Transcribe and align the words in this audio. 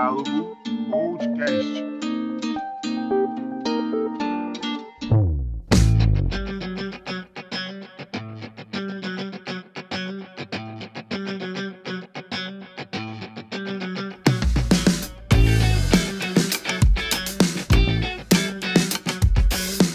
Diálogo 0.00 0.56
Podcast. 0.90 1.84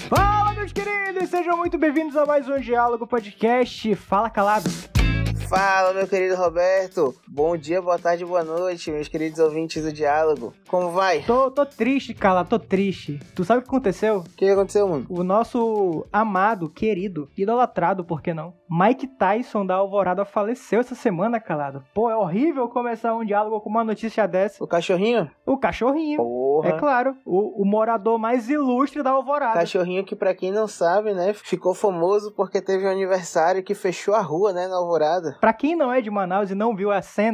Fala, 0.08 0.53
meus 0.53 0.72
queridos! 0.72 1.30
Sejam 1.30 1.58
muito 1.58 1.80
bem-vindos 1.80 2.16
a 2.16 2.27
mais 2.27 2.48
um 2.48 2.59
Diálogo 2.59 3.08
Podcast. 3.08 3.95
Fala, 3.95 4.30
calado. 4.30 4.70
Fala, 5.49 5.94
meu 5.94 6.08
querido 6.08 6.35
Roberto. 6.35 7.16
Bom 7.36 7.57
dia, 7.57 7.81
boa 7.81 7.99
tarde, 7.99 8.23
boa 8.23 8.45
noite, 8.45 8.89
meus 8.89 9.09
queridos 9.09 9.39
ouvintes 9.39 9.84
do 9.84 9.91
Diálogo. 9.91 10.53
Como 10.70 10.91
vai? 10.91 11.21
Tô, 11.23 11.52
tô 11.52 11.66
triste, 11.66 12.13
calado, 12.13 12.48
tô 12.48 12.57
triste. 12.57 13.20
Tu 13.35 13.43
sabe 13.43 13.59
o 13.59 13.62
que 13.62 13.67
aconteceu? 13.67 14.20
O 14.20 14.23
que 14.38 14.45
aconteceu, 14.48 14.88
mano? 14.88 15.05
O 15.09 15.21
nosso 15.21 16.07
amado, 16.13 16.70
querido, 16.70 17.29
idolatrado, 17.35 18.05
por 18.05 18.21
que 18.21 18.34
não? 18.34 18.53
Mike 18.71 19.05
Tyson 19.05 19.66
da 19.66 19.76
Alvorada 19.76 20.23
faleceu 20.23 20.79
essa 20.79 20.95
semana, 20.95 21.38
calado. 21.38 21.84
Pô, 21.93 22.09
é 22.09 22.16
horrível 22.16 22.70
começar 22.70 23.13
um 23.13 23.26
diálogo 23.26 23.59
com 23.59 23.70
uma 23.70 23.84
notícia 23.84 24.26
dessa. 24.26 24.63
O 24.63 24.67
cachorrinho? 24.67 25.29
O 25.45 25.57
cachorrinho. 25.57 26.17
Porra. 26.17 26.70
É 26.70 26.71
claro, 26.79 27.17
o, 27.26 27.62
o 27.62 27.65
morador 27.65 28.17
mais 28.17 28.49
ilustre 28.49 29.04
da 29.04 29.12
Alvorada. 29.12 29.59
Cachorrinho 29.59 30.05
que, 30.05 30.15
pra 30.15 30.34
quem 30.34 30.54
não 30.54 30.70
sabe, 30.70 31.13
né, 31.13 31.34
ficou 31.34 31.73
famoso 31.73 32.31
porque 32.31 32.62
teve 32.62 32.88
um 32.88 32.90
aniversário 32.90 33.62
que 33.62 33.76
fechou 33.76 34.15
a 34.15 34.21
rua, 34.21 34.54
né, 34.54 34.70
na 34.70 34.77
Alvorada. 34.77 35.38
Pra 35.41 35.52
quem 35.52 35.76
não 35.76 35.91
é 35.91 35.99
de 35.99 36.09
Manaus 36.09 36.49
e 36.49 36.55
não 36.55 36.73
viu 36.73 36.91
a 36.91 37.02
cena, 37.02 37.24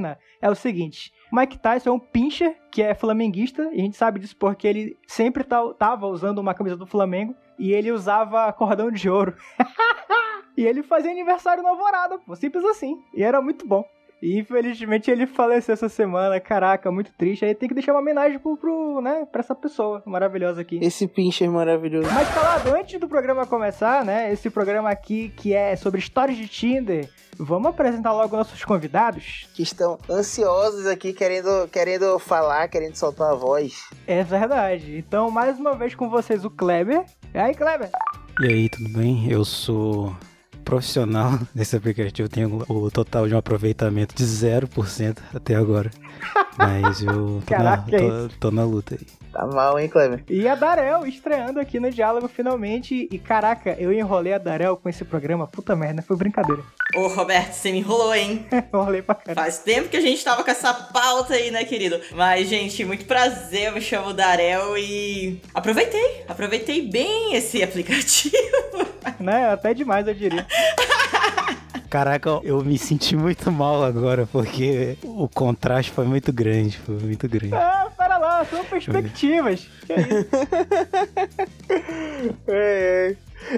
é 0.41 0.49
o 0.49 0.55
seguinte: 0.55 1.11
Mike 1.31 1.57
Tyson 1.57 1.89
é 1.89 1.93
um 1.93 1.99
pincher 1.99 2.55
que 2.71 2.81
é 2.81 2.93
flamenguista, 2.93 3.70
e 3.73 3.79
a 3.79 3.84
gente 3.84 3.98
sabe 3.98 4.20
disso 4.20 4.35
porque 4.37 4.67
ele 4.67 4.98
sempre 5.07 5.43
tava 5.43 6.07
usando 6.07 6.39
uma 6.39 6.53
camisa 6.53 6.75
do 6.75 6.85
Flamengo 6.85 7.35
e 7.57 7.73
ele 7.73 7.91
usava 7.91 8.51
cordão 8.53 8.91
de 8.91 9.09
ouro. 9.09 9.35
e 10.57 10.65
ele 10.65 10.83
fazia 10.83 11.11
aniversário 11.11 11.63
na 11.63 11.70
Alvorada, 11.70 12.20
simples 12.35 12.65
assim. 12.65 12.98
E 13.13 13.23
era 13.23 13.41
muito 13.41 13.67
bom. 13.67 13.85
E 14.21 14.37
infelizmente 14.37 15.09
ele 15.09 15.25
faleceu 15.25 15.73
essa 15.73 15.89
semana, 15.89 16.39
caraca, 16.39 16.91
muito 16.91 17.11
triste. 17.17 17.43
Aí 17.43 17.55
tem 17.55 17.67
que 17.67 17.73
deixar 17.73 17.93
uma 17.93 18.01
homenagem 18.01 18.37
pro, 18.37 18.55
pro, 18.55 19.01
né, 19.01 19.25
pra 19.31 19.41
essa 19.41 19.55
pessoa 19.55 20.03
maravilhosa 20.05 20.61
aqui. 20.61 20.79
Esse 20.81 21.07
pincher 21.07 21.49
maravilhoso. 21.49 22.07
Mas 22.13 22.29
calado, 22.29 22.75
antes 22.75 22.99
do 22.99 23.07
programa 23.07 23.47
começar, 23.47 24.05
né? 24.05 24.31
Esse 24.31 24.49
programa 24.49 24.89
aqui 24.89 25.29
que 25.29 25.53
é 25.53 25.75
sobre 25.75 25.99
histórias 25.99 26.37
de 26.37 26.47
Tinder, 26.47 27.09
vamos 27.37 27.69
apresentar 27.69 28.13
logo 28.13 28.37
nossos 28.37 28.63
convidados? 28.63 29.47
Que 29.55 29.63
estão 29.63 29.97
ansiosos 30.09 30.85
aqui, 30.85 31.13
querendo, 31.13 31.67
querendo 31.69 32.19
falar, 32.19 32.67
querendo 32.67 32.95
soltar 32.95 33.31
a 33.31 33.35
voz. 33.35 33.89
É 34.05 34.23
verdade. 34.23 34.97
Então, 34.97 35.31
mais 35.31 35.59
uma 35.59 35.73
vez 35.73 35.95
com 35.95 36.09
vocês, 36.09 36.45
o 36.45 36.49
Kleber. 36.49 37.03
E 37.33 37.39
aí, 37.39 37.55
Kleber? 37.55 37.89
E 38.39 38.45
aí, 38.45 38.69
tudo 38.69 38.89
bem? 38.89 39.31
Eu 39.31 39.43
sou 39.43 40.15
profissional 40.62 41.40
desse 41.54 41.76
aplicativo, 41.76 42.29
tenho 42.29 42.63
o 42.67 42.90
total 42.90 43.27
de 43.27 43.35
um 43.35 43.37
aproveitamento 43.37 44.15
de 44.15 44.23
0% 44.23 45.17
até 45.34 45.55
agora. 45.55 45.91
Mas 46.57 47.01
eu 47.01 47.41
tô, 47.45 47.54
na, 47.54 47.77
Caraca, 47.77 47.95
é 47.95 47.99
tô, 47.99 48.29
tô 48.40 48.51
na 48.51 48.63
luta 48.63 48.95
aí. 48.95 49.21
Tá 49.32 49.45
mal, 49.48 49.79
hein, 49.79 49.87
Kleber? 49.87 50.23
E 50.29 50.45
a 50.45 50.55
Darel 50.55 51.05
estreando 51.05 51.59
aqui 51.59 51.79
no 51.79 51.89
Diálogo 51.89 52.27
finalmente. 52.27 53.07
E 53.09 53.17
caraca, 53.17 53.76
eu 53.79 53.91
enrolei 53.93 54.34
a 54.34 54.37
Darel 54.37 54.76
com 54.76 54.89
esse 54.89 55.05
programa. 55.05 55.48
Puta 55.48 55.76
merda, 55.76 56.01
foi 56.01 56.17
brincadeira. 56.17 56.62
Ô, 56.95 57.07
Roberto, 57.07 57.54
você 57.54 57.71
me 57.71 57.79
enrolou, 57.79 58.13
hein? 58.13 58.45
enrolei 58.51 59.01
pra 59.01 59.15
caralho. 59.15 59.35
Faz 59.35 59.59
tempo 59.59 59.87
que 59.87 59.95
a 59.95 60.01
gente 60.01 60.21
tava 60.23 60.43
com 60.43 60.51
essa 60.51 60.73
pauta 60.73 61.34
aí, 61.34 61.49
né, 61.49 61.63
querido? 61.63 61.99
Mas, 62.13 62.49
gente, 62.49 62.84
muito 62.84 63.05
prazer, 63.05 63.67
eu 63.67 63.73
me 63.73 63.82
chamo 63.82 64.13
Darel 64.13 64.78
e 64.78 65.41
aproveitei, 65.53 66.25
aproveitei 66.28 66.89
bem 66.89 67.33
esse 67.33 67.63
aplicativo. 67.63 68.91
Né? 69.19 69.50
Até 69.51 69.73
demais, 69.73 70.07
eu 70.07 70.13
diria. 70.13 70.45
Caraca, 71.89 72.39
eu 72.44 72.63
me 72.63 72.78
senti 72.78 73.17
muito 73.17 73.51
mal 73.51 73.84
agora, 73.84 74.25
porque 74.25 74.97
o 75.03 75.28
contraste 75.28 75.91
foi 75.91 76.06
muito 76.06 76.31
grande, 76.31 76.78
foi 76.78 76.95
muito 76.95 77.28
grande. 77.28 77.53
Ah, 77.53 77.91
pera 77.97 78.17
lá, 78.17 78.45
são 78.45 78.63
perspectivas. 78.63 79.67
Que 79.85 79.94
isso? 79.94 80.28
É, 82.47 83.16
é. 83.16 83.16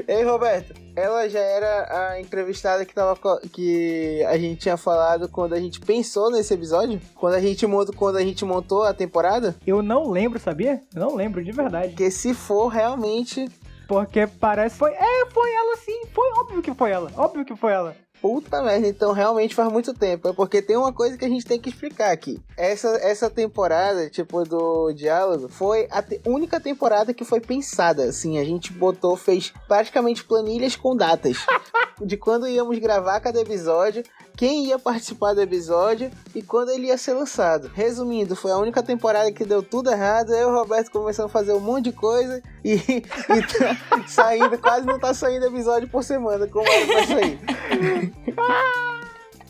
Ei, 0.08 0.24
Roberto, 0.24 0.74
ela 0.96 1.28
já 1.28 1.40
era 1.40 2.10
a 2.10 2.22
entrevistada 2.22 2.86
que, 2.86 2.94
tava, 2.94 3.18
que 3.52 4.24
a 4.28 4.38
gente 4.38 4.62
tinha 4.62 4.78
falado 4.78 5.28
quando 5.28 5.54
a 5.54 5.60
gente 5.60 5.80
pensou 5.80 6.32
nesse 6.32 6.54
episódio? 6.54 7.02
Quando 7.16 7.34
a 7.36 7.40
gente 7.40 7.68
montou, 7.68 7.94
quando 7.94 8.18
a 8.18 8.22
gente 8.22 8.46
montou 8.46 8.84
a 8.84 8.94
temporada? 8.94 9.56
Eu 9.66 9.82
não 9.82 10.10
lembro, 10.10 10.40
sabia? 10.40 10.82
Eu 10.96 11.02
não 11.02 11.16
lembro, 11.16 11.44
de 11.44 11.52
verdade. 11.52 11.90
Porque 11.90 12.10
se 12.10 12.34
for 12.34 12.68
realmente. 12.68 13.48
Porque 13.88 14.28
parece. 14.28 14.78
Foi. 14.78 14.92
É, 14.92 15.26
foi 15.32 15.52
ela 15.54 15.78
sim. 15.78 16.06
Foi 16.14 16.30
óbvio 16.40 16.62
que 16.62 16.74
foi 16.74 16.92
ela. 16.92 17.12
Óbvio 17.16 17.46
que 17.46 17.56
foi 17.56 17.72
ela. 17.74 17.96
Puta 18.22 18.62
merda, 18.64 18.88
então 18.88 19.12
realmente 19.12 19.54
faz 19.54 19.70
muito 19.70 19.94
tempo. 19.94 20.30
É 20.30 20.34
porque 20.34 20.62
tem 20.62 20.78
uma 20.78 20.94
coisa 20.94 21.18
que 21.18 21.26
a 21.26 21.28
gente 21.28 21.46
tem 21.46 21.60
que 21.60 21.68
explicar 21.68 22.10
aqui. 22.10 22.40
Essa, 22.56 22.88
essa 23.02 23.30
temporada, 23.30 24.10
tipo, 24.10 24.46
do 24.46 24.94
diálogo, 24.94 25.50
foi 25.50 25.90
a 25.92 26.02
te- 26.02 26.22
única 26.26 26.58
temporada 26.58 27.14
que 27.14 27.26
foi 27.26 27.42
pensada. 27.42 28.06
Assim, 28.06 28.40
a 28.40 28.46
gente 28.46 28.72
botou, 28.72 29.18
fez 29.18 29.52
praticamente 29.68 30.24
planilhas 30.24 30.74
com 30.78 30.96
datas. 30.96 31.46
de 32.02 32.16
quando 32.16 32.48
íamos 32.48 32.80
gravar 32.80 33.20
cada 33.20 33.42
episódio, 33.42 34.04
quem 34.36 34.66
ia 34.68 34.80
participar 34.80 35.34
do 35.34 35.42
episódio 35.42 36.12
e 36.34 36.42
quando 36.42 36.70
ele 36.72 36.88
ia 36.88 36.98
ser 36.98 37.14
lançado. 37.14 37.70
Resumindo, 37.74 38.36
foi 38.36 38.52
a 38.52 38.58
única 38.58 38.82
temporada 38.84 39.32
que 39.32 39.46
deu 39.46 39.62
tudo 39.64 39.92
errado. 39.92 40.34
Eu 40.34 40.50
e 40.50 40.52
o 40.52 40.56
Roberto 40.56 40.92
começamos 40.92 41.30
a 41.30 41.34
fazer 41.34 41.54
um 41.54 41.60
monte 41.60 41.86
de 41.86 41.92
coisa 41.94 42.42
e, 42.64 42.74
e 42.90 43.02
tá 43.02 44.04
saindo, 44.08 44.58
quase 44.58 44.86
não 44.86 45.00
tá 45.00 45.14
saindo 45.14 45.46
episódio 45.46 45.88
por 45.88 46.04
semana, 46.04 46.48
como 46.48 46.68
era 46.68 46.86
pra 46.86 47.08
sair. 47.08 47.40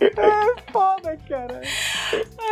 É 0.01 0.71
foda, 0.71 1.17
cara. 1.29 1.61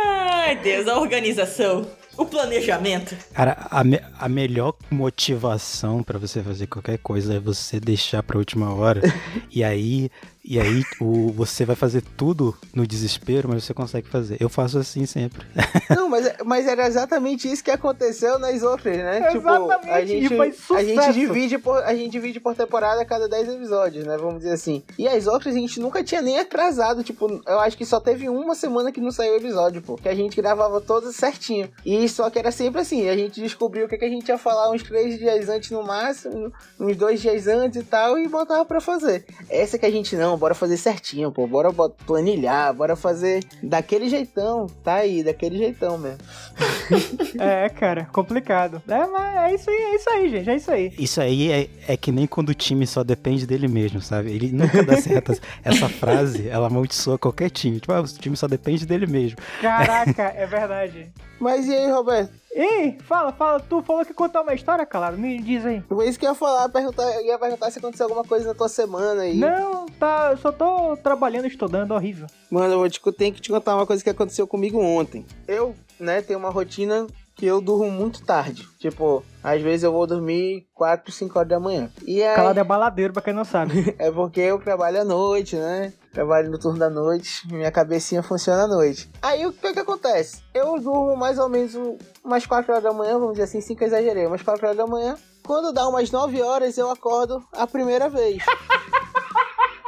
Ai, 0.06 0.56
Deus, 0.62 0.88
a 0.88 0.98
organização, 0.98 1.86
o 2.16 2.24
planejamento. 2.24 3.14
Cara, 3.34 3.66
a, 3.70 3.84
me- 3.84 4.00
a 4.18 4.26
melhor 4.28 4.74
motivação 4.90 6.02
pra 6.02 6.18
você 6.18 6.42
fazer 6.42 6.66
qualquer 6.66 6.98
coisa 6.98 7.34
é 7.34 7.38
você 7.38 7.78
deixar 7.78 8.22
pra 8.22 8.38
última 8.38 8.72
hora. 8.74 9.02
e 9.50 9.62
aí, 9.62 10.10
e 10.44 10.58
aí 10.58 10.82
o, 11.00 11.30
você 11.32 11.64
vai 11.64 11.76
fazer 11.76 12.02
tudo 12.16 12.56
no 12.74 12.86
desespero, 12.86 13.48
mas 13.48 13.64
você 13.64 13.72
consegue 13.72 14.08
fazer. 14.08 14.36
Eu 14.40 14.48
faço 14.48 14.78
assim 14.78 15.06
sempre. 15.06 15.46
Não, 15.94 16.08
mas, 16.08 16.32
mas 16.44 16.66
era 16.66 16.86
exatamente 16.86 17.50
isso 17.50 17.62
que 17.62 17.70
aconteceu 17.70 18.38
nas 18.38 18.62
outras, 18.62 18.96
né? 18.96 19.32
Exatamente, 19.32 19.90
a 19.90 20.04
gente, 20.04 20.34
e 20.34 20.36
foi 20.36 20.78
a 20.78 20.84
gente 20.84 20.96
sucesso. 20.96 21.12
divide 21.12 21.58
por 21.58 21.82
a 21.82 21.94
gente 21.94 22.10
divide 22.10 22.40
por 22.40 22.54
temporada 22.54 23.00
a 23.00 23.04
cada 23.04 23.28
10 23.28 23.48
episódios, 23.50 24.04
né? 24.04 24.16
Vamos 24.16 24.38
dizer 24.38 24.52
assim. 24.52 24.82
E 24.98 25.06
as 25.06 25.26
outras 25.26 25.54
a 25.54 25.58
gente 25.58 25.78
nunca 25.78 26.02
tinha 26.02 26.20
nem 26.20 26.38
atrasado, 26.38 27.04
tipo, 27.04 27.40
eu 27.46 27.60
acho 27.60 27.76
que 27.76 27.86
só 27.86 28.00
teve 28.00 28.28
uma 28.28 28.54
semana 28.54 28.90
que 28.90 29.00
não 29.00 29.10
saiu 29.10 29.34
o 29.34 29.36
episódio, 29.36 29.80
pô, 29.80 29.96
que 29.96 30.08
a 30.08 30.14
gente 30.14 30.36
gravava 30.36 30.80
todas 30.80 31.14
certinho. 31.14 31.70
E 31.86 32.08
só 32.08 32.28
que 32.30 32.38
era 32.38 32.50
sempre 32.50 32.80
assim, 32.80 33.08
a 33.08 33.16
gente 33.16 33.40
descobriu 33.40 33.86
o 33.86 33.88
que, 33.88 33.96
que 33.96 34.04
a 34.04 34.08
gente 34.08 34.28
ia 34.28 34.38
falar 34.38 34.70
uns 34.70 34.82
três 34.82 35.18
dias 35.18 35.48
antes 35.48 35.70
no 35.70 35.82
máximo, 35.82 36.52
uns 36.80 36.96
dois 36.96 37.20
dias 37.20 37.46
antes 37.46 37.80
e 37.80 37.84
tal, 37.84 38.18
e 38.18 38.26
botava 38.28 38.64
pra 38.64 38.80
fazer. 38.80 39.24
Essa 39.48 39.78
que 39.78 39.86
a 39.86 39.90
gente 39.90 40.16
não, 40.16 40.31
bora 40.36 40.54
fazer 40.54 40.76
certinho, 40.76 41.30
pô, 41.30 41.46
bora 41.46 41.70
planilhar, 42.06 42.72
bora 42.74 42.96
fazer 42.96 43.44
daquele 43.62 44.08
jeitão, 44.08 44.66
tá 44.82 44.94
aí, 44.94 45.22
daquele 45.22 45.58
jeitão 45.58 45.98
mesmo. 45.98 46.18
É, 47.38 47.68
cara, 47.70 48.04
complicado. 48.12 48.82
É, 48.86 49.06
mas 49.06 49.36
é 49.36 49.54
isso 49.54 49.70
aí, 49.70 49.76
é 49.76 49.94
isso 49.96 50.10
aí, 50.10 50.28
gente. 50.28 50.50
É 50.50 50.56
isso 50.56 50.70
aí. 50.70 50.92
Isso 50.98 51.20
aí 51.20 51.50
é, 51.50 51.68
é 51.88 51.96
que 51.96 52.12
nem 52.12 52.26
quando 52.26 52.50
o 52.50 52.54
time 52.54 52.86
só 52.86 53.02
depende 53.02 53.46
dele 53.46 53.66
mesmo, 53.66 54.00
sabe? 54.02 54.30
Ele 54.30 54.52
nunca 54.52 54.82
dá 54.82 55.00
certo. 55.00 55.32
Essa 55.64 55.88
frase, 55.90 56.48
ela 56.48 56.66
amaldiçoa 56.66 57.18
qualquer 57.18 57.50
time. 57.50 57.80
Tipo, 57.80 57.92
ah, 57.92 58.00
o 58.00 58.06
time 58.06 58.36
só 58.36 58.46
depende 58.46 58.84
dele 58.84 59.06
mesmo. 59.06 59.38
Caraca, 59.60 60.32
é 60.36 60.46
verdade. 60.46 61.10
Mas 61.40 61.66
e 61.66 61.74
aí, 61.74 61.90
Roberto? 61.90 62.41
Ei, 62.54 62.98
fala, 63.04 63.32
fala. 63.32 63.60
Tu 63.60 63.82
falou 63.82 64.04
que 64.04 64.10
ia 64.10 64.14
contar 64.14 64.42
uma 64.42 64.54
história, 64.54 64.84
calado. 64.84 65.16
Me 65.16 65.40
diz 65.40 65.64
aí. 65.64 65.80
Foi 65.88 66.06
isso 66.08 66.18
que 66.18 66.26
eu 66.26 66.30
ia 66.30 66.34
falar, 66.34 66.68
perguntar, 66.68 67.10
ia 67.22 67.38
perguntar 67.38 67.70
se 67.70 67.78
aconteceu 67.78 68.06
alguma 68.06 68.24
coisa 68.24 68.48
na 68.48 68.54
tua 68.54 68.68
semana 68.68 69.22
aí. 69.22 69.36
Não, 69.36 69.86
tá. 69.86 70.28
Eu 70.32 70.36
só 70.36 70.52
tô 70.52 70.96
trabalhando, 70.98 71.46
estudando, 71.46 71.92
horrível. 71.92 72.26
Mano, 72.50 72.74
eu 72.74 72.78
vou 72.78 72.90
te, 72.90 73.00
tenho 73.12 73.34
que 73.34 73.40
te 73.40 73.48
contar 73.48 73.74
uma 73.74 73.86
coisa 73.86 74.04
que 74.04 74.10
aconteceu 74.10 74.46
comigo 74.46 74.78
ontem. 74.78 75.24
Eu, 75.48 75.74
né, 75.98 76.20
tenho 76.20 76.38
uma 76.38 76.50
rotina 76.50 77.06
que 77.42 77.46
eu 77.48 77.60
durmo 77.60 77.90
muito 77.90 78.22
tarde. 78.24 78.68
Tipo, 78.78 79.20
às 79.42 79.60
vezes 79.60 79.82
eu 79.82 79.90
vou 79.90 80.06
dormir 80.06 80.64
4, 80.72 81.10
5 81.10 81.36
horas 81.36 81.48
da 81.48 81.58
manhã. 81.58 81.90
E 82.06 82.22
aí, 82.22 82.36
Calado 82.36 82.60
é 82.60 82.62
baladeiro, 82.62 83.12
pra 83.12 83.20
quem 83.20 83.32
não 83.34 83.44
sabe. 83.44 83.92
é 83.98 84.12
porque 84.12 84.38
eu 84.40 84.60
trabalho 84.60 85.00
à 85.00 85.04
noite, 85.04 85.56
né? 85.56 85.92
Trabalho 86.12 86.52
no 86.52 86.56
turno 86.56 86.78
da 86.78 86.88
noite, 86.88 87.52
minha 87.52 87.72
cabecinha 87.72 88.22
funciona 88.22 88.62
à 88.62 88.66
noite. 88.68 89.10
Aí 89.20 89.44
o 89.44 89.52
que 89.52 89.72
que 89.72 89.80
acontece? 89.80 90.40
Eu 90.54 90.78
durmo 90.78 91.16
mais 91.16 91.36
ou 91.36 91.48
menos 91.48 91.74
um- 91.74 91.98
umas 92.24 92.46
4 92.46 92.70
horas 92.70 92.84
da 92.84 92.92
manhã, 92.92 93.14
vamos 93.18 93.32
dizer 93.32 93.42
assim, 93.44 93.60
5 93.60 93.82
eu 93.82 93.88
exagerei, 93.88 94.24
umas 94.24 94.42
4 94.42 94.64
horas 94.64 94.76
da 94.78 94.86
manhã. 94.86 95.16
Quando 95.44 95.72
dá 95.72 95.88
umas 95.88 96.12
9 96.12 96.40
horas, 96.40 96.78
eu 96.78 96.88
acordo 96.92 97.42
a 97.54 97.66
primeira 97.66 98.08
vez. 98.08 98.40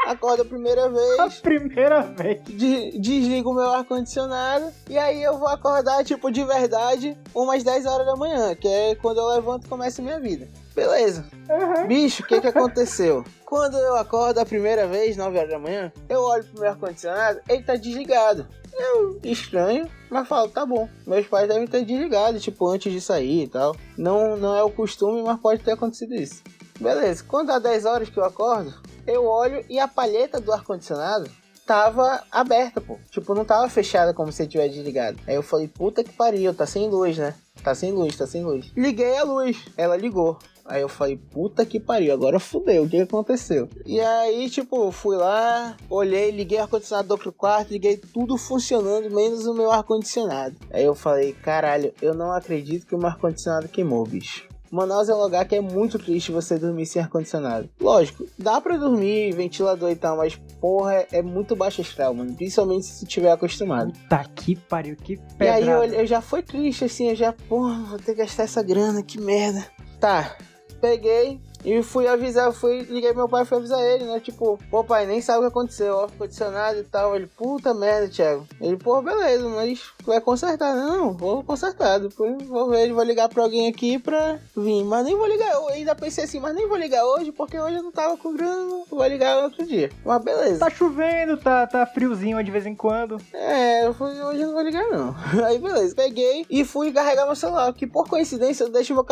acordo 0.06 0.42
a 0.42 0.44
primeira 0.44 0.86
A 0.86 0.88
vez, 0.88 1.40
primeira 1.40 2.02
vez. 2.02 2.42
de- 2.44 2.98
desligo 2.98 3.50
o 3.50 3.54
meu 3.54 3.70
ar-condicionado 3.72 4.66
e 4.88 4.96
aí 4.98 5.22
eu 5.22 5.38
vou 5.38 5.48
acordar, 5.48 6.04
tipo, 6.04 6.30
de 6.30 6.44
verdade, 6.44 7.16
umas 7.34 7.62
10 7.62 7.86
horas 7.86 8.06
da 8.06 8.16
manhã, 8.16 8.54
que 8.54 8.68
é 8.68 8.94
quando 8.94 9.18
eu 9.18 9.26
levanto 9.28 9.66
e 9.66 9.68
começa 9.68 10.00
a 10.00 10.04
minha 10.04 10.20
vida. 10.20 10.48
Beleza. 10.74 11.24
Uhum. 11.48 11.86
Bicho, 11.86 12.22
o 12.22 12.26
que 12.26 12.40
que 12.40 12.48
aconteceu? 12.48 13.24
Quando 13.46 13.78
eu 13.78 13.94
acordo 13.94 14.38
a 14.40 14.44
primeira 14.44 14.84
vez, 14.88 15.16
9 15.16 15.38
horas 15.38 15.50
da 15.50 15.58
manhã, 15.60 15.92
eu 16.08 16.20
olho 16.22 16.42
pro 16.44 16.60
meu 16.62 16.70
ar-condicionado, 16.70 17.40
ele 17.48 17.62
tá 17.62 17.76
desligado. 17.76 18.48
Eu 18.76 19.20
estranho, 19.22 19.88
mas 20.10 20.26
falo, 20.26 20.48
tá 20.48 20.66
bom. 20.66 20.88
Meus 21.06 21.24
pais 21.28 21.46
devem 21.46 21.68
ter 21.68 21.84
desligado, 21.84 22.40
tipo, 22.40 22.66
antes 22.68 22.92
de 22.92 23.00
sair 23.00 23.44
e 23.44 23.48
tal. 23.48 23.76
Não, 23.96 24.36
não 24.36 24.56
é 24.56 24.64
o 24.64 24.70
costume, 24.70 25.22
mas 25.22 25.38
pode 25.38 25.62
ter 25.62 25.70
acontecido 25.72 26.12
isso. 26.16 26.42
Beleza, 26.80 27.22
quando 27.28 27.48
dá 27.48 27.60
10 27.60 27.84
horas 27.84 28.08
que 28.10 28.18
eu 28.18 28.24
acordo, 28.24 28.74
eu 29.06 29.26
olho 29.26 29.64
e 29.68 29.78
a 29.78 29.88
palheta 29.88 30.40
do 30.40 30.52
ar-condicionado 30.52 31.30
tava 31.66 32.22
aberta, 32.30 32.80
pô. 32.80 32.98
Tipo, 33.10 33.34
não 33.34 33.44
tava 33.44 33.68
fechada 33.68 34.12
como 34.12 34.30
se 34.30 34.46
tivesse 34.46 34.74
desligado. 34.74 35.18
Aí 35.26 35.34
eu 35.34 35.42
falei, 35.42 35.68
puta 35.68 36.04
que 36.04 36.12
pariu, 36.12 36.54
tá 36.54 36.66
sem 36.66 36.88
luz, 36.88 37.16
né? 37.16 37.34
Tá 37.62 37.74
sem 37.74 37.92
luz, 37.92 38.16
tá 38.16 38.26
sem 38.26 38.44
luz. 38.44 38.70
Liguei 38.76 39.16
a 39.16 39.24
luz, 39.24 39.64
ela 39.76 39.96
ligou. 39.96 40.38
Aí 40.66 40.80
eu 40.80 40.88
falei, 40.88 41.16
puta 41.16 41.64
que 41.66 41.78
pariu, 41.78 42.14
agora 42.14 42.40
fudeu, 42.40 42.84
o 42.84 42.88
que 42.88 42.98
aconteceu? 42.98 43.68
E 43.84 44.00
aí, 44.00 44.48
tipo, 44.48 44.90
fui 44.90 45.14
lá, 45.16 45.76
olhei, 45.90 46.30
liguei 46.30 46.58
o 46.58 46.62
ar-condicionado 46.62 47.08
do 47.08 47.12
outro 47.12 47.32
quarto, 47.32 47.70
liguei 47.70 47.98
tudo 47.98 48.38
funcionando, 48.38 49.10
menos 49.10 49.46
o 49.46 49.52
meu 49.52 49.70
ar-condicionado. 49.70 50.56
Aí 50.70 50.84
eu 50.84 50.94
falei, 50.94 51.34
caralho, 51.34 51.92
eu 52.00 52.14
não 52.14 52.32
acredito 52.32 52.86
que 52.86 52.94
o 52.94 52.98
meu 52.98 53.08
ar-condicionado 53.08 53.68
queimou, 53.68 54.06
bicho. 54.06 54.48
Manaus 54.75 55.09
é 55.09 55.15
um 55.15 55.23
lugar 55.23 55.44
que 55.47 55.55
é 55.55 55.61
muito 55.61 55.99
triste 55.99 56.32
você 56.32 56.59
dormir 56.59 56.87
sem 56.87 57.00
ar-condicionado. 57.00 57.69
Lógico, 57.81 58.26
dá 58.38 58.61
pra 58.61 58.76
dormir, 58.76 59.32
ventilador 59.32 59.91
e 59.91 59.97
tal, 59.97 60.17
mas 60.17 60.35
porra, 60.61 61.06
é, 61.12 61.23
muito 61.23 61.55
baixo 61.55 61.81
astral, 61.81 62.12
mano. 62.12 62.35
Principalmente 62.35 62.87
se 62.87 63.06
tiver 63.06 63.31
acostumado. 63.31 63.93
Puta 63.93 64.25
que 64.35 64.56
pariu, 64.56 64.97
que 64.97 65.19
E 65.41 65.47
aí 65.47 65.69
eu, 65.69 65.85
eu 65.85 66.06
já 66.06 66.21
fui 66.21 66.43
triste, 66.43 66.85
assim, 66.85 67.11
eu 67.11 67.17
já, 67.17 67.32
porra, 67.32 67.85
vou 67.85 67.99
ter 67.99 68.15
que 68.15 68.23
gastar 68.23 68.43
essa 68.43 68.62
grana, 68.62 69.03
que 69.03 69.21
merda. 69.21 69.65
Tá, 70.00 70.37
peguei 70.81 71.41
e 71.64 71.82
fui 71.82 72.06
avisar, 72.06 72.52
fui, 72.52 72.81
liguei 72.82 73.12
meu 73.14 73.28
pai 73.28 73.43
e 73.43 73.46
fui 73.46 73.56
avisar 73.56 73.81
ele, 73.81 74.05
né? 74.05 74.20
Tipo, 74.20 74.58
pô 74.70 74.84
pai, 74.84 75.06
nem 75.06 75.20
sabe 75.22 75.38
o 75.38 75.43
que 75.43 75.49
aconteceu, 75.49 75.94
ó, 75.94 76.08
condicionado 76.19 76.78
e 76.78 76.84
tal. 76.84 77.16
Ele, 77.16 77.26
puta 77.26 77.72
merda, 77.72 78.08
Thiago. 78.08 78.46
Ele, 78.61 78.76
pô, 78.76 79.00
beleza, 79.00 79.49
mas 79.49 79.81
vai 80.05 80.20
consertar. 80.20 80.75
Não, 80.76 81.14
vou 81.14 81.43
consertar. 81.43 81.99
Depois 81.99 82.46
vou 82.46 82.69
ver, 82.69 82.93
vou 82.93 83.02
ligar 83.02 83.31
pra 83.31 83.43
alguém 83.43 83.66
aqui 83.69 83.99
pra 83.99 84.38
vir. 84.55 84.84
Mas 84.84 85.05
nem 85.06 85.16
vou 85.16 85.26
ligar, 85.26 85.52
eu 85.52 85.69
ainda 85.69 85.94
pensei 85.94 86.25
assim, 86.25 86.38
mas 86.38 86.55
nem 86.55 86.69
vou 86.69 86.76
ligar 86.76 87.02
hoje, 87.05 87.32
porque 87.32 87.58
hoje 87.58 87.76
eu 87.76 87.82
não 87.82 87.93
tava 87.93 88.16
com 88.19 88.34
grana, 88.34 88.84
vou 88.90 89.06
ligar 89.06 89.43
outro 89.43 89.64
dia. 89.64 89.90
Mas 90.05 90.22
beleza. 90.22 90.58
Tá 90.58 90.69
chovendo, 90.69 91.38
tá, 91.38 91.66
tá 91.66 91.87
friozinho 91.87 92.43
de 92.44 92.50
vez 92.50 92.66
em 92.66 92.75
quando. 92.75 93.16
É, 93.32 93.87
eu 93.87 93.94
fui, 93.94 94.11
hoje 94.20 94.43
eu 94.43 94.49
não 94.49 94.55
vou 94.55 94.62
ligar 94.62 94.87
não. 94.88 95.14
Aí 95.46 95.58
beleza, 95.58 95.94
peguei 95.94 96.44
e 96.50 96.62
fui 96.62 96.93
carregar 96.93 97.25
meu 97.25 97.37
celular, 97.37 97.72
que 97.72 97.87
por 97.87 98.06
coincidência 98.06 98.64
eu 98.64 98.70
deixo 98.70 98.94
meu, 98.94 99.06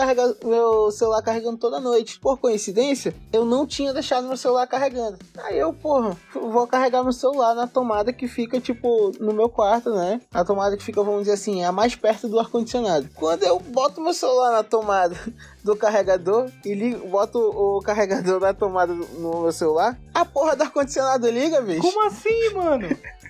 meu 0.44 0.90
celular 0.90 1.22
carregando 1.22 1.56
toda 1.56 1.80
noite. 1.80 2.20
Por 2.20 2.41
coincidência, 2.42 3.14
eu 3.32 3.44
não 3.44 3.64
tinha 3.64 3.92
deixado 3.92 4.26
meu 4.26 4.36
celular 4.36 4.66
carregando. 4.66 5.16
Aí 5.38 5.56
eu, 5.56 5.72
porra, 5.72 6.16
vou 6.34 6.66
carregar 6.66 7.04
meu 7.04 7.12
celular 7.12 7.54
na 7.54 7.68
tomada 7.68 8.12
que 8.12 8.26
fica, 8.26 8.60
tipo, 8.60 9.12
no 9.20 9.32
meu 9.32 9.48
quarto, 9.48 9.90
né? 9.90 10.20
A 10.34 10.44
tomada 10.44 10.76
que 10.76 10.82
fica, 10.82 11.00
vamos 11.04 11.20
dizer 11.20 11.34
assim, 11.34 11.62
a 11.62 11.70
mais 11.70 11.94
perto 11.94 12.28
do 12.28 12.40
ar-condicionado. 12.40 13.08
Quando 13.14 13.44
eu 13.44 13.60
boto 13.60 14.00
meu 14.00 14.12
celular 14.12 14.50
na 14.50 14.64
tomada 14.64 15.16
do 15.62 15.76
carregador 15.76 16.50
e 16.64 16.74
ligo, 16.74 17.06
boto 17.06 17.38
o 17.38 17.80
carregador 17.80 18.40
na 18.40 18.52
tomada 18.52 18.92
no 18.92 19.42
meu 19.42 19.52
celular, 19.52 19.96
a 20.12 20.24
porra 20.24 20.56
do 20.56 20.64
ar-condicionado 20.64 21.30
liga, 21.30 21.60
bicho. 21.60 21.80
Como 21.80 22.04
assim, 22.06 22.50
mano? 22.54 22.88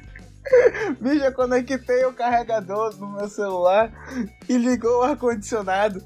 Bicho, 1.01 1.25
eu 1.25 1.33
conectei 1.33 2.05
o 2.05 2.13
carregador 2.13 2.97
no 2.97 3.09
meu 3.13 3.29
celular 3.29 3.93
e 4.49 4.57
ligou 4.57 5.01
o 5.01 5.03
ar-condicionado. 5.03 6.03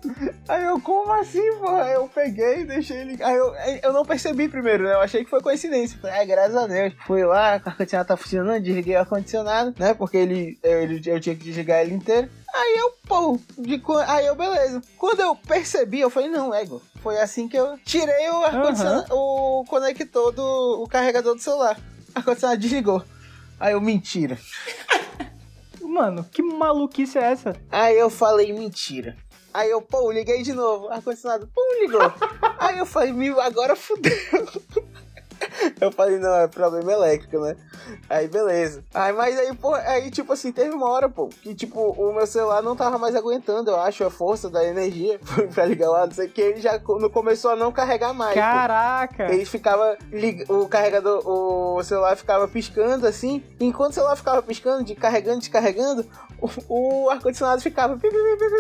Aí 0.48 0.64
eu, 0.64 0.80
como 0.80 1.12
assim, 1.12 1.56
porra? 1.58 1.88
Eu 1.90 2.08
peguei 2.08 2.60
e 2.60 2.64
deixei 2.64 3.04
ligar. 3.04 3.28
Aí 3.28 3.36
eu, 3.36 3.54
eu 3.82 3.92
não 3.92 4.04
percebi 4.04 4.48
primeiro, 4.48 4.84
né? 4.84 4.92
Eu 4.92 5.00
achei 5.00 5.24
que 5.24 5.30
foi 5.30 5.40
coincidência. 5.40 5.98
Falei, 5.98 6.16
ai, 6.16 6.26
graças 6.26 6.56
a 6.56 6.66
Deus. 6.66 6.92
Fui 7.06 7.24
lá, 7.24 7.52
o 7.52 7.68
ar-condicionado 7.68 8.08
tá 8.08 8.16
funcionando, 8.16 8.62
desliguei 8.62 8.96
o 8.96 9.00
ar-condicionado, 9.00 9.74
né? 9.78 9.94
Porque 9.94 10.16
ele, 10.16 10.58
ele, 10.62 11.02
eu 11.06 11.20
tinha 11.20 11.34
que 11.34 11.44
desligar 11.44 11.80
ele 11.80 11.94
inteiro. 11.94 12.28
Aí 12.54 12.76
eu, 12.78 12.92
pô, 13.06 13.38
de, 13.58 13.82
aí 14.06 14.26
eu, 14.26 14.34
beleza. 14.34 14.80
Quando 14.96 15.20
eu 15.20 15.34
percebi, 15.34 16.00
eu 16.00 16.10
falei, 16.10 16.28
não, 16.28 16.54
ego. 16.54 16.80
Foi 17.02 17.18
assim 17.18 17.48
que 17.48 17.56
eu 17.56 17.78
tirei 17.84 18.30
o 18.30 18.44
ar-condicionado, 18.44 19.14
o 19.14 19.64
conector 19.68 20.32
do 20.32 20.82
o 20.82 20.88
carregador 20.88 21.34
do 21.34 21.40
celular. 21.40 21.78
O 22.14 22.18
ar-condicionado 22.18 22.60
desligou. 22.60 23.02
Aí 23.58 23.72
eu, 23.72 23.80
mentira. 23.80 24.38
Mano, 25.80 26.24
que 26.24 26.42
maluquice 26.42 27.18
é 27.18 27.22
essa? 27.22 27.56
Aí 27.70 27.98
eu 27.98 28.10
falei, 28.10 28.52
mentira. 28.52 29.16
Aí 29.52 29.70
eu, 29.70 29.80
pô, 29.80 30.12
liguei 30.12 30.42
de 30.42 30.52
novo. 30.52 30.88
Ar-condicionado, 30.88 31.48
pum, 31.48 31.80
ligou. 31.80 32.12
Aí 32.60 32.78
eu 32.78 32.84
falei, 32.84 33.12
agora 33.40 33.74
fudeu. 33.74 34.12
Eu 35.80 35.90
falei, 35.92 36.18
não, 36.18 36.34
é 36.34 36.46
problema 36.48 36.92
elétrico, 36.92 37.38
né? 37.40 37.56
Aí, 38.08 38.28
beleza. 38.28 38.84
Aí, 38.94 39.12
mas 39.12 39.38
aí, 39.38 39.54
pô, 39.54 39.74
aí, 39.74 40.10
tipo 40.10 40.32
assim, 40.32 40.52
teve 40.52 40.70
uma 40.70 40.88
hora, 40.90 41.08
pô, 41.08 41.28
que, 41.28 41.54
tipo, 41.54 41.80
o 41.80 42.12
meu 42.14 42.26
celular 42.26 42.62
não 42.62 42.76
tava 42.76 42.98
mais 42.98 43.14
aguentando, 43.14 43.70
eu 43.70 43.80
acho, 43.80 44.04
a 44.04 44.10
força 44.10 44.48
da 44.50 44.64
energia 44.64 45.18
pra 45.54 45.64
ligar 45.64 45.90
lá, 45.90 46.06
não 46.06 46.12
sei 46.12 46.26
o 46.26 46.30
que, 46.30 46.40
ele 46.40 46.60
já 46.60 46.78
co- 46.78 47.08
começou 47.10 47.50
a 47.52 47.56
não 47.56 47.72
carregar 47.72 48.12
mais. 48.12 48.34
pô. 48.34 48.40
Caraca! 48.40 49.32
Ele 49.32 49.44
ficava. 49.44 49.96
O 50.48 50.68
carregador, 50.68 51.22
o 51.26 51.82
celular 51.82 52.16
ficava 52.16 52.46
piscando 52.48 53.06
assim. 53.06 53.42
E 53.60 53.64
enquanto 53.66 53.92
o 53.92 53.94
celular 53.94 54.16
ficava 54.16 54.42
piscando, 54.42 54.84
de 54.84 54.94
carregando, 54.94 55.38
descarregando, 55.40 56.06
o, 56.68 57.04
o 57.04 57.10
ar-condicionado 57.10 57.60
ficava 57.62 57.96
pi, 57.96 58.08
pi, 58.08 58.16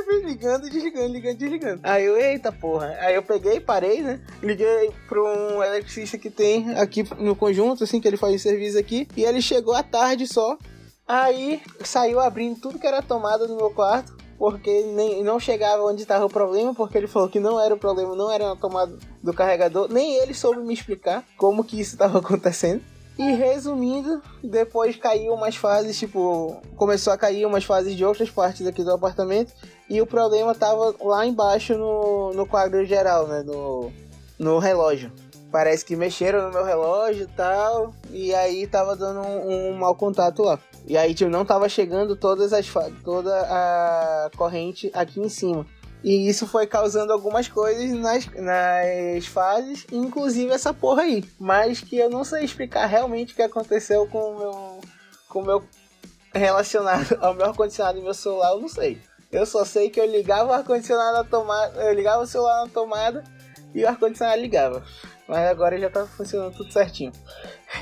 pi, 0.08 0.26
ligando, 0.26 0.68
desligando, 0.70 1.08
ligando, 1.12 1.36
desligando. 1.36 1.80
Aí 1.82 2.04
eu, 2.04 2.16
eita 2.16 2.50
porra. 2.52 2.96
Aí 3.00 3.14
eu 3.14 3.22
peguei, 3.22 3.60
parei, 3.60 4.00
né? 4.02 4.20
Liguei 4.42 4.92
pra 5.08 5.22
um 5.22 5.62
eletricista 5.62 6.16
que 6.18 6.30
tem 6.30 6.78
aqui 6.86 7.04
no 7.18 7.36
conjunto, 7.36 7.84
assim, 7.84 8.00
que 8.00 8.08
ele 8.08 8.16
faz 8.16 8.40
serviço 8.40 8.78
aqui. 8.78 9.06
E 9.16 9.24
ele 9.24 9.42
chegou 9.42 9.74
à 9.74 9.82
tarde 9.82 10.26
só. 10.26 10.56
Aí 11.06 11.60
saiu 11.84 12.18
abrindo 12.18 12.58
tudo 12.60 12.78
que 12.78 12.86
era 12.86 13.02
tomada 13.02 13.46
no 13.46 13.56
meu 13.56 13.70
quarto. 13.70 14.16
Porque 14.38 14.82
nem, 14.94 15.22
não 15.22 15.40
chegava 15.40 15.82
onde 15.82 16.02
estava 16.02 16.26
o 16.26 16.30
problema, 16.30 16.74
porque 16.74 16.98
ele 16.98 17.06
falou 17.06 17.28
que 17.28 17.40
não 17.40 17.58
era 17.58 17.74
o 17.74 17.78
problema, 17.78 18.14
não 18.14 18.30
era 18.30 18.48
na 18.48 18.56
tomada 18.56 18.94
do 19.22 19.32
carregador. 19.32 19.88
Nem 19.90 20.14
ele 20.16 20.34
soube 20.34 20.60
me 20.60 20.74
explicar 20.74 21.24
como 21.38 21.64
que 21.64 21.80
isso 21.80 21.94
estava 21.94 22.18
acontecendo. 22.20 22.82
E 23.18 23.32
resumindo, 23.32 24.20
depois 24.44 24.94
caiu 24.96 25.32
umas 25.32 25.56
fases, 25.56 25.98
tipo, 25.98 26.60
começou 26.76 27.14
a 27.14 27.16
cair 27.16 27.46
umas 27.46 27.64
fases 27.64 27.96
de 27.96 28.04
outras 28.04 28.28
partes 28.28 28.66
aqui 28.66 28.84
do 28.84 28.92
apartamento. 28.92 29.54
E 29.88 30.02
o 30.02 30.06
problema 30.06 30.54
tava 30.54 30.94
lá 31.00 31.24
embaixo 31.24 31.78
no, 31.78 32.34
no 32.34 32.46
quadro 32.46 32.84
geral, 32.84 33.26
né? 33.26 33.42
No, 33.42 33.90
no 34.38 34.58
relógio. 34.58 35.10
Parece 35.50 35.84
que 35.84 35.96
mexeram 35.96 36.42
no 36.42 36.52
meu 36.52 36.64
relógio 36.64 37.24
e 37.24 37.36
tal. 37.36 37.94
E 38.10 38.34
aí 38.34 38.66
tava 38.66 38.96
dando 38.96 39.20
um, 39.20 39.70
um 39.70 39.76
mau 39.76 39.94
contato 39.94 40.42
lá. 40.42 40.58
E 40.86 40.96
aí, 40.96 41.14
tipo, 41.14 41.30
não 41.30 41.44
tava 41.44 41.68
chegando 41.68 42.16
todas 42.16 42.52
as 42.52 42.66
toda 43.02 43.34
a 43.40 44.30
corrente 44.36 44.90
aqui 44.94 45.20
em 45.20 45.28
cima. 45.28 45.66
E 46.02 46.28
isso 46.28 46.46
foi 46.46 46.66
causando 46.66 47.12
algumas 47.12 47.48
coisas 47.48 47.90
nas, 47.90 48.26
nas 48.26 49.26
fases, 49.26 49.86
inclusive 49.90 50.52
essa 50.52 50.72
porra 50.72 51.02
aí. 51.02 51.24
Mas 51.38 51.80
que 51.80 51.96
eu 51.96 52.08
não 52.08 52.22
sei 52.22 52.44
explicar 52.44 52.86
realmente 52.86 53.32
o 53.32 53.36
que 53.36 53.42
aconteceu 53.42 54.06
com 54.06 54.18
o 54.18 54.38
meu. 54.38 54.80
Com 55.28 55.42
meu. 55.42 55.64
relacionado 56.32 57.18
ao 57.20 57.34
meu 57.34 57.46
ar-condicionado 57.46 57.98
e 57.98 58.02
meu 58.02 58.14
celular, 58.14 58.50
eu 58.50 58.60
não 58.60 58.68
sei. 58.68 59.00
Eu 59.32 59.44
só 59.44 59.64
sei 59.64 59.90
que 59.90 60.00
eu 60.00 60.06
ligava 60.06 60.50
o 60.50 60.52
ar-condicionado 60.52 61.16
na 61.16 61.24
tomada. 61.24 61.82
Eu 61.82 61.92
ligava 61.92 62.22
o 62.22 62.26
celular 62.26 62.64
na 62.64 62.70
tomada 62.70 63.24
e 63.74 63.82
o 63.82 63.88
ar-condicionado 63.88 64.40
ligava. 64.40 64.84
Mas 65.28 65.48
agora 65.48 65.78
já 65.78 65.90
tá 65.90 66.06
funcionando 66.06 66.54
tudo 66.56 66.72
certinho. 66.72 67.12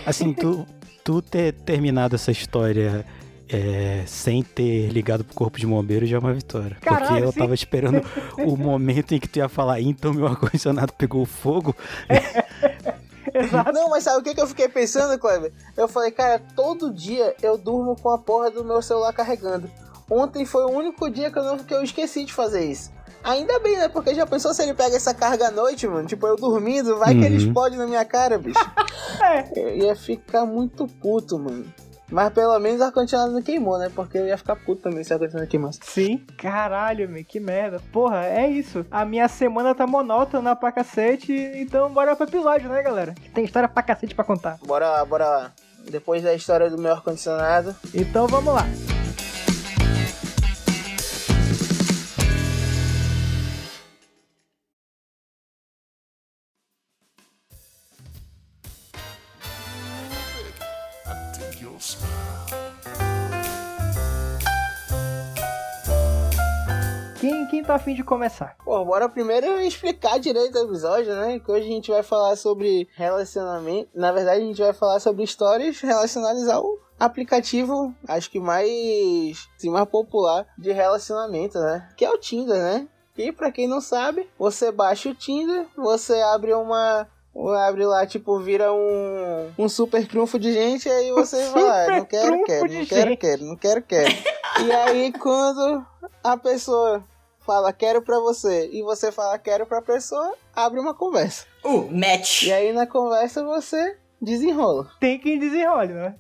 Assim, 0.07 0.33
tu, 0.33 0.67
tu 1.03 1.21
ter 1.21 1.53
terminado 1.53 2.15
essa 2.15 2.31
história 2.31 3.05
é, 3.49 4.05
sem 4.07 4.43
ter 4.43 4.89
ligado 4.89 5.25
pro 5.25 5.35
corpo 5.35 5.59
de 5.59 5.67
bombeiro 5.67 6.07
já 6.07 6.17
é 6.17 6.21
uma 6.21 6.33
vitória. 6.33 6.77
Caralho, 6.81 7.07
porque 7.07 7.25
eu 7.25 7.33
sim. 7.33 7.39
tava 7.39 7.55
esperando 7.55 8.03
o 8.39 8.57
momento 8.57 9.15
em 9.15 9.21
que 9.21 9.29
tu 9.29 9.37
ia 9.37 9.49
falar, 9.49 9.81
então 9.81 10.15
meu 10.15 10.27
ar-condicionado 10.29 10.93
pegou 10.95 11.25
fogo. 11.27 11.75
Exato. 13.35 13.73
Não, 13.73 13.91
mas 13.91 14.05
sabe 14.05 14.21
o 14.21 14.23
que, 14.23 14.33
que 14.33 14.41
eu 14.41 14.47
fiquei 14.47 14.69
pensando, 14.69 15.19
Kleber? 15.19 15.53
Eu 15.77 15.89
falei, 15.89 16.13
cara, 16.13 16.41
todo 16.55 16.93
dia 16.93 17.35
eu 17.43 17.59
durmo 17.59 17.97
com 17.97 18.11
a 18.11 18.19
porra 18.19 18.49
do 18.49 18.65
meu 18.65 18.81
celular 18.81 19.13
carregando. 19.13 19.69
Ontem 20.09 20.45
foi 20.45 20.65
o 20.65 20.71
único 20.71 21.11
dia 21.11 21.31
que 21.33 21.39
eu, 21.39 21.43
não, 21.43 21.59
que 21.59 21.75
eu 21.75 21.83
esqueci 21.83 22.25
de 22.25 22.33
fazer 22.33 22.65
isso. 22.71 22.93
Ainda 23.25 23.59
bem, 23.59 23.76
né? 23.78 23.88
Porque 23.88 24.14
já 24.14 24.26
pensou 24.26 24.52
se 24.52 24.62
ele 24.62 24.75
pega 24.75 24.97
essa 24.97 25.14
carga 25.14 25.49
à 25.49 25.50
noite, 25.50 25.87
mano? 25.88 26.07
Tipo, 26.07 26.26
eu 26.26 26.37
dormindo, 26.37 26.99
vai 26.99 27.14
que 27.14 27.25
ele 27.25 27.38
Uhum. 27.38 27.45
explode 27.47 27.76
na 27.76 27.87
minha 27.87 28.04
cara, 28.04 28.38
bicho. 28.38 28.59
É. 29.23 29.49
Eu 29.59 29.76
ia 29.76 29.97
ficar 29.97 30.45
muito 30.45 30.87
puto, 30.87 31.38
mano. 31.38 31.64
Mas 32.11 32.33
pelo 32.33 32.59
menos 32.59 32.81
o 32.81 32.85
ar-condicionado 32.85 33.33
não 33.33 33.40
queimou, 33.40 33.78
né? 33.78 33.90
Porque 33.95 34.19
eu 34.19 34.26
ia 34.26 34.37
ficar 34.37 34.57
puto 34.57 34.83
também 34.83 35.02
se 35.02 35.11
o 35.12 35.14
ar-condicionado 35.14 35.49
queimasse. 35.50 35.78
Sim. 35.83 36.19
Caralho, 36.37 37.09
meu, 37.09 37.25
que 37.25 37.40
merda. 37.40 37.81
Porra, 37.93 38.26
é 38.26 38.49
isso. 38.50 38.85
A 38.90 39.04
minha 39.04 39.26
semana 39.28 39.75
tá 39.75 39.87
monótona 39.87 40.54
pra 40.54 40.71
cacete, 40.73 41.33
então 41.54 41.90
bora 41.90 42.14
pro 42.14 42.26
episódio, 42.26 42.69
né, 42.69 42.83
galera? 42.83 43.14
Tem 43.33 43.45
história 43.45 43.69
pra 43.69 43.83
cacete 43.83 44.14
pra 44.14 44.25
contar. 44.25 44.59
Bora 44.66 44.90
lá, 44.90 45.04
bora 45.04 45.26
lá. 45.26 45.52
Depois 45.90 46.23
da 46.23 46.35
história 46.35 46.69
do 46.69 46.76
meu 46.76 46.93
ar-condicionado. 46.93 47.75
Então 47.95 48.26
vamos 48.26 48.52
lá. 48.52 48.66
Quem, 67.45 67.47
quem 67.47 67.63
tá 67.63 67.75
afim 67.75 67.95
de 67.95 68.05
começar? 68.05 68.57
Pô, 68.65 68.85
bora 68.85 69.09
primeiro 69.09 69.61
explicar 69.61 70.19
direito 70.19 70.57
o 70.57 70.65
episódio, 70.65 71.15
né? 71.15 71.39
Que 71.39 71.51
hoje 71.51 71.67
a 71.67 71.71
gente 71.71 71.91
vai 71.91 72.03
falar 72.03 72.37
sobre 72.37 72.89
relacionamento. 72.95 73.91
Na 73.95 74.13
verdade, 74.13 74.43
a 74.43 74.47
gente 74.47 74.63
vai 74.63 74.73
falar 74.73 75.01
sobre 75.01 75.25
histórias 75.25 75.81
relacionadas 75.81 76.49
ao 76.49 76.79
aplicativo, 76.99 77.95
acho 78.07 78.31
que 78.31 78.39
mais, 78.39 79.49
assim, 79.57 79.69
mais 79.69 79.89
popular 79.89 80.47
de 80.57 80.73
relacionamento, 80.73 81.59
né? 81.59 81.89
Que 81.97 82.05
é 82.05 82.11
o 82.11 82.19
Tinder, 82.19 82.57
né? 82.57 82.89
E 83.17 83.33
pra 83.33 83.51
quem 83.51 83.69
não 83.69 83.81
sabe, 83.81 84.29
você 84.39 84.71
baixa 84.71 85.09
o 85.09 85.15
Tinder, 85.15 85.67
você 85.77 86.15
abre 86.21 86.53
uma. 86.55 87.09
Abre 87.67 87.85
lá, 87.85 88.07
tipo, 88.07 88.39
vira 88.39 88.73
um, 88.73 89.51
um 89.59 89.69
super 89.69 90.07
trunfo 90.07 90.39
de 90.39 90.53
gente, 90.53 90.89
aí 90.89 91.11
você 91.11 91.49
vai 91.49 91.65
lá, 91.65 91.85
Super 91.85 91.97
não 91.99 92.05
quero, 92.05 92.45
quero, 92.45 92.73
não 92.73 92.87
quero, 92.87 93.17
quero, 93.17 93.45
não 93.45 93.57
quero, 93.57 93.83
quero. 93.83 94.15
E 94.65 94.71
aí, 94.71 95.13
quando 95.13 95.85
a 96.23 96.37
pessoa 96.37 97.05
fala 97.45 97.73
quero 97.73 98.03
pra 98.03 98.19
você 98.19 98.71
e 98.73 98.83
você 98.83 99.13
fala 99.13 99.39
quero 99.39 99.67
pra 99.67 99.83
pessoa, 99.83 100.35
abre 100.55 100.81
uma 100.81 100.95
conversa. 100.95 101.47
Uh, 101.65 101.89
match. 101.91 102.45
E 102.45 102.53
aí 102.53 102.73
na 102.73 102.87
conversa 102.87 103.45
você 103.45 103.97
desenrola. 104.21 104.91
Tem 104.99 105.19
quem 105.19 105.39
desenrole, 105.39 105.93
né? 105.93 106.15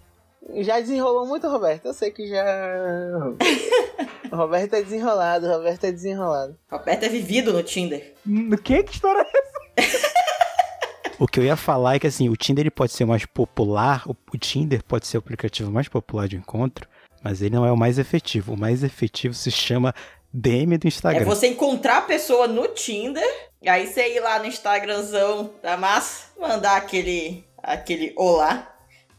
Já 0.56 0.78
desenrolou 0.78 1.26
muito, 1.26 1.48
Roberto? 1.48 1.86
Eu 1.86 1.94
sei 1.94 2.10
que 2.10 2.28
já. 2.28 2.44
Roberto 4.30 4.74
é 4.74 4.82
desenrolado, 4.82 5.48
Roberto 5.48 5.84
é 5.84 5.92
desenrolado. 5.92 6.58
Roberto 6.70 7.04
é 7.04 7.08
vivido 7.08 7.52
no 7.52 7.62
Tinder. 7.62 8.14
No 8.26 8.58
que? 8.58 8.82
Que 8.82 8.92
história 8.92 9.20
é 9.20 9.80
essa? 9.80 10.14
O 11.16 11.28
que 11.28 11.38
eu 11.38 11.44
ia 11.44 11.54
falar 11.54 11.94
é 11.94 11.98
que 12.00 12.08
assim, 12.08 12.28
o 12.28 12.36
Tinder 12.36 12.64
ele 12.64 12.72
pode 12.72 12.90
ser 12.90 13.04
mais 13.04 13.24
popular, 13.24 14.02
o, 14.04 14.16
o 14.32 14.36
Tinder 14.36 14.82
pode 14.82 15.06
ser 15.06 15.16
o 15.16 15.20
aplicativo 15.20 15.70
mais 15.70 15.86
popular 15.86 16.26
de 16.26 16.36
encontro, 16.36 16.88
mas 17.22 17.40
ele 17.40 17.54
não 17.54 17.64
é 17.64 17.70
o 17.70 17.76
mais 17.76 18.00
efetivo. 18.00 18.52
O 18.52 18.58
mais 18.58 18.82
efetivo 18.82 19.32
se 19.32 19.48
chama 19.48 19.94
DM 20.34 20.76
do 20.76 20.88
Instagram. 20.88 21.22
É 21.22 21.24
você 21.24 21.46
encontrar 21.46 21.98
a 21.98 22.02
pessoa 22.02 22.48
no 22.48 22.66
Tinder, 22.66 23.24
aí 23.64 23.86
você 23.86 24.16
ir 24.16 24.20
lá 24.20 24.40
no 24.40 24.46
Instagramzão 24.46 25.52
da 25.62 25.76
massa, 25.76 26.24
mandar 26.38 26.76
aquele, 26.76 27.44
aquele 27.62 28.12
olá. 28.16 28.72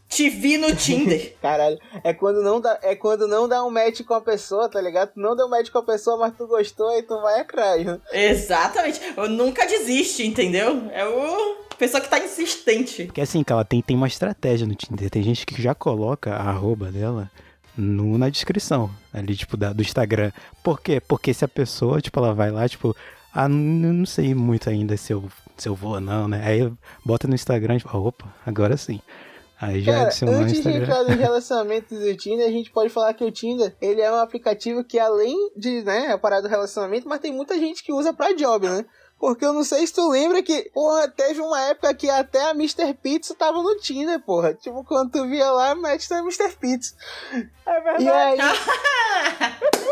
Te 0.08 0.28
vi 0.28 0.58
no 0.58 0.76
Tinder. 0.76 1.34
Caralho, 1.42 1.78
é 2.04 2.12
quando 2.12 2.42
não 2.42 2.60
dá, 2.60 2.78
é 2.82 2.94
quando 2.94 3.26
não 3.26 3.48
dá 3.48 3.64
um 3.64 3.70
match 3.70 4.02
com 4.02 4.14
a 4.14 4.20
pessoa, 4.20 4.68
tá 4.68 4.80
ligado? 4.80 5.14
Tu 5.14 5.20
não 5.20 5.34
deu 5.34 5.46
um 5.46 5.50
match 5.50 5.70
com 5.70 5.78
a 5.78 5.82
pessoa, 5.82 6.18
mas 6.18 6.36
tu 6.36 6.46
gostou 6.46 6.96
e 6.96 7.02
tu 7.02 7.20
vai 7.22 7.40
atrás. 7.40 7.84
né? 7.84 7.98
Exatamente. 8.12 9.00
Eu 9.16 9.28
nunca 9.28 9.66
desiste, 9.66 10.24
entendeu? 10.24 10.88
É 10.92 11.04
o 11.06 11.66
pessoa 11.76 12.00
que 12.00 12.08
tá 12.08 12.18
insistente. 12.18 13.04
Porque 13.06 13.20
assim, 13.20 13.42
ela 13.48 13.64
tem, 13.64 13.82
tem 13.82 13.96
uma 13.96 14.06
estratégia 14.06 14.66
no 14.66 14.74
Tinder. 14.74 15.10
Tem 15.10 15.22
gente 15.22 15.46
que 15.46 15.60
já 15.60 15.74
coloca 15.74 16.34
a 16.34 16.50
arroba 16.50 16.90
dela 16.92 17.30
no, 17.76 18.16
na 18.18 18.28
descrição, 18.28 18.90
ali, 19.12 19.36
tipo, 19.36 19.56
da, 19.56 19.72
do 19.72 19.82
Instagram. 19.82 20.32
Por 20.62 20.80
quê? 20.80 21.00
Porque 21.00 21.34
se 21.34 21.44
a 21.44 21.48
pessoa, 21.48 22.00
tipo, 22.00 22.18
ela 22.18 22.34
vai 22.34 22.50
lá, 22.50 22.68
tipo, 22.68 22.96
ah, 23.32 23.48
não, 23.48 24.06
sei 24.06 24.34
muito 24.34 24.70
ainda 24.70 24.96
se 24.96 25.12
eu, 25.12 25.28
se 25.56 25.68
eu 25.68 25.74
vou 25.74 25.92
ou 25.92 26.00
não, 26.00 26.26
né? 26.26 26.42
Aí 26.44 26.72
bota 27.04 27.28
no 27.28 27.34
Instagram, 27.34 27.78
tipo, 27.78 27.96
opa, 27.96 28.26
agora 28.46 28.76
sim. 28.76 29.00
Aí 29.60 29.82
já 29.82 29.92
Cara, 29.92 30.04
adicionou 30.06 30.34
no 30.36 30.42
antes 30.42 30.62
de 30.62 30.68
entrar 30.68 31.04
nos 31.04 31.16
relacionamentos 31.20 31.98
do 31.98 32.16
Tinder, 32.16 32.46
a 32.46 32.50
gente 32.50 32.70
pode 32.70 32.90
falar 32.90 33.14
que 33.14 33.24
o 33.24 33.30
Tinder, 33.30 33.74
ele 33.80 34.02
é 34.02 34.12
um 34.12 34.16
aplicativo 34.16 34.84
que 34.84 34.98
além 34.98 35.34
de, 35.56 35.82
né, 35.82 36.12
a 36.12 36.18
parada 36.18 36.42
do 36.42 36.48
relacionamento, 36.48 37.08
mas 37.08 37.20
tem 37.20 37.32
muita 37.32 37.58
gente 37.58 37.82
que 37.82 37.92
usa 37.92 38.12
pra 38.12 38.34
job, 38.34 38.68
né? 38.68 38.84
Porque 39.18 39.44
eu 39.44 39.52
não 39.52 39.64
sei 39.64 39.86
se 39.86 39.94
tu 39.94 40.08
lembra 40.10 40.42
que, 40.42 40.70
porra, 40.74 41.08
teve 41.08 41.40
uma 41.40 41.60
época 41.62 41.94
que 41.94 42.08
até 42.10 42.50
a 42.50 42.50
Mr. 42.50 42.92
Pizza 42.94 43.34
tava 43.34 43.62
no 43.62 43.76
Tinder, 43.78 44.20
porra. 44.20 44.52
Tipo, 44.54 44.84
quando 44.84 45.12
tu 45.12 45.26
via 45.26 45.50
lá, 45.50 45.74
match 45.74 46.08
da 46.08 46.18
Mr. 46.18 46.54
Pizza. 46.60 46.94
É 47.66 47.80
verdade. 47.80 48.04
E 48.04 48.08
aí, 48.08 48.38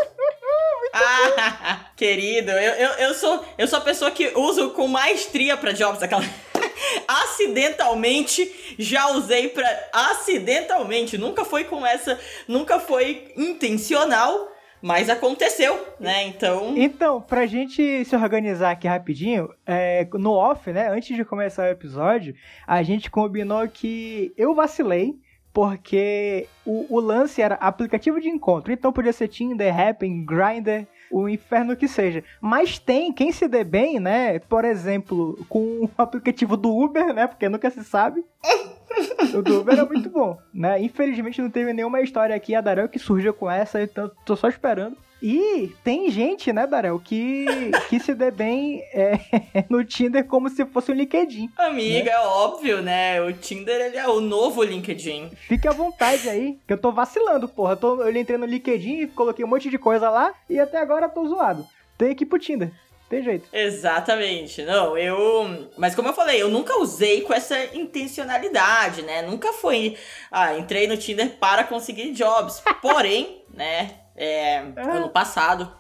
Ah, 0.95 1.87
querido, 1.97 2.53
eu, 2.53 2.73
eu, 2.75 2.91
eu, 2.91 3.15
sou, 3.15 3.45
eu 3.59 3.67
sou 3.67 3.81
a 3.81 3.83
pessoa 3.83 4.13
que 4.13 4.33
uso 4.37 4.71
com 4.71 4.87
maestria 4.87 5.57
pra 5.57 5.73
jobs, 5.73 6.01
aquela. 6.01 6.23
Acidentalmente, 7.09 8.77
já 8.79 9.09
usei 9.09 9.49
pra. 9.49 9.89
Acidentalmente, 9.93 11.19
nunca 11.19 11.45
foi 11.45 11.65
com 11.65 11.85
essa. 11.85 12.19
Nunca 12.47 12.79
foi 12.79 13.33
intencional, 13.37 14.49
mas 14.85 15.09
aconteceu, 15.09 15.83
né? 15.99 16.25
Então. 16.25 16.75
Então, 16.77 17.19
pra 17.19 17.47
gente 17.47 18.05
se 18.05 18.15
organizar 18.15 18.73
aqui 18.73 18.87
rapidinho, 18.87 19.49
é, 19.65 20.07
no 20.13 20.33
off, 20.33 20.71
né, 20.71 20.91
antes 20.91 21.17
de 21.17 21.25
começar 21.25 21.63
o 21.63 21.73
episódio, 21.73 22.35
a 22.67 22.83
gente 22.83 23.11
combinou 23.11 23.67
que 23.67 24.35
eu 24.37 24.55
vacilei, 24.55 25.15
porque 25.55 26.47
o, 26.67 26.97
o 26.97 27.01
lance 27.01 27.41
era 27.41 27.55
aplicativo 27.55 28.21
de 28.21 28.29
encontro, 28.29 28.75
então 28.75 28.93
podia 28.93 29.15
ser 29.15 29.29
Tinder, 29.29 29.75
Happn, 29.75 30.23
Grindr, 30.23 30.87
o 31.11 31.31
inferno 31.31 31.75
que 31.75 31.89
seja. 31.89 32.23
Mas 32.39 32.79
tem 32.79 33.11
quem 33.11 33.33
se 33.33 33.49
dê 33.49 33.65
bem, 33.65 33.99
né, 33.99 34.39
por 34.39 34.67
exemplo, 34.67 35.47
com 35.49 35.85
o 35.85 35.91
aplicativo 35.97 36.59
do 36.59 36.77
Uber, 36.77 37.15
né, 37.15 37.27
porque 37.27 37.49
nunca 37.49 37.71
se 37.71 37.83
sabe. 37.83 38.23
O 39.35 39.43
do 39.43 39.61
Uber 39.61 39.79
é 39.79 39.85
muito 39.85 40.09
bom, 40.09 40.39
né? 40.53 40.81
Infelizmente 40.81 41.43
não 41.43 41.51
teve 41.51 41.73
nenhuma 41.73 42.01
história 42.01 42.35
aqui, 42.35 42.55
a 42.55 42.61
Darel 42.61 42.89
que 42.89 42.99
surgiu 42.99 43.35
com 43.35 43.51
essa, 43.51 43.83
então 43.83 44.11
tô 44.25 44.37
só 44.37 44.49
esperando. 44.49 44.97
E 45.27 45.73
tem 45.83 46.11
gente, 46.11 46.53
né, 46.53 46.67
Darel, 46.67 47.01
que, 47.01 47.47
que 47.89 47.99
se 47.99 48.15
dê 48.15 48.31
bem 48.31 48.83
é, 48.93 49.19
no 49.71 49.83
Tinder 49.83 50.27
como 50.27 50.51
se 50.51 50.67
fosse 50.67 50.93
um 50.93 50.95
LinkedIn. 50.95 51.51
Amiga, 51.57 52.11
é 52.11 52.19
óbvio, 52.19 52.83
né? 52.83 53.23
O 53.23 53.33
Tinder 53.33 53.81
ele 53.81 53.97
é 53.97 54.07
o 54.07 54.21
novo 54.21 54.63
LinkedIn. 54.63 55.31
Fique 55.49 55.67
à 55.67 55.73
vontade 55.73 56.29
aí, 56.29 56.59
que 56.67 56.75
eu 56.75 56.79
tô 56.79 56.93
vacilando, 56.93 57.49
porra. 57.49 57.73
Eu, 57.73 57.77
tô, 57.79 58.03
eu 58.03 58.15
entrei 58.15 58.37
no 58.37 58.45
LinkedIn, 58.45 59.07
coloquei 59.09 59.43
um 59.43 59.49
monte 59.49 59.71
de 59.71 59.79
coisa 59.79 60.11
lá 60.11 60.35
e 60.49 60.61
até 60.61 60.79
agora 60.79 61.09
tô 61.09 61.27
zoado. 61.27 61.67
Tem 61.97 62.15
que 62.15 62.25
ir 62.25 62.27
pro 62.27 62.39
Tinder. 62.39 62.71
Tem 63.09 63.23
jeito. 63.23 63.49
Exatamente. 63.53 64.63
Não, 64.63 64.97
eu. 64.97 65.69
Mas 65.77 65.95
como 65.95 66.09
eu 66.09 66.15
falei, 66.15 66.43
eu 66.43 66.49
nunca 66.49 66.79
usei 66.79 67.21
com 67.21 67.33
essa 67.33 67.57
intencionalidade, 67.77 69.03
né? 69.03 69.23
Nunca 69.23 69.53
foi. 69.53 69.97
Ah, 70.31 70.57
entrei 70.57 70.87
no 70.87 70.97
Tinder 70.97 71.31
para 71.39 71.65
conseguir 71.65 72.13
jobs. 72.13 72.63
Porém, 72.81 73.43
né? 73.53 73.91
É, 74.17 74.59
ano 74.77 75.09
passado 75.09 75.71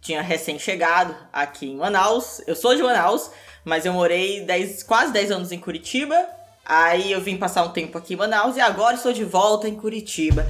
tinha 0.00 0.22
recém-chegado 0.22 1.16
aqui 1.32 1.66
em 1.66 1.76
Manaus. 1.76 2.40
Eu 2.46 2.54
sou 2.54 2.74
de 2.74 2.82
Manaus, 2.82 3.30
mas 3.64 3.86
eu 3.86 3.92
morei 3.92 4.42
10, 4.42 4.82
quase 4.82 5.12
10 5.12 5.30
anos 5.30 5.52
em 5.52 5.58
Curitiba. 5.58 6.16
Aí 6.64 7.12
eu 7.12 7.20
vim 7.20 7.36
passar 7.36 7.64
um 7.64 7.70
tempo 7.70 7.96
aqui 7.96 8.14
em 8.14 8.16
Manaus 8.16 8.56
e 8.56 8.60
agora 8.60 8.96
estou 8.96 9.12
de 9.12 9.24
volta 9.24 9.68
em 9.68 9.76
Curitiba, 9.76 10.46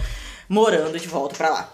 morando 0.48 0.98
de 0.98 1.06
volta 1.06 1.36
pra 1.36 1.50
lá. 1.50 1.72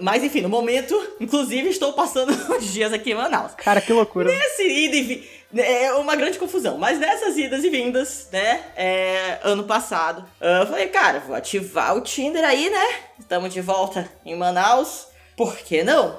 Mas 0.00 0.22
enfim, 0.22 0.40
no 0.40 0.48
momento, 0.48 0.94
inclusive, 1.20 1.68
estou 1.68 1.92
passando 1.92 2.32
uns 2.54 2.72
dias 2.72 2.92
aqui 2.92 3.12
em 3.12 3.14
Manaus. 3.14 3.54
Cara, 3.54 3.80
que 3.80 3.92
loucura. 3.92 4.30
Nesse 4.30 4.62
ida 4.62 4.96
e 4.96 5.02
vi... 5.02 5.36
É 5.56 5.92
uma 5.94 6.16
grande 6.16 6.38
confusão, 6.38 6.76
mas 6.76 6.98
nessas 6.98 7.38
idas 7.38 7.64
e 7.64 7.70
vindas, 7.70 8.28
né? 8.32 8.62
É, 8.76 9.38
ano 9.42 9.64
passado, 9.64 10.26
eu 10.40 10.66
falei, 10.66 10.88
cara, 10.88 11.20
vou 11.20 11.36
ativar 11.36 11.96
o 11.96 12.00
Tinder 12.00 12.44
aí, 12.44 12.68
né? 12.68 13.00
Estamos 13.18 13.54
de 13.54 13.60
volta 13.60 14.10
em 14.24 14.34
Manaus. 14.34 15.06
Por 15.36 15.56
que 15.56 15.82
não? 15.82 16.18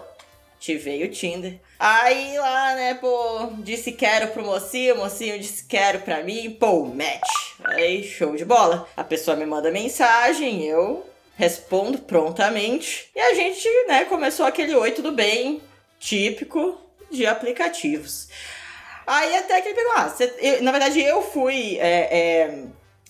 Ativei 0.55 1.03
o 1.03 1.11
Tinder. 1.11 1.59
Aí 1.79 2.39
lá, 2.39 2.73
né, 2.73 2.93
pô, 2.95 3.51
disse 3.59 3.91
quero 3.91 4.29
pro 4.29 4.43
mocinho, 4.43 4.95
o 4.95 4.97
mocinho 4.99 5.37
disse 5.37 5.65
quero 5.65 5.99
pra 5.99 6.23
mim, 6.23 6.57
pô, 6.59 6.85
match. 6.85 7.53
Aí, 7.63 8.03
show 8.03 8.35
de 8.35 8.45
bola. 8.45 8.87
A 8.95 9.03
pessoa 9.03 9.37
me 9.37 9.45
manda 9.45 9.69
mensagem, 9.69 10.63
eu 10.63 11.05
respondo 11.37 11.99
prontamente. 11.99 13.09
E 13.15 13.19
a 13.19 13.33
gente, 13.35 13.67
né, 13.87 14.05
começou 14.05 14.45
aquele 14.45 14.75
oi, 14.75 14.91
tudo 14.91 15.11
bem, 15.11 15.61
típico 15.99 16.77
de 17.11 17.25
aplicativos. 17.25 18.27
Aí 19.05 19.35
até 19.37 19.61
que 19.61 19.69
ele 19.69 19.75
pegou, 19.75 19.93
ah, 19.95 20.13
eu- 20.39 20.63
na 20.63 20.71
verdade 20.71 20.99
eu 20.99 21.21
fui 21.21 21.77
é, 21.79 22.09
é, 22.11 22.63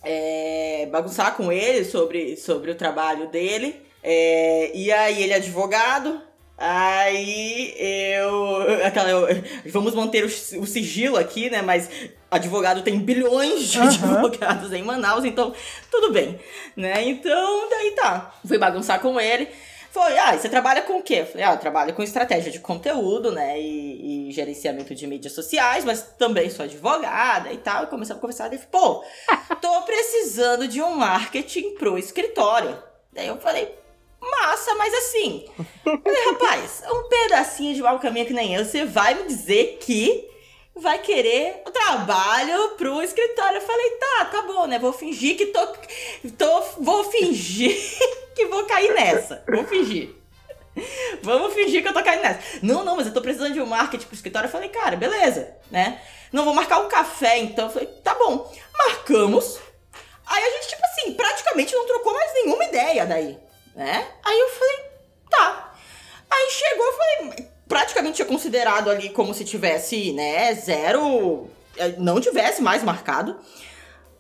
é, 0.03 0.85
bagunçar 0.87 1.35
com 1.35 1.51
ele 1.51 1.83
sobre, 1.85 2.35
sobre 2.37 2.69
o 2.69 2.75
trabalho 2.75 3.27
dele. 3.29 3.81
É, 4.03 4.71
e 4.73 4.91
aí 4.91 5.23
ele 5.23 5.33
é 5.33 5.37
advogado, 5.37 6.21
Aí 6.57 7.73
eu. 7.77 8.83
Aquela, 8.85 9.09
eu- 9.09 9.43
vamos 9.67 9.93
manter 9.93 10.23
o, 10.23 10.27
o 10.27 10.65
sigilo 10.67 11.17
aqui, 11.17 11.49
né? 11.49 11.61
Mas 11.61 11.89
advogado 12.29 12.81
tem 12.81 12.99
bilhões 12.99 13.69
de 13.69 13.79
Aham. 13.79 13.87
advogados 13.87 14.73
em 14.73 14.83
Manaus, 14.83 15.23
então 15.23 15.53
tudo 15.91 16.11
bem, 16.11 16.39
né? 16.75 17.03
Então, 17.03 17.69
daí 17.69 17.91
tá. 17.91 18.33
Fui 18.45 18.57
bagunçar 18.57 18.99
com 18.99 19.19
ele. 19.19 19.47
Foi, 19.91 20.17
ah, 20.19 20.37
você 20.37 20.49
trabalha 20.49 20.81
com 20.81 20.99
o 20.99 21.01
quê? 21.01 21.25
Falei, 21.25 21.43
ah, 21.45 21.53
eu 21.53 21.57
trabalho 21.57 21.93
com 21.93 22.03
estratégia 22.03 22.51
de 22.51 22.59
conteúdo, 22.59 23.31
né? 23.31 23.59
E, 23.59 24.27
e 24.29 24.31
gerenciamento 24.31 24.93
de 24.93 25.07
mídias 25.07 25.33
sociais, 25.33 25.85
mas 25.85 26.01
também 26.19 26.49
sou 26.49 26.65
advogada 26.65 27.51
e 27.51 27.57
tal. 27.57 27.83
E 27.83 27.87
começamos 27.87 28.19
a 28.19 28.21
conversar. 28.21 28.47
Ele 28.47 28.61
falou, 28.71 29.01
pô, 29.01 29.55
tô 29.55 29.81
precisando 29.83 30.67
de 30.67 30.81
um 30.81 30.91
marketing 30.95 31.75
pro 31.75 31.97
escritório. 31.97 32.77
Daí 33.13 33.27
eu 33.27 33.37
falei, 33.37 33.73
massa, 34.21 34.75
mas 34.75 34.93
assim. 34.93 35.45
Falei, 35.83 36.25
rapaz, 36.25 36.83
um 36.91 37.03
pedacinho 37.09 37.75
de 37.75 37.81
mau 37.81 37.99
caminho 37.99 38.25
que 38.25 38.33
nem 38.33 38.55
eu, 38.55 38.65
você 38.65 38.85
vai 38.85 39.13
me 39.13 39.27
dizer 39.27 39.77
que 39.79 40.29
vai 40.75 40.99
querer 40.99 41.63
o 41.65 41.71
trabalho 41.71 42.69
pro 42.77 43.01
escritório. 43.01 43.57
Eu 43.57 43.65
falei, 43.65 43.89
tá, 43.91 44.25
tá 44.25 44.41
bom, 44.43 44.65
né? 44.67 44.79
Vou 44.79 44.93
fingir 44.93 45.37
que 45.37 45.47
tô. 45.47 45.67
tô 46.37 46.61
vou 46.79 47.03
fingir 47.05 47.75
que 48.35 48.45
vou 48.45 48.65
cair 48.65 48.93
nessa. 48.93 49.43
Vou 49.47 49.65
fingir. 49.65 50.15
Vamos 51.23 51.53
fingir 51.53 51.81
que 51.81 51.87
eu 51.87 51.93
tô 51.93 52.03
caindo 52.03 52.21
nessa. 52.21 52.39
Não, 52.61 52.85
não, 52.85 52.95
mas 52.95 53.07
eu 53.07 53.13
tô 53.13 53.21
precisando 53.21 53.53
de 53.53 53.61
um 53.61 53.65
marketing 53.65 54.05
pro 54.05 54.15
escritório. 54.15 54.47
Eu 54.47 54.51
falei, 54.51 54.69
cara, 54.69 54.95
beleza, 54.95 55.55
né? 55.71 55.99
Não 56.31 56.45
vou 56.45 56.53
marcar 56.53 56.79
um 56.79 56.87
café, 56.87 57.37
então. 57.39 57.65
Eu 57.65 57.71
falei, 57.71 57.87
tá 58.03 58.13
bom. 58.13 58.51
Marcamos. 58.77 59.59
Aí 60.27 60.43
a 60.43 60.49
gente, 60.49 60.67
tipo 60.67 60.81
assim, 60.83 61.13
praticamente 61.13 61.73
não 61.73 61.87
trocou 61.87 62.13
mais 62.13 62.33
nenhuma 62.33 62.63
ideia 62.65 63.05
daí, 63.05 63.39
né? 63.77 64.07
Aí 64.25 64.39
eu 64.39 64.49
falei, 64.49 64.77
tá. 65.29 65.73
Aí 66.29 66.49
chegou, 66.51 66.85
eu 66.85 66.93
falei, 66.93 67.47
praticamente 67.67 68.15
tinha 68.17 68.25
considerado 68.27 68.89
ali 68.89 69.09
como 69.09 69.33
se 69.33 69.45
tivesse, 69.45 70.11
né, 70.13 70.53
zero. 70.55 71.47
eh, 71.77 71.93
Não 71.97 72.19
tivesse 72.19 72.61
mais 72.61 72.83
marcado. 72.83 73.39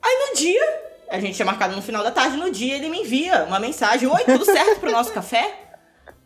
Aí 0.01 0.27
no 0.29 0.35
dia, 0.37 0.81
a 1.09 1.19
gente 1.19 1.35
tinha 1.35 1.45
marcado 1.45 1.75
no 1.75 1.81
final 1.81 2.03
da 2.03 2.11
tarde, 2.11 2.37
no 2.37 2.51
dia 2.51 2.75
ele 2.75 2.87
me 2.87 3.01
envia 3.01 3.43
uma 3.45 3.59
mensagem: 3.59 4.07
Oi, 4.07 4.23
tudo 4.23 4.45
certo 4.45 4.79
pro 4.79 4.91
nosso 4.91 5.11
café? 5.11 5.59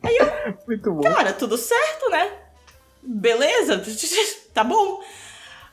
Aí 0.04 0.18
eu, 0.18 0.58
Muito 0.68 0.92
bom. 0.94 1.02
Cara, 1.02 1.32
tudo 1.34 1.58
certo, 1.58 2.10
né? 2.10 2.32
Beleza? 3.02 3.82
Tá 4.54 4.66
bom. 4.66 5.02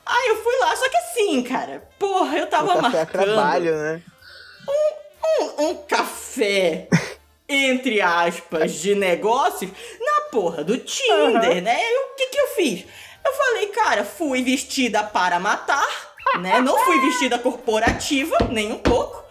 Aí 0.05 0.29
eu 0.29 0.41
fui 0.41 0.55
lá, 0.59 0.73
só 0.77 0.87
que 0.89 0.95
assim, 0.97 1.43
cara, 1.43 1.87
porra, 1.99 2.37
eu 2.37 2.47
tava 2.47 2.71
o 2.71 2.81
café 2.81 2.87
é 2.87 2.99
marcando 3.01 3.23
trabalho, 3.25 3.75
né? 3.75 4.01
um, 5.41 5.65
um 5.65 5.75
café, 5.83 6.87
entre 7.49 7.99
aspas, 7.99 8.73
de 8.75 8.93
negócios 8.93 9.71
na 9.99 10.29
porra 10.29 10.63
do 10.63 10.77
Tinder, 10.77 11.63
né? 11.63 11.81
E 11.81 11.97
o 11.97 12.15
que 12.15 12.27
que 12.27 12.39
eu 12.39 12.47
fiz? 12.49 12.85
Eu 13.25 13.33
falei, 13.33 13.67
cara, 13.67 14.05
fui 14.05 14.43
vestida 14.43 15.03
para 15.03 15.39
matar, 15.39 16.15
né? 16.39 16.61
Não 16.61 16.77
fui 16.85 16.99
vestida 17.01 17.39
corporativa, 17.39 18.37
nem 18.51 18.71
um 18.71 18.77
pouco. 18.77 19.25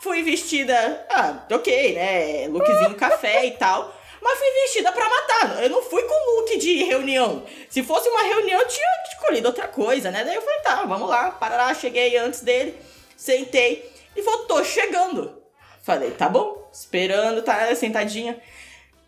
Fui 0.00 0.22
vestida, 0.22 1.06
ah, 1.08 1.46
ok, 1.50 1.94
né? 1.94 2.48
Lookzinho 2.48 2.94
café 2.94 3.46
e 3.46 3.52
tal. 3.52 3.94
Mas 4.20 4.38
fui 4.38 4.50
vestida 4.62 4.92
pra 4.92 5.08
matar. 5.08 5.62
Eu 5.62 5.70
não 5.70 5.82
fui 5.82 6.02
com 6.02 6.40
look 6.40 6.58
de 6.58 6.84
reunião. 6.84 7.44
Se 7.70 7.82
fosse 7.82 8.08
uma 8.10 8.22
reunião, 8.22 8.60
eu 8.60 8.68
tinha 8.68 8.86
escolhido 9.12 9.48
outra 9.48 9.68
coisa, 9.68 10.10
né? 10.10 10.22
Daí 10.22 10.34
eu 10.34 10.42
falei, 10.42 10.60
tá, 10.60 10.84
vamos 10.84 11.08
lá. 11.08 11.30
Parará, 11.30 11.74
cheguei 11.74 12.16
antes 12.18 12.40
dele, 12.40 12.78
sentei 13.16 13.90
e 14.14 14.22
falou, 14.22 14.46
tô 14.46 14.62
chegando. 14.62 15.43
Falei, 15.84 16.12
tá 16.12 16.30
bom, 16.30 16.66
esperando, 16.72 17.42
tá 17.42 17.74
sentadinha. 17.76 18.38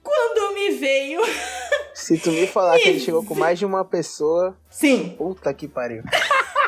Quando 0.03 0.55
me 0.55 0.73
veio. 0.73 1.23
Se 1.95 2.19
tu 2.19 2.31
me 2.31 2.47
falar 2.47 2.79
que 2.79 2.87
ele 2.91 3.01
chegou 3.01 3.25
com 3.25 3.35
mais 3.35 3.59
de 3.59 3.65
uma 3.65 3.83
pessoa, 3.83 4.55
Sim, 4.69 5.15
puta 5.17 5.53
que 5.55 5.67
pariu. 5.67 6.03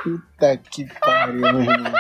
Puta 0.03 0.57
que 0.57 0.87
pariu, 1.01 1.35
meu 1.35 1.61
irmão. 1.61 1.93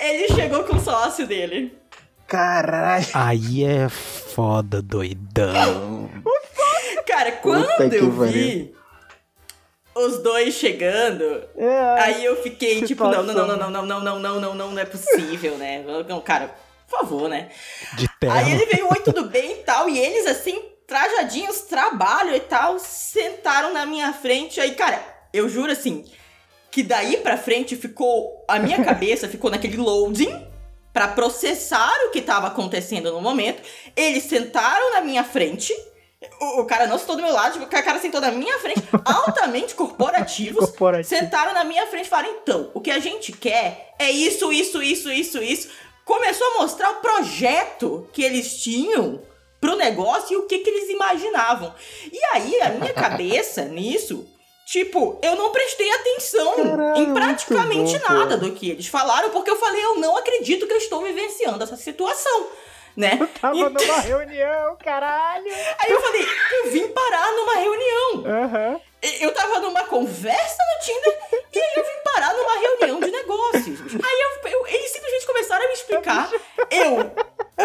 ele 0.00 0.28
chegou 0.34 0.64
com 0.64 0.76
o 0.76 0.80
sócio 0.80 1.26
dele. 1.26 1.78
Caralho. 2.26 3.06
Aí 3.14 3.62
é 3.64 3.88
foda, 3.88 4.82
doidão. 4.82 6.10
Cara, 7.06 7.32
quando 7.32 7.66
que 7.76 7.96
eu 7.96 8.10
pariu. 8.10 8.32
vi 8.32 8.74
os 9.94 10.22
dois 10.22 10.54
chegando, 10.54 11.44
É, 11.56 12.00
Aí 12.00 12.24
eu 12.24 12.42
fiquei 12.42 12.82
tipo, 12.82 13.04
não, 13.04 13.22
não, 13.22 13.22
não, 13.22 13.28
situação. 13.44 13.58
não, 13.58 13.70
não, 13.70 13.86
não, 13.86 14.00
não, 14.00 14.18
não, 14.18 14.40
não, 14.40 14.54
não, 14.54 14.70
não 14.72 14.78
é 14.80 14.84
possível, 14.84 15.56
né? 15.56 15.84
Não, 16.08 16.20
cara, 16.20 16.50
por 16.88 17.00
favor, 17.00 17.28
né? 17.28 17.50
De 17.94 18.08
terno. 18.20 18.36
Aí 18.36 18.52
ele 18.52 18.66
veio, 18.66 18.88
oi, 18.88 19.00
tudo 19.00 19.24
bem 19.24 19.52
e 19.52 19.62
tal, 19.64 19.88
e 19.88 19.98
eles 19.98 20.26
assim, 20.26 20.60
trajadinhos, 20.86 21.62
trabalho 21.62 22.34
e 22.34 22.40
tal, 22.40 22.78
sentaram 22.78 23.72
na 23.72 23.84
minha 23.84 24.12
frente. 24.12 24.60
Aí, 24.60 24.74
cara, 24.74 25.02
eu 25.32 25.48
juro 25.48 25.72
assim, 25.72 26.04
que 26.70 26.82
daí 26.82 27.16
pra 27.18 27.36
frente 27.36 27.76
ficou, 27.76 28.44
a 28.46 28.58
minha 28.58 28.82
cabeça 28.84 29.28
ficou 29.28 29.50
naquele 29.50 29.76
loading 29.76 30.46
pra 30.92 31.08
processar 31.08 31.94
o 32.06 32.10
que 32.10 32.22
tava 32.22 32.46
acontecendo 32.46 33.12
no 33.12 33.20
momento. 33.20 33.62
Eles 33.94 34.24
sentaram 34.24 34.94
na 34.94 35.00
minha 35.00 35.24
frente. 35.24 35.72
O, 36.40 36.62
o 36.62 36.64
cara 36.64 36.86
não 36.86 36.98
sentou 36.98 37.16
do 37.16 37.22
meu 37.22 37.32
lado, 37.32 37.52
tipo, 37.52 37.64
o 37.66 37.68
cara 37.68 37.98
sentou 37.98 38.20
na 38.20 38.30
minha 38.30 38.58
frente, 38.58 38.82
altamente 39.04 39.74
corporativos. 39.74 40.70
Corporativo. 40.70 41.08
Sentaram 41.08 41.52
na 41.52 41.64
minha 41.64 41.86
frente 41.86 42.06
e 42.06 42.08
falaram: 42.08 42.36
então, 42.40 42.70
o 42.72 42.80
que 42.80 42.90
a 42.90 42.98
gente 42.98 43.32
quer 43.32 43.94
é 43.98 44.10
isso, 44.10 44.50
isso, 44.52 44.82
isso, 44.82 45.12
isso, 45.12 45.42
isso. 45.42 45.68
Começou 46.06 46.46
a 46.46 46.58
mostrar 46.62 46.90
o 46.92 47.00
projeto 47.00 48.08
que 48.12 48.22
eles 48.22 48.62
tinham 48.62 49.20
pro 49.60 49.74
negócio 49.76 50.32
e 50.32 50.36
o 50.36 50.46
que, 50.46 50.60
que 50.60 50.70
eles 50.70 50.88
imaginavam. 50.88 51.74
E 52.12 52.18
aí, 52.32 52.60
a 52.62 52.68
minha 52.70 52.94
cabeça 52.94 53.64
nisso, 53.64 54.24
tipo, 54.66 55.18
eu 55.20 55.34
não 55.34 55.50
prestei 55.50 55.90
atenção 55.92 56.54
Caralho, 56.54 57.02
em 57.02 57.12
praticamente 57.12 57.98
bom, 57.98 58.04
nada 58.14 58.36
do 58.36 58.52
que 58.52 58.70
eles 58.70 58.86
falaram, 58.86 59.30
porque 59.30 59.50
eu 59.50 59.56
falei: 59.56 59.84
eu 59.84 59.96
não 59.98 60.16
acredito 60.16 60.66
que 60.66 60.72
eu 60.72 60.78
estou 60.78 61.02
vivenciando 61.02 61.62
essa 61.64 61.76
situação. 61.76 62.46
Né? 62.96 63.18
Tava 63.40 63.58
Então- 63.58 63.86
numa 63.86 64.00
reunião, 64.00 64.76
caralho. 64.76 65.44
Aí 65.78 65.90
eu 65.92 66.00
falei, 66.00 66.26
eu 66.62 66.70
vim 66.70 66.88
parar 66.88 67.30
numa 67.32 67.54
reunião. 67.56 68.24
Aham. 68.26 68.80
Eu 69.20 69.32
tava 69.32 69.60
numa 69.60 69.84
conversa 69.84 70.56
no 70.74 70.84
Tinder 70.84 71.18
e 71.54 71.58
aí 71.58 71.72
eu 71.76 71.84
vim 71.84 72.02
parar 72.04 72.34
numa 72.34 72.58
reunião 72.58 73.00
de 73.00 73.10
negócios. 73.10 73.80
Aí 73.80 74.20
eu, 74.44 74.50
eu- 74.50 74.66
eles 74.66 74.90
simplesmente 74.90 75.26
começaram 75.26 75.64
a 75.64 75.68
me 75.68 75.74
explicar. 75.74 76.30
Eu. 76.70 77.12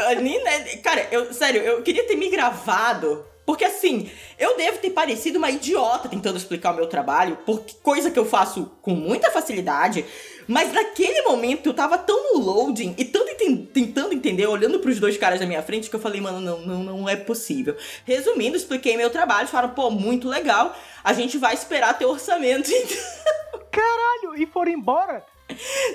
ali, 0.10 0.38
né, 0.44 0.78
Cara, 0.78 1.08
eu, 1.12 1.34
sério, 1.34 1.62
eu 1.62 1.82
queria 1.82 2.06
ter 2.06 2.16
me 2.16 2.30
gravado. 2.30 3.26
Porque 3.46 3.66
assim, 3.66 4.10
eu 4.38 4.56
devo 4.56 4.78
ter 4.78 4.92
parecido 4.92 5.38
uma 5.40 5.50
idiota 5.50 6.08
tentando 6.08 6.38
explicar 6.38 6.72
o 6.72 6.76
meu 6.76 6.86
trabalho, 6.88 7.38
porque 7.46 7.74
coisa 7.82 8.12
que 8.12 8.20
eu 8.20 8.26
faço 8.26 8.72
com 8.82 8.92
muita 8.92 9.32
facilidade. 9.32 10.06
Mas 10.48 10.72
naquele 10.74 11.22
momento 11.24 11.68
eu 11.68 11.74
tava 11.74 11.98
tão 11.98 12.34
no 12.34 12.40
loading 12.40 12.96
e 12.98 13.06
tanto 13.06 13.32
enten- 13.32 13.66
tentando 13.66 14.14
entender, 14.14 14.48
olhando 14.48 14.80
pros 14.80 15.00
dois 15.00 15.18
caras 15.18 15.40
na 15.40 15.46
minha 15.46 15.62
frente, 15.62 15.90
que 15.90 15.96
eu 15.96 16.00
falei, 16.00 16.22
mano, 16.22 16.40
não, 16.40 16.60
não, 16.62 16.84
não 16.84 17.10
é 17.10 17.16
possível. 17.16 17.76
Resumindo, 18.06 18.58
expliquei 18.58 18.98
meu 18.98 19.10
trabalho, 19.10 19.48
falaram, 19.48 19.74
pô, 19.74 19.90
muito 19.90 20.28
legal, 20.28 20.76
a 21.04 21.14
gente 21.14 21.38
vai 21.38 21.54
esperar 21.54 21.98
ter 21.98 22.06
orçamento. 22.06 22.70
Caralho, 23.72 24.36
e 24.38 24.46
foram 24.46 24.72
embora? 24.72 25.26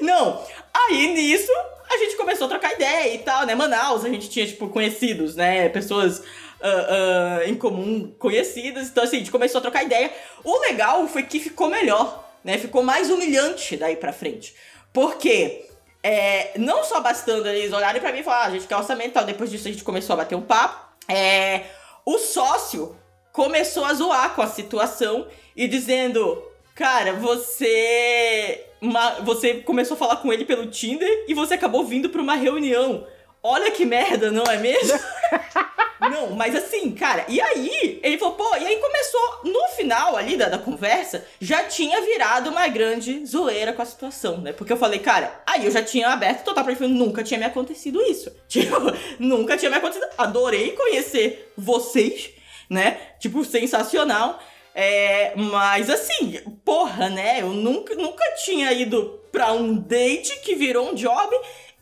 Não, 0.00 0.42
aí 0.72 1.14
nisso 1.14 1.52
a 1.90 1.96
gente 1.98 2.16
começou 2.16 2.46
a 2.46 2.50
trocar 2.50 2.72
ideia 2.74 3.14
e 3.14 3.18
tal, 3.18 3.46
né? 3.46 3.54
Manaus, 3.54 4.04
a 4.04 4.08
gente 4.08 4.28
tinha, 4.28 4.46
tipo, 4.46 4.68
conhecidos, 4.68 5.36
né? 5.36 5.68
Pessoas 5.68 6.22
ah, 6.60 7.38
ah, 7.40 7.46
em 7.46 7.54
comum 7.54 8.12
conhecidas. 8.18 8.88
Então, 8.88 9.04
assim, 9.04 9.16
a 9.16 9.18
gente 9.20 9.30
começou 9.30 9.58
a 9.58 9.62
trocar 9.62 9.84
ideia. 9.84 10.12
O 10.42 10.58
legal 10.60 11.06
foi 11.06 11.22
que 11.22 11.38
ficou 11.38 11.68
melhor, 11.68 12.25
né? 12.46 12.56
Ficou 12.56 12.82
mais 12.82 13.10
humilhante 13.10 13.76
daí 13.76 13.96
pra 13.96 14.12
frente. 14.12 14.54
Porque 14.92 15.66
é, 16.02 16.52
não 16.56 16.82
só 16.84 17.00
bastando 17.00 17.46
eles 17.48 17.72
olharem 17.72 18.00
pra 18.00 18.12
mim 18.12 18.20
e 18.20 18.22
falar, 18.22 18.44
ah, 18.44 18.46
a 18.46 18.50
gente 18.50 18.66
quer 18.66 18.76
orçamento 18.76 19.12
tal. 19.12 19.24
Depois 19.24 19.50
disso 19.50 19.68
a 19.68 19.70
gente 19.70 19.84
começou 19.84 20.14
a 20.14 20.16
bater 20.16 20.34
um 20.36 20.40
papo. 20.42 20.86
É, 21.08 21.62
o 22.04 22.16
sócio 22.18 22.96
começou 23.32 23.84
a 23.84 23.92
zoar 23.92 24.34
com 24.34 24.40
a 24.40 24.46
situação 24.46 25.26
e 25.54 25.68
dizendo: 25.68 26.42
Cara, 26.74 27.12
você. 27.12 28.64
ma- 28.80 29.16
você 29.20 29.54
começou 29.54 29.94
a 29.94 29.98
falar 29.98 30.16
com 30.16 30.32
ele 30.32 30.44
pelo 30.44 30.66
Tinder 30.70 31.24
e 31.28 31.34
você 31.34 31.54
acabou 31.54 31.84
vindo 31.84 32.08
pra 32.08 32.22
uma 32.22 32.34
reunião. 32.36 33.06
Olha 33.42 33.70
que 33.70 33.84
merda, 33.84 34.30
não 34.30 34.44
é 34.44 34.56
mesmo? 34.56 34.98
Não, 36.10 36.30
mas 36.30 36.54
assim, 36.54 36.92
cara, 36.92 37.24
e 37.28 37.40
aí 37.40 38.00
ele 38.02 38.18
falou, 38.18 38.34
pô, 38.34 38.56
e 38.56 38.66
aí 38.66 38.76
começou, 38.76 39.40
no 39.44 39.68
final 39.76 40.16
ali 40.16 40.36
da, 40.36 40.48
da 40.48 40.58
conversa, 40.58 41.26
já 41.40 41.64
tinha 41.64 42.00
virado 42.00 42.50
uma 42.50 42.66
grande 42.68 43.24
zoeira 43.24 43.72
com 43.72 43.82
a 43.82 43.86
situação, 43.86 44.38
né? 44.38 44.52
Porque 44.52 44.72
eu 44.72 44.76
falei, 44.76 44.98
cara, 44.98 45.42
aí 45.46 45.64
eu 45.64 45.70
já 45.70 45.82
tinha 45.82 46.08
aberto 46.08 46.44
total 46.44 46.64
falei, 46.64 46.88
nunca 46.88 47.22
tinha 47.22 47.38
me 47.38 47.46
acontecido 47.46 48.02
isso. 48.02 48.30
Tipo, 48.48 48.76
nunca 49.18 49.56
tinha 49.56 49.70
me 49.70 49.76
acontecido. 49.76 50.08
Adorei 50.16 50.72
conhecer 50.72 51.52
vocês, 51.56 52.30
né? 52.70 52.98
Tipo, 53.18 53.44
sensacional. 53.44 54.40
É, 54.74 55.32
mas 55.36 55.88
assim, 55.88 56.38
porra, 56.64 57.08
né? 57.08 57.40
Eu 57.40 57.48
nunca, 57.48 57.94
nunca 57.94 58.24
tinha 58.44 58.72
ido 58.72 59.20
pra 59.32 59.52
um 59.52 59.74
date 59.74 60.40
que 60.40 60.54
virou 60.54 60.90
um 60.90 60.94
job 60.94 61.34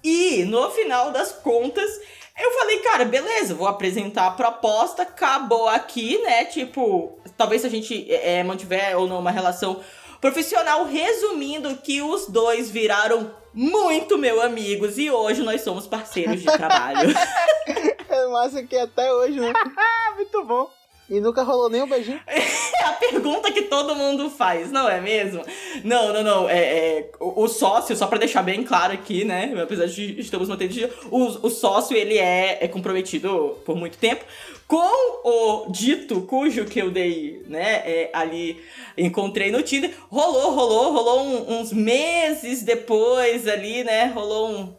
e 0.02 0.44
no 0.44 0.70
final 0.70 1.10
das 1.10 1.32
contas 1.32 1.90
Eu 2.38 2.50
falei, 2.50 2.78
cara, 2.80 3.04
beleza, 3.04 3.54
vou 3.54 3.66
apresentar 3.66 4.26
a 4.26 4.30
proposta, 4.32 5.02
acabou 5.02 5.68
aqui, 5.68 6.18
né? 6.22 6.44
Tipo, 6.44 7.18
talvez 7.36 7.60
se 7.62 7.66
a 7.68 7.70
gente 7.70 8.12
é, 8.12 8.42
mantiver 8.42 8.98
ou 8.98 9.06
não 9.06 9.20
uma 9.20 9.30
relação 9.30 9.80
profissional, 10.20 10.84
resumindo 10.84 11.76
que 11.76 12.02
os 12.02 12.26
dois 12.26 12.70
viraram 12.70 13.30
muito 13.52 14.18
meu 14.18 14.42
amigos 14.42 14.98
e 14.98 15.10
hoje 15.10 15.42
nós 15.42 15.60
somos 15.60 15.86
parceiros 15.86 16.40
de 16.40 16.46
trabalho. 16.46 17.14
É 18.06 18.26
massa 18.28 18.62
que 18.62 18.76
até 18.76 19.12
hoje, 19.12 19.40
né? 19.40 19.52
Muito 20.14 20.44
bom. 20.44 20.70
E 21.08 21.20
nunca 21.20 21.42
rolou 21.42 21.68
nem 21.68 21.82
um 21.82 21.88
beijinho. 21.88 22.20
É 22.84 22.86
a 22.86 22.92
pergunta 22.92 23.50
que 23.50 23.62
todo 23.62 23.94
mundo 23.94 24.28
faz, 24.28 24.70
não 24.70 24.86
é 24.88 25.00
mesmo? 25.00 25.42
Não, 25.82 26.12
não, 26.12 26.22
não. 26.22 26.50
É, 26.50 26.58
é 26.58 27.10
o, 27.18 27.44
o, 27.44 27.48
sócio, 27.48 27.96
só 27.96 28.06
pra 28.06 28.18
deixar 28.18 28.42
bem 28.42 28.62
claro 28.62 28.92
aqui, 28.92 29.24
né? 29.24 29.54
Apesar 29.62 29.86
de 29.86 30.20
estamos 30.20 30.48
mantendo. 30.48 30.74
O, 31.10 31.46
o 31.46 31.50
sócio, 31.50 31.96
ele 31.96 32.18
é, 32.18 32.58
é 32.62 32.68
comprometido 32.68 33.56
por 33.64 33.74
muito 33.74 33.96
tempo 33.96 34.24
com 34.66 35.66
o 35.66 35.70
dito 35.70 36.22
cujo 36.22 36.64
que 36.64 36.80
eu 36.80 36.90
dei, 36.90 37.44
né, 37.46 37.82
é, 37.84 38.10
ali 38.12 38.62
encontrei 38.96 39.50
no 39.50 39.62
Tinder. 39.62 39.94
Rolou, 40.08 40.52
rolou, 40.52 40.92
rolou 40.92 41.20
um, 41.20 41.60
uns 41.60 41.72
meses 41.72 42.62
depois 42.62 43.46
ali, 43.46 43.84
né, 43.84 44.06
rolou 44.06 44.50
um, 44.50 44.76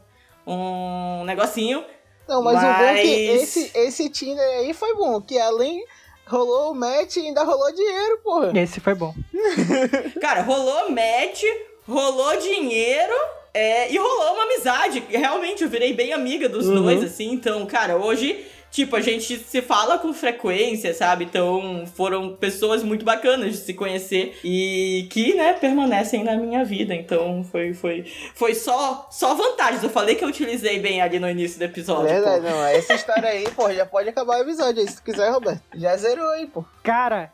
um 0.47 1.23
negocinho. 1.23 1.83
Não, 2.27 2.43
mas, 2.43 2.55
mas... 2.55 2.63
o 2.63 2.79
bom 2.79 2.83
é 2.83 3.01
que 3.01 3.07
esse, 3.07 3.71
esse 3.75 4.09
Tinder 4.09 4.43
aí 4.59 4.73
foi 4.73 4.95
bom, 4.95 5.21
que 5.21 5.37
além 5.37 5.85
rolou 6.27 6.71
o 6.71 6.75
match 6.75 7.17
e 7.17 7.27
ainda 7.27 7.43
rolou 7.43 7.71
dinheiro, 7.73 8.19
porra. 8.23 8.51
Esse 8.59 8.79
foi 8.79 8.95
bom. 8.95 9.13
Cara, 10.21 10.41
rolou 10.41 10.89
match, 10.91 11.43
rolou 11.87 12.37
dinheiro... 12.37 13.13
É, 13.57 13.89
e 13.89 13.97
rolou 13.97 14.33
uma 14.33 14.43
amizade. 14.43 15.01
Realmente, 15.07 15.63
eu 15.63 15.69
virei 15.69 15.93
bem 15.93 16.11
amiga 16.11 16.49
dos 16.49 16.67
uhum. 16.67 16.83
dois, 16.83 17.01
assim. 17.01 17.31
Então, 17.31 17.65
cara, 17.65 17.95
hoje 17.95 18.45
tipo, 18.75 18.93
a 18.97 19.01
gente 19.01 19.37
se 19.39 19.61
fala 19.61 19.97
com 19.97 20.13
frequência, 20.13 20.93
sabe? 20.93 21.23
Então, 21.23 21.85
foram 21.95 22.35
pessoas 22.35 22.83
muito 22.83 23.05
bacanas 23.05 23.51
de 23.53 23.57
se 23.57 23.73
conhecer 23.73 24.37
e 24.43 25.07
que, 25.09 25.33
né, 25.33 25.53
permanecem 25.53 26.25
na 26.25 26.35
minha 26.35 26.65
vida. 26.65 26.93
Então, 26.93 27.41
foi 27.49 27.73
foi 27.73 28.05
foi 28.35 28.53
só 28.53 29.07
só 29.09 29.33
vantagens. 29.33 29.81
Eu 29.81 29.89
falei 29.89 30.15
que 30.15 30.25
eu 30.25 30.27
utilizei 30.27 30.77
bem 30.79 31.01
ali 31.01 31.19
no 31.19 31.29
início 31.29 31.57
do 31.57 31.63
episódio. 31.63 32.09
Verdade, 32.09 32.43
pô. 32.43 32.49
não. 32.49 32.65
Essa 32.65 32.93
história 32.93 33.29
aí, 33.29 33.49
pô, 33.51 33.71
já 33.71 33.85
pode 33.85 34.09
acabar 34.09 34.39
o 34.39 34.41
episódio 34.41 34.81
aí, 34.81 34.87
se 34.89 34.97
tu 34.97 35.03
quiser, 35.03 35.29
Roberto. 35.29 35.61
Já 35.73 35.95
zerou 35.95 36.29
aí, 36.31 36.45
pô. 36.45 36.65
Cara, 36.83 37.31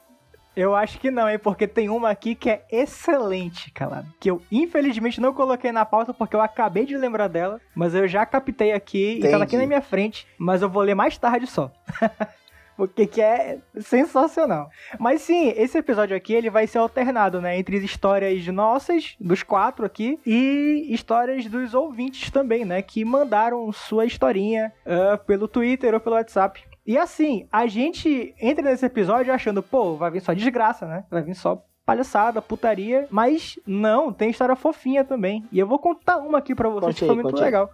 eu 0.55 0.75
acho 0.75 0.99
que 0.99 1.09
não, 1.09 1.29
hein? 1.29 1.39
Porque 1.39 1.67
tem 1.67 1.89
uma 1.89 2.09
aqui 2.09 2.35
que 2.35 2.49
é 2.49 2.65
excelente, 2.71 3.71
calado. 3.71 4.07
Que 4.19 4.29
eu, 4.29 4.41
infelizmente, 4.51 5.21
não 5.21 5.33
coloquei 5.33 5.71
na 5.71 5.85
pauta 5.85 6.13
porque 6.13 6.35
eu 6.35 6.41
acabei 6.41 6.85
de 6.85 6.97
lembrar 6.97 7.27
dela. 7.27 7.59
Mas 7.75 7.95
eu 7.95 8.07
já 8.07 8.25
captei 8.25 8.71
aqui 8.71 9.13
Entendi. 9.13 9.27
e 9.27 9.31
tá 9.37 9.43
aqui 9.43 9.57
na 9.57 9.65
minha 9.65 9.81
frente. 9.81 10.27
Mas 10.37 10.61
eu 10.61 10.69
vou 10.69 10.83
ler 10.83 10.95
mais 10.95 11.17
tarde 11.17 11.47
só. 11.47 11.71
porque 12.81 13.05
que 13.05 13.21
é 13.21 13.59
sensacional. 13.79 14.69
Mas 14.99 15.21
sim, 15.21 15.53
esse 15.55 15.77
episódio 15.77 16.17
aqui 16.17 16.33
ele 16.33 16.49
vai 16.49 16.65
ser 16.65 16.79
alternado, 16.79 17.39
né, 17.39 17.57
entre 17.59 17.77
histórias 17.77 18.45
nossas, 18.47 19.15
dos 19.19 19.43
quatro 19.43 19.85
aqui, 19.85 20.19
e 20.25 20.87
histórias 20.89 21.45
dos 21.45 21.75
ouvintes 21.75 22.31
também, 22.31 22.65
né, 22.65 22.81
que 22.81 23.05
mandaram 23.05 23.71
sua 23.71 24.05
historinha 24.05 24.73
uh, 24.83 25.17
pelo 25.25 25.47
Twitter 25.47 25.93
ou 25.93 25.99
pelo 25.99 26.15
WhatsApp. 26.15 26.63
E 26.91 26.97
assim, 26.97 27.47
a 27.49 27.67
gente 27.67 28.35
entra 28.37 28.69
nesse 28.69 28.85
episódio 28.85 29.33
achando, 29.33 29.63
pô, 29.63 29.95
vai 29.95 30.11
vir 30.11 30.19
só 30.19 30.33
desgraça, 30.33 30.85
né? 30.85 31.05
Vai 31.09 31.21
vir 31.21 31.33
só 31.33 31.63
palhaçada, 31.85 32.41
putaria, 32.41 33.07
mas 33.09 33.57
não, 33.65 34.11
tem 34.11 34.29
história 34.29 34.57
fofinha 34.57 35.05
também. 35.05 35.47
E 35.53 35.59
eu 35.59 35.65
vou 35.65 35.79
contar 35.79 36.17
uma 36.17 36.39
aqui 36.39 36.53
para 36.53 36.67
vocês 36.67 36.87
conte 36.87 36.99
que 36.99 37.05
foi 37.05 37.15
muito 37.15 37.39
legal. 37.39 37.71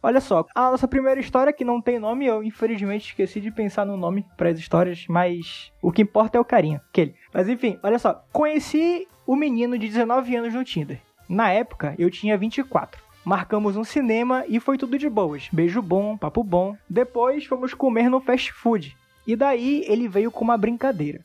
Olha 0.00 0.20
só, 0.20 0.46
a 0.54 0.70
nossa 0.70 0.86
primeira 0.86 1.18
história 1.18 1.52
que 1.52 1.64
não 1.64 1.80
tem 1.80 1.98
nome, 1.98 2.24
eu 2.24 2.40
infelizmente 2.40 3.08
esqueci 3.08 3.40
de 3.40 3.50
pensar 3.50 3.84
no 3.84 3.96
nome 3.96 4.24
para 4.36 4.50
as 4.50 4.58
histórias, 4.60 5.06
mas 5.08 5.72
o 5.82 5.90
que 5.90 6.02
importa 6.02 6.38
é 6.38 6.40
o 6.40 6.44
carinho, 6.44 6.80
aquele. 6.88 7.16
Mas 7.34 7.48
enfim, 7.48 7.80
olha 7.82 7.98
só, 7.98 8.24
conheci 8.32 9.08
o 9.26 9.34
menino 9.34 9.76
de 9.76 9.88
19 9.88 10.36
anos 10.36 10.54
no 10.54 10.62
Tinder. 10.62 11.00
Na 11.28 11.50
época, 11.50 11.96
eu 11.98 12.08
tinha 12.08 12.38
24. 12.38 13.02
Marcamos 13.24 13.76
um 13.76 13.84
cinema 13.84 14.44
e 14.48 14.58
foi 14.58 14.76
tudo 14.76 14.98
de 14.98 15.08
boas. 15.08 15.48
Beijo 15.52 15.80
bom, 15.80 16.16
papo 16.16 16.42
bom. 16.42 16.76
Depois 16.88 17.44
fomos 17.44 17.72
comer 17.72 18.10
no 18.10 18.20
fast 18.20 18.52
food. 18.52 18.96
E 19.26 19.36
daí 19.36 19.84
ele 19.86 20.08
veio 20.08 20.30
com 20.30 20.42
uma 20.44 20.58
brincadeira. 20.58 21.24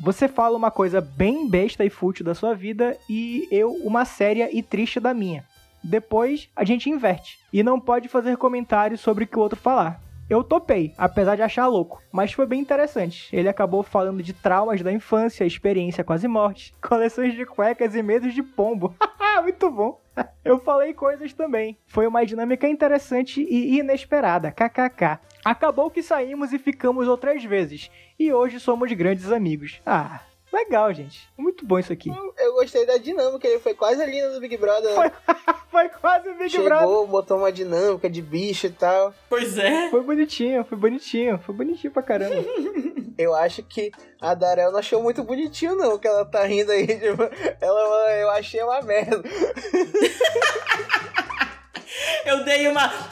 Você 0.00 0.28
fala 0.28 0.56
uma 0.56 0.70
coisa 0.70 1.00
bem 1.00 1.48
besta 1.48 1.84
e 1.84 1.90
fútil 1.90 2.24
da 2.24 2.34
sua 2.34 2.54
vida 2.54 2.96
e 3.08 3.46
eu 3.50 3.72
uma 3.84 4.04
séria 4.04 4.48
e 4.52 4.62
triste 4.62 5.00
da 5.00 5.12
minha. 5.12 5.44
Depois 5.82 6.48
a 6.54 6.64
gente 6.64 6.88
inverte 6.88 7.38
e 7.52 7.62
não 7.62 7.80
pode 7.80 8.08
fazer 8.08 8.36
comentários 8.36 9.00
sobre 9.00 9.24
o 9.24 9.26
que 9.26 9.36
o 9.36 9.40
outro 9.40 9.58
falar. 9.58 10.00
Eu 10.30 10.42
topei, 10.42 10.94
apesar 10.96 11.36
de 11.36 11.42
achar 11.42 11.66
louco, 11.66 12.00
mas 12.10 12.32
foi 12.32 12.46
bem 12.46 12.60
interessante. 12.60 13.28
Ele 13.36 13.48
acabou 13.48 13.82
falando 13.82 14.22
de 14.22 14.32
traumas 14.32 14.80
da 14.80 14.92
infância, 14.92 15.44
experiência 15.44 16.02
quase 16.02 16.26
morte, 16.26 16.72
coleções 16.80 17.34
de 17.34 17.44
cuecas 17.44 17.94
e 17.94 18.02
medos 18.02 18.32
de 18.32 18.42
pombo. 18.42 18.94
Muito 19.42 19.70
bom. 19.70 20.01
Eu 20.44 20.58
falei 20.58 20.92
coisas 20.92 21.32
também. 21.32 21.78
Foi 21.86 22.06
uma 22.06 22.24
dinâmica 22.24 22.68
interessante 22.68 23.42
e 23.42 23.78
inesperada. 23.78 24.50
KKK. 24.50 25.20
Acabou 25.44 25.90
que 25.90 26.02
saímos 26.02 26.52
e 26.52 26.58
ficamos 26.58 27.08
outras 27.08 27.44
vezes. 27.44 27.90
E 28.18 28.32
hoje 28.32 28.60
somos 28.60 28.92
grandes 28.92 29.30
amigos. 29.30 29.80
Ah, 29.86 30.20
Legal, 30.52 30.92
gente. 30.92 31.26
Muito 31.36 31.64
bom 31.64 31.78
isso 31.78 31.92
aqui. 31.92 32.10
Eu, 32.10 32.34
eu 32.38 32.52
gostei 32.52 32.84
da 32.84 32.98
dinâmica, 32.98 33.48
ele 33.48 33.58
foi 33.58 33.72
quase 33.72 34.02
a 34.02 34.06
linha 34.06 34.28
do 34.28 34.38
Big 34.38 34.54
Brother. 34.58 34.94
Foi, 34.94 35.10
foi 35.70 35.88
quase 35.88 36.28
o 36.28 36.34
Big 36.34 36.50
Chegou, 36.50 36.66
Brother. 36.66 36.88
Chegou, 36.88 37.06
botou 37.06 37.38
uma 37.38 37.50
dinâmica 37.50 38.10
de 38.10 38.20
bicho 38.20 38.66
e 38.66 38.70
tal. 38.70 39.14
Pois 39.30 39.56
é. 39.56 39.88
Foi 39.88 40.02
bonitinho, 40.02 40.62
foi 40.64 40.76
bonitinho. 40.76 41.38
Foi 41.38 41.54
bonitinho 41.54 41.90
pra 41.90 42.02
caramba. 42.02 42.34
eu 43.18 43.34
acho 43.34 43.62
que 43.62 43.90
a 44.20 44.34
Darel 44.34 44.70
não 44.70 44.78
achou 44.78 45.02
muito 45.02 45.22
bonitinho, 45.24 45.74
não, 45.74 45.98
que 45.98 46.06
ela 46.06 46.24
tá 46.24 46.44
rindo 46.44 46.72
aí. 46.72 46.86
Tipo, 47.02 47.22
ela, 47.60 48.12
eu 48.16 48.30
achei 48.30 48.62
uma 48.62 48.80
merda. 48.82 49.22
eu 52.24 52.44
dei 52.44 52.68
uma. 52.68 52.88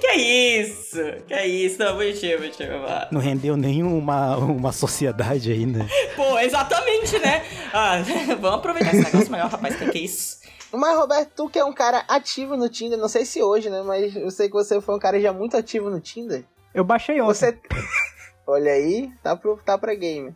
que 0.00 0.06
é 0.06 0.16
isso? 0.16 0.98
Que 1.26 1.34
é 1.34 1.46
isso? 1.46 1.78
Não, 1.78 1.96
bonitinho, 1.96 2.38
bonitinho. 2.38 2.70
Não 3.10 3.20
rendeu 3.20 3.56
nenhuma 3.56 4.36
uma 4.36 4.72
sociedade 4.72 5.50
ainda. 5.52 5.86
Pô, 6.16 6.38
exatamente, 6.38 7.18
né? 7.18 7.44
Ah, 7.72 8.02
vamos 8.38 8.58
aproveitar 8.58 8.94
esse 8.94 9.04
negócio 9.04 9.30
maior, 9.30 9.50
rapaz. 9.50 9.76
Que 9.76 9.90
que 9.90 9.98
é 9.98 10.02
isso? 10.02 10.40
Mas, 10.72 10.96
Roberto, 10.96 11.32
tu 11.34 11.48
que 11.48 11.58
é 11.58 11.64
um 11.64 11.72
cara 11.72 12.04
ativo 12.06 12.56
no 12.56 12.68
Tinder, 12.68 12.98
não 12.98 13.08
sei 13.08 13.24
se 13.24 13.42
hoje, 13.42 13.68
né? 13.68 13.82
Mas 13.82 14.14
eu 14.14 14.30
sei 14.30 14.46
que 14.46 14.54
você 14.54 14.80
foi 14.80 14.94
um 14.94 15.00
cara 15.00 15.20
já 15.20 15.32
muito 15.32 15.56
ativo 15.56 15.90
no 15.90 16.00
Tinder. 16.00 16.44
Eu 16.74 16.84
baixei 16.84 17.20
ontem. 17.20 17.34
Você... 17.34 17.58
Olha 18.46 18.72
aí, 18.72 19.12
tá, 19.22 19.36
pro, 19.36 19.56
tá 19.64 19.78
pra 19.78 19.94
game. 19.94 20.34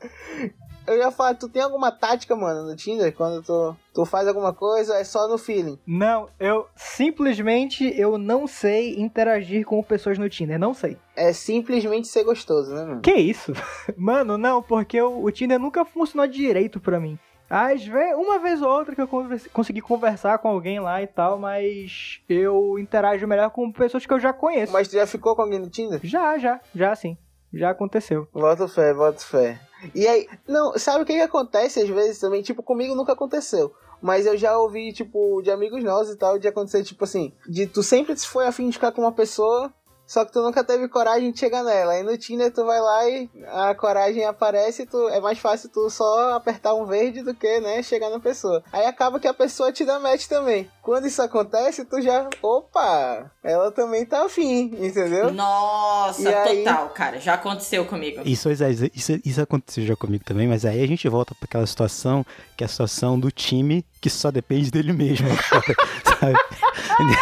Eu 0.87 0.99
ia 0.99 1.11
falar, 1.11 1.35
tu 1.35 1.49
tem 1.49 1.63
alguma 1.63 1.91
tática, 1.91 2.37
mano, 2.37 2.69
no 2.69 2.77
Tinder? 2.77 3.13
Quando 3.15 3.43
tu, 3.43 3.75
tu 3.95 4.05
faz 4.05 4.29
alguma 4.29 4.53
coisa, 4.53 4.97
é 4.97 5.05
só 5.05 5.27
no 5.27 5.39
feeling? 5.39 5.79
Não, 5.87 6.29
eu 6.39 6.67
simplesmente 6.77 7.99
eu 7.99 8.19
não 8.19 8.47
sei 8.47 9.01
interagir 9.01 9.65
com 9.65 9.83
pessoas 9.83 10.19
no 10.19 10.29
Tinder, 10.29 10.59
não 10.59 10.75
sei. 10.75 10.99
É 11.17 11.33
simplesmente 11.33 12.07
ser 12.07 12.23
gostoso, 12.23 12.75
né, 12.75 12.85
mano? 12.85 13.01
Que 13.01 13.15
isso? 13.15 13.53
Mano, 13.97 14.37
não, 14.37 14.63
porque 14.63 15.01
o, 15.01 15.25
o 15.25 15.31
Tinder 15.31 15.59
nunca 15.59 15.85
funcionou 15.85 16.27
direito 16.27 16.79
pra 16.81 17.01
mim. 17.01 17.19
Às 17.57 17.87
vezes, 17.87 18.17
uma 18.17 18.41
vez 18.41 18.61
ou 18.61 18.69
outra 18.69 18.97
que 18.97 19.01
eu 19.01 19.09
consegui 19.53 19.81
conversar 19.81 20.39
com 20.39 20.49
alguém 20.49 20.81
lá 20.81 21.01
e 21.01 21.07
tal, 21.07 21.39
mas 21.39 22.21
eu 22.29 22.77
interajo 22.81 23.29
melhor 23.29 23.49
com 23.51 23.71
pessoas 23.71 24.05
que 24.05 24.13
eu 24.13 24.19
já 24.19 24.33
conheço. 24.33 24.73
Mas 24.73 24.89
tu 24.89 24.95
já 24.95 25.07
ficou 25.07 25.37
com 25.37 25.43
alguém 25.43 25.61
no 25.61 25.71
Tinder? 25.71 26.01
Já, 26.03 26.37
já, 26.37 26.61
já 26.75 26.93
sim. 26.97 27.17
Já 27.53 27.71
aconteceu. 27.71 28.27
Bota 28.33 28.67
fé, 28.67 28.93
bota 28.93 29.21
fé. 29.21 29.61
E 29.95 30.05
aí, 30.05 30.27
não, 30.49 30.77
sabe 30.77 31.05
o 31.05 31.07
que, 31.07 31.13
que 31.13 31.21
acontece 31.21 31.81
às 31.81 31.89
vezes 31.89 32.19
também? 32.19 32.43
Tipo, 32.43 32.61
comigo 32.61 32.97
nunca 32.97 33.13
aconteceu. 33.13 33.73
Mas 34.03 34.27
eu 34.27 34.37
já 34.37 34.59
ouvi, 34.59 34.93
tipo, 34.93 35.41
de 35.41 35.53
amigos 35.53 35.85
nossos 35.85 36.15
e 36.15 36.19
tal, 36.19 36.41
de 36.41 36.49
acontecer, 36.49 36.83
tipo 36.83 37.05
assim, 37.05 37.33
de 37.49 37.69
tu 37.69 37.85
sempre 37.85 38.17
foi 38.17 38.49
afim 38.49 38.69
de 38.69 38.73
ficar 38.73 38.91
com 38.91 39.01
uma 39.01 39.13
pessoa, 39.13 39.73
só 40.07 40.25
que 40.25 40.33
tu 40.33 40.43
nunca 40.43 40.63
teve 40.63 40.89
coragem 40.89 41.33
de 41.33 41.39
chegar 41.39 41.63
nela. 41.63 41.93
Aí 41.95 42.03
no 42.03 42.17
Tinder 42.17 42.53
tu 42.53 42.65
vai 42.65 42.81
lá 42.81 43.09
e 43.09 43.31
a 43.49 43.75
coragem 43.75 44.25
aparece 44.25 44.83
e 44.83 44.87
tu, 44.87 45.09
é 45.09 45.21
mais 45.21 45.39
fácil 45.39 45.71
tu 45.71 45.89
só 45.89 46.35
apertar 46.35 46.75
um 46.75 46.85
verde 46.85 47.23
do 47.23 47.35
que, 47.35 47.61
né, 47.61 47.83
chegar 47.83 48.11
na 48.11 48.21
pessoa. 48.21 48.63
Aí 48.73 48.85
acaba 48.85 49.19
que 49.19 49.29
a 49.29 49.35
pessoa 49.35 49.73
te 49.73 49.85
dá 49.85 49.99
match 49.99 50.27
também. 50.27 50.71
Quando 50.83 51.07
isso 51.07 51.23
acontece, 51.23 51.85
tu 51.85 52.01
já, 52.01 52.29
opa, 52.43 53.31
ela 53.43 53.73
também 53.73 54.05
tá 54.05 54.25
afim, 54.25 54.75
entendeu? 54.79 55.33
Nossa, 55.33 56.21
e 56.21 56.25
total, 56.59 56.85
aí... 56.85 56.91
cara, 56.95 57.19
já 57.19 57.35
aconteceu 57.35 57.87
comigo. 57.87 58.21
Isso, 58.25 58.51
isso, 58.51 59.21
isso 59.25 59.41
aconteceu 59.41 59.87
já 59.87 59.97
comigo 59.97 60.25
também, 60.25 60.47
mas 60.47 60.67
aí 60.67 60.83
a 60.83 60.87
gente 60.87 61.09
volta 61.09 61.35
para 61.35 61.47
aquela 61.47 61.67
situação 61.67 62.25
que 62.57 62.63
é 62.63 62.67
a 62.67 62.69
situação 62.69 63.19
do 63.19 63.31
time 63.31 63.85
que 64.05 64.11
só 64.11 64.31
depende 64.31 64.71
dele 64.71 64.93
mesmo, 64.93 65.27
cara? 66.21 66.39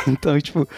Então, 0.08 0.40
tipo. 0.40 0.68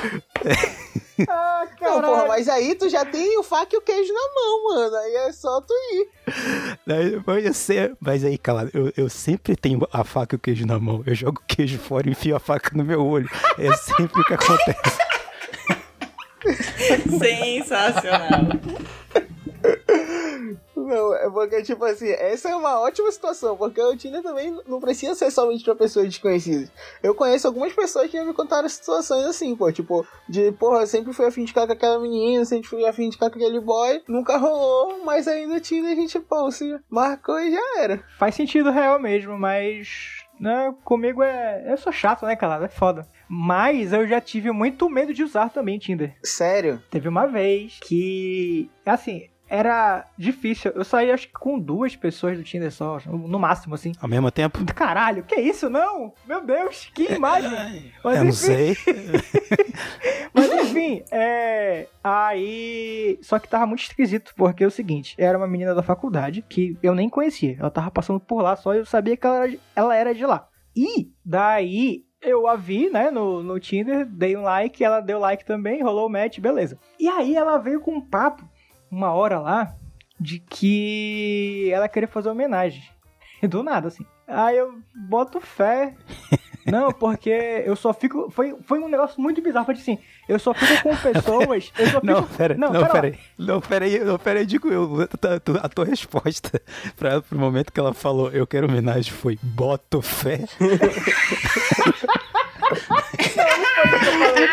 ah, 1.27 1.67
não, 1.81 2.03
porra, 2.03 2.27
mas 2.27 2.47
aí 2.47 2.75
tu 2.75 2.91
já 2.91 3.07
tem 3.07 3.39
o 3.39 3.43
faca 3.43 3.75
e 3.75 3.79
o 3.79 3.81
queijo 3.81 4.13
na 4.13 4.21
mão, 4.35 4.65
mano. 4.69 4.97
Aí 4.97 5.15
é 5.15 5.33
só 5.33 5.63
tu 5.63 5.73
ir. 5.73 6.09
Mas, 7.25 7.57
sei, 7.57 7.95
mas 7.99 8.23
aí, 8.23 8.37
cara, 8.37 8.69
eu, 8.75 8.93
eu 8.99 9.09
sempre 9.09 9.57
tenho 9.57 9.81
a 9.91 10.05
faca 10.05 10.35
e 10.35 10.37
o 10.37 10.39
queijo 10.39 10.67
na 10.67 10.79
mão. 10.79 11.03
Eu 11.07 11.15
jogo 11.15 11.41
o 11.41 11.47
queijo 11.47 11.79
fora 11.79 12.07
e 12.07 12.13
enfio 12.13 12.37
a 12.37 12.41
faca 12.41 12.77
no 12.77 12.85
meu 12.85 13.03
olho. 13.03 13.31
É 13.59 13.75
sempre 13.75 14.21
o 14.21 14.25
que 14.27 14.35
acontece. 14.35 14.99
Sensacional. 17.19 18.61
Não, 20.77 21.15
é 21.15 21.31
porque, 21.31 21.63
tipo 21.63 21.85
assim, 21.85 22.11
essa 22.11 22.51
é 22.51 22.57
uma 22.57 22.81
ótima 22.81 23.11
situação, 23.11 23.57
porque 23.57 23.81
o 23.81 23.97
Tinder 23.97 24.23
também 24.23 24.57
não 24.67 24.81
precisa 24.81 25.15
ser 25.15 25.31
somente 25.31 25.65
pra 25.65 25.75
pessoas 25.75 26.07
desconhecidas. 26.07 26.71
Eu 27.03 27.15
conheço 27.15 27.47
algumas 27.47 27.73
pessoas 27.73 28.11
que 28.11 28.23
me 28.23 28.35
contaram 28.35 28.69
situações 28.69 29.25
assim, 29.25 29.55
pô, 29.57 29.71
tipo, 29.73 30.07
de, 30.29 30.53
porra, 30.53 30.81
eu 30.81 30.87
sempre 30.87 31.13
fui 31.13 31.27
afim 31.27 31.43
de 31.43 31.49
ficar 31.49 31.67
com 31.67 31.73
aquela 31.73 31.99
menina, 31.99 32.45
sempre 32.45 32.69
fui 32.69 32.85
afim 32.85 33.09
de 33.09 33.17
ficar 33.17 33.31
com 33.31 33.37
aquele 33.37 33.61
boy, 33.61 34.03
nunca 34.09 34.37
rolou, 34.37 35.05
mas 35.05 35.29
aí 35.29 35.47
no 35.47 35.61
Tinder 35.61 35.93
a 35.93 35.95
gente, 35.95 36.19
pô, 36.21 36.51
se 36.51 36.79
marcou 36.89 37.39
e 37.41 37.53
já 37.53 37.81
era. 37.83 38.05
Faz 38.19 38.35
sentido 38.35 38.71
real 38.71 39.01
mesmo, 39.01 39.39
mas. 39.39 40.23
Né, 40.39 40.75
comigo 40.83 41.23
é. 41.23 41.65
Eu 41.73 41.77
sou 41.77 41.93
chato, 41.93 42.27
né, 42.27 42.35
calado? 42.35 42.65
É 42.65 42.69
foda. 42.69 43.07
Mas 43.29 43.93
eu 43.93 44.07
já 44.07 44.21
tive 44.21 44.51
muito 44.51 44.91
medo 44.91 45.15
de 45.15 45.23
usar 45.23 45.49
também 45.49 45.79
Tinder. 45.79 46.17
Sério? 46.25 46.83
Teve 46.91 47.09
uma 47.09 47.27
vez 47.27 47.79
que. 47.81 48.69
Assim, 48.85 49.29
era 49.55 50.05
difícil. 50.19 50.73
Eu 50.75 50.85
saí, 50.85 51.13
acho 51.13 51.29
que 51.29 51.33
com 51.35 51.59
duas 51.59 51.95
pessoas 51.95 52.37
do 52.37 52.43
Tinder 52.43 52.73
só, 52.73 52.99
no 53.07 53.39
máximo, 53.39 53.77
assim. 53.77 53.93
Ao 54.01 54.09
mesmo 54.09 54.31
tempo? 54.31 54.65
Caralho, 54.75 55.23
que 55.23 55.37
isso? 55.37 55.71
Não! 55.71 56.13
Meu 56.27 56.45
Deus, 56.45 56.91
que 56.93 57.05
imagem! 57.15 57.93
Mas 58.03 58.17
eu 58.17 58.25
não 58.25 58.31
enfim. 58.31 58.33
sei. 58.33 58.77
Mas 60.35 60.53
enfim, 60.53 61.05
é. 61.13 61.87
Aí. 62.03 63.17
Só 63.23 63.39
que 63.39 63.49
tava 63.49 63.67
muito 63.67 63.83
esquisito, 63.83 64.33
porque 64.37 64.65
é 64.65 64.67
o 64.67 64.73
seguinte: 64.73 65.15
era 65.17 65.39
uma 65.39 65.47
menina 65.47 65.73
da 65.73 65.83
faculdade 65.83 66.43
que 66.49 66.77
eu 66.83 66.95
nem 66.95 67.09
conhecia. 67.09 67.57
Ela 67.59 67.71
tava 67.71 67.91
passando 67.93 68.19
por 68.19 68.43
lá 68.43 68.57
só 68.57 68.75
eu 68.75 68.85
sabia 68.85 69.17
que 69.17 69.27
ela 69.27 69.37
era 69.37 69.49
de, 69.49 69.61
ela 69.77 69.97
era 69.97 70.15
de 70.15 70.27
lá. 70.27 70.49
E 70.75 71.13
daí 71.25 72.05
eu 72.21 72.49
a 72.49 72.57
vi, 72.57 72.89
né, 72.89 73.11
no, 73.11 73.43
no 73.43 73.61
Tinder, 73.61 74.07
dei 74.07 74.37
um 74.37 74.43
like, 74.43 74.83
ela 74.83 75.01
deu 75.01 75.19
like 75.19 75.45
também, 75.45 75.83
rolou 75.83 76.07
o 76.07 76.11
match, 76.11 76.41
beleza. 76.41 76.79
E 76.99 77.09
aí 77.09 77.37
ela 77.37 77.59
veio 77.59 77.81
com 77.81 77.93
um 77.93 78.01
papo, 78.01 78.49
uma 78.95 79.13
hora 79.13 79.39
lá, 79.41 79.75
de 80.19 80.39
que 80.39 81.71
ela 81.73 81.89
queria 81.89 82.09
fazer 82.09 82.29
homenagem. 82.29 82.83
Do 83.49 83.63
nada, 83.63 83.89
assim. 83.89 84.07
Aí 84.27 84.57
eu 84.57 84.79
boto 85.09 85.41
fé. 85.41 85.95
Não, 86.67 86.91
porque 86.91 87.29
eu 87.29 87.77
só 87.77 87.93
fico. 87.93 88.31
Foi, 88.31 88.57
foi 88.63 88.79
um 88.79 88.89
negócio 88.89 89.21
muito 89.21 89.43
bizarro. 89.43 89.67
Foi 89.67 89.75
assim, 89.75 89.99
eu 90.27 90.39
só 90.39 90.55
fico 90.55 90.83
com 90.83 90.97
pessoas. 90.97 91.71
Eu 91.79 91.87
só 91.89 92.01
fico. 92.01 92.07
Não, 92.07 92.23
pera, 92.23 92.55
não, 92.57 92.73
lá. 92.73 92.89
pera 92.89 93.07
aí. 93.09 93.19
Não, 93.39 93.61
pera 93.61 93.85
aí, 93.85 93.99
não, 94.03 94.19
pera 94.19 94.39
aí, 94.41 94.47
digo 94.47 94.69
eu. 94.73 95.03
A 95.03 95.39
tua- 95.41 95.61
A 95.63 95.69
tua 95.69 95.85
resposta 95.85 96.63
pra 96.97 97.21
pro 97.21 97.39
momento 97.39 97.71
que 97.71 97.79
ela 97.79 97.93
falou 97.93 98.31
eu 98.31 98.47
quero 98.47 98.67
homenagem 98.67 99.13
foi 99.13 99.39
boto 99.43 100.01
fé. 100.01 100.41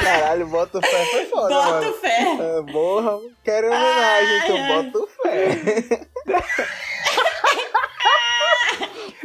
Caralho, 0.04 0.48
bota 0.48 0.82
fé, 0.82 1.06
foi 1.06 1.26
foda, 1.26 1.54
Bota 1.56 1.72
mano. 1.82 1.94
fé. 1.94 2.22
É, 2.22 2.72
porra, 2.72 3.20
quero 3.44 3.67
homenagem, 3.67 4.38
então 4.44 4.56
Ai, 4.58 4.62
ai. 4.72 4.84
boto 4.84 5.08
fé. 5.22 6.08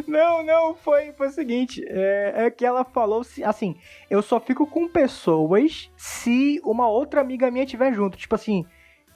Não, 0.07 0.42
não, 0.42 0.75
foi, 0.75 1.12
foi 1.12 1.29
o 1.29 1.33
seguinte. 1.33 1.85
É, 1.88 2.33
é 2.47 2.51
que 2.51 2.64
ela 2.64 2.85
falou 2.85 3.25
se- 3.25 3.42
assim: 3.42 3.77
eu 4.09 4.23
só 4.23 4.38
fico 4.38 4.66
com 4.66 4.87
pessoas 4.88 5.90
se 5.97 6.61
uma 6.64 6.88
outra 6.88 7.21
amiga 7.21 7.51
minha 7.51 7.64
estiver 7.64 7.92
junto. 7.92 8.16
Tipo 8.16 8.35
assim, 8.35 8.64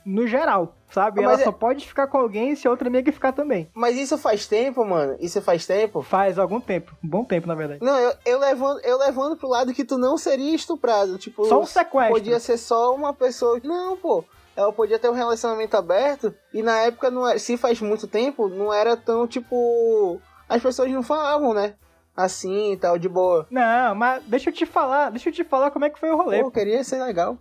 no 0.05 0.27
geral, 0.27 0.75
sabe? 0.91 1.21
Ah, 1.21 1.25
ela 1.25 1.33
mas 1.33 1.41
é- 1.43 1.45
só 1.45 1.53
pode 1.53 1.87
ficar 1.87 2.07
com 2.07 2.19
alguém 2.19 2.55
se 2.55 2.67
a 2.67 2.71
outra 2.71 2.89
amiga 2.89 3.13
ficar 3.13 3.33
também. 3.33 3.69
Mas 3.75 3.97
isso 3.97 4.17
faz 4.19 4.47
tempo, 4.47 4.85
mano? 4.85 5.17
Isso 5.21 5.41
faz 5.43 5.67
tempo? 5.67 6.03
Faz 6.03 6.39
algum 6.39 6.61
tempo. 6.61 6.95
Um 7.05 7.09
bom 7.09 7.25
tempo, 7.25 7.47
na 7.47 7.55
verdade. 7.55 7.81
Não, 7.85 7.97
eu, 7.99 8.13
eu, 8.25 8.39
levando, 8.39 8.81
eu 8.81 8.99
levando 8.99 9.37
pro 9.37 9.49
lado 9.49 9.73
que 9.75 9.85
tu 9.85 9.99
não 9.99 10.17
seria 10.19 10.55
estuprado. 10.55 11.19
Tipo, 11.19 11.45
Só 11.45 11.61
um 11.61 11.67
sequestro. 11.67 12.15
podia 12.15 12.39
ser 12.41 12.57
só 12.57 12.95
uma 12.95 13.13
pessoa. 13.13 13.61
Não, 13.63 13.97
pô. 13.97 14.25
Ela 14.57 14.73
podia 14.73 14.99
ter 14.99 15.09
um 15.09 15.15
relacionamento 15.15 15.77
aberto. 15.77 16.35
E 16.53 16.63
na 16.63 16.79
época, 16.81 17.11
não 17.11 17.27
era, 17.27 17.39
se 17.39 17.57
faz 17.57 17.81
muito 17.81 18.07
tempo, 18.07 18.49
não 18.49 18.73
era 18.73 18.97
tão 18.97 19.27
tipo. 19.27 20.21
As 20.49 20.61
pessoas 20.61 20.91
não 20.91 21.03
falavam, 21.03 21.55
né? 21.55 21.75
Assim 22.17 22.73
e 22.73 22.77
tal, 22.77 22.99
de 22.99 23.09
boa. 23.09 23.47
Não, 23.51 23.95
mas 23.95 24.23
deixa 24.27 24.51
eu 24.51 24.53
te 24.53 24.67
falar, 24.67 25.11
deixa 25.11 25.29
eu 25.29 25.33
te 25.33 25.45
falar 25.45 25.71
como 25.71 25.85
é 25.85 25.91
que 25.91 25.99
foi 25.99 26.11
o 26.11 26.17
rolê. 26.17 26.41
Pô, 26.41 26.49
eu 26.49 26.51
queria 26.51 26.83
ser 26.85 27.03
legal. 27.03 27.39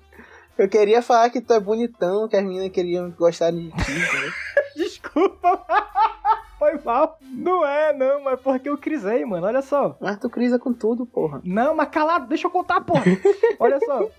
Eu 0.59 0.67
queria 0.67 1.01
falar 1.01 1.29
que 1.29 1.39
tu 1.39 1.53
é 1.53 1.59
bonitão, 1.59 2.27
que 2.27 2.35
as 2.35 2.43
meninas 2.43 2.69
queriam 2.69 3.09
gostar 3.11 3.49
de 3.49 3.69
ti, 3.69 3.91
entendeu? 3.91 4.31
Desculpa. 4.75 5.65
Foi 6.59 6.77
mal. 6.83 7.17
Não 7.21 7.65
é, 7.65 7.93
não, 7.93 8.21
mas 8.21 8.37
porque 8.41 8.67
eu 8.67 8.77
crisei, 8.77 9.23
mano. 9.23 9.47
Olha 9.47 9.61
só. 9.61 9.95
Mas 10.01 10.19
tu 10.19 10.29
crisa 10.29 10.59
com 10.59 10.73
tudo, 10.73 11.05
porra. 11.05 11.39
Não, 11.45 11.73
mas 11.73 11.87
calado, 11.87 12.27
deixa 12.27 12.47
eu 12.47 12.51
contar, 12.51 12.81
porra. 12.81 13.05
Olha 13.57 13.79
só. 13.79 14.09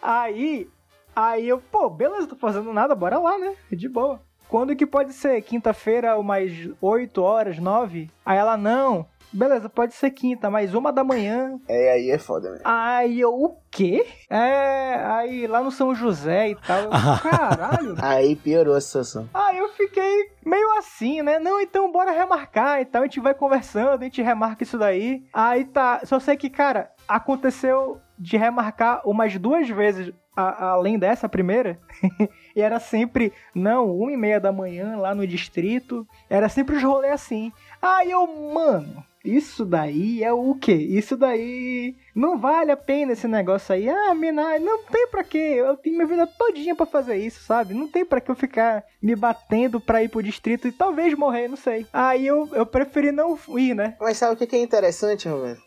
aí, 0.00 0.70
aí 1.16 1.48
eu, 1.48 1.58
pô, 1.58 1.90
beleza, 1.90 2.28
tô 2.28 2.36
fazendo 2.36 2.72
nada, 2.72 2.94
bora 2.94 3.18
lá, 3.18 3.36
né? 3.36 3.56
De 3.72 3.88
boa. 3.88 4.20
Quando 4.48 4.76
que 4.76 4.86
pode 4.86 5.12
ser? 5.12 5.42
Quinta-feira, 5.42 6.16
umas 6.16 6.52
8 6.80 7.20
horas, 7.20 7.58
9? 7.58 8.08
Aí 8.24 8.38
ela, 8.38 8.56
não. 8.56 9.04
Beleza, 9.32 9.68
pode 9.68 9.94
ser 9.94 10.10
quinta, 10.10 10.50
mas 10.50 10.74
uma 10.74 10.92
da 10.92 11.04
manhã. 11.04 11.58
É, 11.68 11.92
aí 11.92 12.10
é 12.10 12.18
foda, 12.18 12.50
né? 12.50 12.58
Aí 12.64 13.20
eu, 13.20 13.32
o 13.32 13.56
quê? 13.70 14.04
É, 14.28 14.94
aí 15.04 15.46
lá 15.46 15.62
no 15.62 15.70
São 15.70 15.94
José 15.94 16.48
e 16.50 16.54
tal. 16.56 16.82
Eu, 16.84 16.90
Caralho. 17.22 17.94
Aí 18.02 18.34
piorou 18.34 18.74
a 18.74 18.80
situação. 18.80 19.28
Aí 19.32 19.58
eu 19.58 19.68
fiquei 19.70 20.30
meio 20.44 20.72
assim, 20.78 21.22
né? 21.22 21.38
Não, 21.38 21.60
então 21.60 21.90
bora 21.92 22.10
remarcar 22.10 22.80
e 22.80 22.84
tal. 22.84 23.02
A 23.02 23.04
gente 23.04 23.20
vai 23.20 23.32
conversando, 23.34 24.00
a 24.00 24.04
gente 24.04 24.20
remarca 24.20 24.62
isso 24.64 24.76
daí. 24.76 25.22
Aí 25.32 25.64
tá. 25.64 26.00
Só 26.04 26.18
sei 26.18 26.36
que, 26.36 26.50
cara, 26.50 26.90
aconteceu 27.06 28.00
de 28.18 28.36
remarcar 28.36 29.02
umas 29.08 29.36
duas 29.38 29.68
vezes 29.68 30.12
a- 30.36 30.70
além 30.72 30.98
dessa 30.98 31.28
primeira. 31.28 31.78
e 32.56 32.60
era 32.60 32.80
sempre, 32.80 33.32
não, 33.54 33.94
uma 33.96 34.10
e 34.12 34.16
meia 34.16 34.40
da 34.40 34.50
manhã 34.50 34.96
lá 34.96 35.14
no 35.14 35.26
distrito. 35.26 36.04
Era 36.28 36.48
sempre 36.48 36.76
os 36.76 36.82
rolês 36.82 37.12
assim. 37.12 37.52
Aí 37.80 38.10
eu, 38.10 38.26
mano. 38.26 39.04
Isso 39.24 39.66
daí 39.66 40.24
é 40.24 40.32
o 40.32 40.54
quê? 40.54 40.72
Isso 40.72 41.14
daí 41.16 41.94
não 42.14 42.38
vale 42.38 42.72
a 42.72 42.76
pena 42.76 43.12
esse 43.12 43.28
negócio 43.28 43.74
aí. 43.74 43.88
Ah, 43.88 44.14
mina, 44.14 44.58
não 44.58 44.82
tem 44.84 45.06
pra 45.08 45.22
quê? 45.22 45.56
Eu 45.58 45.76
tenho 45.76 45.96
minha 45.96 46.08
vida 46.08 46.26
todinha 46.26 46.74
pra 46.74 46.86
fazer 46.86 47.16
isso, 47.16 47.42
sabe? 47.42 47.74
Não 47.74 47.86
tem 47.86 48.04
pra 48.04 48.20
que 48.20 48.30
eu 48.30 48.34
ficar 48.34 48.82
me 49.02 49.14
batendo 49.14 49.78
pra 49.78 50.02
ir 50.02 50.08
pro 50.08 50.22
distrito 50.22 50.66
e 50.66 50.72
talvez 50.72 51.14
morrer, 51.14 51.48
não 51.48 51.56
sei. 51.56 51.86
Aí 51.92 52.26
eu, 52.26 52.48
eu 52.52 52.64
preferi 52.64 53.12
não 53.12 53.38
ir, 53.58 53.74
né? 53.74 53.94
Mas 54.00 54.16
sabe 54.16 54.34
o 54.34 54.46
que 54.46 54.56
é 54.56 54.62
interessante, 54.62 55.28
Roberto? 55.28 55.60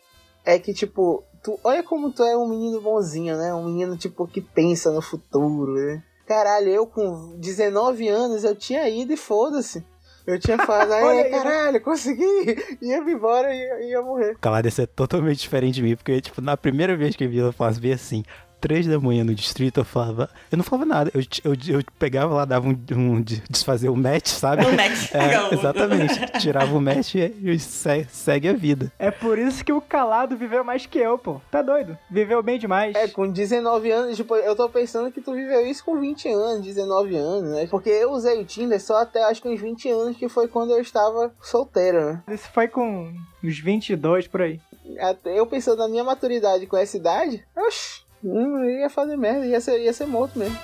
É 0.44 0.58
que, 0.58 0.74
tipo, 0.74 1.22
tu 1.42 1.58
olha 1.62 1.82
como 1.82 2.12
tu 2.12 2.24
é 2.24 2.36
um 2.36 2.48
menino 2.48 2.80
bonzinho, 2.80 3.36
né? 3.36 3.54
Um 3.54 3.66
menino, 3.66 3.96
tipo, 3.96 4.26
que 4.26 4.40
pensa 4.40 4.90
no 4.90 5.00
futuro, 5.00 5.74
né? 5.74 6.02
Caralho, 6.26 6.68
eu 6.68 6.86
com 6.86 7.36
19 7.38 8.08
anos 8.08 8.44
eu 8.44 8.56
tinha 8.56 8.88
ido 8.88 9.12
e 9.12 9.16
foda-se. 9.16 9.84
Eu 10.26 10.38
tinha 10.38 10.56
falado, 10.58 10.90
Olha 10.92 11.22
ai, 11.24 11.30
né? 11.30 11.30
caralho, 11.30 11.80
consegui! 11.80 12.78
Ia 12.80 13.02
me 13.02 13.12
embora 13.12 13.54
e 13.54 13.58
ia, 13.58 13.90
ia 13.90 14.02
morrer. 14.02 14.36
Isso 14.68 14.80
é 14.82 14.86
totalmente 14.86 15.38
diferente 15.40 15.74
de 15.74 15.82
mim, 15.82 15.96
porque, 15.96 16.20
tipo, 16.20 16.40
na 16.40 16.56
primeira 16.56 16.96
vez 16.96 17.14
que 17.14 17.24
eu 17.24 17.28
vi 17.28 17.38
ela 17.40 17.52
faz 17.52 17.78
bem 17.78 17.92
assim, 17.92 18.22
três 18.64 18.86
da 18.86 18.98
manhã 18.98 19.22
no 19.24 19.34
distrito, 19.34 19.80
eu 19.80 19.84
falava. 19.84 20.30
Eu 20.50 20.56
não 20.56 20.64
falava 20.64 20.86
nada. 20.86 21.10
Eu, 21.12 21.20
eu, 21.44 21.76
eu 21.76 21.84
pegava 21.98 22.32
lá, 22.32 22.46
dava 22.46 22.66
um, 22.66 22.78
um 22.92 23.20
de- 23.20 23.42
desfazer 23.50 23.90
o 23.90 23.96
match, 23.96 24.28
sabe? 24.28 24.64
Um 24.64 24.72
match. 24.74 25.10
É, 25.14 25.54
exatamente. 25.54 26.18
Tirava 26.40 26.74
o 26.74 26.80
match 26.80 27.14
e, 27.16 27.34
e 27.42 27.58
se- 27.58 28.06
segue 28.10 28.48
a 28.48 28.54
vida. 28.54 28.90
É 28.98 29.10
por 29.10 29.38
isso 29.38 29.62
que 29.62 29.70
o 29.72 29.82
calado 29.82 30.34
viveu 30.34 30.64
mais 30.64 30.86
que 30.86 30.98
eu, 30.98 31.18
pô. 31.18 31.42
Tá 31.50 31.60
doido? 31.60 31.98
Viveu 32.10 32.42
bem 32.42 32.58
demais. 32.58 32.94
É, 32.96 33.06
com 33.06 33.28
19 33.30 33.90
anos, 33.90 34.16
tipo, 34.16 34.34
eu 34.34 34.56
tô 34.56 34.66
pensando 34.70 35.12
que 35.12 35.20
tu 35.20 35.34
viveu 35.34 35.66
isso 35.66 35.84
com 35.84 36.00
20 36.00 36.26
anos, 36.30 36.64
19 36.64 37.16
anos, 37.16 37.50
né? 37.50 37.66
Porque 37.70 37.90
eu 37.90 38.12
usei 38.12 38.40
o 38.40 38.46
Tinder 38.46 38.80
só 38.80 39.02
até 39.02 39.22
acho 39.24 39.42
que 39.42 39.48
uns 39.48 39.60
20 39.60 39.90
anos, 39.90 40.16
que 40.16 40.26
foi 40.28 40.48
quando 40.48 40.70
eu 40.70 40.80
estava 40.80 41.30
solteiro, 41.42 42.02
né? 42.06 42.22
Isso 42.30 42.48
foi 42.52 42.66
com 42.68 43.12
uns 43.42 43.58
22 43.58 44.26
por 44.26 44.40
aí. 44.40 44.58
Até 45.00 45.38
eu 45.38 45.46
pensando 45.46 45.78
na 45.78 45.88
minha 45.88 46.04
maturidade 46.04 46.66
com 46.66 46.76
essa 46.76 46.96
idade, 46.96 47.42
oxi, 47.56 48.03
hum, 48.24 48.64
ia 48.64 48.88
fazer 48.88 49.16
merda, 49.16 49.46
ia 49.46 49.60
ser, 49.60 49.78
ia 49.80 49.92
ser 49.92 50.06
morto 50.06 50.38
mesmo. 50.38 50.58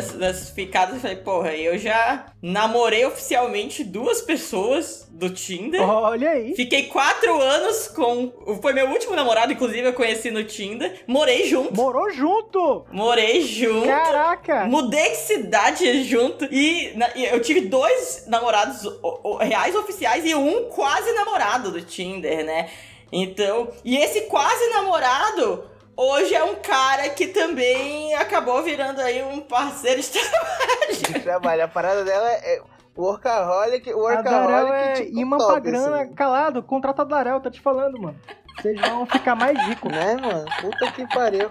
Das, 0.00 0.12
das 0.12 0.50
ficadas, 0.50 0.94
eu 0.94 1.00
falei, 1.00 1.16
porra, 1.16 1.54
eu 1.54 1.76
já 1.78 2.26
namorei 2.40 3.04
oficialmente 3.04 3.82
duas 3.82 4.20
pessoas 4.22 5.06
do 5.10 5.28
Tinder. 5.30 5.80
Olha 5.82 6.30
aí. 6.30 6.54
Fiquei 6.54 6.84
quatro 6.84 7.40
anos 7.40 7.88
com. 7.88 8.32
Foi 8.62 8.72
meu 8.72 8.88
último 8.88 9.16
namorado, 9.16 9.52
inclusive, 9.52 9.82
eu 9.88 9.92
conheci 9.92 10.30
no 10.30 10.44
Tinder. 10.44 11.02
Morei 11.06 11.46
junto. 11.46 11.74
Morou 11.74 12.10
junto! 12.10 12.86
Morei 12.92 13.40
junto. 13.42 13.86
Caraca! 13.86 14.64
Mudei 14.66 15.10
de 15.10 15.16
cidade 15.16 16.04
junto. 16.04 16.44
E, 16.46 16.92
na- 16.94 17.10
e 17.16 17.24
eu 17.24 17.40
tive 17.40 17.62
dois 17.62 18.24
namorados 18.28 18.84
o- 18.84 19.20
o- 19.24 19.36
reais 19.38 19.74
oficiais 19.74 20.24
e 20.24 20.34
um 20.34 20.64
quase 20.70 21.12
namorado 21.12 21.70
do 21.72 21.82
Tinder, 21.82 22.44
né? 22.44 22.68
Então. 23.10 23.68
E 23.84 23.96
esse 23.96 24.22
quase 24.22 24.68
namorado. 24.70 25.64
Hoje 26.00 26.32
é 26.32 26.44
um 26.44 26.54
cara 26.54 27.08
que 27.08 27.26
também 27.26 28.14
acabou 28.14 28.62
virando 28.62 29.00
aí 29.00 29.20
um 29.24 29.40
parceiro 29.40 30.00
de 30.00 30.08
trabalho. 30.14 31.22
Trabalha. 31.24 31.64
A 31.64 31.68
parada 31.68 32.04
dela 32.04 32.30
é 32.30 32.62
workaholic, 32.96 33.90
A 33.90 33.96
workaholic. 33.96 34.52
Darel 34.52 34.72
é 34.72 34.92
tipo, 34.92 35.18
imã 35.18 35.38
top, 35.38 35.50
pra 35.54 35.60
grana, 35.60 36.02
assim. 36.02 36.14
calado. 36.14 36.62
Contrata 36.62 37.02
a 37.02 37.04
Darel, 37.04 37.40
tô 37.40 37.50
te 37.50 37.60
falando, 37.60 38.00
mano. 38.00 38.16
Vocês 38.62 38.80
vão 38.80 39.06
ficar 39.06 39.34
mais 39.34 39.58
ricos. 39.66 39.90
Né, 39.90 40.16
mano? 40.20 40.44
Puta 40.60 40.92
que 40.92 41.04
pariu. 41.12 41.50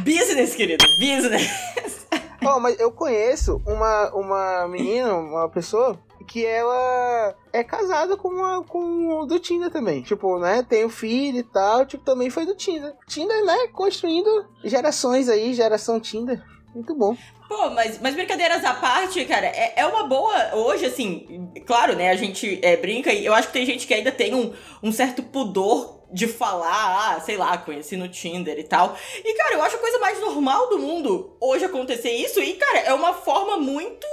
Business, 0.00 0.54
querido. 0.54 0.84
Business. 0.98 2.06
Ó, 2.44 2.60
mas 2.60 2.78
eu 2.78 2.92
conheço 2.92 3.62
uma, 3.66 4.10
uma 4.14 4.68
menina, 4.68 5.14
uma 5.14 5.48
pessoa, 5.48 5.98
que 6.26 6.44
ela 6.44 7.34
é 7.52 7.62
casada 7.64 8.16
com 8.16 8.28
uma 8.28 8.62
com 8.64 9.20
o 9.20 9.26
do 9.26 9.38
Tinder 9.38 9.70
também. 9.70 10.02
Tipo, 10.02 10.38
né? 10.38 10.64
Tem 10.68 10.84
um 10.84 10.90
filho 10.90 11.38
e 11.38 11.42
tal, 11.42 11.86
tipo, 11.86 12.04
também 12.04 12.28
foi 12.28 12.44
do 12.44 12.54
Tinder. 12.54 12.92
Tinder, 13.06 13.44
né? 13.44 13.68
Construindo 13.68 14.46
gerações 14.64 15.28
aí, 15.28 15.54
geração 15.54 16.00
Tinder. 16.00 16.42
Muito 16.74 16.94
bom. 16.94 17.16
Pô, 17.48 17.70
mas, 17.70 18.00
mas 18.00 18.14
brincadeiras 18.14 18.64
à 18.64 18.74
parte, 18.74 19.24
cara, 19.24 19.46
é, 19.46 19.74
é 19.76 19.86
uma 19.86 20.04
boa. 20.04 20.54
Hoje, 20.56 20.84
assim, 20.84 21.48
claro, 21.64 21.94
né? 21.94 22.10
A 22.10 22.16
gente 22.16 22.58
é, 22.60 22.76
brinca 22.76 23.12
e 23.12 23.24
eu 23.24 23.32
acho 23.32 23.48
que 23.48 23.54
tem 23.54 23.64
gente 23.64 23.86
que 23.86 23.94
ainda 23.94 24.10
tem 24.10 24.34
um, 24.34 24.52
um 24.82 24.90
certo 24.90 25.22
pudor 25.22 25.96
de 26.12 26.26
falar, 26.26 27.14
ah, 27.16 27.20
sei 27.20 27.36
lá, 27.36 27.56
conheci 27.58 27.96
no 27.96 28.08
Tinder 28.08 28.58
e 28.58 28.64
tal. 28.64 28.96
E, 29.24 29.34
cara, 29.34 29.54
eu 29.54 29.62
acho 29.62 29.76
a 29.76 29.80
coisa 29.80 29.98
mais 29.98 30.20
normal 30.20 30.68
do 30.68 30.78
mundo 30.78 31.36
hoje 31.40 31.64
acontecer 31.64 32.10
isso. 32.10 32.40
E, 32.40 32.54
cara, 32.54 32.80
é 32.80 32.94
uma 32.94 33.14
forma 33.14 33.56
muito. 33.58 34.06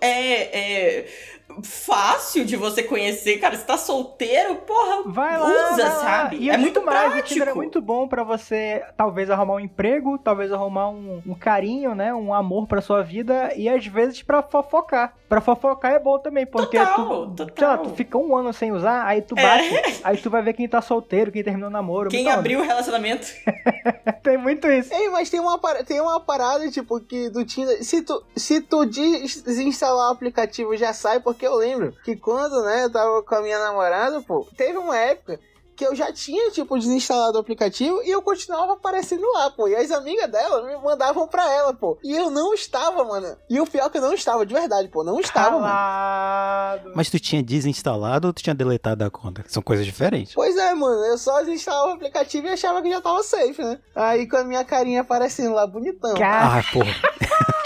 É. 0.00 0.10
é 0.58 1.08
fácil 1.62 2.44
de 2.44 2.56
você 2.56 2.82
conhecer, 2.82 3.38
cara. 3.38 3.56
Você 3.56 3.64
tá 3.64 3.76
solteiro, 3.76 4.56
porra, 4.56 5.02
Vai 5.06 5.38
lá, 5.38 5.46
usa, 5.46 5.76
vai 5.76 5.84
lá. 5.84 5.90
sabe? 5.90 6.36
E 6.36 6.50
é 6.50 6.56
muito 6.56 6.84
mais, 6.84 7.08
o 7.08 7.10
prático. 7.12 7.28
Tinder 7.28 7.48
é 7.48 7.54
muito 7.54 7.80
bom 7.80 8.06
pra 8.06 8.22
você, 8.22 8.82
talvez, 8.96 9.30
arrumar 9.30 9.54
um 9.54 9.60
emprego, 9.60 10.18
talvez 10.18 10.52
arrumar 10.52 10.88
um, 10.90 11.22
um 11.26 11.34
carinho, 11.34 11.94
né? 11.94 12.14
Um 12.14 12.32
amor 12.32 12.66
pra 12.66 12.80
sua 12.80 13.02
vida 13.02 13.52
e, 13.56 13.68
às 13.68 13.86
vezes, 13.86 14.22
pra 14.22 14.42
fofocar. 14.42 15.14
Pra 15.28 15.40
fofocar 15.42 15.92
é 15.92 15.98
bom 15.98 16.18
também, 16.18 16.46
porque 16.46 16.78
Total, 16.78 16.96
tu, 17.06 17.30
total. 17.44 17.54
sei 17.56 17.66
lá, 17.66 17.78
tu 17.78 17.90
fica 17.90 18.16
um 18.16 18.34
ano 18.34 18.52
sem 18.52 18.72
usar, 18.72 19.04
aí 19.04 19.20
tu 19.20 19.34
É. 19.38 19.42
bate, 19.42 20.00
aí 20.02 20.16
tu 20.16 20.30
vai 20.30 20.40
ver 20.42 20.54
quem 20.54 20.66
tá 20.66 20.80
solteiro, 20.80 21.30
quem 21.30 21.44
terminou 21.44 21.68
o 21.68 21.72
namoro. 21.72 22.08
Quem 22.08 22.28
abriu 22.30 22.60
o 22.60 22.62
relacionamento. 22.62 23.26
Tem 24.22 24.36
muito 24.38 24.66
isso. 24.70 24.92
Ei, 24.92 25.08
mas 25.10 25.30
tem 25.30 25.40
uma, 25.40 25.58
para- 25.58 25.84
tem 25.84 26.00
uma 26.00 26.20
parada, 26.20 26.70
tipo, 26.70 27.00
que 27.00 27.30
do 27.30 27.44
Tinder. 27.44 27.82
Se 27.84 28.02
tu, 28.02 28.22
se 28.36 28.60
tu 28.60 28.84
des- 28.84 29.42
desinstalar 29.42 30.08
o 30.08 30.12
aplicativo 30.12 30.76
já 30.76 30.92
sai, 30.92 31.20
porque 31.20 31.37
eu 31.46 31.54
lembro 31.54 31.92
que 32.04 32.16
quando, 32.16 32.62
né, 32.62 32.84
eu 32.84 32.92
tava 32.92 33.22
com 33.22 33.34
a 33.34 33.42
minha 33.42 33.58
namorada, 33.58 34.20
pô, 34.22 34.46
teve 34.56 34.78
uma 34.78 34.96
época 34.96 35.40
que 35.78 35.86
eu 35.86 35.94
já 35.94 36.12
tinha, 36.12 36.50
tipo, 36.50 36.76
desinstalado 36.76 37.38
o 37.38 37.40
aplicativo 37.40 38.02
e 38.02 38.10
eu 38.10 38.20
continuava 38.20 38.72
aparecendo 38.72 39.24
lá, 39.32 39.48
pô. 39.48 39.68
E 39.68 39.76
as 39.76 39.92
amigas 39.92 40.28
dela 40.28 40.60
me 40.66 40.76
mandavam 40.84 41.28
pra 41.28 41.50
ela, 41.54 41.72
pô. 41.72 41.96
E 42.02 42.12
eu 42.12 42.30
não 42.30 42.52
estava, 42.52 43.04
mano. 43.04 43.36
E 43.48 43.60
o 43.60 43.66
pior 43.66 43.86
é 43.86 43.88
que 43.90 43.98
eu 43.98 44.02
não 44.02 44.12
estava, 44.12 44.44
de 44.44 44.52
verdade, 44.52 44.88
pô. 44.88 45.04
Não 45.04 45.20
estava, 45.20 45.52
mano. 45.52 45.62
Calado. 45.66 46.92
Mas 46.96 47.08
tu 47.08 47.20
tinha 47.20 47.40
desinstalado 47.42 48.26
ou 48.26 48.32
tu 48.32 48.42
tinha 48.42 48.54
deletado 48.54 49.04
a 49.04 49.10
conta? 49.10 49.44
São 49.46 49.62
coisas 49.62 49.86
diferentes. 49.86 50.34
Pois 50.34 50.56
é, 50.56 50.74
mano, 50.74 51.04
eu 51.04 51.16
só 51.16 51.38
desinstalava 51.42 51.90
o 51.92 51.94
aplicativo 51.94 52.48
e 52.48 52.50
achava 52.50 52.82
que 52.82 52.90
já 52.90 53.00
tava 53.00 53.22
safe, 53.22 53.62
né? 53.62 53.78
Aí 53.94 54.26
com 54.26 54.36
a 54.36 54.42
minha 54.44 54.64
carinha 54.64 55.02
aparecendo 55.02 55.54
lá, 55.54 55.64
bonitão. 55.64 56.14
Cara, 56.14 56.58
Ah, 56.58 56.62
porra. 56.72 56.92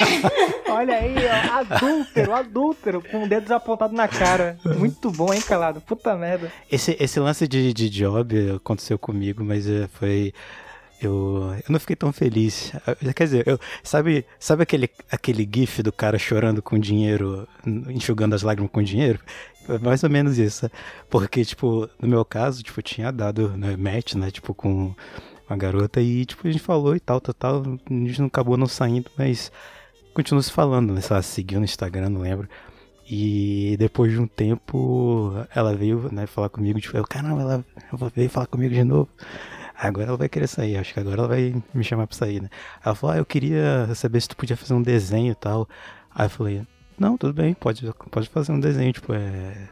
olha 0.68 0.96
aí, 0.96 1.14
ó, 1.27 1.59
adúltero, 1.77 2.35
adúltero, 2.35 3.03
com 3.11 3.25
o 3.25 3.29
dedo 3.29 3.53
apontado 3.55 3.94
na 3.94 4.09
cara. 4.09 4.59
Muito 4.64 5.11
bom, 5.11 5.33
hein, 5.33 5.40
calado? 5.40 5.81
Puta 5.81 6.14
merda. 6.14 6.53
Esse, 6.70 6.96
esse 7.01 7.18
lance 7.20 7.46
de, 7.46 7.72
de 7.72 7.88
job 8.02 8.50
aconteceu 8.56 8.98
comigo, 8.98 9.44
mas 9.44 9.68
eh, 9.68 9.88
foi. 9.92 10.32
Eu, 11.00 11.52
eu 11.56 11.72
não 11.72 11.80
fiquei 11.80 11.96
tão 11.96 12.12
feliz. 12.12 12.72
Eh, 12.86 13.12
Quer 13.12 13.24
dizer, 13.24 13.48
eu, 13.48 13.58
sabe, 13.82 14.24
sabe 14.38 14.62
aquele, 14.62 14.90
aquele 15.10 15.48
gif 15.52 15.82
do 15.82 15.92
cara 15.92 16.18
chorando 16.18 16.62
com 16.62 16.78
dinheiro, 16.78 17.48
enxugando 17.88 18.34
as 18.34 18.42
lágrimas 18.42 18.70
com 18.72 18.82
dinheiro? 18.82 19.18
Mais 19.80 20.02
ou 20.04 20.10
menos 20.10 20.38
isso. 20.38 20.70
Porque, 21.10 21.44
tipo, 21.44 21.88
no 22.00 22.08
meu 22.08 22.24
caso, 22.24 22.62
tipo, 22.62 22.80
tinha 22.82 23.10
dado 23.12 23.50
né, 23.56 23.76
match, 23.76 24.14
né, 24.14 24.30
tipo, 24.30 24.54
com 24.54 24.94
uma 25.48 25.56
garota 25.56 26.00
e, 26.00 26.24
tipo, 26.24 26.46
a 26.46 26.50
gente 26.50 26.62
falou 26.62 26.94
e 26.96 27.00
tal, 27.00 27.20
tal, 27.20 27.34
tal. 27.34 27.62
A 27.62 27.92
gente 27.92 28.20
não 28.20 28.26
acabou 28.28 28.56
não 28.56 28.66
saindo, 28.66 29.10
mas 29.16 29.52
continuou 30.14 30.42
se 30.42 30.52
falando, 30.52 30.92
né? 30.92 31.00
Sei 31.00 31.14
lá, 31.16 31.22
seguiu 31.22 31.58
no 31.58 31.64
Instagram, 31.64 32.10
não 32.10 32.20
lembro. 32.20 32.48
E 33.14 33.77
depois 33.79 34.11
de 34.11 34.18
um 34.18 34.27
tempo, 34.27 35.35
ela 35.55 35.75
veio 35.75 36.09
né, 36.11 36.27
falar 36.27 36.48
comigo, 36.48 36.81
tipo, 36.81 36.96
eu, 36.96 37.05
caramba, 37.05 37.42
ela 37.42 37.64
veio 38.16 38.31
falar 38.31 38.46
comigo 38.46 38.72
de 38.72 38.83
novo. 38.83 39.07
Agora 39.79 40.07
ela 40.09 40.16
vai 40.16 40.31
querer 40.31 40.46
sair, 40.46 40.79
acho 40.79 40.94
que 40.94 41.01
agora 41.01 41.18
ela 41.18 41.29
vai 41.29 41.55
me 41.75 41.85
chamar 41.85 42.07
pra 42.07 42.16
sair, 42.16 42.40
né? 42.40 42.48
Ela 42.83 42.94
falou, 42.94 43.14
ah, 43.14 43.18
eu 43.18 43.27
queria 43.27 43.87
saber 43.94 44.18
se 44.18 44.29
tu 44.29 44.37
podia 44.37 44.57
fazer 44.57 44.72
um 44.72 44.81
desenho 44.81 45.31
e 45.31 45.35
tal. 45.35 45.68
Aí 46.14 46.25
eu 46.25 46.31
falei, 46.31 46.62
não, 46.98 47.18
tudo 47.18 47.35
bem, 47.35 47.53
pode, 47.53 47.87
pode 48.11 48.31
fazer 48.31 48.51
um 48.51 48.59
desenho, 48.59 48.90
tipo, 48.94 49.12
é, 49.12 49.68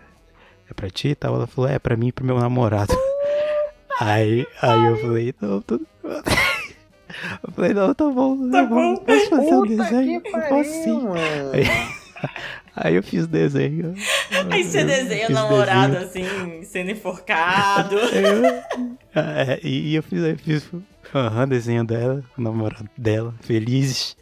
é 0.69 0.75
pra 0.77 0.91
ti 0.91 1.09
e 1.09 1.15
tal. 1.15 1.35
Ela 1.37 1.47
falou, 1.47 1.71
é, 1.71 1.79
pra 1.79 1.97
mim 1.97 2.09
e 2.09 2.13
pro 2.13 2.27
meu 2.27 2.39
namorado. 2.39 2.93
Aí, 3.99 4.47
aí 4.63 4.87
eu 4.87 4.97
falei, 4.99 5.35
não, 5.41 5.61
tudo 5.63 5.87
Eu 7.43 7.53
falei, 7.53 7.73
não, 7.75 7.95
tá 7.95 8.05
bom, 8.05 8.51
Tá 8.51 8.63
tá 8.63 8.67
bom, 8.67 8.95
bom. 8.95 9.05
posso 9.05 9.29
fazer 9.31 9.55
um 9.55 9.67
desenho? 9.67 10.21
que 10.21 10.29
Eu 10.29 10.33
posso 10.33 10.49
pariu, 10.49 10.65
sim. 10.85 11.03
mano. 11.05 11.53
Aí 12.75 12.95
eu 12.95 13.03
fiz 13.03 13.25
o 13.25 13.29
desenho. 13.29 13.95
Aí 14.51 14.65
você 14.65 14.83
Eu 14.83 14.87
desenha 14.87 15.29
namorado 15.29 15.97
desenho. 15.99 16.27
assim, 16.27 16.65
sendo 16.65 16.91
enforcado. 16.91 17.97
Eu- 18.15 18.91
É, 19.15 19.59
e, 19.65 19.95
eu 19.97 20.03
fiz, 20.05 20.23
eu 20.23 20.39
fiz 20.39 20.71
aham, 21.13 21.49
desenho 21.49 21.85
dela, 21.85 22.23
o 22.39 22.41
namorado 22.41 22.89
dela, 22.97 23.35
felizes. 23.41 24.17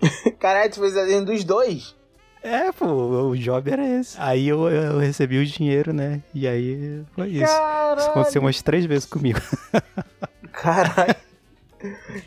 Caralho, 0.40 0.70
tu 0.72 0.80
fez 0.80 0.94
desenho 0.94 1.24
dos 1.24 1.44
dois? 1.44 1.94
É, 2.42 2.72
pô, 2.72 2.86
o 2.86 3.36
job 3.36 3.70
era 3.70 3.86
esse. 3.86 4.16
Aí 4.18 4.48
eu, 4.48 4.68
eu 4.68 4.98
recebi 4.98 5.38
o 5.38 5.44
dinheiro, 5.46 5.92
né? 5.92 6.22
E 6.34 6.48
aí 6.48 7.02
foi 7.14 7.28
isso. 7.28 7.44
Isso 7.44 7.52
Caralho. 7.54 8.02
aconteceu 8.10 8.40
umas 8.42 8.60
três 8.62 8.84
vezes 8.86 9.04
comigo. 9.06 9.38
Caralho. 10.50 11.14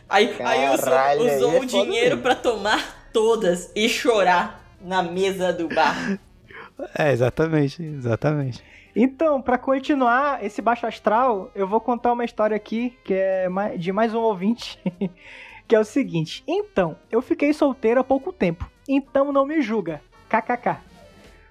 Aí, 0.10 0.36
aí 0.40 0.70
usou, 0.74 0.84
Caralho, 0.86 1.22
aí 1.22 1.36
usou 1.38 1.54
é 1.56 1.60
o 1.60 1.66
dinheiro 1.66 2.18
pra 2.20 2.36
tomar 2.36 3.08
todas 3.12 3.72
e 3.76 3.88
chorar 3.90 4.65
na 4.86 5.04
mesa 5.04 5.52
do 5.52 5.68
bar. 5.68 6.20
É, 6.98 7.14
exatamente, 7.14 7.82
exatamente. 7.82 8.62
Então, 8.94 9.42
pra 9.42 9.58
continuar 9.58 10.44
esse 10.44 10.62
baixo 10.62 10.86
astral, 10.86 11.50
eu 11.56 11.66
vou 11.66 11.80
contar 11.80 12.12
uma 12.12 12.26
história 12.26 12.56
aqui 12.56 12.98
que 13.04 13.14
é 13.14 13.48
de 13.78 13.94
mais 13.94 14.14
um 14.14 14.20
ouvinte, 14.20 14.78
que 15.66 15.74
é 15.74 15.80
o 15.80 15.86
seguinte. 15.86 16.44
Então, 16.46 16.98
eu 17.10 17.22
fiquei 17.22 17.54
solteiro 17.54 18.02
há 18.02 18.04
pouco 18.04 18.34
tempo, 18.34 18.70
então 18.90 19.32
não 19.32 19.46
me 19.46 19.62
julga. 19.62 20.02
KKK. 20.28 20.82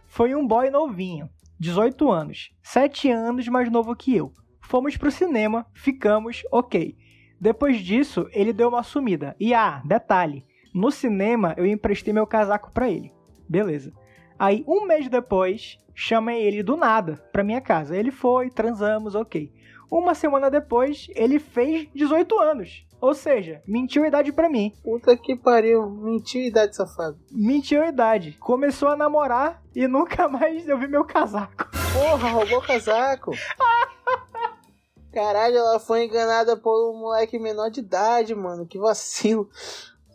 Foi 0.06 0.34
um 0.34 0.46
boy 0.46 0.68
novinho, 0.68 1.30
18 1.58 2.10
anos, 2.10 2.50
7 2.62 3.10
anos 3.10 3.48
mais 3.48 3.70
novo 3.70 3.96
que 3.96 4.14
eu. 4.14 4.30
Fomos 4.60 4.96
pro 4.96 5.10
cinema, 5.10 5.66
ficamos, 5.72 6.42
ok. 6.50 6.96
Depois 7.40 7.78
disso, 7.78 8.26
ele 8.32 8.52
deu 8.52 8.68
uma 8.68 8.82
sumida. 8.82 9.36
E 9.38 9.54
ah, 9.54 9.82
detalhe, 9.84 10.44
no 10.74 10.90
cinema 10.90 11.54
eu 11.56 11.66
emprestei 11.66 12.12
meu 12.12 12.26
casaco 12.26 12.72
pra 12.72 12.90
ele. 12.90 13.13
Beleza. 13.48 13.92
Aí, 14.38 14.64
um 14.66 14.84
mês 14.84 15.08
depois, 15.08 15.78
chamei 15.94 16.42
ele 16.42 16.62
do 16.62 16.76
nada 16.76 17.22
pra 17.32 17.44
minha 17.44 17.60
casa. 17.60 17.96
Ele 17.96 18.10
foi, 18.10 18.50
transamos, 18.50 19.14
ok. 19.14 19.52
Uma 19.90 20.14
semana 20.14 20.50
depois, 20.50 21.06
ele 21.14 21.38
fez 21.38 21.88
18 21.94 22.38
anos. 22.40 22.84
Ou 23.00 23.14
seja, 23.14 23.62
mentiu 23.66 24.02
a 24.02 24.08
idade 24.08 24.32
pra 24.32 24.48
mim. 24.48 24.72
Puta 24.82 25.14
que 25.16 25.36
pariu. 25.36 25.90
Mentira, 25.90 26.46
idade 26.46 26.74
safado. 26.74 27.18
Mentiu 27.30 27.82
a 27.82 27.88
idade. 27.88 28.32
Começou 28.40 28.88
a 28.88 28.96
namorar 28.96 29.62
e 29.74 29.86
nunca 29.86 30.26
mais 30.26 30.66
eu 30.66 30.78
vi 30.78 30.88
meu 30.88 31.04
casaco. 31.04 31.70
Porra, 31.92 32.30
roubou 32.30 32.58
o 32.58 32.66
casaco. 32.66 33.32
Caralho, 35.12 35.58
ela 35.58 35.78
foi 35.78 36.06
enganada 36.06 36.56
por 36.56 36.90
um 36.90 36.98
moleque 36.98 37.38
menor 37.38 37.70
de 37.70 37.80
idade, 37.80 38.34
mano. 38.34 38.66
Que 38.66 38.78
vacilo. 38.78 39.48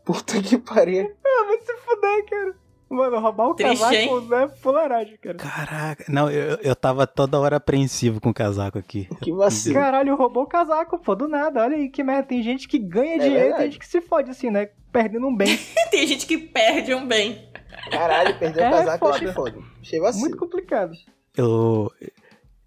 Puta 0.03 0.41
que 0.41 0.57
pariu. 0.57 1.15
Ah, 1.23 1.43
vai 1.45 1.61
se 1.61 1.77
fuder, 1.77 2.25
cara. 2.25 2.55
Mano, 2.89 3.19
roubar 3.19 3.49
o 3.49 3.53
Triste, 3.53 3.79
casaco 3.79 4.33
é 4.33 4.47
fularagem, 4.49 5.17
cara. 5.17 5.37
Caraca, 5.37 6.05
não, 6.09 6.29
eu, 6.31 6.55
eu 6.57 6.75
tava 6.75 7.05
toda 7.05 7.39
hora 7.39 7.57
apreensivo 7.57 8.19
com 8.19 8.29
o 8.29 8.33
casaco 8.33 8.77
aqui. 8.79 9.07
Que 9.21 9.31
vacilo. 9.31 9.75
Caralho, 9.75 10.15
roubou 10.15 10.43
o 10.43 10.47
casaco, 10.47 10.97
pô, 10.97 11.13
do 11.15 11.27
nada. 11.27 11.61
Olha 11.63 11.75
aí 11.77 11.87
que 11.89 12.03
merda. 12.03 12.23
Tem 12.29 12.41
gente 12.41 12.67
que 12.67 12.79
ganha 12.79 13.19
dinheiro 13.19 13.35
e 13.35 13.39
verdade. 13.41 13.57
tem 13.63 13.71
gente 13.71 13.79
que 13.79 13.87
se 13.87 14.01
fode 14.01 14.31
assim, 14.31 14.49
né? 14.49 14.69
Perdendo 14.91 15.27
um 15.27 15.35
bem. 15.35 15.55
Tem 15.91 16.07
gente 16.07 16.25
que 16.25 16.35
perde 16.37 16.93
um 16.95 17.05
bem. 17.05 17.47
Caralho, 17.91 18.37
perdeu 18.39 18.63
É, 18.63 18.67
o 18.69 18.71
casaco, 18.71 19.05
eu 19.05 19.09
foda. 19.11 19.15
achei 19.15 19.33
foda. 19.33 19.59
Achei 19.81 19.99
vacilo. 19.99 20.21
Muito 20.21 20.37
complicado. 20.37 20.91
eu, 21.37 21.91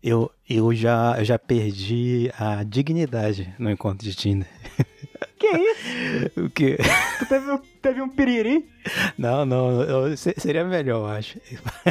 eu, 0.01 0.31
eu, 0.49 0.73
já, 0.75 1.16
eu 1.18 1.25
já 1.25 1.37
perdi 1.39 2.31
a 2.39 2.62
dignidade 2.62 3.53
no 3.59 3.68
encontro 3.70 4.05
de 4.07 4.14
Tinder. 4.14 4.47
Que 5.43 5.57
isso? 5.59 6.40
O 6.47 6.51
que? 6.51 6.76
Tu 7.18 7.26
teve, 7.26 7.51
um- 7.51 7.59
teve 7.82 8.01
um 8.01 8.09
piriri? 8.09 8.64
Não, 9.18 9.45
não, 9.45 9.82
eu- 9.82 10.16
se- 10.16 10.34
seria 10.38 10.64
melhor, 10.64 10.99
eu 11.01 11.07
acho. 11.07 11.38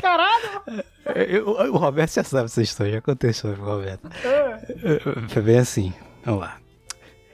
Caralho! 0.01 0.61
Eu- 1.15 1.47
o 1.49 1.77
Roberto 1.77 2.13
já 2.13 2.23
sabe 2.23 2.45
essa 2.45 2.61
história, 2.61 2.93
já 2.93 3.01
contei 3.01 3.33
sobre 3.33 3.59
o 3.59 3.65
Roberto. 3.65 4.07
Ah, 4.23 5.27
Foi 5.29 5.41
bem 5.41 5.57
assim, 5.57 5.91
vamos 6.23 6.41
lá. 6.41 6.57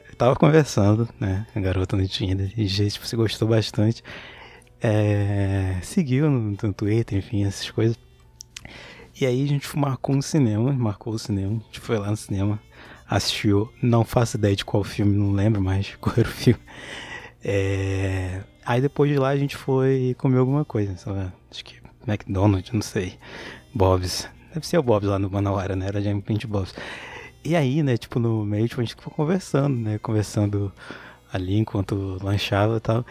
Eu 0.09 0.15
tava 0.15 0.35
conversando, 0.35 1.07
né, 1.19 1.45
com 1.53 1.59
a 1.59 1.61
garota 1.61 1.95
no 1.95 2.07
Tinder, 2.07 2.51
e 2.57 2.65
gente, 2.65 2.93
tipo, 2.93 3.05
se 3.05 3.15
gostou 3.15 3.47
bastante. 3.47 4.01
É, 4.81 5.75
seguiu 5.83 6.29
no, 6.29 6.39
no 6.61 6.73
Twitter, 6.73 7.19
enfim, 7.19 7.45
essas 7.45 7.69
coisas. 7.69 7.97
E 9.19 9.25
aí 9.25 9.43
a 9.43 9.47
gente 9.47 9.77
marcou 9.77 10.15
um 10.15 10.21
cinema, 10.21 10.71
marcou 10.73 11.13
o 11.13 11.19
cinema, 11.19 11.57
a 11.61 11.65
gente 11.65 11.79
foi 11.79 11.97
lá 11.99 12.09
no 12.09 12.17
cinema, 12.17 12.59
assistiu, 13.09 13.71
não 13.81 14.03
faço 14.03 14.37
ideia 14.37 14.55
de 14.55 14.65
qual 14.65 14.83
filme, 14.83 15.15
não 15.15 15.31
lembro 15.31 15.61
mais 15.61 15.95
qual 16.01 16.15
era 16.17 16.27
o 16.27 16.31
filme. 16.31 16.59
É, 17.43 18.41
aí 18.65 18.81
depois 18.81 19.11
de 19.11 19.17
lá 19.17 19.29
a 19.29 19.37
gente 19.37 19.55
foi 19.55 20.15
comer 20.17 20.37
alguma 20.37 20.65
coisa, 20.65 20.95
lá, 21.11 21.31
acho 21.49 21.63
que 21.63 21.75
McDonald's, 22.07 22.71
não 22.71 22.81
sei, 22.81 23.17
Bob's. 23.73 24.27
Deve 24.53 24.65
ser 24.65 24.77
o 24.77 24.83
Bob's 24.83 25.09
lá 25.09 25.19
no 25.19 25.29
Manauara, 25.29 25.75
né? 25.75 25.87
Era 25.87 26.01
de 26.01 26.47
Bob's. 26.47 26.73
E 27.43 27.55
aí, 27.55 27.83
né, 27.83 27.95
tipo, 27.97 28.19
no 28.19 28.43
meio, 28.45 28.67
tipo, 28.67 28.81
a 28.81 28.83
gente 28.83 28.95
ficou 28.95 29.13
conversando, 29.13 29.77
né? 29.77 29.97
Conversando 29.99 30.71
ali 31.31 31.57
enquanto 31.57 32.17
lanchava 32.23 32.77
e 32.77 32.79
tal. 32.79 33.05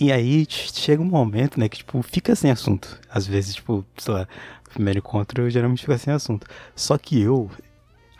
E 0.00 0.12
aí 0.12 0.46
chega 0.48 1.02
um 1.02 1.06
momento, 1.06 1.58
né, 1.58 1.68
que, 1.68 1.78
tipo, 1.78 2.00
fica 2.02 2.34
sem 2.34 2.50
assunto. 2.50 3.00
Às 3.10 3.26
vezes, 3.26 3.54
tipo, 3.54 3.84
sei 3.96 4.14
lá, 4.14 4.28
primeiro 4.72 4.98
encontro 4.98 5.42
eu 5.42 5.50
geralmente 5.50 5.80
fico 5.80 5.96
sem 5.98 6.12
assunto. 6.12 6.46
Só 6.74 6.96
que 6.98 7.20
eu, 7.20 7.50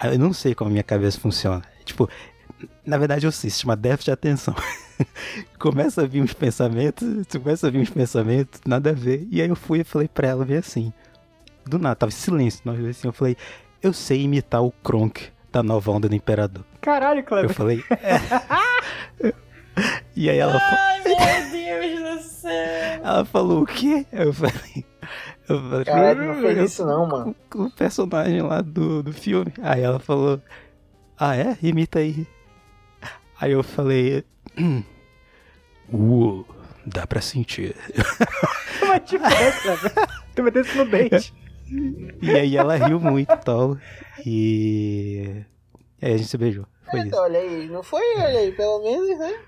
eu 0.05 0.18
não 0.18 0.32
sei 0.32 0.55
como 0.55 0.68
a 0.68 0.72
minha 0.72 0.82
cabeça 0.82 1.18
funciona. 1.20 1.62
Tipo, 1.84 2.09
na 2.84 2.99
verdade 2.99 3.26
eu 3.26 3.32
sei, 3.32 3.51
se 3.51 3.61
chama 3.61 3.76
déficit 3.76 4.07
de 4.07 4.11
atenção. 4.12 4.55
começa 5.59 6.03
a 6.03 6.07
vir 6.07 6.22
uns 6.22 6.32
pensamentos, 6.34 7.07
começa 7.40 7.66
a 7.66 7.70
vir 7.70 7.80
uns 7.80 7.90
pensamentos, 7.90 8.61
nada 8.66 8.90
a 8.90 8.92
ver. 8.92 9.26
E 9.30 9.40
aí 9.42 9.49
eu 9.49 9.57
fui 9.57 9.80
e 9.80 9.84
falei 9.84 10.09
pra 10.09 10.28
ela, 10.28 10.44
veio 10.44 10.61
assim. 10.61 10.92
Do 11.66 11.78
nada, 11.78 11.94
tava 11.96 12.11
em 12.11 12.14
silêncio, 12.14 12.62
nós 12.64 12.78
dois 12.78 12.96
assim, 12.99 13.09
eu 13.09 13.12
falei, 13.12 13.36
eu 13.82 13.92
sei 13.92 14.22
imitar 14.22 14.62
o 14.62 14.70
Kronk 14.82 15.28
da 15.53 15.62
nova 15.62 15.90
onda 15.90 16.09
do 16.09 16.14
Imperador. 16.14 16.64
Caralho, 16.80 17.20
Eu 17.20 17.24
Kleber. 17.24 17.53
falei. 17.55 17.84
"É." 17.90 19.32
e 20.16 20.28
aí 20.30 20.38
ela, 20.38 20.59
fa- 20.59 20.76
Ai, 20.78 21.03
meu 21.03 21.51
Deus 21.51 22.22
do 22.22 22.28
céu. 22.28 23.01
ela 23.05 23.24
falou 23.24 23.62
o 23.62 23.66
quê? 23.66 24.07
Eu 24.12 24.32
falei. 24.32 24.84
Caralho, 25.84 26.24
não 26.34 26.40
fez 26.40 26.59
"Eu- 26.59 26.64
isso 26.64 26.84
não, 26.86 27.07
mano. 27.07 27.36
o, 27.55 27.62
o 27.64 27.70
personagem 27.70 28.42
lá 28.42 28.61
do, 28.61 29.03
do 29.03 29.12
filme. 29.12 29.53
Aí 29.62 29.82
ela 29.82 29.99
falou, 29.99 30.40
ah 31.18 31.36
é? 31.36 31.57
Imita 31.62 31.99
aí. 32.01 32.26
Aí 33.40 33.53
eu 33.53 33.62
falei, 33.62 34.24
"Hum, 34.59 34.82
uh, 35.92 36.44
dá 36.86 37.07
pra 37.07 37.20
sentir. 37.20 37.74
Mas 38.86 39.09
tipo, 39.09 39.24
né? 39.24 39.53
Tu 40.34 40.42
meteu 40.42 40.62
isso 40.62 40.76
no 40.78 40.84
dente. 40.86 41.34
E 42.22 42.30
aí 42.30 42.57
ela 42.57 42.76
riu 42.76 42.99
muito 42.99 43.30
e 43.30 43.36
tal. 43.36 43.76
E. 44.24 45.44
E 46.01 46.07
aí 46.07 46.14
a 46.14 46.16
gente 46.16 46.28
se 46.30 46.38
beijou. 46.38 46.64
Foi 46.90 47.01
isso. 47.01 47.09
Então, 47.09 47.22
olha 47.24 47.38
aí, 47.40 47.68
não 47.68 47.82
foi, 47.82 48.01
olha 48.16 48.38
aí, 48.38 48.53
pelo 48.53 48.82
menos, 48.82 49.18
né? 49.18 49.38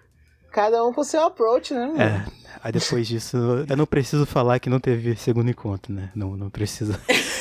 Cada 0.53 0.85
um 0.85 0.93
com 0.93 1.05
seu 1.05 1.25
approach, 1.25 1.73
né? 1.75 1.87
mano? 1.87 2.01
É. 2.03 2.25
Aí 2.63 2.73
depois 2.73 3.07
disso, 3.07 3.37
eu 3.69 3.77
não 3.77 3.87
preciso 3.87 4.27
falar 4.27 4.59
que 4.59 4.69
não 4.69 4.81
teve 4.81 5.17
segundo 5.17 5.51
encontro, 5.51 5.93
né? 5.93 6.11
Não, 6.15 6.37
não 6.37 6.51
precisa. 6.51 7.01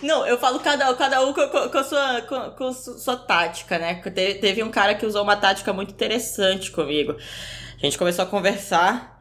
Não, 0.00 0.24
eu 0.24 0.38
falo 0.38 0.60
cada, 0.60 0.94
cada 0.94 1.20
um 1.26 1.32
com, 1.32 1.48
com- 1.48 1.68
com 1.70 1.78
a 1.78 1.82
sua, 1.82 2.20
com, 2.22 2.50
com 2.52 2.72
su- 2.72 2.98
sua 3.00 3.16
tática, 3.16 3.78
né? 3.80 3.94
Teve, 4.40 4.62
um 4.62 4.70
cara 4.70 4.94
que 4.94 5.04
usou 5.04 5.24
uma 5.24 5.34
tática 5.34 5.72
muito 5.72 5.90
interessante 5.90 6.70
comigo. 6.70 7.16
A 7.76 7.80
gente 7.84 7.98
começou 7.98 8.22
a 8.22 8.26
conversar. 8.28 9.20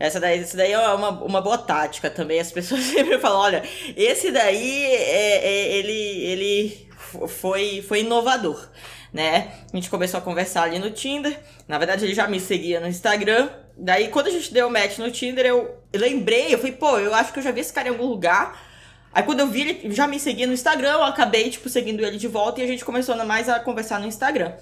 Essa 0.00 0.18
daí, 0.18 0.40
essa 0.40 0.56
daí 0.56 0.72
é 0.72 0.78
uma, 0.94 1.10
uma 1.10 1.40
boa 1.40 1.56
tática 1.58 2.10
também. 2.10 2.40
As 2.40 2.50
pessoas 2.50 2.80
sempre 2.90 3.20
falam: 3.20 3.38
olha, 3.38 3.62
esse 3.96 4.32
daí 4.32 4.82
é, 4.86 5.46
é- 5.46 5.72
ele, 5.76 5.92
ele 5.92 6.88
foi, 7.28 7.84
foi 7.86 8.00
inovador, 8.00 8.68
né? 9.12 9.52
A 9.72 9.76
gente 9.76 9.90
começou 9.90 10.18
a 10.18 10.20
conversar 10.20 10.62
ali 10.62 10.78
no 10.78 10.90
Tinder. 10.90 11.38
Na 11.66 11.78
verdade, 11.78 12.04
ele 12.04 12.14
já 12.14 12.26
me 12.26 12.40
seguia 12.40 12.80
no 12.80 12.88
Instagram. 12.88 13.48
Daí, 13.76 14.08
quando 14.08 14.28
a 14.28 14.30
gente 14.30 14.52
deu 14.52 14.70
match 14.70 14.98
no 14.98 15.10
Tinder, 15.10 15.44
eu, 15.46 15.76
lembrei, 15.94 16.52
eu 16.52 16.58
falei, 16.58 16.72
pô, 16.72 16.98
eu 16.98 17.14
acho 17.14 17.32
que 17.32 17.38
eu 17.38 17.42
já 17.42 17.50
vi 17.50 17.60
esse 17.60 17.72
cara 17.72 17.88
em 17.88 17.92
algum 17.92 18.06
lugar. 18.06 18.60
Aí 19.12 19.22
quando 19.22 19.40
eu 19.40 19.46
vi 19.46 19.62
ele 19.62 19.94
já 19.94 20.06
me 20.06 20.20
seguia 20.20 20.46
no 20.46 20.52
Instagram, 20.52 20.92
eu 20.92 21.04
acabei, 21.04 21.48
tipo, 21.48 21.68
seguindo 21.68 22.04
ele 22.04 22.18
de 22.18 22.28
volta 22.28 22.60
e 22.60 22.64
a 22.64 22.66
gente 22.66 22.84
começou 22.84 23.16
mais 23.24 23.48
a 23.48 23.58
conversar 23.58 23.98
no 23.98 24.06
Instagram. 24.06 24.52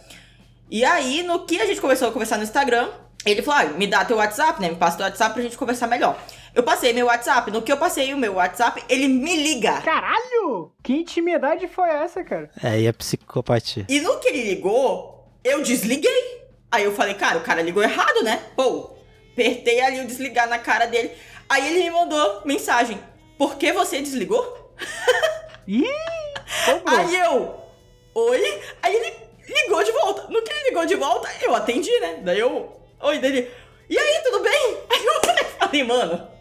E 0.70 0.84
aí, 0.84 1.22
no 1.22 1.44
que 1.44 1.60
a 1.60 1.66
gente 1.66 1.80
começou 1.80 2.08
a 2.08 2.12
conversar 2.12 2.36
no 2.36 2.44
Instagram, 2.44 2.88
ele 3.26 3.42
falou, 3.42 3.60
ah, 3.60 3.78
me 3.78 3.86
dá 3.86 4.04
teu 4.04 4.16
WhatsApp, 4.16 4.60
né? 4.60 4.68
Me 4.68 4.76
passa 4.76 4.96
teu 4.96 5.06
WhatsApp 5.06 5.34
pra 5.34 5.42
gente 5.42 5.56
conversar 5.56 5.86
melhor. 5.86 6.18
Eu 6.54 6.62
passei 6.62 6.92
meu 6.92 7.06
WhatsApp, 7.06 7.50
no 7.50 7.62
que 7.62 7.72
eu 7.72 7.76
passei 7.76 8.14
o 8.14 8.16
meu 8.16 8.34
WhatsApp, 8.34 8.84
ele 8.88 9.08
me 9.08 9.34
liga. 9.34 9.80
Caralho! 9.80 10.72
Que 10.84 10.92
intimidade 10.92 11.66
foi 11.66 11.88
essa, 11.88 12.22
cara? 12.22 12.48
É, 12.62 12.80
e 12.80 12.86
a 12.86 12.92
psicopatia. 12.92 13.84
E 13.88 14.00
no 14.00 14.20
que 14.20 14.28
ele 14.28 14.42
ligou, 14.44 15.28
eu 15.42 15.62
desliguei. 15.64 16.44
Aí 16.70 16.84
eu 16.84 16.94
falei, 16.94 17.14
cara, 17.14 17.38
o 17.38 17.42
cara 17.42 17.60
ligou 17.60 17.82
errado, 17.82 18.22
né? 18.22 18.40
Pô, 18.54 18.94
apertei 19.32 19.80
ali 19.80 20.00
o 20.00 20.06
desligar 20.06 20.48
na 20.48 20.60
cara 20.60 20.86
dele. 20.86 21.10
Aí 21.48 21.66
ele 21.66 21.82
me 21.82 21.90
mandou 21.90 22.42
mensagem. 22.44 23.00
Por 23.36 23.56
que 23.56 23.72
você 23.72 24.00
desligou? 24.00 24.72
Ih! 25.66 25.84
Aí 26.86 27.16
eu, 27.16 27.64
oi? 28.14 28.62
Aí 28.80 28.94
ele 28.94 29.16
ligou 29.48 29.82
de 29.82 29.90
volta. 29.90 30.28
No 30.28 30.40
que 30.40 30.52
ele 30.52 30.68
ligou 30.68 30.86
de 30.86 30.94
volta, 30.94 31.28
eu 31.42 31.52
atendi, 31.52 31.90
né? 31.98 32.20
Daí 32.22 32.38
eu, 32.38 32.80
oi, 33.00 33.18
dele. 33.18 33.50
E 33.90 33.98
aí, 33.98 34.22
tudo 34.22 34.40
bem? 34.40 34.78
Aí 34.88 35.04
eu 35.04 35.20
falei, 35.58 35.82
mano, 35.82 36.33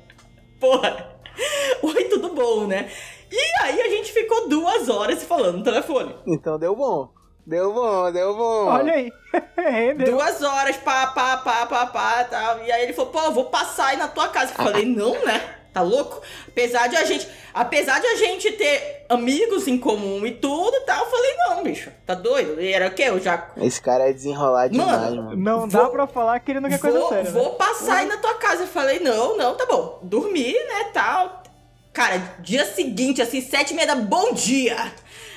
porra, 0.63 1.09
oi, 1.83 2.05
tudo 2.05 2.29
bom, 2.29 2.65
né? 2.65 2.89
E 3.29 3.63
aí 3.63 3.81
a 3.81 3.89
gente 3.89 4.13
ficou 4.13 4.47
duas 4.47 4.87
horas 4.87 5.21
falando 5.23 5.57
no 5.57 5.63
telefone. 5.63 6.15
Então 6.25 6.57
deu 6.57 6.73
bom. 6.73 7.11
Deu 7.45 7.73
bom, 7.73 8.09
deu 8.09 8.33
bom. 8.37 8.67
Olha 8.67 8.93
aí. 8.93 9.11
Rendeu. 9.57 10.13
Duas 10.13 10.41
horas, 10.41 10.77
pá, 10.77 11.07
pá, 11.07 11.35
pá, 11.35 11.65
pá, 11.65 11.85
pá, 11.87 12.23
tal. 12.23 12.63
E 12.63 12.71
aí 12.71 12.83
ele 12.83 12.93
falou, 12.93 13.11
pô, 13.11 13.19
eu 13.19 13.33
vou 13.33 13.45
passar 13.45 13.87
aí 13.87 13.97
na 13.97 14.07
tua 14.07 14.29
casa. 14.29 14.53
Eu 14.53 14.63
falei, 14.63 14.85
não, 14.85 15.11
né? 15.25 15.62
Tá 15.73 15.81
louco? 15.81 16.21
Apesar 16.47 16.87
de 16.87 16.95
a 16.95 17.03
gente, 17.03 17.27
apesar 17.51 17.99
de 17.99 18.05
a 18.05 18.15
gente 18.15 18.51
ter 18.51 19.05
amigos 19.09 19.67
em 19.67 19.77
comum 19.77 20.23
e 20.25 20.31
tudo 20.31 20.75
e 20.77 20.81
tal, 20.81 21.03
eu 21.03 21.09
falei, 21.09 21.33
não, 21.37 21.63
bicho, 21.63 21.89
tá 22.05 22.13
doido? 22.13 22.61
E 22.61 22.71
era 22.71 22.87
o 22.89 22.91
quê? 22.91 23.03
Eu 23.07 23.19
já 23.19 23.47
Esse 23.57 23.81
cara 23.81 24.07
é 24.07 24.13
desenrolar 24.13 24.67
demais, 24.67 24.91
Mano, 24.91 25.23
mano. 25.23 25.35
Não 25.37 25.59
Vou- 25.67 25.83
dá 25.83 25.89
pra 25.89 26.05
falar 26.07 26.39
que 26.41 26.51
ele 26.51 26.59
não 26.59 26.69
quer 26.69 26.79
coisa 26.79 26.99
vou, 26.99 27.09
séria. 27.09 27.23
né? 27.23 27.31
vou 27.31 27.55
passar 27.55 27.95
aí 27.97 28.05
na 28.05 28.17
tua 28.17 28.35
casa. 28.35 28.63
Eu 28.63 28.67
falei, 28.67 28.99
não, 28.99 29.35
não, 29.35 29.55
tá 29.55 29.65
bom. 29.65 29.99
Dormi, 30.03 30.53
né, 30.53 30.91
tal. 30.93 31.41
Cara, 31.91 32.17
dia 32.39 32.65
seguinte, 32.65 33.21
assim, 33.21 33.41
sete 33.41 33.71
e 33.71 33.75
meia 33.75 33.87
da 33.87 33.95
bom 33.95 34.31
dia. 34.33 34.75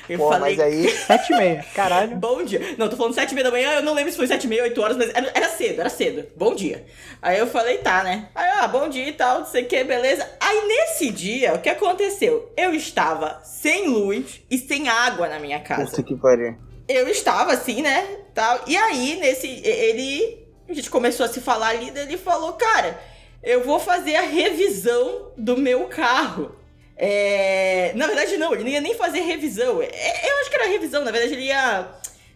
Eu 0.09 0.17
Pô, 0.17 0.29
falei, 0.29 0.55
mas 0.55 0.65
aí. 0.65 0.89
Sete 1.05 1.33
e 1.33 1.35
meia. 1.35 1.65
Caralho. 1.73 2.15
Bom 2.15 2.43
dia. 2.43 2.75
Não, 2.77 2.87
tô 2.87 2.95
falando 2.95 3.13
sete 3.13 3.31
e 3.31 3.35
meia 3.35 3.45
da 3.45 3.51
manhã, 3.51 3.71
eu 3.73 3.83
não 3.83 3.93
lembro 3.93 4.11
se 4.11 4.17
foi 4.17 4.27
sete 4.27 4.45
e 4.45 4.47
meia, 4.47 4.63
oito 4.63 4.81
horas, 4.81 4.95
mas 4.95 5.09
era, 5.09 5.31
era 5.33 5.49
cedo, 5.49 5.79
era 5.79 5.89
cedo. 5.89 6.25
Bom 6.35 6.55
dia. 6.55 6.85
Aí 7.21 7.37
eu 7.37 7.47
falei, 7.47 7.79
tá, 7.79 8.03
né? 8.03 8.29
Aí, 8.33 8.49
ah, 8.59 8.67
bom 8.67 8.87
dia 8.87 9.07
e 9.07 9.13
tal, 9.13 9.39
não 9.39 9.45
sei 9.45 9.63
o 9.63 9.67
que, 9.67 9.83
beleza. 9.83 10.27
Aí 10.39 10.67
nesse 10.67 11.09
dia, 11.11 11.53
o 11.53 11.59
que 11.59 11.69
aconteceu? 11.69 12.51
Eu 12.55 12.73
estava 12.73 13.41
sem 13.43 13.87
luz 13.87 14.41
e 14.49 14.57
sem 14.57 14.87
água 14.87 15.27
na 15.27 15.39
minha 15.39 15.59
casa. 15.59 15.85
Puta 15.85 16.03
que 16.03 16.15
pariu. 16.15 16.55
Eu 16.87 17.07
estava 17.09 17.53
assim, 17.53 17.81
né? 17.81 18.05
Tal. 18.33 18.61
E 18.65 18.77
aí, 18.77 19.17
nesse. 19.19 19.47
Ele. 19.47 20.47
A 20.69 20.73
gente 20.73 20.89
começou 20.89 21.25
a 21.25 21.29
se 21.29 21.41
falar 21.41 21.69
ali, 21.69 21.91
daí 21.91 22.03
ele 22.03 22.17
falou, 22.17 22.53
cara, 22.53 22.99
eu 23.41 23.63
vou 23.63 23.79
fazer 23.79 24.15
a 24.15 24.21
revisão 24.21 25.31
do 25.37 25.57
meu 25.57 25.85
carro. 25.85 26.51
É... 26.97 27.91
Na 27.95 28.07
verdade, 28.07 28.37
não, 28.37 28.53
ele 28.53 28.63
não 28.63 28.69
ia 28.71 28.81
nem 28.81 28.95
fazer 28.95 29.19
revisão. 29.21 29.81
É, 29.81 30.29
Eu 30.31 30.37
acho 30.39 30.49
que 30.49 30.55
era 30.55 30.67
revisão, 30.67 31.03
na 31.03 31.11
verdade, 31.11 31.33
ele 31.33 31.43
ia. 31.45 31.87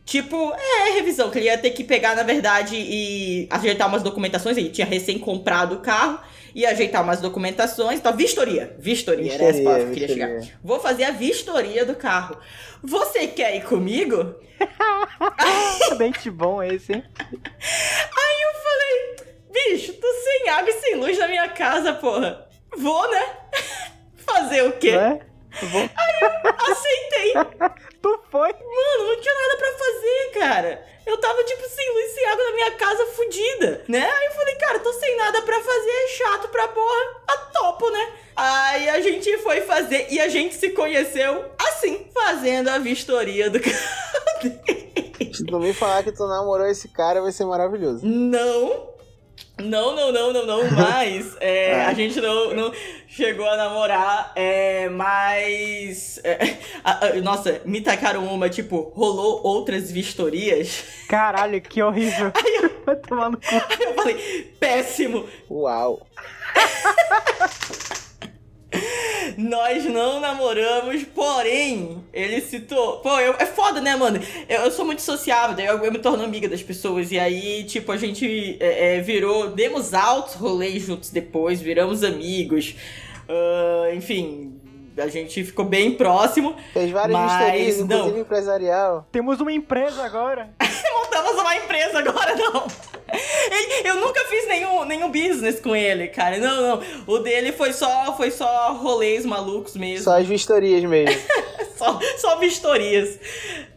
Tipo, 0.05 0.53
é 0.53 0.91
revisão, 0.95 1.29
que 1.31 1.37
ele 1.39 1.45
ia 1.45 1.57
ter 1.57 1.69
que 1.71 1.83
pegar, 1.83 2.15
na 2.15 2.23
verdade, 2.23 2.75
e 2.75 3.47
ajeitar 3.49 3.87
umas 3.87 4.03
documentações. 4.03 4.57
Ele 4.57 4.69
tinha 4.69 4.85
recém 4.85 5.17
comprado 5.17 5.75
o 5.75 5.79
carro, 5.79 6.19
ia 6.55 6.69
ajeitar 6.71 7.01
umas 7.03 7.21
documentações. 7.21 7.99
Então, 7.99 8.15
vistoria. 8.15 8.75
Vistoria, 8.79 9.33
era 9.33 9.43
essa 9.43 9.53
Vistoria, 9.59 9.63
palavra 9.63 9.83
que 9.85 9.89
eu 9.89 9.93
queria 9.93 10.07
vistoria. 10.27 10.41
chegar. 10.41 10.59
Vou 10.63 10.79
fazer 10.79 11.03
a 11.05 11.11
vistoria 11.11 11.85
do 11.85 11.95
carro. 11.95 12.37
Você 12.83 13.27
quer 13.27 13.55
ir 13.55 13.63
comigo? 13.63 14.35
Dente 15.97 16.29
bom 16.29 16.61
esse, 16.61 16.93
hein? 16.93 17.03
Aí 17.19 18.41
eu 18.43 18.61
falei, 18.63 19.15
bicho, 19.51 19.93
tô 19.93 20.07
sem 20.13 20.49
água 20.49 20.69
e 20.69 20.73
sem 20.81 20.95
luz 20.95 21.17
na 21.17 21.27
minha 21.27 21.47
casa, 21.49 21.93
porra. 21.93 22.47
Vou, 22.75 23.09
né? 23.11 23.25
Fazer 24.25 24.63
o 24.63 24.71
quê? 24.73 24.91
Não 24.93 25.01
é? 25.01 25.19
Vou- 25.63 25.89
Aceitei. 26.71 27.33
Tu 28.01 28.19
foi? 28.31 28.49
Mano, 28.51 29.07
não 29.09 29.21
tinha 29.21 29.33
nada 29.35 29.57
pra 29.57 29.71
fazer, 29.77 30.31
cara. 30.39 30.85
Eu 31.05 31.17
tava, 31.19 31.43
tipo, 31.43 31.67
sem 31.69 31.93
luz, 31.93 32.11
sem 32.13 32.25
água 32.25 32.43
na 32.45 32.51
minha 32.55 32.71
casa, 32.71 33.05
fudida, 33.07 33.83
né? 33.87 34.09
Aí 34.11 34.25
eu 34.25 34.31
falei, 34.31 34.55
cara, 34.55 34.79
tô 34.79 34.91
sem 34.93 35.15
nada 35.17 35.41
pra 35.43 35.59
fazer, 35.59 35.89
é 35.89 36.07
chato 36.07 36.47
pra 36.49 36.67
porra. 36.69 37.21
A 37.27 37.37
topo, 37.37 37.89
né? 37.91 38.13
Aí 38.35 38.89
a 38.89 39.01
gente 39.01 39.37
foi 39.39 39.61
fazer 39.61 40.07
e 40.09 40.19
a 40.19 40.27
gente 40.29 40.55
se 40.55 40.69
conheceu 40.69 41.45
assim, 41.59 42.07
fazendo 42.13 42.69
a 42.69 42.79
vistoria 42.79 43.49
do 43.51 43.59
Se 45.33 45.45
tu 45.45 45.59
me 45.59 45.73
falar 45.73 46.03
que 46.03 46.11
tu 46.11 46.25
namorou 46.27 46.65
esse 46.67 46.87
cara, 46.89 47.21
vai 47.21 47.31
ser 47.31 47.45
maravilhoso. 47.45 48.05
Não. 48.05 48.90
Não, 49.63 49.95
não, 49.95 50.11
não, 50.11 50.33
não, 50.33 50.45
não, 50.45 50.71
mas 50.71 51.35
é, 51.39 51.81
Ah. 51.83 51.87
a 51.89 51.93
gente 51.93 52.19
não, 52.21 52.53
não 52.53 52.71
chegou 53.07 53.47
a 53.47 53.55
namorar, 53.57 54.31
é, 54.35 54.89
mas. 54.89 56.19
é, 56.23 56.57
a- 56.83 57.05
a- 57.07 57.13
nossa, 57.21 57.61
me 57.65 57.81
tacaram 57.81 58.25
uma, 58.25 58.49
tipo, 58.49 58.91
rolou 58.95 59.41
outras 59.43 59.91
vistorias. 59.91 60.83
Caralho, 61.07 61.61
que 61.61 61.81
horrível. 61.81 62.31
Vai 62.85 62.95
tomar 62.95 63.29
no 63.29 63.37
cu. 63.37 63.45
Aí 63.53 63.77
eu 63.85 63.93
falei, 63.93 64.53
péssimo, 64.59 65.25
Uau. 65.49 66.05
Nós 69.37 69.85
não 69.85 70.19
namoramos, 70.19 71.03
porém, 71.15 72.03
ele 72.13 72.41
citou. 72.41 72.97
Pô, 72.99 73.17
eu- 73.19 73.35
é 73.39 73.45
foda, 73.45 73.79
né, 73.81 73.95
mano? 73.95 74.19
Eu, 74.47 74.61
eu 74.61 74.71
sou 74.71 74.85
muito 74.85 75.01
sociável, 75.01 75.55
daí 75.55 75.65
eu, 75.65 75.77
eu 75.83 75.91
me 75.91 75.99
torno 75.99 76.23
amiga 76.23 76.47
das 76.49 76.61
pessoas. 76.61 77.11
E 77.11 77.19
aí, 77.19 77.63
tipo, 77.63 77.91
a 77.91 77.97
gente 77.97 78.57
é, 78.59 78.97
é, 78.97 79.01
virou. 79.01 79.49
Demos 79.49 79.93
altos 79.93 80.35
rolês 80.35 80.83
juntos 80.83 81.09
depois, 81.09 81.61
viramos 81.61 82.03
amigos. 82.03 82.75
Ah, 83.29 83.93
enfim, 83.93 84.59
a 84.97 85.07
gente 85.07 85.43
ficou 85.43 85.65
bem 85.65 85.93
próximo. 85.93 86.55
Fez 86.73 86.91
várias 86.91 87.17
Mas 87.17 87.31
vistorias, 87.31 87.77
não. 87.79 87.97
inclusive 87.97 88.19
empresarial. 88.19 89.07
Temos 89.11 89.39
uma 89.39 89.51
empresa 89.53 90.03
agora. 90.03 90.49
Montamos 90.93 91.39
uma 91.41 91.55
empresa 91.55 91.99
agora, 91.99 92.35
não. 92.35 92.67
Ele- 93.51 93.87
Eu 93.89 93.95
nunca 93.95 94.21
fiz 94.25 94.47
nenhum, 94.47 94.85
nenhum 94.85 95.11
business 95.11 95.59
com 95.59 95.75
ele, 95.75 96.07
cara. 96.07 96.37
Não, 96.37 96.61
não. 96.77 96.81
O 97.07 97.19
dele 97.19 97.51
foi 97.51 97.73
só, 97.73 98.15
foi 98.15 98.31
só 98.31 98.73
rolês 98.73 99.25
malucos 99.25 99.75
mesmo. 99.75 100.03
Só 100.05 100.17
as 100.17 100.25
vistorias 100.27 100.83
mesmo. 100.83 101.19
só, 101.75 101.99
só 102.17 102.37
vistorias. 102.37 103.19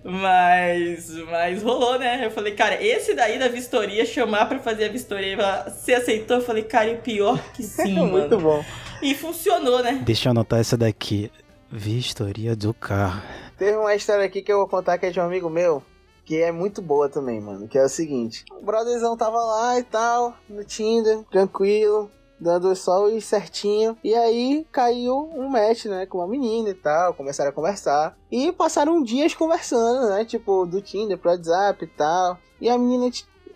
Mas, 0.05 1.11
mas 1.30 1.62
rolou, 1.62 1.99
né? 1.99 2.26
Eu 2.26 2.30
falei, 2.30 2.53
cara, 2.55 2.82
esse 2.82 3.14
daí 3.14 3.39
da 3.39 3.49
vistoria, 3.49 4.05
chamar 4.05 4.47
pra 4.47 4.59
fazer 4.59 4.85
a 4.85 4.89
vistoria, 4.89 5.32
ela- 5.35 5.70
você 5.70 5.95
aceitou? 5.95 6.37
Eu 6.37 6.43
falei, 6.45 6.62
cara, 6.62 6.91
e 6.91 6.97
pior 6.97 7.39
que 7.55 7.62
sim, 7.64 7.95
Muito 7.95 8.39
mano. 8.39 8.41
bom. 8.41 8.64
E 9.03 9.14
funcionou, 9.14 9.82
né? 9.82 10.01
Deixa 10.05 10.28
eu 10.28 10.30
anotar 10.30 10.61
essa 10.61 10.76
daqui. 10.76 11.30
Vistoria 11.70 12.55
do 12.55 12.72
carro. 12.72 13.20
Teve 13.59 13.76
uma 13.76 13.95
história 13.95 14.24
aqui 14.24 14.43
que 14.43 14.53
eu 14.53 14.59
vou 14.59 14.68
contar 14.68 14.97
que 14.99 15.07
é 15.07 15.11
de 15.11 15.18
um 15.18 15.24
amigo 15.24 15.51
meu, 15.51 15.82
que 16.25 16.41
é 16.41 16.51
muito 16.51 16.81
boa 16.81 17.09
também, 17.09 17.41
mano. 17.41 17.68
Que 17.68 17.79
é 17.79 17.85
o 17.85 17.89
seguinte: 17.89 18.45
o 18.51 18.64
brotherzão 18.64 19.16
tava 19.16 19.39
lá 19.39 19.79
e 19.79 19.83
tal, 19.83 20.35
no 20.49 20.64
Tinder, 20.64 21.22
tranquilo, 21.31 22.11
dando 22.41 22.75
só 22.75 23.05
os 23.05 23.25
certinho. 23.25 23.97
E 24.03 24.14
aí 24.14 24.66
caiu 24.70 25.31
um 25.35 25.49
match, 25.49 25.87
né, 25.87 26.07
com 26.07 26.18
uma 26.18 26.29
menina 26.29 26.70
e 26.70 26.75
tal, 26.75 27.14
começaram 27.14 27.51
a 27.51 27.55
conversar. 27.55 28.16
E 28.31 28.53
passaram 28.53 29.03
dias 29.03 29.35
conversando, 29.35 30.09
né, 30.09 30.25
tipo, 30.25 30.66
do 30.66 30.81
Tinder 30.81 31.18
pro 31.18 31.31
WhatsApp 31.31 31.85
e 31.85 31.89
tal. 31.89 32.39
E 32.61 32.68
a 32.68 32.79
menina 32.79 33.11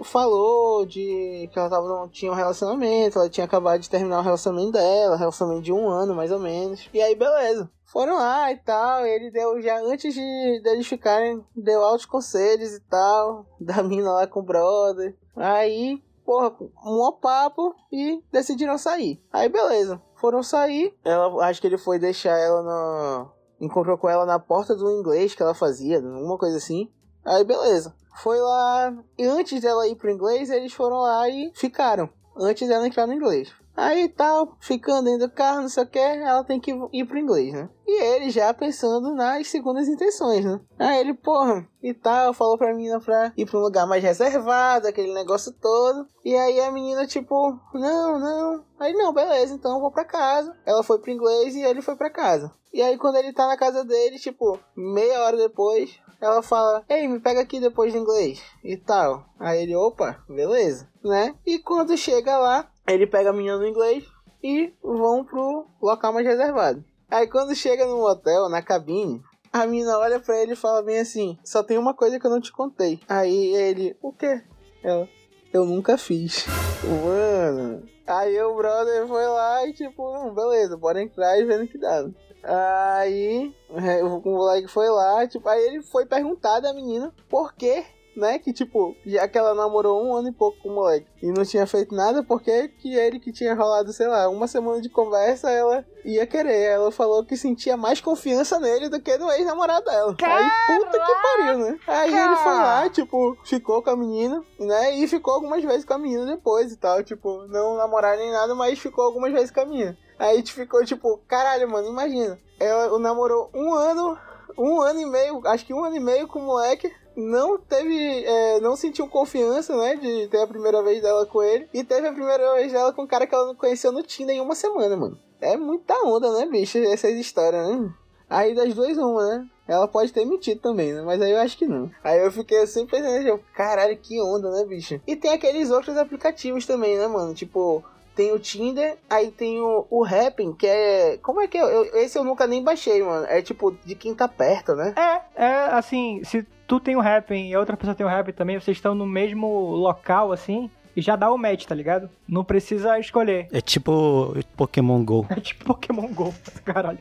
falou 0.05 0.87
de 0.87 1.49
que 1.53 1.59
ela 1.59 1.69
tava, 1.69 2.09
tinha 2.13 2.31
um 2.31 2.35
relacionamento, 2.35 3.19
ela 3.19 3.29
tinha 3.29 3.45
acabado 3.45 3.81
de 3.81 3.91
terminar 3.91 4.21
o 4.21 4.23
relacionamento 4.23 4.73
dela, 4.73 5.17
relacionamento 5.17 5.63
de 5.63 5.73
um 5.73 5.89
ano 5.89 6.15
mais 6.15 6.31
ou 6.31 6.39
menos. 6.39 6.89
E 6.93 7.01
aí, 7.01 7.15
beleza. 7.15 7.71
Foram 7.89 8.17
lá 8.17 8.53
e 8.53 8.57
tal, 8.59 9.07
ele 9.07 9.31
deu 9.31 9.61
já 9.63 9.81
antes 9.81 10.13
de 10.13 10.61
deles 10.63 10.87
ficarem, 10.87 11.43
deu 11.57 11.83
altos 11.83 12.05
conselhos 12.05 12.75
e 12.75 12.81
tal, 12.81 13.47
da 13.59 13.83
mina 13.83 14.13
lá 14.13 14.27
com 14.27 14.41
o 14.41 14.43
brother. 14.43 15.17
Aí, 15.35 16.03
porra, 16.23 16.55
um 16.85 17.13
papo 17.13 17.75
e 17.91 18.23
decidiram 18.31 18.77
sair. 18.77 19.23
Aí, 19.33 19.49
beleza. 19.49 20.03
Foram 20.17 20.43
sair. 20.43 20.95
Ela, 21.03 21.47
acho 21.47 21.63
que 21.63 21.67
ele 21.67 21.79
foi 21.79 21.99
deixar 21.99 22.37
ela 22.37 22.63
no. 22.63 23.31
Encontrou 23.59 23.97
com 23.97 24.09
ela 24.09 24.27
na 24.27 24.39
porta 24.39 24.77
do 24.77 24.91
inglês 24.91 25.35
que 25.35 25.43
ela 25.43 25.55
fazia, 25.55 25.97
alguma 25.97 26.37
coisa 26.37 26.59
assim. 26.59 26.93
Aí, 27.25 27.43
beleza. 27.43 27.95
Foi 28.23 28.39
lá. 28.39 28.95
E 29.17 29.25
antes 29.25 29.63
dela 29.63 29.89
ir 29.89 29.97
pro 29.97 30.11
inglês, 30.11 30.51
eles 30.51 30.75
foram 30.75 30.99
lá 30.99 31.27
e 31.29 31.51
ficaram. 31.55 32.11
Antes 32.37 32.69
dela 32.69 32.87
entrar 32.87 33.07
no 33.07 33.15
inglês. 33.15 33.51
Aí 33.79 34.09
tal, 34.09 34.57
ficando 34.59 35.05
dentro 35.05 35.29
do 35.29 35.33
carro, 35.33 35.63
não 35.63 35.69
sei 35.69 35.85
o 35.85 35.87
que, 35.87 36.01
ela 36.01 36.43
tem 36.43 36.59
que 36.59 36.73
ir 36.93 37.05
pro 37.05 37.17
inglês, 37.17 37.53
né? 37.53 37.71
E 37.87 38.03
ele 38.03 38.29
já 38.29 38.53
pensando 38.53 39.15
nas 39.15 39.47
segundas 39.47 39.87
intenções, 39.87 40.45
né? 40.45 40.61
Aí 40.77 40.99
ele, 40.99 41.15
porra, 41.15 41.65
e 41.81 41.95
tal, 41.95 42.35
falou 42.35 42.59
pra 42.59 42.75
menina 42.75 42.99
pra 42.99 43.33
ir 43.37 43.47
pra 43.47 43.57
um 43.57 43.63
lugar 43.63 43.87
mais 43.87 44.03
reservado, 44.03 44.89
aquele 44.89 45.15
negócio 45.15 45.53
todo. 45.53 46.09
E 46.25 46.35
aí 46.35 46.59
a 46.61 46.73
menina, 46.73 47.07
tipo, 47.07 47.57
não, 47.73 48.19
não. 48.19 48.65
Aí 48.81 48.93
não, 48.95 49.13
beleza, 49.13 49.55
então 49.55 49.77
eu 49.77 49.81
vou 49.81 49.93
pra 49.93 50.05
casa. 50.05 50.53
Ela 50.67 50.83
foi 50.83 50.99
pro 50.99 51.13
inglês 51.13 51.55
e 51.55 51.63
ele 51.63 51.81
foi 51.81 51.95
pra 51.95 52.11
casa. 52.11 52.53
E 52.75 52.83
aí 52.83 52.99
quando 52.99 53.15
ele 53.15 53.33
tá 53.33 53.47
na 53.47 53.57
casa 53.57 53.85
dele, 53.85 54.19
tipo, 54.19 54.59
meia 54.77 55.23
hora 55.23 55.37
depois, 55.37 56.01
ela 56.21 56.43
fala, 56.43 56.85
ei, 56.89 57.07
me 57.07 57.21
pega 57.21 57.41
aqui 57.41 57.61
depois 57.61 57.93
do 57.93 57.99
inglês 58.01 58.43
e 58.65 58.77
tal. 58.77 59.25
Aí 59.39 59.63
ele, 59.63 59.77
opa, 59.77 60.23
beleza, 60.29 60.89
né? 61.03 61.35
E 61.47 61.61
quando 61.61 61.97
chega 61.97 62.37
lá, 62.37 62.69
ele 62.89 63.07
pega 63.07 63.31
a 63.31 63.33
menina 63.33 63.57
no 63.59 63.67
inglês 63.67 64.05
e 64.43 64.73
vão 64.83 65.25
pro 65.25 65.67
local 65.81 66.13
mais 66.13 66.27
reservado. 66.27 66.85
Aí 67.11 67.27
quando 67.27 67.55
chega 67.55 67.87
no 67.87 68.05
hotel, 68.05 68.49
na 68.49 68.63
cabine, 68.63 69.23
a 69.53 69.67
menina 69.67 69.99
olha 69.99 70.21
pra 70.21 70.41
ele 70.41 70.53
e 70.53 70.57
fala 70.57 70.83
bem 70.83 70.99
assim, 70.99 71.39
só 71.45 71.63
tem 71.63 71.79
uma 71.79 71.95
coisa 71.95 72.19
que 72.19 72.27
eu 72.27 72.31
não 72.31 72.41
te 72.41 72.53
contei. 72.53 73.01
Aí 73.09 73.55
ele, 73.55 73.97
o 74.03 74.13
quê? 74.13 74.43
Ela, 74.83 75.09
eu 75.53 75.65
nunca 75.65 75.97
fiz. 75.97 76.47
Mano. 76.85 77.83
Aí 78.07 78.41
o 78.41 78.57
brother 78.57 79.07
foi 79.07 79.27
lá 79.27 79.67
e 79.67 79.73
tipo, 79.73 80.13
não, 80.13 80.35
beleza, 80.35 80.77
bora 80.77 81.03
entrar 81.03 81.39
e 81.39 81.45
vendo 81.45 81.67
que 81.67 81.79
dá. 81.79 82.09
Aí 82.43 83.55
é, 83.75 84.03
o 84.03 84.21
moleque 84.21 84.69
foi 84.69 84.89
lá, 84.89 85.27
tipo, 85.27 85.47
aí 85.49 85.63
ele 85.67 85.83
foi 85.83 86.07
perguntar 86.07 86.61
da 86.61 86.73
menina 86.73 87.13
por 87.29 87.55
quê, 87.55 87.85
né? 88.19 88.39
Que 88.39 88.53
tipo, 88.53 88.97
já 89.07 89.27
que 89.29 89.39
ela 89.39 89.55
namorou 89.55 90.05
um 90.05 90.15
ano 90.15 90.29
e 90.29 90.33
pouco 90.33 90.59
com 90.63 90.69
o 90.71 90.75
moleque 90.75 91.07
e 91.23 91.31
não 91.31 91.45
tinha 91.45 91.67
feito 91.67 91.95
nada, 91.95 92.23
porque 92.23 92.69
que 92.69 92.95
ele 92.95 93.19
que 93.19 93.33
tinha 93.33 93.55
rolado, 93.55 93.93
sei 93.93 94.07
lá, 94.07 94.29
uma 94.29 94.47
semana 94.47 94.81
de 94.81 94.89
conversa, 94.89 95.51
ela 95.51 95.85
ia 96.05 96.27
querer. 96.27 96.63
Ela 96.63 96.91
falou 96.91 97.25
que 97.25 97.37
sentia 97.37 97.77
mais 97.77 98.01
confiança 98.01 98.59
nele 98.59 98.89
do 98.89 99.01
que 99.01 99.17
no 99.19 99.31
ex-namorado 99.33 99.85
dela. 99.85 100.17
Aí 100.23 100.51
puta 100.67 100.99
que 100.99 101.13
pariu, 101.23 101.59
né? 101.59 101.79
Aí 101.87 102.17
ele 102.17 102.37
foi 102.37 102.55
lá, 102.55 102.89
tipo, 102.89 103.37
ficou 103.45 103.83
com 103.83 103.91
a 103.91 103.97
menina, 103.97 104.45
né? 104.59 104.97
E 104.97 105.09
ficou 105.09 105.35
algumas 105.35 105.63
vezes 105.63 105.85
com 105.85 105.95
a 105.95 105.99
menina 105.99 106.27
depois 106.27 106.73
e 106.73 106.77
tal. 106.77 107.03
Tipo, 107.03 107.47
não 107.49 107.77
namorar 107.77 108.17
nem 108.17 108.31
nada, 108.31 108.55
mas 108.55 108.79
ficou 108.79 109.05
algumas 109.05 109.33
vezes 109.33 109.51
com 109.51 109.61
a 109.61 109.67
menina. 109.67 109.97
Aí 110.19 110.33
a 110.33 110.37
gente 110.37 110.53
ficou 110.53 110.85
tipo, 110.85 111.21
caralho, 111.29 111.71
mano, 111.71 111.89
imagina. 111.89 112.39
Ela 112.59 112.99
namorou 112.99 113.51
um 113.55 113.73
ano, 113.73 114.19
um 114.57 114.81
ano 114.81 115.01
e 115.01 115.07
meio, 115.07 115.41
acho 115.47 115.65
que 115.65 115.73
um 115.73 115.85
ano 115.85 115.97
e 115.97 116.01
meio 116.01 116.27
com 116.27 116.41
o 116.41 116.43
moleque. 116.43 116.93
Não 117.19 117.59
teve, 117.59 118.25
é, 118.25 118.61
não 118.61 118.77
sentiu 118.77 119.09
confiança, 119.09 119.77
né, 119.77 119.97
de 119.97 120.29
ter 120.29 120.41
a 120.41 120.47
primeira 120.47 120.81
vez 120.85 121.03
dela 121.03 121.27
com 121.27 121.43
ele. 121.43 121.69
E 121.75 121.83
teve 121.83 122.07
a 122.07 122.13
primeira 122.13 122.55
vez 122.55 122.73
dela 122.73 122.93
com 122.93 123.03
um 123.03 123.07
cara 123.09 123.27
que 123.27 123.35
ela 123.35 123.47
não 123.47 123.57
conheceu 123.57 123.91
no 123.91 124.05
Tinder 124.05 124.37
em 124.37 124.41
uma 124.41 124.55
semana, 124.55 124.97
mano. 124.97 125.19
É 125.41 125.57
muita 125.57 125.95
onda, 126.05 126.33
né, 126.33 126.47
bicho, 126.47 126.79
essas 126.79 127.13
histórias, 127.15 127.67
né? 127.69 127.91
Aí 128.31 128.55
das 128.55 128.73
duas, 128.73 128.97
uma, 128.99 129.27
né? 129.39 129.47
Ela 129.67 129.89
pode 129.89 130.13
ter 130.13 130.25
mentido 130.25 130.61
também, 130.61 130.93
né? 130.93 131.03
Mas 131.03 131.21
aí 131.21 131.33
eu 131.33 131.39
acho 131.41 131.59
que 131.59 131.67
não. 131.67 131.91
Aí 132.05 132.23
eu 132.25 132.31
fiquei 132.31 132.65
sempre 132.69 132.99
pensando, 133.01 133.25
tipo, 133.25 133.45
caralho, 133.53 133.97
que 133.99 134.21
onda, 134.21 134.51
né, 134.53 134.65
bicho? 134.65 135.01
E 135.07 135.17
tem 135.17 135.33
aqueles 135.33 135.71
outros 135.73 135.97
aplicativos 135.97 136.67
também, 136.67 136.97
né, 136.97 137.09
mano? 137.09 137.35
Tipo, 137.35 137.83
tem 138.15 138.33
o 138.33 138.39
Tinder, 138.39 138.97
aí 139.11 139.31
tem 139.31 139.61
o, 139.61 139.87
o 139.91 140.03
Rapping, 140.05 140.53
que 140.53 140.67
é. 140.67 141.19
Como 141.23 141.41
é 141.41 141.49
que 141.49 141.59
é? 141.59 141.63
Eu- 141.63 141.97
esse 141.97 142.19
eu 142.19 142.25
nunca 142.25 142.47
nem 142.47 142.63
baixei, 142.63 143.03
mano. 143.03 143.27
É 143.27 143.43
tipo 143.43 143.73
de 143.85 143.95
quem 143.95 144.15
tá 144.15 144.29
perto, 144.29 144.75
né? 144.75 144.95
É, 144.97 145.45
é 145.45 145.55
assim, 145.73 146.23
se 146.25 146.47
tu 146.69 146.79
tem 146.79 146.95
o 146.95 147.01
rap 147.01 147.33
e 147.35 147.53
a 147.53 147.59
outra 147.59 147.77
pessoa 147.77 147.95
tem 147.97 148.07
o 148.07 148.09
rap 148.09 148.33
também, 148.33 148.61
vocês 148.61 148.77
estão 148.77 148.95
no 148.95 149.07
mesmo 149.07 149.49
local, 149.75 150.31
assim, 150.31 150.71
e 150.95 151.01
já 151.01 151.17
dá 151.17 151.33
o 151.33 151.39
match, 151.39 151.65
tá 151.65 151.75
ligado? 151.75 152.09
Não 152.29 152.45
precisa 152.45 152.99
escolher. 152.99 153.49
É 153.53 153.61
tipo 153.61 154.37
Pokémon 154.57 155.03
GO. 155.05 155.27
É 155.31 155.41
tipo 155.41 155.65
Pokémon 155.65 156.07
GO, 156.09 156.33
caralho. 156.65 156.99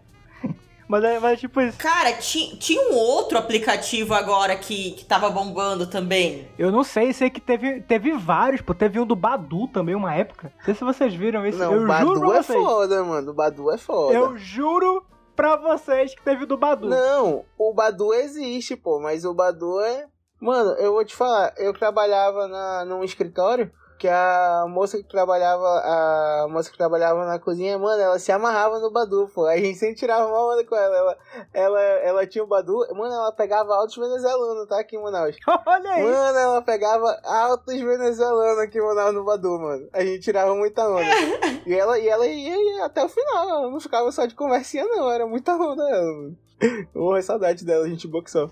Mas 0.89 1.03
é, 1.03 1.19
mas 1.19 1.33
é 1.33 1.35
tipo 1.35 1.59
isso. 1.59 1.77
Cara, 1.77 2.13
ti- 2.13 2.55
tinha 2.57 2.81
um 2.89 2.95
outro 2.95 3.37
aplicativo 3.37 4.13
agora 4.13 4.55
que, 4.55 4.91
que 4.91 5.03
tava 5.03 5.29
bombando 5.29 5.85
também. 5.85 6.47
Eu 6.57 6.71
não 6.71 6.81
sei, 6.81 7.11
sei 7.11 7.29
que 7.29 7.41
teve, 7.41 7.81
teve 7.81 8.13
vários, 8.13 8.61
pô. 8.61 8.73
Teve 8.73 8.97
um 8.97 9.05
do 9.05 9.13
Badu 9.13 9.67
também, 9.67 9.93
uma 9.95 10.15
época. 10.15 10.49
Não 10.59 10.63
sei 10.63 10.73
se 10.75 10.83
vocês 10.85 11.13
viram 11.13 11.45
esse. 11.45 11.57
Não, 11.59 11.73
eu 11.73 11.83
o 11.83 11.87
Badu 11.87 12.15
juro 12.15 12.31
é 12.31 12.41
vocês. 12.41 12.63
foda, 12.63 13.03
mano. 13.03 13.31
O 13.31 13.33
Badu 13.33 13.69
é 13.69 13.77
foda. 13.77 14.13
Eu 14.13 14.37
juro 14.37 15.03
pra 15.37 15.55
vocês 15.55 16.15
que 16.15 16.23
teve 16.23 16.47
do 16.47 16.57
Badu. 16.57 16.89
Não, 16.89 17.45
o 17.57 17.71
Badu 17.71 18.11
existe, 18.11 18.75
pô, 18.75 18.99
mas 18.99 19.23
o 19.23 19.35
Badu 19.35 19.79
é. 19.79 20.07
Mano, 20.41 20.71
eu 20.71 20.93
vou 20.93 21.05
te 21.05 21.15
falar, 21.15 21.53
eu 21.57 21.71
trabalhava 21.73 22.47
na, 22.47 22.83
num 22.85 23.03
escritório 23.03 23.71
que 23.97 24.07
a 24.07 24.65
moça 24.69 24.97
que 24.97 25.03
trabalhava, 25.03 25.65
a 25.65 26.47
moça 26.49 26.69
que 26.71 26.77
trabalhava 26.77 27.25
na 27.25 27.39
cozinha, 27.39 27.77
mano, 27.77 28.01
ela 28.01 28.19
se 28.19 28.31
amarrava 28.31 28.79
no 28.79 28.91
Badu, 28.91 29.29
pô. 29.33 29.45
A 29.45 29.57
gente 29.57 29.77
sempre 29.77 29.95
tirava 29.95 30.27
uma 30.27 30.53
onda 30.53 30.63
com 30.63 30.75
ela. 30.75 30.95
Ela, 30.95 31.17
ela, 31.53 31.81
ela 31.81 32.27
tinha 32.27 32.43
o 32.43 32.47
Badu, 32.47 32.77
mano, 32.93 33.13
ela 33.13 33.31
pegava 33.31 33.75
altos 33.75 33.95
venezuelanos, 33.95 34.67
tá? 34.67 34.79
Aqui 34.79 34.95
em 34.95 35.01
Manaus. 35.01 35.35
Olha 35.65 35.91
aí. 35.91 36.03
Mano, 36.03 36.37
ela 36.37 36.61
pegava 36.61 37.19
altos 37.23 37.79
venezuelanos 37.79 38.59
aqui 38.59 38.77
em 38.77 38.85
Manaus 38.85 39.13
no 39.13 39.25
Badu, 39.25 39.59
mano. 39.59 39.89
A 39.91 40.03
gente 40.03 40.21
tirava 40.21 40.53
muita 40.55 40.87
onda. 40.87 41.01
e 41.65 41.73
ela, 41.73 41.97
e 41.99 42.07
ela 42.07 42.27
ia, 42.27 42.75
ia 42.77 42.85
até 42.85 43.03
o 43.03 43.09
final, 43.09 43.49
ela 43.49 43.71
não 43.71 43.79
ficava 43.79 44.11
só 44.11 44.25
de 44.25 44.35
conversinha, 44.35 44.85
não. 44.85 45.09
Era 45.09 45.25
muita 45.25 45.55
onda 45.55 45.83
ela, 45.89 46.13
mano. 46.13 46.37
Morro 46.93 47.21
saudade 47.21 47.65
dela, 47.65 47.85
a 47.85 47.89
gente 47.89 48.07
boxou. 48.07 48.51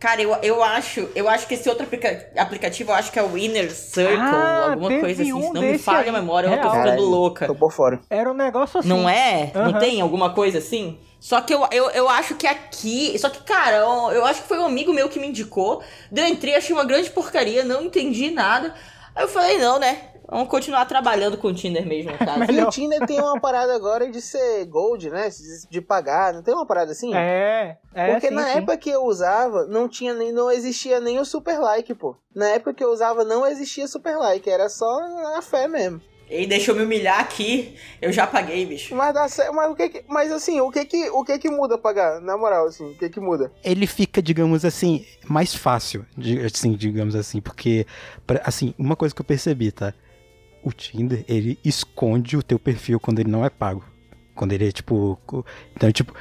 Cara, 0.00 0.22
eu, 0.22 0.34
eu 0.42 0.62
acho, 0.64 1.10
eu 1.14 1.28
acho 1.28 1.46
que 1.46 1.52
esse 1.52 1.68
outro 1.68 1.84
aplica- 1.84 2.30
aplicativo, 2.38 2.90
eu 2.90 2.94
acho 2.94 3.12
que 3.12 3.18
é 3.18 3.22
o 3.22 3.36
Inner 3.36 3.70
Circle, 3.70 4.16
Ah, 4.18 4.70
alguma 4.72 4.98
coisa 4.98 5.20
assim. 5.22 5.32
um 5.34 5.42
Se 5.42 5.52
não 5.52 5.60
me 5.60 5.76
falha 5.78 6.04
aí. 6.04 6.08
a 6.08 6.12
memória, 6.12 6.46
eu 6.48 6.58
tô 6.58 6.68
Real. 6.70 6.84
ficando 6.84 7.02
louca. 7.02 7.46
Tô 7.46 7.54
por 7.54 7.70
fora. 7.70 8.00
Era 8.08 8.30
um 8.30 8.34
negócio 8.34 8.80
assim. 8.80 8.88
Não 8.88 9.06
é? 9.06 9.52
Aham. 9.54 9.72
Não 9.72 9.78
tem 9.78 10.00
alguma 10.00 10.32
coisa 10.32 10.56
assim? 10.56 10.98
Só 11.20 11.42
que 11.42 11.52
eu, 11.52 11.68
eu, 11.70 11.90
eu 11.90 12.08
acho 12.08 12.34
que 12.34 12.46
aqui. 12.46 13.14
Só 13.18 13.28
que, 13.28 13.42
cara, 13.42 13.76
eu, 13.76 14.10
eu 14.12 14.24
acho 14.24 14.40
que 14.40 14.48
foi 14.48 14.58
um 14.58 14.64
amigo 14.64 14.90
meu 14.90 15.06
que 15.10 15.20
me 15.20 15.28
indicou. 15.28 15.82
Eu 16.10 16.26
entrei, 16.26 16.54
achei 16.54 16.74
uma 16.74 16.84
grande 16.84 17.10
porcaria, 17.10 17.62
não 17.62 17.82
entendi 17.82 18.30
nada. 18.30 18.74
Aí 19.14 19.24
eu 19.24 19.28
falei, 19.28 19.58
não, 19.58 19.78
né? 19.78 19.98
Vamos 20.30 20.48
continuar 20.48 20.84
trabalhando 20.84 21.36
com 21.36 21.48
o 21.48 21.54
Tinder 21.54 21.84
mesmo, 21.84 22.12
no 22.12 22.18
caso. 22.18 22.52
E 22.52 22.62
o 22.62 22.70
Tinder 22.70 23.04
tem 23.04 23.20
uma 23.20 23.40
parada 23.40 23.74
agora 23.74 24.08
de 24.08 24.20
ser 24.20 24.64
gold, 24.66 25.10
né? 25.10 25.28
De, 25.68 25.80
pagar. 25.80 26.32
Não 26.32 26.42
tem 26.42 26.54
uma 26.54 26.66
parada 26.66 26.92
assim? 26.92 27.12
É, 27.14 27.78
é. 27.92 28.12
Porque 28.12 28.28
sim, 28.28 28.34
na 28.34 28.44
sim. 28.44 28.58
época 28.58 28.76
que 28.76 28.90
eu 28.90 29.04
usava, 29.04 29.66
não 29.66 29.88
tinha 29.88 30.14
nem, 30.14 30.30
não 30.30 30.50
existia 30.50 31.00
nem 31.00 31.18
o 31.18 31.24
super 31.24 31.58
like, 31.58 31.92
pô. 31.94 32.16
Na 32.34 32.48
época 32.50 32.74
que 32.74 32.84
eu 32.84 32.92
usava, 32.92 33.24
não 33.24 33.44
existia 33.44 33.88
super 33.88 34.16
like, 34.16 34.48
era 34.48 34.68
só 34.68 35.00
a 35.36 35.42
fé 35.42 35.66
mesmo. 35.66 36.00
E 36.30 36.46
deixa 36.46 36.70
eu 36.70 36.76
me 36.76 36.84
humilhar 36.84 37.18
aqui. 37.18 37.74
Eu 38.00 38.12
já 38.12 38.24
paguei, 38.24 38.64
bicho. 38.64 38.94
Mas 38.94 39.12
dá 39.12 39.26
certo, 39.26 39.52
mas 39.52 39.68
o 39.68 39.74
que 39.74 39.88
que, 39.88 40.04
mas 40.06 40.30
assim, 40.30 40.60
o 40.60 40.70
que 40.70 40.84
que, 40.84 41.10
o 41.10 41.24
que 41.24 41.36
que 41.40 41.50
muda 41.50 41.76
pagar? 41.76 42.20
Na 42.20 42.38
moral, 42.38 42.68
assim, 42.68 42.92
o 42.92 42.94
que 42.96 43.08
que 43.08 43.18
muda? 43.18 43.50
ele 43.64 43.84
fica, 43.84 44.22
digamos 44.22 44.64
assim, 44.64 45.04
mais 45.26 45.52
fácil, 45.52 46.06
assim, 46.46 46.74
digamos 46.74 47.16
assim, 47.16 47.40
porque, 47.40 47.84
assim, 48.44 48.72
uma 48.78 48.94
coisa 48.94 49.12
que 49.12 49.20
eu 49.20 49.24
percebi, 49.24 49.72
tá? 49.72 49.92
O 50.62 50.72
Tinder, 50.72 51.24
ele 51.28 51.58
esconde 51.64 52.36
o 52.36 52.42
teu 52.42 52.58
perfil 52.58 53.00
quando 53.00 53.18
ele 53.20 53.30
não 53.30 53.44
é 53.44 53.50
pago. 53.50 53.84
Quando 54.34 54.52
ele 54.52 54.68
é, 54.68 54.72
tipo... 54.72 55.18
Então, 55.74 55.90
tipo, 55.92 56.14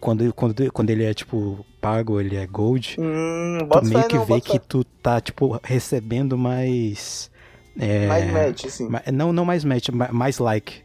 quando, 0.00 0.32
quando, 0.32 0.72
quando 0.72 0.90
ele 0.90 1.04
é, 1.04 1.12
tipo, 1.14 1.64
pago, 1.80 2.20
ele 2.20 2.36
é 2.36 2.46
gold, 2.46 2.96
Hum, 2.98 3.58
tu 3.70 3.84
meio 3.84 4.08
que 4.08 4.16
não, 4.16 4.24
vê 4.24 4.40
que 4.40 4.52
fé. 4.52 4.58
tu 4.66 4.84
tá, 4.84 5.20
tipo, 5.20 5.58
recebendo 5.62 6.36
mais... 6.38 7.30
é, 7.78 8.06
Mais 8.06 8.32
match, 8.32 8.80
ma- 8.80 9.02
Não, 9.12 9.32
não 9.32 9.44
mais 9.44 9.64
match, 9.64 9.88
ma- 9.90 10.10
mais 10.12 10.38
like. 10.38 10.82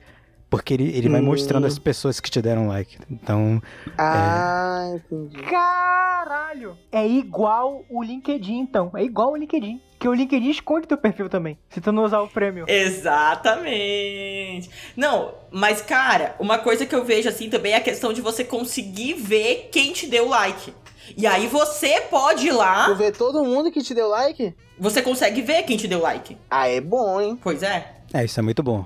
Porque 0.51 0.73
ele, 0.75 0.95
ele 0.95 1.07
vai 1.09 1.21
Hum. 1.21 1.25
mostrando 1.25 1.65
as 1.65 1.79
pessoas 1.79 2.19
que 2.19 2.29
te 2.29 2.39
deram 2.41 2.67
like. 2.67 2.97
Então, 3.09 3.59
Ah, 3.97 4.91
entendi. 4.93 5.41
Caralho! 5.43 6.77
É 6.91 7.07
igual 7.07 7.85
o 7.89 8.03
LinkedIn, 8.03 8.59
então. 8.59 8.91
É 8.93 9.01
igual 9.03 9.31
o 9.31 9.35
LinkedIn. 9.37 9.79
Que 9.97 10.07
o 10.09 10.13
LinkedIn 10.13 10.49
esconde 10.49 10.87
teu 10.87 10.97
perfil 10.97 11.29
também. 11.29 11.57
Se 11.69 11.79
tu 11.79 11.91
não 11.93 12.03
usar 12.03 12.19
o 12.21 12.27
prêmio. 12.27 12.65
Exatamente. 12.67 14.69
Não, 14.95 15.33
mas 15.51 15.81
cara, 15.81 16.35
uma 16.39 16.57
coisa 16.57 16.85
que 16.85 16.93
eu 16.95 17.05
vejo 17.05 17.29
assim 17.29 17.49
também 17.49 17.73
é 17.73 17.77
a 17.77 17.81
questão 17.81 18.11
de 18.11 18.19
você 18.21 18.43
conseguir 18.43 19.13
ver 19.13 19.69
quem 19.71 19.93
te 19.93 20.07
deu 20.07 20.27
like. 20.27 20.73
E 21.17 21.25
aí 21.27 21.47
você 21.47 22.01
pode 22.01 22.47
ir 22.47 22.51
Tu 22.51 22.57
lá, 22.57 22.93
vê 22.93 23.11
todo 23.11 23.43
mundo 23.43 23.71
que 23.71 23.81
te 23.81 23.93
deu 23.93 24.07
like? 24.09 24.53
você 24.79 25.01
consegue 25.01 25.41
ver 25.41 25.63
quem 25.63 25.77
te 25.77 25.87
deu 25.87 26.01
like. 26.01 26.35
Ah, 26.49 26.67
é 26.67 26.81
bom, 26.81 27.21
hein? 27.21 27.37
Pois 27.41 27.61
é. 27.63 27.93
É, 28.13 28.25
isso 28.25 28.39
é 28.39 28.43
muito 28.43 28.61
bom. 28.63 28.85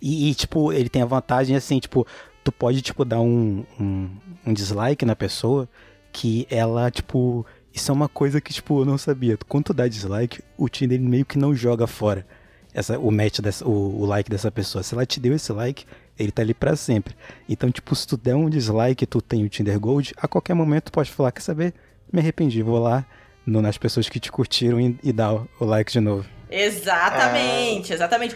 E, 0.00 0.30
e, 0.30 0.34
tipo, 0.34 0.72
ele 0.72 0.88
tem 0.88 1.02
a 1.02 1.06
vantagem, 1.06 1.56
assim, 1.56 1.78
tipo, 1.78 2.06
tu 2.44 2.52
pode, 2.52 2.80
tipo, 2.82 3.04
dar 3.04 3.20
um, 3.20 3.64
um, 3.80 4.08
um 4.46 4.52
dislike 4.52 5.04
na 5.04 5.16
pessoa 5.16 5.68
que 6.12 6.46
ela, 6.50 6.90
tipo, 6.90 7.44
isso 7.72 7.90
é 7.90 7.94
uma 7.94 8.08
coisa 8.08 8.40
que, 8.40 8.52
tipo, 8.52 8.80
eu 8.80 8.84
não 8.84 8.96
sabia. 8.98 9.38
Quando 9.48 9.66
tu 9.66 9.74
dá 9.74 9.86
dislike, 9.88 10.40
o 10.56 10.68
Tinder 10.68 11.00
meio 11.00 11.24
que 11.24 11.38
não 11.38 11.54
joga 11.54 11.86
fora 11.86 12.26
essa, 12.74 12.98
o 12.98 13.10
match, 13.10 13.40
dessa, 13.40 13.66
o, 13.66 14.00
o 14.02 14.06
like 14.06 14.30
dessa 14.30 14.50
pessoa. 14.50 14.82
Se 14.82 14.94
ela 14.94 15.04
te 15.06 15.18
deu 15.20 15.34
esse 15.34 15.52
like, 15.52 15.84
ele 16.18 16.30
tá 16.32 16.42
ali 16.42 16.54
pra 16.54 16.76
sempre. 16.76 17.14
Então, 17.48 17.70
tipo, 17.70 17.94
se 17.94 18.06
tu 18.06 18.16
der 18.16 18.34
um 18.34 18.48
dislike 18.48 19.04
e 19.04 19.06
tu 19.06 19.20
tem 19.20 19.44
o 19.44 19.48
Tinder 19.48 19.78
Gold, 19.78 20.12
a 20.16 20.26
qualquer 20.28 20.54
momento 20.54 20.84
tu 20.84 20.92
pode 20.92 21.10
falar, 21.10 21.32
quer 21.32 21.40
saber? 21.42 21.74
Me 22.12 22.20
arrependi, 22.20 22.62
vou 22.62 22.78
lá 22.78 23.04
no- 23.46 23.60
nas 23.62 23.76
pessoas 23.78 24.08
que 24.08 24.18
te 24.20 24.30
curtiram 24.32 24.80
e, 24.80 24.98
e 25.02 25.12
dar 25.12 25.34
o, 25.34 25.48
o 25.60 25.64
like 25.64 25.92
de 25.92 26.00
novo. 26.00 26.26
Exatamente, 26.50 27.92
exatamente. 27.92 28.34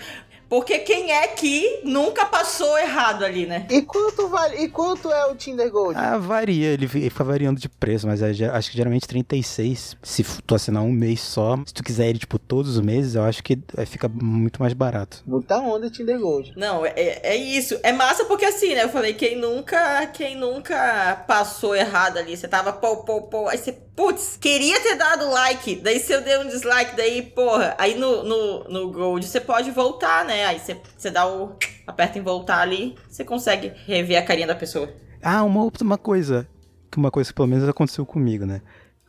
Porque 0.53 0.81
quem 0.81 1.11
é 1.11 1.29
que 1.29 1.81
nunca 1.83 2.27
passou 2.27 2.79
errado 2.79 3.25
ali, 3.25 3.47
né? 3.47 3.67
E 3.71 3.81
quanto 3.81 4.29
vale? 4.29 4.59
E 4.63 4.69
quanto 4.69 5.11
é 5.11 5.25
o 5.25 5.35
Tinder 5.35 5.71
Gold? 5.71 5.99
Ah, 5.99 6.19
varia, 6.19 6.67
ele, 6.69 6.87
fi- 6.87 6.99
ele 6.99 7.09
fica 7.09 7.25
variando 7.25 7.59
de 7.59 7.71
preço, 7.71 8.07
mas 8.07 8.21
é 8.21 8.33
acho 8.51 8.71
que 8.71 8.77
geralmente 8.77 9.09
36. 9.09 9.97
Se 10.03 10.23
tu 10.47 10.55
assinar 10.55 10.83
um 10.83 10.93
mês 10.93 11.23
só, 11.23 11.57
se 11.65 11.73
tu 11.73 11.83
quiser 11.83 12.09
ele, 12.09 12.19
tipo, 12.19 12.39
todos 12.39 12.77
os 12.77 12.85
meses, 12.85 13.15
eu 13.15 13.23
acho 13.23 13.43
que 13.43 13.59
é, 13.79 13.87
fica 13.87 14.11
muito 14.11 14.61
mais 14.61 14.75
barato. 14.75 15.23
Muita 15.27 15.57
onda 15.57 15.89
Tinder 15.89 16.19
Gold. 16.21 16.53
Não, 16.55 16.85
é, 16.85 16.93
é 16.97 17.35
isso. 17.35 17.81
É 17.83 17.91
massa 17.91 18.27
porque 18.27 18.45
assim, 18.45 18.75
né? 18.75 18.85
Eu 18.85 18.91
falei, 18.91 19.15
quem 19.15 19.37
nunca, 19.39 20.07
quem 20.09 20.37
nunca 20.37 21.25
passou 21.27 21.75
errado 21.75 22.19
ali? 22.19 22.37
Você 22.37 22.47
tava 22.47 22.75
pô, 22.75 22.99
pô, 22.99 23.23
pô. 23.23 23.49
Aí 23.49 23.57
você, 23.57 23.73
putz, 23.73 24.37
queria 24.39 24.79
ter 24.83 24.97
dado 24.97 25.31
like. 25.31 25.77
Daí 25.77 25.99
você 25.99 26.21
deu 26.21 26.43
um 26.43 26.47
dislike, 26.47 26.95
daí, 26.95 27.23
porra. 27.23 27.75
Aí 27.79 27.95
no, 27.95 28.23
no, 28.23 28.65
no 28.65 28.91
Gold 28.93 29.27
você 29.27 29.41
pode 29.41 29.71
voltar, 29.71 30.27
né? 30.27 30.42
Aí 30.45 30.59
você, 30.59 30.81
você 30.97 31.11
dá 31.11 31.27
o. 31.27 31.57
Aperta 31.87 32.19
em 32.19 32.23
voltar 32.23 32.61
ali, 32.61 32.97
você 33.09 33.25
consegue 33.25 33.73
rever 33.87 34.19
a 34.19 34.23
carinha 34.23 34.47
da 34.47 34.55
pessoa. 34.55 34.93
Ah, 35.23 35.43
uma 35.45 35.63
outra 35.63 35.85
uma 35.85 35.99
coisa, 35.99 36.49
que 36.91 36.99
uma 36.99 37.11
coisa 37.11 37.31
que 37.31 37.35
pelo 37.35 37.49
menos 37.49 37.69
aconteceu 37.69 38.07
comigo, 38.07 38.47
né? 38.47 38.63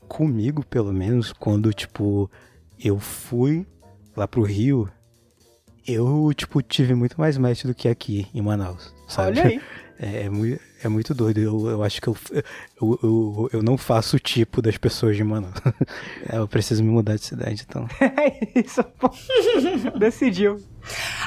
Comigo, 0.08 0.66
pelo 0.66 0.92
menos, 0.94 1.32
quando, 1.34 1.74
tipo, 1.74 2.30
eu 2.84 3.00
fui 3.00 3.66
lá 4.16 4.28
pro 4.28 4.44
Rio, 4.44 4.90
eu, 5.88 6.32
tipo, 6.36 6.62
tive 6.62 6.94
muito 6.94 7.20
mais 7.20 7.38
match 7.38 7.64
do 7.64 7.74
que 7.74 7.88
aqui 7.88 8.28
em 8.34 8.42
Manaus, 8.42 8.94
sabe? 9.08 9.40
Olha 9.40 9.48
aí. 9.50 9.62
É, 10.00 10.24
é 10.24 10.30
muito, 10.30 10.60
é 10.84 10.90
muito 10.90 11.14
doido. 11.14 11.40
Eu, 11.40 11.68
eu 11.70 11.84
acho 11.84 12.02
que 12.02 12.08
eu, 12.08 12.18
eu, 12.32 13.00
eu, 13.04 13.50
eu 13.54 13.64
não 13.64 13.78
faço 13.78 14.16
o 14.18 14.20
tipo 14.20 14.62
das 14.62 14.78
pessoas 14.78 15.16
de 15.16 15.24
Manaus. 15.24 15.54
É, 16.30 16.38
eu 16.38 16.48
preciso 16.48 16.84
me 16.84 16.90
mudar 16.90 17.16
de 17.16 17.26
cidade, 17.26 17.66
então. 17.68 17.88
É 18.00 18.60
isso, 18.60 18.84
pô. 19.00 19.10
Decidiu. 19.98 20.62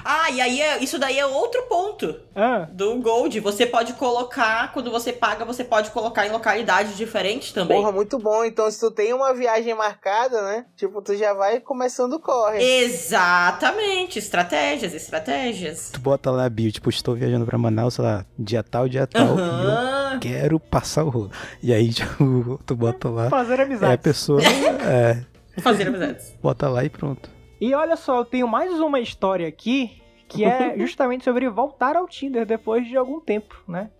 Ah, 0.05 0.31
e 0.31 0.41
aí 0.41 0.61
é- 0.61 0.83
isso 0.83 0.99
daí 0.99 1.19
é 1.19 1.25
outro 1.27 1.63
ponto 1.63 2.15
Ah, 2.35 2.69
do 2.71 2.97
Gold. 3.01 3.41
Você 3.41 3.65
pode 3.67 3.95
colocar, 3.95 4.71
quando 4.73 4.91
você 4.91 5.13
paga, 5.13 5.45
você 5.47 5.65
pode 5.65 5.91
colocar 5.91 6.27
em 6.27 6.31
localidades 6.31 6.97
diferentes 6.97 7.53
também. 7.53 7.79
Porra, 7.79 7.91
muito 7.91 8.19
bom. 8.19 8.45
Então, 8.45 8.71
se 8.71 8.79
tu 8.79 8.91
tem 8.91 9.13
uma 9.15 9.33
viagem 9.33 9.75
marcada, 9.75 10.43
né? 10.43 10.67
Tipo, 10.77 11.01
tu 11.01 11.17
já 11.17 11.33
vai 11.33 11.59
começando 11.61 12.15
o 12.15 12.21
corre. 12.21 12.63
Exatamente, 12.63 14.19
estratégias, 14.19 14.93
estratégias. 14.95 15.91
Tu 15.93 16.01
bota 16.01 16.31
lá, 16.31 16.49
bio, 16.49 16.71
tipo, 16.71 16.91
estou 16.91 17.15
viajando 17.15 17.47
pra 17.47 17.57
Manaus, 17.59 17.95
sei 17.95 18.05
lá, 18.05 18.25
dia 18.39 18.63
tal, 18.63 18.89
dia 18.89 19.07
tal, 19.07 19.39
e 19.39 19.46
eu 19.47 19.71
Aham. 19.71 20.19
quero 20.21 20.61
passar 20.61 21.05
o 21.05 21.09
rolo. 21.09 21.31
E 21.63 21.73
aí, 21.73 21.93
tipo, 21.95 22.61
tu 22.67 22.75
bota 22.77 23.09
lá, 23.09 23.29
fazer 23.31 23.55
aí 23.55 23.61
a 23.61 23.65
amizade. 23.65 24.03
pessoa 24.03 24.41
é, 24.43 25.25
Fazer 25.61 25.89
amizades. 25.89 26.37
bota 26.43 26.69
lá 26.69 26.85
e 26.85 26.91
pronto. 26.91 27.31
E 27.61 27.75
olha 27.75 27.97
só, 27.97 28.19
eu 28.19 28.25
tenho 28.25 28.47
mais 28.47 28.73
uma 28.81 29.01
história 29.01 29.49
aqui 29.49 30.03
que 30.29 30.45
é 30.45 30.77
justamente 30.79 31.25
sobre 31.25 31.49
voltar 31.49 31.97
ao 31.97 32.07
Tinder 32.07 32.45
depois 32.45 32.87
de 32.87 32.97
algum 32.97 33.21
tempo, 33.21 33.57
né? 33.67 33.91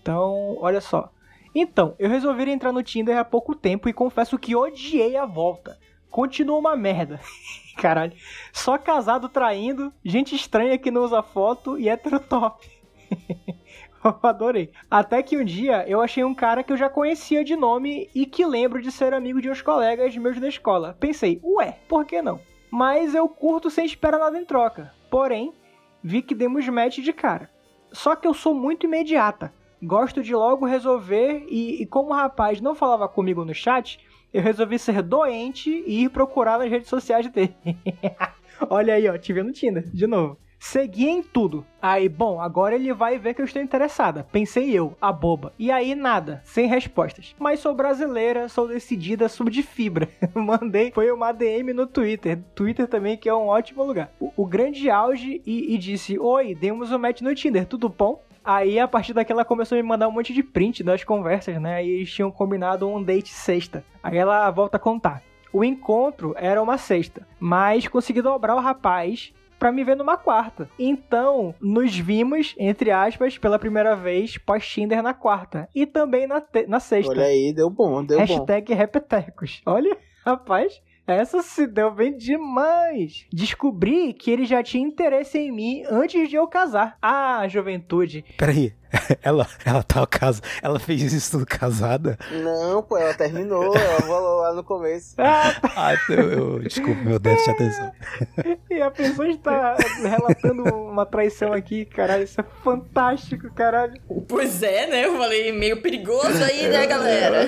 Então, 0.00 0.56
olha 0.60 0.80
só. 0.80 1.10
Então, 1.54 1.94
eu 1.98 2.08
resolvi 2.08 2.50
entrar 2.50 2.72
no 2.72 2.82
Tinder 2.82 3.16
há 3.16 3.24
pouco 3.24 3.54
tempo 3.54 3.88
e 3.88 3.92
confesso 3.92 4.38
que 4.38 4.56
odiei 4.56 5.16
a 5.16 5.24
volta. 5.26 5.78
Continua 6.10 6.58
uma 6.58 6.76
merda. 6.76 7.20
Caralho. 7.76 8.12
Só 8.52 8.78
casado 8.78 9.28
traindo, 9.28 9.92
gente 10.04 10.34
estranha 10.34 10.78
que 10.78 10.90
não 10.90 11.02
usa 11.02 11.22
foto 11.22 11.78
e 11.78 11.88
hétero 11.88 12.20
top. 12.20 12.68
Adorei. 14.22 14.70
Até 14.90 15.22
que 15.22 15.36
um 15.36 15.44
dia 15.44 15.84
eu 15.88 16.00
achei 16.00 16.24
um 16.24 16.34
cara 16.34 16.62
que 16.62 16.72
eu 16.72 16.76
já 16.76 16.88
conhecia 16.88 17.44
de 17.44 17.56
nome 17.56 18.08
e 18.14 18.26
que 18.26 18.44
lembro 18.44 18.80
de 18.82 18.92
ser 18.92 19.14
amigo 19.14 19.40
de 19.40 19.50
uns 19.50 19.62
colegas 19.62 20.16
meus 20.16 20.38
da 20.38 20.48
escola. 20.48 20.96
Pensei, 21.00 21.40
ué, 21.42 21.78
por 21.88 22.04
que 22.04 22.20
não? 22.20 22.40
Mas 22.70 23.14
eu 23.14 23.28
curto 23.28 23.70
sem 23.70 23.84
esperar 23.84 24.18
nada 24.18 24.38
em 24.38 24.44
troca. 24.44 24.92
Porém, 25.10 25.52
vi 26.02 26.22
que 26.22 26.34
demos 26.34 26.68
match 26.68 26.98
de 26.98 27.12
cara. 27.12 27.50
Só 27.92 28.14
que 28.16 28.26
eu 28.26 28.34
sou 28.34 28.54
muito 28.54 28.86
imediata. 28.86 29.52
Gosto 29.82 30.22
de 30.22 30.34
logo 30.34 30.66
resolver 30.66 31.46
e, 31.48 31.82
e 31.82 31.86
como 31.86 32.10
o 32.10 32.14
rapaz 32.14 32.60
não 32.60 32.74
falava 32.74 33.08
comigo 33.08 33.44
no 33.44 33.54
chat, 33.54 34.00
eu 34.32 34.42
resolvi 34.42 34.78
ser 34.78 35.02
doente 35.02 35.70
e 35.86 36.04
ir 36.04 36.08
procurar 36.10 36.58
nas 36.58 36.70
redes 36.70 36.88
sociais 36.88 37.28
dele. 37.28 37.54
Olha 38.68 38.94
aí, 38.94 39.08
ó, 39.08 39.16
te 39.16 39.32
vendo 39.32 39.46
no 39.46 39.52
Tinder, 39.52 39.88
de 39.90 40.06
novo. 40.06 40.38
Seguia 40.64 41.10
em 41.10 41.22
tudo. 41.22 41.64
Aí, 41.80 42.08
bom, 42.08 42.40
agora 42.40 42.74
ele 42.74 42.90
vai 42.94 43.18
ver 43.18 43.34
que 43.34 43.42
eu 43.42 43.44
estou 43.44 43.60
interessada. 43.60 44.26
Pensei 44.32 44.70
eu, 44.70 44.96
a 44.98 45.12
boba. 45.12 45.52
E 45.58 45.70
aí, 45.70 45.94
nada, 45.94 46.40
sem 46.42 46.66
respostas. 46.66 47.36
Mas 47.38 47.60
sou 47.60 47.74
brasileira, 47.74 48.48
sou 48.48 48.66
decidida, 48.66 49.28
sou 49.28 49.50
de 49.50 49.62
fibra. 49.62 50.08
Mandei, 50.34 50.90
foi 50.90 51.12
uma 51.12 51.32
DM 51.32 51.74
no 51.74 51.86
Twitter. 51.86 52.40
Twitter 52.54 52.88
também, 52.88 53.14
que 53.14 53.28
é 53.28 53.34
um 53.34 53.46
ótimo 53.46 53.84
lugar. 53.84 54.10
O, 54.18 54.32
o 54.34 54.46
grande 54.46 54.88
auge 54.88 55.42
e, 55.46 55.74
e 55.74 55.78
disse: 55.78 56.18
Oi, 56.18 56.54
demos 56.54 56.90
um 56.90 56.98
match 56.98 57.20
no 57.20 57.34
Tinder, 57.34 57.66
tudo 57.66 57.90
bom? 57.90 58.24
Aí, 58.42 58.78
a 58.80 58.88
partir 58.88 59.12
daqui, 59.12 59.32
ela 59.32 59.44
começou 59.44 59.78
a 59.78 59.82
me 59.82 59.86
mandar 59.86 60.08
um 60.08 60.12
monte 60.12 60.32
de 60.32 60.42
print 60.42 60.82
das 60.82 61.04
conversas, 61.04 61.60
né? 61.60 61.74
Aí 61.74 61.90
eles 61.90 62.10
tinham 62.10 62.30
combinado 62.30 62.88
um 62.88 63.02
date 63.02 63.34
sexta. 63.34 63.84
Aí 64.02 64.16
ela 64.16 64.50
volta 64.50 64.78
a 64.78 64.80
contar. 64.80 65.22
O 65.52 65.62
encontro 65.62 66.34
era 66.36 66.60
uma 66.60 66.78
sexta, 66.78 67.24
mas 67.38 67.86
consegui 67.86 68.20
dobrar 68.20 68.56
o 68.56 68.60
rapaz 68.60 69.32
para 69.64 69.72
me 69.72 69.82
ver 69.82 69.96
numa 69.96 70.18
quarta. 70.18 70.68
Então, 70.78 71.54
nos 71.58 71.96
vimos, 71.96 72.54
entre 72.58 72.90
aspas, 72.90 73.38
pela 73.38 73.58
primeira 73.58 73.96
vez 73.96 74.36
pós-Tinder 74.36 75.02
na 75.02 75.14
quarta. 75.14 75.70
E 75.74 75.86
também 75.86 76.26
na, 76.26 76.42
na 76.68 76.78
sexta. 76.78 77.10
Olha 77.10 77.24
aí, 77.24 77.50
deu 77.50 77.70
bom, 77.70 78.04
deu 78.04 78.18
Hashtag 78.18 78.74
bom. 78.74 78.78
Repetecos. 78.78 79.62
Olha, 79.64 79.96
rapaz, 80.22 80.82
essa 81.06 81.42
se 81.42 81.66
deu 81.66 81.90
bem 81.90 82.16
demais. 82.16 83.26
Descobri 83.32 84.12
que 84.14 84.30
ele 84.30 84.46
já 84.46 84.62
tinha 84.62 84.86
interesse 84.86 85.38
em 85.38 85.52
mim 85.52 85.84
antes 85.90 86.28
de 86.28 86.36
eu 86.36 86.46
casar. 86.46 86.96
Ah, 87.00 87.46
juventude. 87.46 88.24
Peraí, 88.38 88.74
ela, 89.22 89.46
ela 89.64 89.82
tá 89.82 90.06
casa, 90.06 90.40
ela 90.62 90.78
fez 90.78 91.12
isso 91.12 91.32
tudo 91.32 91.46
casada? 91.46 92.18
Não, 92.30 92.82
pô, 92.82 92.96
ela 92.96 93.14
terminou, 93.14 93.74
ela 93.76 94.00
falou 94.02 94.40
lá 94.40 94.54
no 94.54 94.64
começo. 94.64 95.14
Ah, 95.34 95.54
tá. 95.60 95.72
ah 95.76 95.94
eu, 96.10 96.30
eu, 96.30 96.58
desculpa, 96.60 97.00
meu 97.02 97.18
déficit 97.18 97.44
de 97.44 97.50
atenção. 97.50 97.92
E 98.70 98.80
a 98.80 98.90
pessoa 98.90 99.28
está 99.28 99.76
relatando 100.02 100.62
uma 100.62 101.06
traição 101.06 101.52
aqui, 101.52 101.84
caralho, 101.84 102.24
isso 102.24 102.40
é 102.40 102.44
fantástico, 102.62 103.52
caralho. 103.52 103.94
Pois 104.28 104.62
é, 104.62 104.86
né? 104.86 105.06
Eu 105.06 105.16
falei 105.16 105.52
meio 105.52 105.80
perigoso 105.80 106.42
aí, 106.42 106.68
né, 106.68 106.86
galera? 106.86 107.46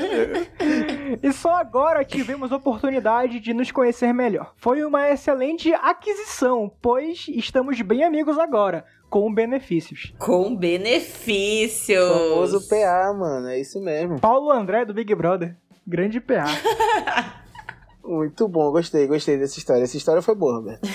E 1.23 1.33
só 1.33 1.55
agora 1.55 2.05
tivemos 2.05 2.53
oportunidade 2.53 3.41
de 3.41 3.55
nos 3.55 3.71
conhecer 3.71 4.13
melhor. 4.13 4.53
Foi 4.57 4.85
uma 4.85 5.09
excelente 5.09 5.73
aquisição, 5.75 6.71
pois 6.81 7.27
estamos 7.29 7.81
bem 7.81 8.05
amigos 8.05 8.39
agora 8.39 8.85
com 9.09 9.33
benefícios. 9.33 10.13
Com 10.19 10.55
benefícios. 10.57 11.99
O 11.99 12.29
famoso 12.31 12.69
PA, 12.69 13.13
mano, 13.13 13.49
é 13.49 13.61
isso 13.61 13.81
mesmo. 13.81 14.21
Paulo 14.21 14.51
André 14.51 14.85
do 14.85 14.95
Big 14.95 15.15
Brother. 15.15 15.57
Grande 15.87 16.21
PA. 16.21 16.45
Muito 18.05 18.47
bom, 18.47 18.71
gostei, 18.71 19.07
gostei 19.07 19.37
dessa 19.37 19.59
história. 19.59 19.83
Essa 19.83 19.97
história 19.97 20.23
foi 20.23 20.35
boa, 20.35 20.57
Roberto. 20.57 20.89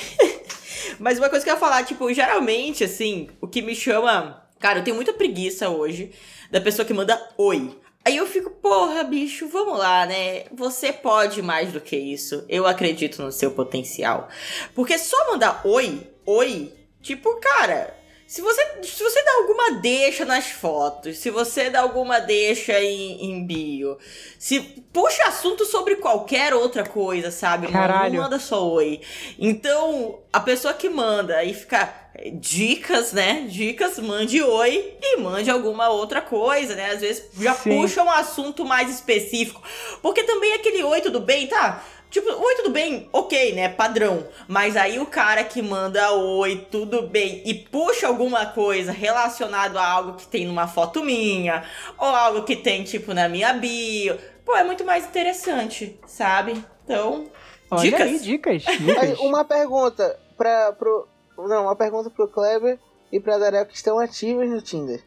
Mas 1.00 1.18
uma 1.18 1.30
coisa 1.30 1.44
que 1.44 1.50
eu 1.50 1.56
ia 1.56 1.60
falar, 1.60 1.84
tipo, 1.84 2.14
geralmente, 2.14 2.84
assim, 2.84 3.30
o 3.42 3.48
que 3.48 3.62
me 3.62 3.76
chama. 3.76 4.44
Cara, 4.60 4.80
eu 4.80 4.84
tenho 4.84 4.96
muita 4.96 5.12
preguiça 5.14 5.70
hoje 5.70 6.12
da 6.52 6.62
pessoa 6.62 6.86
que 6.86 6.94
manda 6.94 7.20
oi. 7.38 7.76
Aí 8.04 8.18
eu 8.18 8.26
fico, 8.26 8.50
porra, 8.50 9.04
bicho, 9.04 9.48
vamos 9.48 9.78
lá, 9.78 10.06
né? 10.06 10.46
Você 10.52 10.92
pode 10.92 11.42
mais 11.42 11.72
do 11.72 11.80
que 11.80 11.96
isso. 11.96 12.44
Eu 12.50 12.66
acredito 12.66 13.22
no 13.22 13.32
seu 13.32 13.52
potencial. 13.52 14.28
Porque 14.74 14.98
só 14.98 15.32
mandar 15.32 15.62
oi, 15.64 16.08
oi, 16.26 16.74
tipo, 17.02 17.40
cara, 17.40 17.96
se 18.32 18.42
você, 18.42 18.66
se 18.82 19.04
você 19.04 19.22
dá 19.26 19.34
alguma 19.40 19.72
deixa 19.82 20.24
nas 20.24 20.46
fotos, 20.46 21.18
se 21.18 21.30
você 21.30 21.70
dá 21.70 21.82
alguma 21.82 22.18
deixa 22.18 22.80
em, 22.80 23.26
em 23.26 23.46
bio, 23.46 23.98
se 24.40 24.62
puxa 24.94 25.26
assunto 25.26 25.66
sobre 25.66 25.98
qualquer 25.98 26.54
outra 26.54 26.86
coisa, 26.86 27.30
sabe? 27.30 27.68
Caralho. 27.68 28.16
Não 28.16 28.24
manda 28.24 28.40
só 28.40 28.66
oi. 28.68 29.02
Então, 29.38 30.20
a 30.32 30.40
pessoa 30.40 30.74
que 30.74 30.90
manda 30.90 31.44
e 31.44 31.54
fica 31.54 32.01
dicas, 32.34 33.14
né? 33.14 33.46
Dicas, 33.48 33.98
mande 34.00 34.42
oi 34.42 34.98
e 35.02 35.18
mande 35.18 35.50
alguma 35.50 35.90
outra 35.90 36.22
coisa, 36.22 36.76
né? 36.76 36.92
Às 36.92 37.02
vezes 37.02 37.30
já 37.40 37.54
Sim. 37.54 37.70
puxa 37.70 38.04
um 38.04 38.12
assunto 38.12 38.66
mais 38.66 38.90
específico. 38.90 39.62
Porque 40.02 40.24
também 40.24 40.54
aquele 40.54 40.84
oi, 40.84 41.02
tudo 41.02 41.20
bem, 41.20 41.48
tá? 41.48 41.84
Tipo, 42.10 42.30
oi, 42.30 42.56
tudo 42.56 42.72
bem? 42.72 43.08
Ok, 43.14 43.54
né? 43.54 43.70
Padrão. 43.70 44.28
Mas 44.46 44.76
aí 44.76 45.00
o 45.00 45.06
cara 45.06 45.46
que 45.46 45.62
manda 45.62 46.12
oi, 46.12 46.68
tudo 46.70 47.04
bem, 47.04 47.42
e 47.46 47.54
puxa 47.54 48.06
alguma 48.06 48.46
coisa 48.48 48.92
relacionado 48.92 49.78
a 49.78 49.88
algo 49.88 50.18
que 50.18 50.28
tem 50.28 50.46
numa 50.46 50.68
foto 50.68 51.02
minha, 51.02 51.64
ou 51.98 52.08
algo 52.08 52.44
que 52.44 52.58
tem, 52.58 52.84
tipo, 52.84 53.14
na 53.14 53.30
minha 53.30 53.54
bio. 53.54 54.20
Pô, 54.44 54.58
é 54.58 54.64
muito 54.64 54.84
mais 54.84 55.06
interessante, 55.06 55.98
sabe? 56.06 56.62
Então, 56.84 57.32
Olha 57.70 57.82
dicas. 57.84 58.02
Aí, 58.02 58.20
dicas, 58.20 58.64
dicas. 58.64 59.20
uma 59.22 59.46
pergunta 59.46 60.20
pra, 60.38 60.74
pro. 60.74 61.08
Não, 61.48 61.64
uma 61.64 61.76
pergunta 61.76 62.10
pro 62.10 62.28
Kleber 62.28 62.80
e 63.12 63.20
pra 63.20 63.38
Darel 63.38 63.66
que 63.66 63.76
estão 63.76 64.00
ativas 64.00 64.50
no 64.50 64.62
Tinder. 64.62 65.04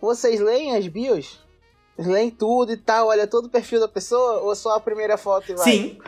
Vocês 0.00 0.40
leem 0.40 0.76
as 0.76 0.86
bios? 0.86 1.44
Leem 1.98 2.30
tudo 2.30 2.72
e 2.72 2.76
tal, 2.76 3.08
olha 3.08 3.26
todo 3.26 3.46
o 3.46 3.50
perfil 3.50 3.80
da 3.80 3.88
pessoa 3.88 4.40
ou 4.40 4.54
só 4.54 4.76
a 4.76 4.80
primeira 4.80 5.16
foto 5.16 5.50
e 5.50 5.54
vai? 5.54 5.64
Sim. 5.64 5.98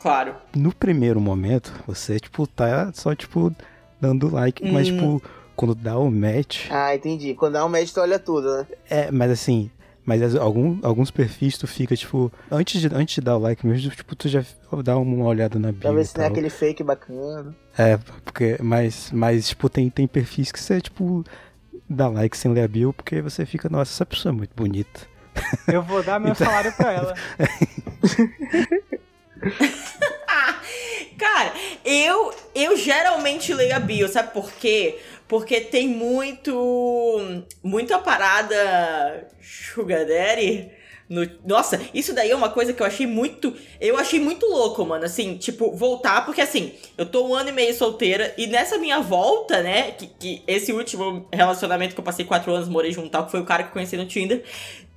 Claro. 0.00 0.36
No 0.54 0.74
primeiro 0.74 1.20
momento, 1.20 1.72
você, 1.86 2.18
tipo, 2.18 2.46
tá 2.46 2.90
só, 2.94 3.14
tipo, 3.14 3.54
dando 4.00 4.32
like, 4.32 4.64
hum. 4.64 4.72
mas, 4.72 4.86
tipo, 4.86 5.22
quando 5.54 5.74
dá 5.74 5.98
o 5.98 6.10
match. 6.10 6.68
Ah, 6.70 6.94
entendi. 6.94 7.34
Quando 7.34 7.54
dá 7.54 7.64
o 7.64 7.68
match, 7.68 7.92
tu 7.92 8.00
olha 8.00 8.18
tudo, 8.18 8.56
né? 8.56 8.66
É, 8.88 9.10
mas 9.10 9.30
assim. 9.30 9.70
Mas 10.06 10.36
algum, 10.36 10.78
alguns 10.82 11.10
perfis 11.10 11.58
tu 11.58 11.66
fica, 11.66 11.96
tipo, 11.96 12.32
antes 12.48 12.80
de, 12.80 12.86
antes 12.94 13.16
de 13.16 13.20
dar 13.20 13.36
o 13.36 13.40
like 13.40 13.66
mesmo, 13.66 13.90
tipo, 13.90 14.14
tu 14.14 14.28
já 14.28 14.44
dá 14.84 14.96
uma 14.96 15.26
olhada 15.26 15.58
na 15.58 15.72
bio. 15.72 15.80
Pra 15.80 15.90
ver 15.90 16.06
se 16.06 16.14
tem 16.14 16.24
é 16.24 16.28
aquele 16.28 16.48
fake 16.48 16.84
bacana. 16.84 17.52
É, 17.76 17.98
porque, 18.24 18.56
mas, 18.60 19.10
mas 19.12 19.48
tipo, 19.48 19.68
tem, 19.68 19.90
tem 19.90 20.06
perfis 20.06 20.52
que 20.52 20.60
você, 20.60 20.80
tipo, 20.80 21.24
dá 21.90 22.08
like 22.08 22.36
sem 22.36 22.52
ler 22.52 22.62
a 22.62 22.68
bio, 22.68 22.92
porque 22.92 23.20
você 23.20 23.44
fica, 23.44 23.68
nossa, 23.68 23.92
essa 23.92 24.06
pessoa 24.06 24.32
é 24.32 24.36
muito 24.36 24.54
bonita. 24.54 25.00
Eu 25.66 25.82
vou 25.82 26.00
dar 26.04 26.20
meu 26.20 26.30
então... 26.30 26.46
salário 26.46 26.72
pra 26.72 26.92
ela. 26.92 27.14
Cara, 31.18 31.52
eu, 31.84 32.34
eu 32.54 32.76
geralmente 32.76 33.52
leio 33.52 33.74
a 33.74 33.80
bio, 33.80 34.08
sabe 34.08 34.32
por 34.32 34.52
quê? 34.52 34.98
Porque 35.28 35.60
tem 35.60 35.88
muito. 35.88 37.44
Muita 37.62 37.98
parada 37.98 39.28
Sugar 39.40 40.06
Daddy. 40.06 40.70
No... 41.08 41.24
Nossa, 41.44 41.80
isso 41.94 42.12
daí 42.12 42.30
é 42.30 42.36
uma 42.36 42.48
coisa 42.48 42.72
que 42.72 42.82
eu 42.82 42.86
achei 42.86 43.06
muito. 43.06 43.54
Eu 43.80 43.96
achei 43.96 44.18
muito 44.18 44.46
louco, 44.46 44.84
mano. 44.84 45.04
Assim, 45.04 45.36
tipo, 45.36 45.72
voltar, 45.72 46.24
porque 46.24 46.40
assim, 46.40 46.72
eu 46.98 47.06
tô 47.06 47.26
um 47.28 47.34
ano 47.34 47.48
e 47.50 47.52
meio 47.52 47.74
solteira, 47.74 48.34
e 48.36 48.46
nessa 48.46 48.76
minha 48.78 49.00
volta, 49.00 49.62
né? 49.62 49.92
Que, 49.92 50.06
que 50.06 50.42
esse 50.46 50.72
último 50.72 51.28
relacionamento 51.32 51.94
que 51.94 52.00
eu 52.00 52.04
passei 52.04 52.24
quatro 52.24 52.52
anos, 52.52 52.68
morei 52.68 52.92
junto 52.92 53.24
que 53.24 53.30
foi 53.30 53.40
o 53.40 53.44
cara 53.44 53.62
que 53.62 53.68
eu 53.68 53.72
conheci 53.72 53.96
no 53.96 54.06
Tinder. 54.06 54.42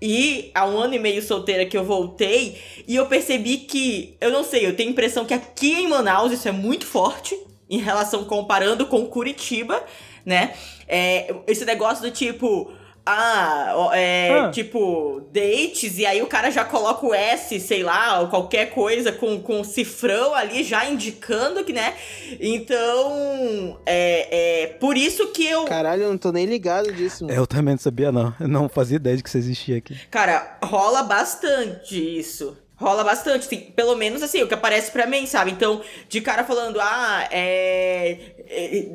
E 0.01 0.49
há 0.55 0.65
um 0.65 0.77
ano 0.77 0.93
e 0.93 0.99
meio 0.99 1.21
solteira 1.21 1.65
que 1.65 1.77
eu 1.77 1.83
voltei, 1.83 2.57
e 2.87 2.95
eu 2.95 3.05
percebi 3.05 3.57
que, 3.57 4.15
eu 4.21 4.31
não 4.31 4.43
sei, 4.43 4.65
eu 4.65 4.75
tenho 4.75 4.89
a 4.89 4.93
impressão 4.93 5.25
que 5.25 5.33
aqui 5.33 5.73
em 5.73 5.87
Manaus 5.87 6.31
isso 6.31 6.47
é 6.47 6.51
muito 6.51 6.85
forte, 6.85 7.37
em 7.69 7.77
relação 7.77 8.23
comparando 8.23 8.87
com 8.87 9.05
Curitiba, 9.05 9.83
né? 10.29 10.53
É, 10.87 11.33
esse 11.47 11.65
negócio 11.65 12.03
do 12.03 12.11
tipo, 12.11 12.71
ah, 13.05 13.89
é, 13.93 14.39
ah. 14.39 14.51
tipo, 14.51 15.27
dates, 15.33 15.97
e 15.97 16.05
aí 16.05 16.21
o 16.21 16.27
cara 16.27 16.51
já 16.51 16.63
coloca 16.63 17.05
o 17.05 17.13
S, 17.13 17.59
sei 17.59 17.81
lá, 17.81 18.19
ou 18.19 18.27
qualquer 18.27 18.69
coisa 18.69 19.11
com, 19.11 19.41
com 19.41 19.63
cifrão 19.63 20.35
ali, 20.35 20.63
já 20.63 20.85
indicando 20.85 21.63
que, 21.63 21.73
né? 21.73 21.95
Então, 22.39 23.79
é, 23.85 24.63
é 24.63 24.67
por 24.67 24.95
isso 24.95 25.27
que 25.29 25.45
eu. 25.45 25.65
Caralho, 25.65 26.03
eu 26.03 26.09
não 26.09 26.17
tô 26.17 26.31
nem 26.31 26.45
ligado 26.45 26.91
disso. 26.93 27.25
Mano. 27.25 27.35
Eu 27.35 27.47
também 27.47 27.73
não 27.73 27.79
sabia, 27.79 28.11
não. 28.11 28.33
Eu 28.39 28.47
não 28.47 28.69
fazia 28.69 28.97
ideia 28.97 29.17
de 29.17 29.23
que 29.23 29.29
isso 29.29 29.37
existia 29.39 29.77
aqui. 29.77 29.97
Cara, 30.11 30.59
rola 30.63 31.01
bastante 31.01 32.19
isso. 32.19 32.55
Rola 32.79 33.03
bastante, 33.03 33.45
assim, 33.45 33.59
pelo 33.75 33.93
menos 33.93 34.23
assim, 34.23 34.41
o 34.41 34.47
que 34.47 34.53
aparece 34.53 34.89
pra 34.89 35.05
mim, 35.05 35.25
sabe? 35.25 35.51
Então, 35.51 35.81
de 36.07 36.21
cara 36.21 36.45
falando, 36.45 36.79
ah, 36.79 37.27
é. 37.29 38.17
é 38.47 38.85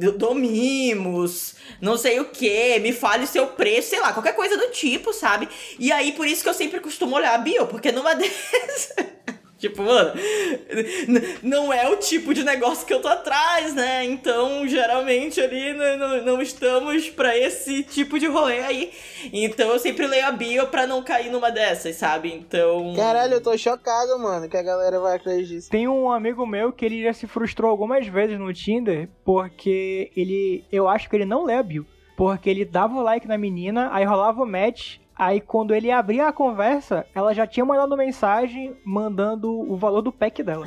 não 1.81 1.99
sei 1.99 2.19
o 2.19 2.25
que, 2.25 2.79
me 2.79 2.93
fale 2.93 3.25
o 3.25 3.27
seu 3.27 3.49
preço, 3.49 3.91
sei 3.91 4.01
lá, 4.01 4.13
qualquer 4.15 4.35
coisa 4.35 4.57
do 4.57 4.69
tipo, 4.69 5.13
sabe? 5.13 5.49
E 5.79 5.93
aí, 5.93 6.13
por 6.13 6.27
isso 6.27 6.43
que 6.43 6.49
eu 6.49 6.55
sempre 6.55 6.81
costumo 6.81 7.15
olhar 7.15 7.35
a 7.35 7.39
bio, 7.39 7.67
porque 7.67 7.93
numa 7.93 8.15
dessas. 8.17 8.95
Tipo, 9.65 9.83
mano, 9.83 10.13
não 11.43 11.73
é 11.73 11.89
o 11.89 11.97
tipo 11.97 12.35
de 12.35 12.45
negócio 12.45 12.87
que 12.87 12.93
eu 12.93 13.01
tô 13.01 13.09
atrás, 13.09 13.75
né? 13.75 14.05
Então, 14.05 14.69
geralmente 14.69 15.41
ali 15.41 15.73
não, 15.73 16.23
não 16.23 16.43
estamos 16.43 17.09
para 17.09 17.35
esse 17.35 17.83
tipo 17.83 18.19
de 18.19 18.27
rolê 18.27 18.59
aí. 18.59 18.93
Então 19.33 19.71
eu 19.71 19.79
sempre 19.79 20.07
leio 20.07 20.27
a 20.27 20.33
bio 20.33 20.67
pra 20.67 20.87
não 20.87 21.03
cair 21.03 21.31
numa 21.31 21.51
dessas, 21.51 21.97
sabe? 21.97 22.31
Então. 22.31 22.93
Caralho, 22.95 23.35
eu 23.35 23.43
tô 23.43 23.57
chocado, 23.57 24.19
mano, 24.19 24.51
que 24.51 24.57
a 24.59 24.63
galera 24.63 25.01
vai 25.01 25.17
acreditar. 25.17 25.71
Tem 25.71 25.89
um 25.89 26.13
amigo 26.13 26.47
meu 26.47 26.71
que 26.71 26.85
ele 26.85 27.03
já 27.03 27.15
se 27.15 27.27
frustrou 27.27 27.71
algumas 27.71 28.07
vezes 28.07 28.39
no 28.39 28.53
Tinder 28.53 29.09
porque 29.25 30.13
ele. 30.15 30.63
Eu 30.71 30.87
acho 30.87 31.09
que 31.09 31.17
ele 31.17 31.25
não 31.25 31.45
lê 31.45 31.55
a 31.55 31.63
bio. 31.63 31.87
Porque 32.19 32.51
ele 32.51 32.67
dava 32.67 32.95
o 32.95 33.03
like 33.03 33.27
na 33.27 33.39
menina, 33.39 33.89
aí 33.93 34.05
rolava 34.05 34.43
o 34.43 34.47
match, 34.47 34.99
Aí 35.17 35.41
quando 35.41 35.75
ele 35.75 35.91
abria 35.91 36.29
a 36.29 36.33
conversa, 36.33 37.07
ela 37.15 37.35
já 37.35 37.47
tinha 37.47 37.65
mandado 37.65 37.97
mensagem 37.97 38.77
mandando 38.85 39.51
o 39.51 39.77
valor 39.77 40.03
do 40.03 40.13
pack 40.13 40.43
dela. 40.43 40.65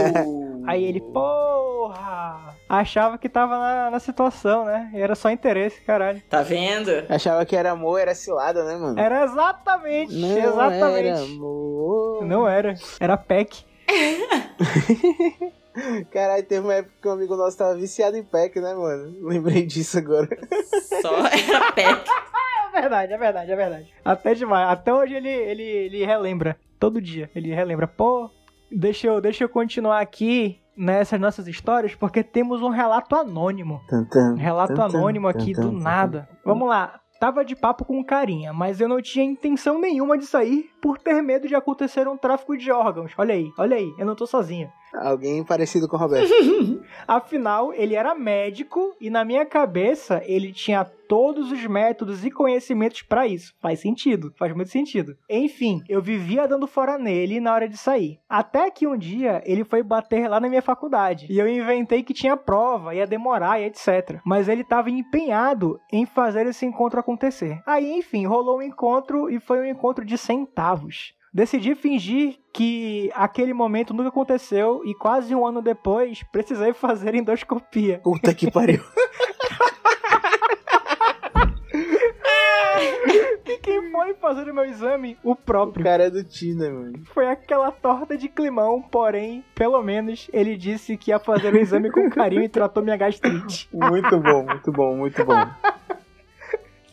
aí 0.66 0.84
ele, 0.84 1.00
pô, 1.00 1.64
Porra! 1.84 2.56
Achava 2.66 3.18
que 3.18 3.28
tava 3.28 3.58
na, 3.58 3.90
na 3.90 4.00
situação, 4.00 4.64
né? 4.64 4.90
E 4.94 5.00
era 5.00 5.14
só 5.14 5.30
interesse, 5.30 5.82
caralho. 5.82 6.22
Tá 6.30 6.40
vendo? 6.40 6.90
Achava 7.10 7.44
que 7.44 7.54
era 7.54 7.72
amor, 7.72 8.00
era 8.00 8.14
cilada, 8.14 8.64
né, 8.64 8.74
mano? 8.76 8.98
Era 8.98 9.24
exatamente, 9.24 10.14
Não 10.14 10.38
exatamente. 10.38 11.08
era 11.08 11.20
amor. 11.20 12.24
Não 12.24 12.48
era. 12.48 12.74
Era 12.98 13.18
PEC. 13.18 13.66
Caralho, 16.10 16.44
teve 16.44 16.64
uma 16.64 16.74
época 16.74 16.94
que 17.02 17.08
um 17.08 17.12
amigo 17.12 17.36
nosso 17.36 17.58
tava 17.58 17.74
viciado 17.74 18.16
em 18.16 18.22
pack, 18.22 18.58
né, 18.60 18.72
mano? 18.74 19.14
Lembrei 19.28 19.66
disso 19.66 19.98
agora. 19.98 20.28
Só 21.02 21.16
era 21.26 21.72
PEC. 21.72 22.10
É 22.74 22.80
verdade, 22.80 23.12
é 23.12 23.16
verdade, 23.16 23.52
é 23.52 23.56
verdade. 23.56 23.94
Até 24.04 24.34
demais. 24.34 24.68
Até 24.68 24.92
hoje 24.92 25.14
ele, 25.14 25.28
ele, 25.28 25.62
ele 25.62 26.04
relembra. 26.04 26.56
Todo 26.78 27.00
dia. 27.00 27.30
Ele 27.34 27.54
relembra. 27.54 27.86
Pô, 27.86 28.28
deixa 28.70 29.06
eu, 29.06 29.20
deixa 29.20 29.44
eu 29.44 29.48
continuar 29.48 30.00
aqui 30.00 30.60
nessas 30.76 31.20
nossas 31.20 31.46
histórias, 31.46 31.94
porque 31.94 32.24
temos 32.24 32.60
um 32.60 32.68
relato 32.68 33.14
anônimo. 33.14 33.80
Um 34.32 34.36
relato 34.36 34.80
anônimo 34.82 35.28
aqui 35.28 35.52
do 35.52 35.70
nada. 35.70 36.28
Vamos 36.44 36.68
lá. 36.68 37.00
Tava 37.20 37.44
de 37.44 37.54
papo 37.54 37.84
com 37.84 38.04
carinha, 38.04 38.52
mas 38.52 38.80
eu 38.80 38.88
não 38.88 39.00
tinha 39.00 39.24
intenção 39.24 39.80
nenhuma 39.80 40.18
de 40.18 40.26
sair 40.26 40.68
por 40.82 40.98
ter 40.98 41.22
medo 41.22 41.46
de 41.46 41.54
acontecer 41.54 42.08
um 42.08 42.18
tráfico 42.18 42.56
de 42.56 42.70
órgãos. 42.72 43.12
Olha 43.16 43.34
aí, 43.34 43.50
olha 43.56 43.76
aí, 43.76 43.94
eu 43.96 44.04
não 44.04 44.16
tô 44.16 44.26
sozinho. 44.26 44.68
Alguém 44.94 45.44
parecido 45.44 45.88
com 45.88 45.96
o 45.96 45.98
Roberto. 45.98 46.30
Afinal, 47.06 47.72
ele 47.72 47.94
era 47.94 48.14
médico 48.14 48.94
e 49.00 49.10
na 49.10 49.24
minha 49.24 49.44
cabeça 49.44 50.22
ele 50.24 50.52
tinha 50.52 50.84
todos 50.84 51.52
os 51.52 51.64
métodos 51.66 52.24
e 52.24 52.30
conhecimentos 52.30 53.02
pra 53.02 53.26
isso. 53.26 53.54
Faz 53.60 53.80
sentido, 53.80 54.32
faz 54.36 54.54
muito 54.54 54.70
sentido. 54.70 55.16
Enfim, 55.28 55.82
eu 55.88 56.00
vivia 56.00 56.48
dando 56.48 56.66
fora 56.66 56.98
nele 56.98 57.40
na 57.40 57.52
hora 57.52 57.68
de 57.68 57.76
sair. 57.76 58.18
Até 58.28 58.70
que 58.70 58.86
um 58.86 58.96
dia 58.96 59.42
ele 59.44 59.64
foi 59.64 59.82
bater 59.82 60.28
lá 60.28 60.40
na 60.40 60.48
minha 60.48 60.62
faculdade 60.62 61.26
e 61.28 61.38
eu 61.38 61.48
inventei 61.48 62.02
que 62.02 62.14
tinha 62.14 62.36
prova, 62.36 62.94
ia 62.94 63.06
demorar 63.06 63.60
e 63.60 63.64
etc. 63.64 64.20
Mas 64.24 64.48
ele 64.48 64.62
estava 64.62 64.90
empenhado 64.90 65.78
em 65.92 66.06
fazer 66.06 66.46
esse 66.46 66.64
encontro 66.64 67.00
acontecer. 67.00 67.60
Aí, 67.66 67.92
enfim, 67.92 68.26
rolou 68.26 68.58
um 68.58 68.62
encontro 68.62 69.30
e 69.30 69.38
foi 69.38 69.60
um 69.60 69.66
encontro 69.66 70.04
de 70.04 70.16
centavos. 70.16 71.14
Decidi 71.34 71.74
fingir 71.74 72.36
que 72.52 73.10
aquele 73.12 73.52
momento 73.52 73.92
nunca 73.92 74.08
aconteceu 74.08 74.82
e 74.84 74.94
quase 74.94 75.34
um 75.34 75.44
ano 75.44 75.60
depois 75.60 76.22
precisei 76.30 76.72
fazer 76.78 77.12
endoscopia. 77.14 77.98
Puta 78.04 78.32
que 78.32 78.48
pariu. 78.50 78.80
E 83.46 83.58
quem 83.58 83.90
foi 83.90 84.14
fazer 84.14 84.50
o 84.50 84.54
meu 84.54 84.64
exame? 84.64 85.16
O 85.22 85.32
O 85.32 85.36
próprio. 85.36 85.84
cara 85.84 86.04
é 86.04 86.10
do 86.10 86.24
Tinder, 86.24 86.72
mano. 86.72 87.00
Foi 87.12 87.26
aquela 87.28 87.70
torta 87.70 88.16
de 88.16 88.28
climão, 88.28 88.80
porém, 88.82 89.44
pelo 89.54 89.82
menos, 89.82 90.28
ele 90.32 90.56
disse 90.56 90.96
que 90.96 91.10
ia 91.10 91.18
fazer 91.18 91.52
o 91.52 91.58
exame 91.58 91.90
com 91.90 92.08
carinho 92.10 92.42
e 92.42 92.48
tratou 92.48 92.82
minha 92.82 92.96
gastrite. 92.96 93.68
Muito 93.72 94.18
bom, 94.18 94.44
muito 94.44 94.72
bom, 94.72 94.96
muito 94.96 95.24
bom. 95.24 95.34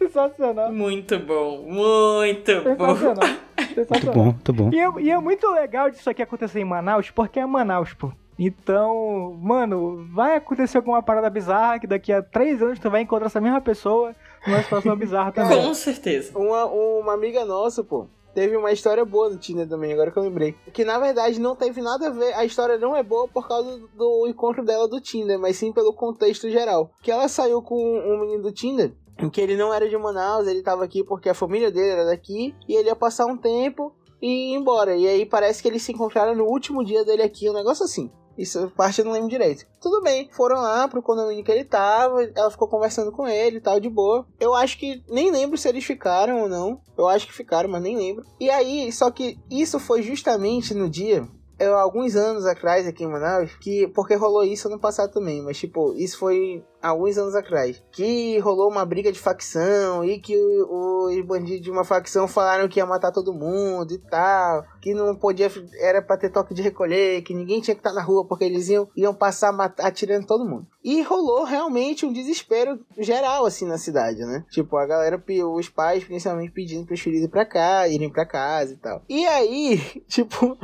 Sensacional. 0.07 0.71
Muito 0.73 1.19
bom, 1.19 1.63
muito 1.67 2.51
bom. 2.77 2.95
Sensacional. 2.95 3.29
Muito 3.57 3.75
Sensacional. 3.75 4.15
bom, 4.15 4.23
muito 4.23 4.53
bom. 4.53 4.69
E 4.73 4.79
é, 4.79 5.01
e 5.01 5.09
é 5.11 5.19
muito 5.19 5.47
legal 5.51 5.89
disso 5.89 6.09
aqui 6.09 6.21
acontecer 6.21 6.59
em 6.59 6.65
Manaus, 6.65 7.11
porque 7.11 7.39
é 7.39 7.45
Manaus, 7.45 7.93
pô. 7.93 8.11
Então, 8.39 9.37
mano, 9.39 10.07
vai 10.11 10.37
acontecer 10.37 10.77
alguma 10.77 11.03
parada 11.03 11.29
bizarra 11.29 11.79
que 11.79 11.85
daqui 11.85 12.11
a 12.11 12.23
três 12.23 12.59
anos 12.61 12.79
tu 12.79 12.89
vai 12.89 13.01
encontrar 13.01 13.27
essa 13.27 13.39
mesma 13.39 13.61
pessoa 13.61 14.15
numa 14.47 14.63
situação 14.63 14.95
bizarra 14.95 15.31
também. 15.31 15.61
Com 15.61 15.73
certeza. 15.75 16.35
Uma, 16.35 16.65
uma 16.65 17.13
amiga 17.13 17.45
nossa, 17.45 17.83
pô, 17.83 18.07
teve 18.33 18.57
uma 18.57 18.71
história 18.71 19.05
boa 19.05 19.29
do 19.29 19.37
Tinder 19.37 19.67
também, 19.67 19.93
agora 19.93 20.09
que 20.09 20.17
eu 20.17 20.23
lembrei. 20.23 20.55
Que 20.73 20.83
na 20.83 20.97
verdade 20.97 21.39
não 21.39 21.55
teve 21.55 21.81
nada 21.81 22.07
a 22.07 22.09
ver, 22.09 22.33
a 22.33 22.43
história 22.43 22.79
não 22.79 22.95
é 22.95 23.03
boa 23.03 23.27
por 23.27 23.47
causa 23.47 23.79
do 23.95 24.27
encontro 24.27 24.65
dela 24.65 24.87
do 24.87 24.99
Tinder, 24.99 25.37
mas 25.37 25.57
sim 25.57 25.71
pelo 25.71 25.93
contexto 25.93 26.49
geral. 26.49 26.89
Que 27.03 27.11
ela 27.11 27.27
saiu 27.27 27.61
com 27.61 27.75
um 27.75 28.21
menino 28.21 28.41
do 28.41 28.51
Tinder, 28.51 28.91
que 29.31 29.41
ele 29.41 29.55
não 29.55 29.73
era 29.73 29.87
de 29.87 29.97
Manaus, 29.97 30.47
ele 30.47 30.61
tava 30.61 30.83
aqui 30.83 31.03
porque 31.03 31.29
a 31.29 31.33
família 31.33 31.71
dele 31.71 31.89
era 31.89 32.05
daqui, 32.05 32.55
e 32.67 32.75
ele 32.75 32.87
ia 32.87 32.95
passar 32.95 33.25
um 33.25 33.37
tempo 33.37 33.93
e 34.21 34.51
ir 34.51 34.55
embora. 34.55 34.95
E 34.95 35.07
aí 35.07 35.25
parece 35.25 35.61
que 35.61 35.67
eles 35.67 35.81
se 35.83 35.91
encontraram 35.91 36.35
no 36.35 36.45
último 36.45 36.83
dia 36.83 37.03
dele 37.03 37.23
aqui, 37.23 37.49
um 37.49 37.53
negócio 37.53 37.83
assim. 37.83 38.11
Isso 38.37 38.71
parte 38.75 38.99
eu 38.99 39.05
não 39.05 39.11
lembro 39.11 39.29
direito. 39.29 39.65
Tudo 39.79 40.01
bem, 40.01 40.29
foram 40.31 40.61
lá 40.61 40.87
pro 40.87 41.01
condomínio 41.01 41.43
que 41.43 41.51
ele 41.51 41.65
tava, 41.65 42.23
ela 42.35 42.49
ficou 42.49 42.67
conversando 42.67 43.11
com 43.11 43.27
ele 43.27 43.57
e 43.57 43.61
tal, 43.61 43.79
de 43.79 43.89
boa. 43.89 44.25
Eu 44.39 44.53
acho 44.55 44.77
que 44.77 45.03
nem 45.09 45.31
lembro 45.31 45.57
se 45.57 45.67
eles 45.67 45.83
ficaram 45.83 46.41
ou 46.41 46.49
não. 46.49 46.81
Eu 46.97 47.07
acho 47.07 47.27
que 47.27 47.33
ficaram, 47.33 47.69
mas 47.69 47.81
nem 47.81 47.97
lembro. 47.97 48.25
E 48.39 48.49
aí, 48.49 48.91
só 48.91 49.11
que 49.11 49.37
isso 49.49 49.79
foi 49.79 50.01
justamente 50.01 50.73
no 50.73 50.89
dia. 50.89 51.27
Eu, 51.61 51.77
alguns 51.77 52.15
anos 52.15 52.45
atrás 52.45 52.87
aqui 52.87 53.03
em 53.03 53.07
Manaus, 53.07 53.51
que 53.61 53.87
porque 53.89 54.15
rolou 54.15 54.43
isso 54.43 54.67
ano 54.67 54.79
passado 54.79 55.11
também, 55.13 55.41
mas 55.43 55.57
tipo, 55.57 55.93
isso 55.93 56.17
foi 56.17 56.63
alguns 56.81 57.17
anos 57.17 57.35
atrás, 57.35 57.83
que 57.91 58.39
rolou 58.39 58.69
uma 58.69 58.83
briga 58.83 59.11
de 59.11 59.19
facção 59.19 60.03
e 60.03 60.17
que 60.19 60.35
os 60.35 61.21
bandidos 61.25 61.61
de 61.61 61.69
uma 61.69 61.83
facção 61.83 62.27
falaram 62.27 62.67
que 62.67 62.79
ia 62.79 62.85
matar 62.85 63.11
todo 63.11 63.33
mundo 63.33 63.93
e 63.93 63.99
tal, 63.99 64.65
que 64.81 64.93
não 64.93 65.15
podia, 65.15 65.51
era 65.79 66.01
pra 66.01 66.17
ter 66.17 66.31
toque 66.31 66.53
de 66.55 66.61
recolher, 66.63 67.21
que 67.21 67.33
ninguém 67.35 67.61
tinha 67.61 67.75
que 67.75 67.79
estar 67.81 67.93
na 67.93 68.01
rua 68.01 68.25
porque 68.25 68.43
eles 68.43 68.67
iam, 68.69 68.87
iam 68.95 69.13
passar 69.13 69.51
mat- 69.51 69.79
atirando 69.79 70.25
todo 70.25 70.47
mundo. 70.47 70.65
E 70.83 71.03
rolou 71.03 71.43
realmente 71.43 72.05
um 72.05 72.11
desespero 72.11 72.79
geral 72.97 73.45
assim 73.45 73.67
na 73.67 73.77
cidade, 73.77 74.19
né? 74.25 74.43
Tipo, 74.49 74.77
a 74.77 74.85
galera, 74.87 75.23
os 75.53 75.69
pais 75.69 76.03
principalmente 76.03 76.51
pedindo 76.51 76.87
pros 76.87 76.99
filhos 76.99 77.21
ir 77.21 77.27
pra 77.29 77.45
cá, 77.45 77.87
irem 77.87 78.11
pra 78.11 78.25
casa 78.25 78.73
e 78.73 78.77
tal. 78.77 79.03
E 79.07 79.27
aí, 79.27 79.77
tipo, 80.09 80.57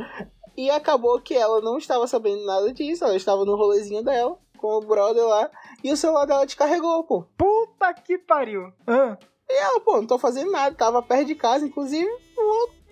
e 0.58 0.68
acabou 0.70 1.20
que 1.20 1.34
ela 1.34 1.60
não 1.60 1.78
estava 1.78 2.04
sabendo 2.08 2.44
nada 2.44 2.72
disso, 2.72 3.04
ela 3.04 3.14
estava 3.14 3.44
no 3.44 3.54
rolezinho 3.54 4.02
dela, 4.02 4.36
com 4.56 4.66
o 4.74 4.80
brother 4.80 5.24
lá, 5.24 5.48
e 5.84 5.92
o 5.92 5.96
celular 5.96 6.24
dela 6.26 6.44
descarregou, 6.44 7.04
pô. 7.04 7.24
Puta 7.38 7.94
que 7.94 8.18
pariu. 8.18 8.72
Ah, 8.84 9.16
E 9.48 9.52
ela, 9.54 9.78
pô, 9.78 9.98
não 9.98 10.06
tô 10.06 10.18
fazendo 10.18 10.50
nada, 10.50 10.74
tava 10.74 11.00
perto 11.00 11.26
de 11.26 11.36
casa, 11.36 11.64
inclusive, 11.64 12.10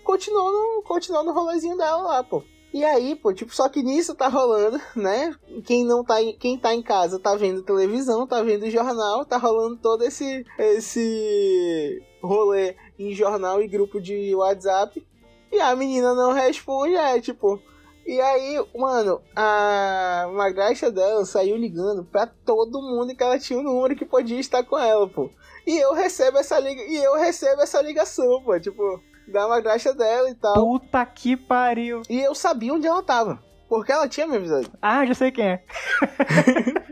continuou 0.05 0.53
no, 0.53 0.83
continuou 0.85 1.25
no 1.25 1.33
rolezinho 1.33 1.77
dela 1.77 2.03
lá, 2.03 2.23
pô. 2.23 2.41
E 2.73 2.85
aí, 2.85 3.17
pô, 3.17 3.33
tipo, 3.33 3.53
só 3.53 3.69
que 3.69 3.83
nisso 3.83 4.15
tá 4.15 4.29
rolando, 4.29 4.81
né? 4.95 5.35
Quem 5.65 5.85
não 5.85 6.05
tá 6.05 6.23
em, 6.23 6.37
quem 6.37 6.57
tá 6.57 6.73
em 6.73 6.83
casa 6.83 7.19
tá 7.19 7.35
vendo 7.35 7.65
televisão, 7.65 8.29
tá 8.29 8.43
vendo 8.43 8.71
jornal, 8.71 9.25
tá 9.25 9.39
rolando 9.39 9.77
todo 9.79 10.05
esse 10.05 10.45
esse 10.59 12.01
rolê 12.23 12.77
em 12.97 13.13
jornal 13.13 13.61
e 13.61 13.67
grupo 13.67 14.01
de 14.01 14.33
WhatsApp. 14.37 15.05
E 15.57 15.61
a 15.61 15.75
menina 15.75 16.15
não 16.15 16.35
responde, 16.35 16.95
é 16.95 17.19
tipo, 17.19 17.59
e 18.07 18.21
aí, 18.21 18.63
mano, 18.77 19.23
a 19.35 20.29
madrasta 20.35 20.91
dela 20.93 21.25
saiu 21.25 21.57
ligando 21.57 22.05
pra 22.05 22.27
todo 22.27 22.83
mundo 22.83 23.17
que 23.17 23.23
ela 23.23 23.39
tinha 23.39 23.59
um 23.59 23.63
número 23.63 23.97
que 23.97 24.05
podia 24.05 24.39
estar 24.39 24.63
com 24.65 24.79
ela, 24.79 25.09
pô. 25.09 25.31
E 25.67 25.79
eu 25.79 25.95
recebo 25.95 26.37
essa 26.37 26.59
liga 26.59 26.83
e 26.83 26.97
eu 27.03 27.17
recebo 27.17 27.63
essa 27.63 27.81
ligação, 27.81 28.43
pô, 28.43 28.61
tipo, 28.61 29.01
da 29.27 29.49
madrasta 29.49 29.95
dela 29.95 30.29
e 30.29 30.35
tal. 30.35 30.57
puta 30.57 31.07
que 31.07 31.35
pariu. 31.39 32.03
E 32.11 32.21
eu 32.21 32.35
sabia 32.35 32.75
onde 32.75 32.87
ela 32.87 33.03
tava, 33.03 33.43
porque 33.67 33.91
ela 33.93 34.07
tinha 34.07 34.27
me 34.27 34.37
avisado. 34.37 34.71
Ah, 34.83 35.07
já 35.07 35.15
sei 35.15 35.33
quem 35.33 35.47
é. 35.53 35.65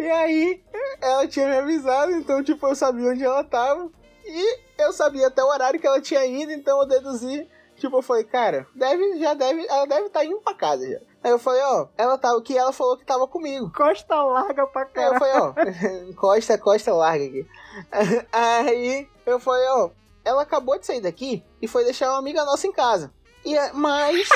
E 0.00 0.10
aí, 0.10 0.60
ela 1.00 1.28
tinha 1.28 1.46
me 1.46 1.56
avisado, 1.58 2.10
então, 2.10 2.42
tipo, 2.42 2.66
eu 2.66 2.74
sabia 2.74 3.08
onde 3.08 3.22
ela 3.22 3.44
tava. 3.44 3.88
E 4.26 4.58
eu 4.78 4.92
sabia 4.92 5.28
até 5.28 5.44
o 5.44 5.48
horário 5.48 5.78
que 5.78 5.86
ela 5.86 6.00
tinha 6.00 6.26
ido, 6.26 6.50
então 6.52 6.80
eu 6.80 6.88
deduzi. 6.88 7.48
Tipo, 7.80 7.96
eu 7.96 8.02
falei, 8.02 8.24
cara, 8.24 8.66
deve, 8.74 9.18
já 9.18 9.32
deve, 9.34 9.66
ela 9.66 9.86
deve 9.86 10.06
estar 10.08 10.22
indo 10.24 10.38
pra 10.42 10.54
casa 10.54 10.86
já. 10.86 10.98
Aí 11.24 11.30
eu 11.30 11.38
falei, 11.38 11.62
ó, 11.62 11.86
ela 11.96 12.16
tava, 12.18 12.40
que 12.42 12.56
ela 12.56 12.72
falou 12.72 12.96
que 12.96 13.04
tava 13.06 13.26
comigo. 13.26 13.72
Costa 13.74 14.22
larga 14.22 14.66
pra 14.66 14.82
Aí 14.82 14.88
eu 14.88 14.92
caralho. 15.12 15.18
falei, 15.18 15.34
ó, 15.38 16.14
costa, 16.20 16.58
costa 16.58 16.92
larga 16.94 17.24
aqui. 17.24 17.46
Aí 18.32 19.08
eu 19.26 19.40
falei, 19.40 19.66
ó, 19.70 19.90
ela 20.24 20.42
acabou 20.42 20.78
de 20.78 20.86
sair 20.86 21.00
daqui 21.00 21.42
e 21.60 21.66
foi 21.66 21.84
deixar 21.84 22.10
uma 22.10 22.18
amiga 22.18 22.44
nossa 22.44 22.66
em 22.66 22.72
casa. 22.72 23.12
E, 23.44 23.56
é- 23.56 23.72
mas 23.72 24.28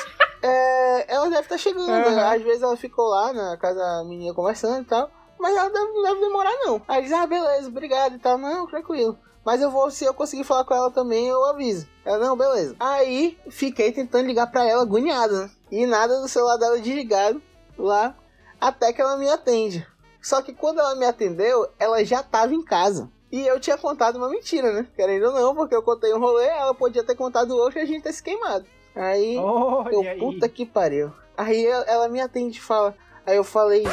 é, 0.43 1.05
ela 1.15 1.29
deve 1.29 1.43
estar 1.43 1.59
chegando. 1.59 1.89
Uhum. 1.89 2.21
Às 2.21 2.43
vezes 2.43 2.63
ela 2.63 2.77
ficou 2.77 3.07
lá 3.09 3.33
na 3.33 3.57
casa 3.59 3.79
da 3.79 4.05
menina 4.05 4.35
conversando 4.35 4.81
e 4.83 4.87
tal. 4.87 5.11
Mas 5.39 5.55
ela 5.57 5.69
deve, 5.69 5.93
não 5.93 6.03
deve 6.03 6.21
demorar, 6.21 6.53
não. 6.65 6.81
Aí 6.89 7.03
diz, 7.03 7.13
ah, 7.13 7.27
beleza, 7.27 7.69
obrigado 7.69 8.15
e 8.15 8.19
tal. 8.19 8.39
Não, 8.39 8.67
tranquilo. 8.67 9.19
Mas 9.45 9.61
eu 9.61 9.71
vou, 9.71 9.91
se 9.91 10.05
eu 10.05 10.15
conseguir 10.15 10.45
falar 10.45 10.65
com 10.65 10.75
ela 10.75 10.91
também, 10.91 11.27
eu 11.27 11.45
aviso. 11.45 11.87
Ela, 12.05 12.19
não, 12.19 12.37
beleza. 12.37 12.75
Aí 12.81 13.39
fiquei 13.51 13.93
tentando 13.93 14.27
ligar 14.27 14.47
pra 14.51 14.67
ela, 14.67 14.83
agoniado, 14.83 15.35
né? 15.35 15.51
E 15.71 15.87
nada 15.87 16.21
do 16.21 16.29
celular 16.29 16.57
dela 16.57 16.79
desligado 16.79 17.43
lá, 17.77 18.17
até 18.61 18.93
que 18.93 19.01
ela 19.01 19.17
me 19.17 19.29
atende. 19.29 19.87
Só 20.23 20.41
que 20.41 20.55
quando 20.55 20.81
ela 20.81 20.95
me 20.95 21.05
atendeu, 21.05 21.69
ela 21.79 22.03
já 22.05 22.23
tava 22.23 22.55
em 22.55 22.65
casa. 22.65 23.11
E 23.31 23.47
eu 23.47 23.61
tinha 23.61 23.77
contado 23.77 24.17
uma 24.17 24.31
mentira, 24.31 24.73
né? 24.73 24.87
Querendo 24.97 25.27
ou 25.27 25.33
não, 25.33 25.55
porque 25.55 25.75
eu 25.75 25.83
contei 25.83 26.15
um 26.15 26.21
rolê, 26.21 26.47
ela 26.47 26.75
podia 26.75 27.05
ter 27.05 27.15
contado 27.15 27.57
outro 27.57 27.79
e 27.79 27.83
a 27.83 27.85
gente 27.85 28.03
ter 28.03 28.13
se 28.13 28.23
queimado. 28.23 28.65
Aí, 28.95 29.37
Olha 29.37 29.93
eu, 29.93 30.01
aí. 30.03 30.19
puta 30.19 30.49
que 30.49 30.65
pariu. 30.65 31.13
Aí 31.37 31.67
ela, 31.67 31.85
ela 31.85 32.09
me 32.09 32.21
atende 32.21 32.59
e 32.59 32.63
fala. 32.63 32.95
Aí 33.27 33.37
eu 33.37 33.45
falei. 33.45 33.85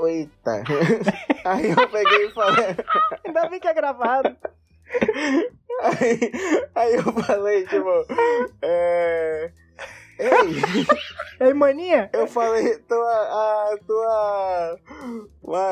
Eita. 0.00 0.62
aí 1.44 1.70
eu 1.70 1.88
peguei 1.88 2.26
e 2.26 2.30
falei. 2.30 2.76
Ainda 3.24 3.48
bem 3.48 3.60
que 3.60 3.68
é 3.68 3.74
gravado. 3.74 4.36
Aí, 5.82 6.32
aí 6.74 6.94
eu 6.94 7.02
falei, 7.02 7.66
tipo. 7.66 7.88
É. 8.62 9.50
Ei. 10.18 11.46
Ei, 11.46 11.54
maninha? 11.54 12.08
Eu 12.12 12.26
falei, 12.26 12.78
tua, 12.78 13.10
a 13.10 13.78
tua. 13.84 14.78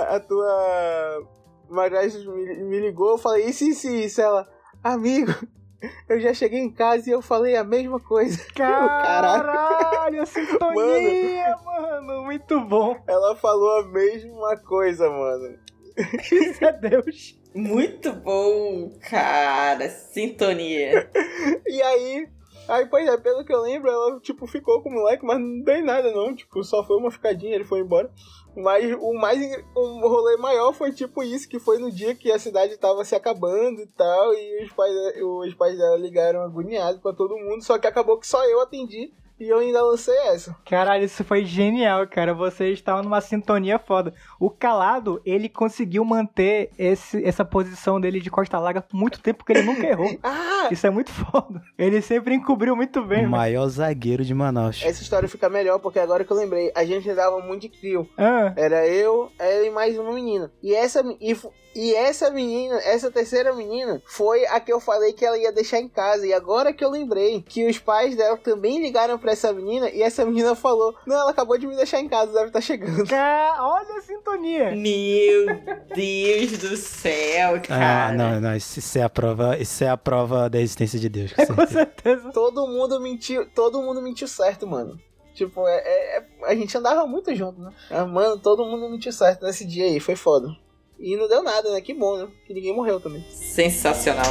A, 0.09 0.21
tua. 0.21 1.29
Madrasta 1.69 2.19
me, 2.19 2.57
me 2.65 2.81
ligou, 2.81 3.11
eu 3.13 3.19
falei, 3.19 3.47
isso, 3.47 3.65
isso, 3.65 3.89
isso. 3.89 4.21
Ela, 4.21 4.49
amigo, 4.83 5.33
eu 6.09 6.19
já 6.19 6.35
cheguei 6.35 6.59
em 6.59 6.73
casa 6.73 7.09
e 7.09 7.13
eu 7.13 7.23
falei 7.23 7.57
a 7.57 7.63
mesma 7.63 8.01
coisa. 8.01 8.45
Caralho. 8.57 9.45
Caralho, 9.45 10.23
a 10.23 10.27
sintonia, 10.27 11.57
mano. 11.65 12.25
Muito 12.25 12.61
bom. 12.63 13.01
Ela 13.07 13.37
falou 13.37 13.81
a 13.81 13.89
mesma 13.89 14.57
coisa, 14.57 15.09
mano. 15.09 15.57
Isso 16.33 16.65
é 16.65 16.73
Deus. 16.73 17.40
Muito 17.55 18.13
bom, 18.13 18.91
cara. 19.01 19.89
Sintonia. 19.89 21.11
E 21.67 21.83
aí, 21.83 22.29
aí, 22.69 22.87
pois 22.87 23.09
é, 23.09 23.17
pelo 23.17 23.45
que 23.45 23.53
eu 23.53 23.63
lembro, 23.63 23.89
ela, 23.89 24.21
tipo, 24.21 24.47
ficou 24.47 24.83
com 24.83 24.91
o 24.91 24.93
moleque, 24.93 25.25
mas 25.25 25.39
não 25.39 25.63
dei 25.63 25.81
nada, 25.81 26.11
não. 26.11 26.35
Tipo, 26.35 26.63
só 26.63 26.85
foi 26.85 26.97
uma 26.97 27.11
ficadinha, 27.11 27.55
ele 27.55 27.65
foi 27.65 27.81
embora. 27.81 28.11
Mas 28.57 28.93
o 29.01 29.15
mais, 29.15 29.41
o 29.75 30.09
rolê 30.09 30.37
maior 30.37 30.73
foi 30.73 30.93
tipo 30.93 31.23
isso, 31.23 31.49
que 31.49 31.59
foi 31.59 31.79
no 31.79 31.91
dia 31.91 32.15
que 32.15 32.33
a 32.33 32.39
cidade 32.39 32.77
tava 32.77 33.05
se 33.05 33.15
acabando 33.15 33.81
e 33.81 33.87
tal, 33.87 34.35
e 34.35 34.65
os 34.65 34.73
pais, 34.73 34.93
os 35.23 35.55
pais 35.55 35.79
dela 35.79 35.97
ligaram 35.97 36.43
agoniados 36.43 37.01
pra 37.01 37.13
todo 37.13 37.39
mundo, 37.39 37.63
só 37.63 37.79
que 37.79 37.87
acabou 37.87 38.19
que 38.19 38.27
só 38.27 38.45
eu 38.45 38.61
atendi. 38.61 39.13
E 39.41 39.49
eu 39.49 39.59
ainda 39.59 39.83
lancei 39.83 40.15
essa. 40.29 40.55
Caralho, 40.69 41.05
isso 41.05 41.25
foi 41.25 41.45
genial, 41.45 42.07
cara. 42.07 42.35
Vocês 42.35 42.75
estavam 42.75 43.03
numa 43.03 43.21
sintonia 43.23 43.79
foda. 43.79 44.13
O 44.39 44.51
Calado, 44.51 45.21
ele 45.25 45.49
conseguiu 45.49 46.05
manter 46.05 46.71
esse, 46.79 47.25
essa 47.25 47.45
posição 47.45 47.99
dele 48.01 48.21
de 48.21 48.31
costa 48.31 48.59
larga 48.59 48.83
por 48.83 48.95
muito 48.97 49.21
tempo 49.21 49.45
que 49.45 49.53
ele 49.53 49.63
nunca 49.63 49.87
errou. 49.87 50.11
Ah! 50.23 50.69
Isso 50.71 50.87
é 50.87 50.91
muito 50.91 51.11
foda. 51.11 51.63
Ele 51.79 52.03
sempre 52.03 52.35
encobriu 52.35 52.77
muito 52.77 53.03
bem, 53.03 53.21
O 53.21 53.23
mano. 53.23 53.37
maior 53.39 53.67
zagueiro 53.69 54.23
de 54.25 54.35
Manaus. 54.35 54.83
Essa 54.85 55.03
história 55.03 55.27
fica 55.29 55.49
melhor 55.49 55.79
porque 55.79 55.99
agora 55.99 56.23
que 56.23 56.31
eu 56.31 56.37
lembrei, 56.37 56.71
a 56.75 56.85
gente 56.85 57.09
andava 57.09 57.41
muito 57.41 57.63
de 57.63 57.69
trio. 57.71 58.07
Ah, 58.19 58.53
Era 58.57 58.87
eu, 58.87 59.33
ela 59.39 59.65
e 59.67 59.71
mais 59.71 59.99
uma 59.99 60.13
menina. 60.13 60.53
E 60.63 60.75
essa, 60.75 61.03
e, 61.19 61.35
e 61.75 61.95
essa 61.95 62.31
menina, 62.31 62.77
essa 62.85 63.11
terceira 63.11 63.55
menina, 63.55 64.03
foi 64.05 64.45
a 64.47 64.61
que 64.61 64.71
eu 64.73 64.81
falei 64.81 65.15
que 65.15 65.25
ela 65.25 65.39
ia 65.39 65.51
deixar 65.51 65.81
em 65.81 65.89
casa. 65.89 66.27
E 66.27 66.35
agora 66.35 66.73
que 66.75 66.85
eu 66.85 66.91
lembrei 66.91 67.41
que 67.43 67.67
os 67.67 67.79
pais 67.79 68.15
dela 68.15 68.37
também 68.37 68.81
ligaram 68.83 69.19
pra 69.19 69.30
essa 69.31 69.53
menina 69.53 69.89
e 69.91 70.03
essa 70.03 70.25
menina 70.25 70.55
falou: 70.55 70.95
Não, 71.07 71.17
ela 71.17 71.31
acabou 71.31 71.57
de 71.59 71.67
me 71.67 71.77
deixar 71.77 72.01
em 72.01 72.09
casa, 72.09 72.33
deve 72.33 72.47
estar 72.49 72.61
chegando. 72.61 73.07
ca- 73.07 73.57
olha 73.61 73.99
a 73.99 74.01
sintonia. 74.03 74.71
Meu 74.77 75.47
Deus 75.95 76.59
do 76.59 76.77
céu, 76.77 77.61
cara. 77.63 78.09
Ah, 78.09 78.13
não, 78.13 78.41
não, 78.41 78.57
isso 78.57 78.99
é 78.99 79.03
a 79.03 79.09
prova, 79.09 79.57
isso 79.59 79.83
é 79.85 79.89
a 79.89 79.97
prova 79.97 80.49
da 80.51 80.61
existência 80.61 80.99
de 80.99 81.09
Deus, 81.09 81.33
com 81.33 81.47
Com 81.47 81.55
certeza. 81.67 81.73
certeza. 81.73 82.31
Todo 82.33 82.67
mundo 82.67 83.01
mentiu, 83.01 83.47
todo 83.55 83.81
mundo 83.83 84.01
mentiu 84.03 84.29
certo, 84.29 84.67
mano. 84.67 84.99
Tipo, 85.35 85.67
é, 85.67 85.77
é- 85.79 86.19
é- 86.19 86.27
a 86.51 86.55
gente 86.55 86.77
andava 86.77 87.07
muito 87.07 87.35
junto, 87.35 87.61
né? 87.61 87.71
Ah, 87.91 88.05
Mano, 88.05 88.37
todo 88.39 88.65
mundo 88.65 88.89
mentiu 88.91 89.13
certo 89.13 89.45
nesse 89.47 89.65
dia 89.65 89.85
aí, 89.85 90.01
foi 90.01 90.17
foda. 90.17 90.49
E 90.99 91.17
não 91.17 91.29
deu 91.29 91.43
nada, 91.43 91.71
né? 91.73 91.81
Que 91.81 91.95
bom, 91.95 92.17
né? 92.19 92.29
Que 92.47 92.53
ninguém 92.53 92.75
morreu 92.75 93.01
também. 93.01 93.25
Sensacional. 93.31 94.25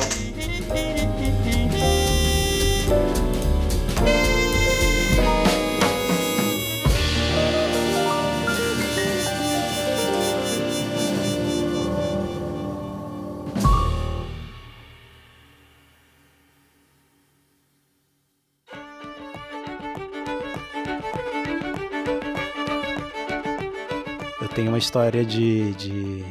Tenho 24.59 24.71
uma 24.71 24.77
história 24.77 25.23
de. 25.23 25.71
de... 25.75 26.25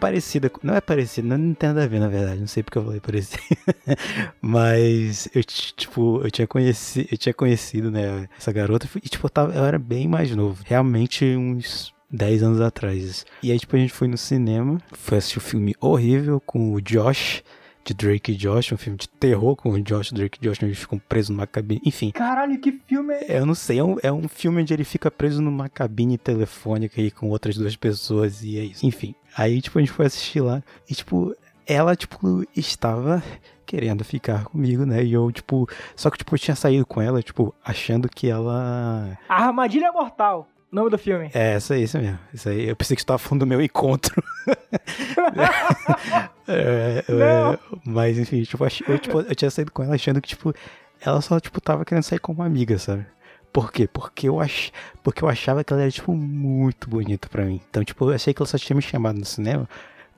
Parecida, 0.00 0.50
não 0.64 0.74
é 0.74 0.80
parecida, 0.80 1.38
não, 1.38 1.54
tem 1.54 1.68
nada 1.68 1.84
a 1.84 1.86
ver 1.86 2.00
na 2.00 2.08
verdade, 2.08 2.40
não 2.40 2.46
sei 2.48 2.60
porque 2.64 2.76
eu 2.76 2.82
falei 2.84 2.98
parecida. 2.98 3.40
Mas 4.42 5.28
eu, 5.32 5.44
ti- 5.44 5.72
tipo, 5.76 6.20
eu 6.24 6.30
tinha 6.32 6.48
conhecido, 6.48 7.08
eu 7.08 7.16
tinha 7.16 7.32
conhecido, 7.32 7.88
né, 7.88 8.28
essa 8.36 8.50
garota, 8.50 8.88
e 8.96 9.08
tipo, 9.08 9.24
eu, 9.26 9.30
tava, 9.30 9.54
eu 9.54 9.64
era 9.64 9.78
bem 9.78 10.08
mais 10.08 10.34
novo, 10.34 10.60
realmente 10.66 11.24
uns 11.36 11.94
10 12.10 12.42
anos 12.42 12.60
atrás. 12.60 13.24
E 13.40 13.52
aí, 13.52 13.60
tipo, 13.60 13.76
a 13.76 13.78
gente 13.78 13.92
foi 13.92 14.08
no 14.08 14.18
cinema, 14.18 14.78
foi 14.92 15.18
assistir 15.18 15.38
um 15.38 15.42
filme 15.42 15.72
horrível 15.80 16.40
com 16.44 16.72
o 16.72 16.80
Josh, 16.82 17.44
de 17.86 17.94
Drake 17.94 18.32
e 18.32 18.34
Josh, 18.34 18.72
um 18.72 18.76
filme 18.76 18.98
de 18.98 19.08
terror 19.08 19.54
com 19.54 19.70
o 19.70 19.80
Josh, 19.80 20.12
Drake 20.12 20.38
e 20.40 20.44
Josh, 20.44 20.58
onde 20.58 20.66
eles 20.66 20.78
ficam 20.78 20.98
presos 20.98 21.30
numa 21.30 21.46
cabine, 21.46 21.80
enfim. 21.84 22.10
Caralho, 22.10 22.58
que 22.58 22.72
filme 22.86 23.14
é 23.14 23.38
Eu 23.38 23.46
não 23.46 23.54
sei, 23.54 23.78
é 23.78 23.84
um, 23.84 23.96
é 24.02 24.12
um 24.12 24.28
filme 24.28 24.62
onde 24.62 24.74
ele 24.74 24.84
fica 24.84 25.10
preso 25.10 25.40
numa 25.40 25.68
cabine 25.68 26.18
telefônica 26.18 27.00
aí 27.00 27.10
com 27.10 27.28
outras 27.28 27.56
duas 27.56 27.76
pessoas 27.76 28.42
e 28.42 28.58
é 28.58 28.64
isso. 28.64 28.84
Enfim, 28.84 29.14
aí 29.36 29.60
tipo 29.60 29.78
a 29.78 29.82
gente 29.82 29.92
foi 29.92 30.06
assistir 30.06 30.40
lá 30.40 30.62
e 30.90 30.94
tipo, 30.94 31.34
ela 31.66 31.94
tipo 31.94 32.44
estava 32.56 33.22
querendo 33.64 34.04
ficar 34.04 34.44
comigo, 34.44 34.84
né? 34.86 35.04
E 35.04 35.12
eu 35.12 35.30
tipo, 35.30 35.68
só 35.94 36.10
que 36.10 36.18
tipo 36.18 36.34
eu 36.34 36.38
tinha 36.38 36.56
saído 36.56 36.86
com 36.86 37.00
ela, 37.00 37.22
tipo, 37.22 37.54
achando 37.64 38.08
que 38.08 38.28
ela 38.28 39.18
A 39.28 39.46
Armadilha 39.46 39.92
Mortal, 39.92 40.48
nome 40.70 40.90
do 40.90 40.98
filme. 40.98 41.30
é 41.32 41.54
essa 41.54 41.74
aí, 41.74 41.84
isso 41.84 41.98
mesmo. 41.98 42.18
Isso 42.32 42.48
aí, 42.48 42.68
eu 42.68 42.76
pensei 42.76 42.94
que 42.96 43.02
você 43.02 43.06
tava 43.06 43.18
falando 43.18 43.40
do 43.40 43.46
meu 43.46 43.60
encontro. 43.62 44.22
É, 46.48 47.02
é, 47.08 47.12
Não. 47.12 47.58
mas 47.84 48.16
enfim, 48.16 48.40
tipo, 48.44 48.64
eu, 48.64 48.98
tipo, 49.00 49.20
eu 49.20 49.34
tinha 49.34 49.50
saído 49.50 49.72
com 49.72 49.82
ela 49.82 49.96
achando 49.96 50.20
que, 50.20 50.28
tipo, 50.28 50.54
ela 51.00 51.20
só, 51.20 51.40
tipo, 51.40 51.60
tava 51.60 51.84
querendo 51.84 52.04
sair 52.04 52.20
como 52.20 52.40
amiga, 52.40 52.78
sabe? 52.78 53.04
Por 53.52 53.72
quê? 53.72 53.88
Porque 53.92 54.28
eu, 54.28 54.40
ach... 54.40 54.70
Porque 55.02 55.24
eu 55.24 55.28
achava 55.28 55.64
que 55.64 55.72
ela 55.72 55.82
era, 55.82 55.90
tipo, 55.90 56.12
muito 56.14 56.88
bonita 56.88 57.28
pra 57.28 57.44
mim. 57.44 57.60
Então, 57.68 57.82
tipo, 57.82 58.08
eu 58.08 58.14
achei 58.14 58.32
que 58.32 58.40
ela 58.40 58.46
só 58.46 58.56
tinha 58.58 58.76
me 58.76 58.82
chamado 58.82 59.18
no 59.18 59.24
cinema 59.24 59.68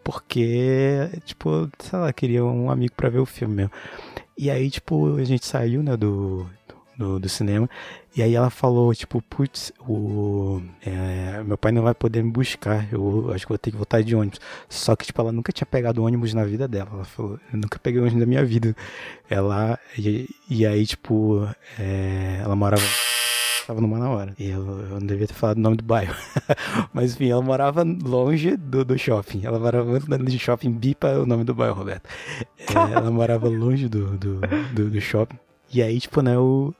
porque, 0.05 1.09
tipo, 1.27 1.69
sei 1.79 1.99
lá, 1.99 2.13
queria 2.13 2.43
um 2.45 2.71
amigo 2.71 2.95
pra 2.97 3.11
ver 3.11 3.19
o 3.19 3.27
filme 3.27 3.55
mesmo. 3.55 3.73
E 4.39 4.51
aí, 4.51 4.71
tipo, 4.71 5.17
a 5.17 5.25
gente 5.25 5.45
saiu, 5.45 5.83
né, 5.83 5.97
do, 5.97 6.47
do, 6.99 7.21
do 7.21 7.29
cinema. 7.29 7.71
E 8.17 8.23
aí 8.23 8.35
ela 8.35 8.51
falou, 8.51 8.93
tipo, 8.93 9.23
putz, 9.23 9.73
o, 9.79 10.61
é, 10.85 11.41
meu 11.45 11.57
pai 11.57 11.71
não 11.71 11.83
vai 11.83 11.95
poder 11.95 12.23
me 12.23 12.33
buscar. 12.33 12.93
Eu 12.93 13.31
acho 13.33 13.47
que 13.47 13.53
vou 13.53 13.59
ter 13.59 13.71
que 13.71 13.77
voltar 13.77 14.03
de 14.03 14.17
ônibus. 14.17 14.41
Só 14.69 14.97
que, 14.97 15.07
tipo, 15.07 15.21
ela 15.21 15.31
nunca 15.31 15.53
tinha 15.53 15.67
pegado 15.67 16.03
ônibus 16.03 16.35
na 16.35 16.45
vida 16.45 16.67
dela. 16.67 16.91
Ela 16.93 17.05
falou, 17.05 17.39
eu 17.53 17.59
nunca 17.61 17.79
peguei 17.79 18.01
ônibus 18.01 18.19
na 18.19 18.27
minha 18.27 18.45
vida. 18.45 18.75
Ela, 19.31 19.79
e, 19.97 20.29
e 20.51 20.67
aí, 20.67 20.85
tipo, 20.85 21.49
é, 21.79 22.41
ela 22.43 22.57
morava. 22.57 22.83
Tava 23.69 23.83
numa 23.83 24.09
hora. 24.09 24.35
E 24.39 24.49
eu, 24.49 24.67
eu 24.67 24.99
não 24.99 25.07
devia 25.07 25.27
ter 25.27 25.35
falado 25.35 25.59
o 25.59 25.61
nome 25.61 25.77
do 25.77 25.85
bairro. 25.85 26.15
Mas 26.93 27.13
enfim, 27.13 27.31
ela 27.31 27.43
morava 27.43 27.83
longe 27.83 28.57
do, 28.57 28.83
do 28.83 28.99
shopping. 28.99 29.43
Ela 29.45 29.59
morava 29.59 29.99
do 30.01 30.39
shopping, 30.39 30.73
bipa 30.73 31.19
o 31.19 31.27
nome 31.27 31.45
do 31.45 31.55
bairro, 31.55 31.75
Roberto. 31.75 32.09
É, 32.59 32.95
ela 32.95 33.11
morava 33.11 33.47
longe 33.47 33.87
do, 33.87 34.17
do, 34.17 34.41
do, 34.73 34.91
do 34.91 35.01
shopping. 35.03 35.37
E 35.73 35.83
aí, 35.83 36.01
tipo, 36.01 36.23
né, 36.23 36.35
eu, 36.35 36.75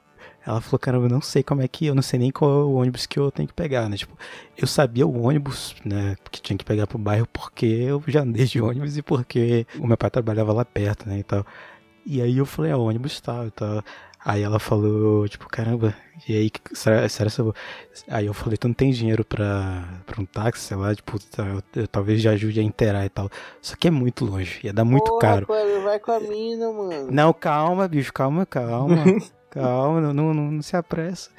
ela 0.49 0.63
falou, 0.63 0.79
caramba, 0.79 1.05
eu 1.05 1.11
não 1.11 1.21
sei 1.21 1.43
como 1.43 1.61
é 1.61 1.69
que, 1.69 1.85
eu 1.85 1.95
não 1.95 2.01
sei 2.01 2.19
nem 2.19 2.31
qual 2.31 2.51
é 2.51 2.65
o 2.65 2.73
ônibus 2.73 3.05
que 3.05 3.19
eu 3.19 3.31
tenho 3.31 3.47
que 3.47 3.53
pegar, 3.53 3.87
né? 3.87 3.99
Tipo, 3.99 4.17
eu 4.57 4.67
sabia 4.67 5.07
o 5.07 5.23
ônibus, 5.23 5.77
né, 5.85 6.17
que 6.31 6.41
tinha 6.41 6.57
que 6.57 6.65
pegar 6.65 6.87
pro 6.87 6.97
bairro 6.97 7.27
porque 7.31 7.67
eu 7.67 8.03
já 8.07 8.23
andei 8.23 8.47
de 8.47 8.59
ônibus 8.59 8.97
e 8.97 9.03
porque 9.03 9.67
o 9.79 9.87
meu 9.87 9.99
pai 9.99 10.09
trabalhava 10.09 10.51
lá 10.55 10.65
perto, 10.65 11.07
né, 11.07 11.19
e 11.19 11.23
tal. 11.23 11.45
E 12.07 12.23
aí 12.23 12.39
eu 12.39 12.47
falei, 12.47 12.73
ah, 12.73 12.79
o 12.79 12.89
ônibus 12.89 13.21
tal 13.21 13.47
e 13.47 13.51
tal. 13.51 13.85
Aí 14.25 14.43
ela 14.43 14.59
falou, 14.59 15.29
tipo, 15.29 15.47
caramba, 15.49 15.95
e 16.27 16.35
aí, 16.35 16.51
será, 16.73 17.07
será 17.11 17.31
que 17.31 17.41
eu 17.41 17.45
vou... 17.45 17.55
Aí 18.09 18.25
eu 18.25 18.33
falei, 18.33 18.57
tu 18.57 18.69
não 18.69 18.75
tem 18.75 18.91
dinheiro 18.91 19.27
pra, 19.27 19.87
pra 20.07 20.21
um 20.21 20.25
táxi, 20.25 20.65
sei 20.65 20.77
lá, 20.79 20.95
tipo, 20.95 21.19
tá, 21.27 21.45
eu, 21.45 21.63
eu 21.83 21.87
talvez 21.87 22.23
já 22.23 22.31
ajude 22.31 22.59
a 22.59 22.63
inteirar 22.63 23.05
e 23.05 23.11
tal. 23.11 23.29
Só 23.61 23.77
que 23.77 23.87
é 23.87 23.91
muito 23.91 24.25
longe, 24.25 24.61
ia 24.65 24.73
dar 24.73 24.85
muito 24.85 25.11
Porra, 25.11 25.21
caro. 25.21 25.47
Cleber, 25.47 25.83
vai 25.83 25.99
com 25.99 26.13
a 26.13 26.21
mina, 26.21 26.73
mano. 26.73 27.09
Não, 27.11 27.35
calma, 27.35 27.87
bicho, 27.87 28.13
calma, 28.15 28.47
calma. 28.47 28.97
calma, 29.51 30.01
não, 30.01 30.13
não, 30.13 30.35
não, 30.35 30.63
se 30.63 30.77
apressa. 30.77 31.31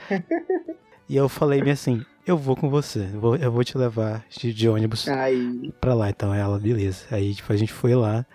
E 1.07 1.15
eu 1.15 1.27
falei 1.27 1.61
bem 1.61 1.73
assim, 1.73 2.05
eu 2.25 2.37
vou 2.37 2.55
com 2.55 2.69
você, 2.69 3.09
eu 3.13 3.19
vou, 3.19 3.35
eu 3.35 3.51
vou 3.51 3.63
te 3.63 3.77
levar 3.77 4.23
de, 4.29 4.53
de 4.53 4.69
ônibus 4.69 5.07
Aí. 5.07 5.73
pra 5.81 5.95
lá. 5.95 6.09
Então 6.09 6.33
ela, 6.33 6.59
beleza. 6.59 7.05
Aí, 7.09 7.33
tipo, 7.33 7.51
a 7.51 7.57
gente 7.57 7.73
foi 7.73 7.95
lá 7.95 8.25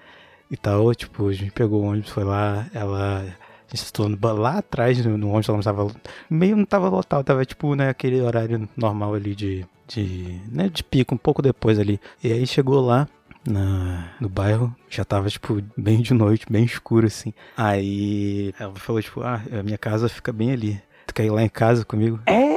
e 0.51 0.57
tal, 0.57 0.93
tipo, 0.95 1.29
a 1.29 1.33
gente 1.33 1.53
pegou 1.53 1.83
o 1.83 1.87
ônibus, 1.87 2.11
foi 2.11 2.25
lá, 2.25 2.66
ela... 2.75 3.20
A 3.20 3.77
gente 3.77 3.87
estou 3.87 4.09
lá 4.22 4.59
atrás, 4.59 5.05
no, 5.05 5.16
no 5.16 5.29
ônibus, 5.29 5.49
ela 5.49 5.59
não 5.59 5.62
tava... 5.62 5.91
Meio 6.29 6.57
não 6.57 6.64
tava 6.64 6.89
lotado, 6.89 7.25
tava, 7.25 7.45
tipo, 7.45 7.75
né, 7.75 7.89
aquele 7.89 8.20
horário 8.20 8.68
normal 8.77 9.14
ali 9.14 9.35
de... 9.35 9.64
De, 9.87 10.41
né, 10.51 10.70
de 10.70 10.83
pico, 10.83 11.14
um 11.14 11.18
pouco 11.18 11.43
depois 11.43 11.79
ali. 11.79 12.01
E 12.22 12.33
aí 12.33 12.47
chegou 12.47 12.81
lá, 12.81 13.07
na, 13.47 14.12
no 14.20 14.28
bairro, 14.28 14.74
já 14.88 15.05
tava, 15.05 15.28
tipo, 15.28 15.62
bem 15.76 16.01
de 16.01 16.14
noite, 16.14 16.47
bem 16.49 16.64
escuro, 16.64 17.07
assim. 17.07 17.32
Aí 17.57 18.55
ela 18.59 18.74
falou, 18.74 19.03
tipo, 19.03 19.22
ah, 19.22 19.42
a 19.53 19.62
minha 19.62 19.78
casa 19.78 20.09
fica 20.09 20.32
bem 20.32 20.53
ali. 20.53 20.82
Tu 21.07 21.14
quer 21.14 21.24
ir 21.24 21.30
lá 21.30 21.42
em 21.42 21.49
casa 21.49 21.84
comigo? 21.84 22.20
É. 22.26 22.55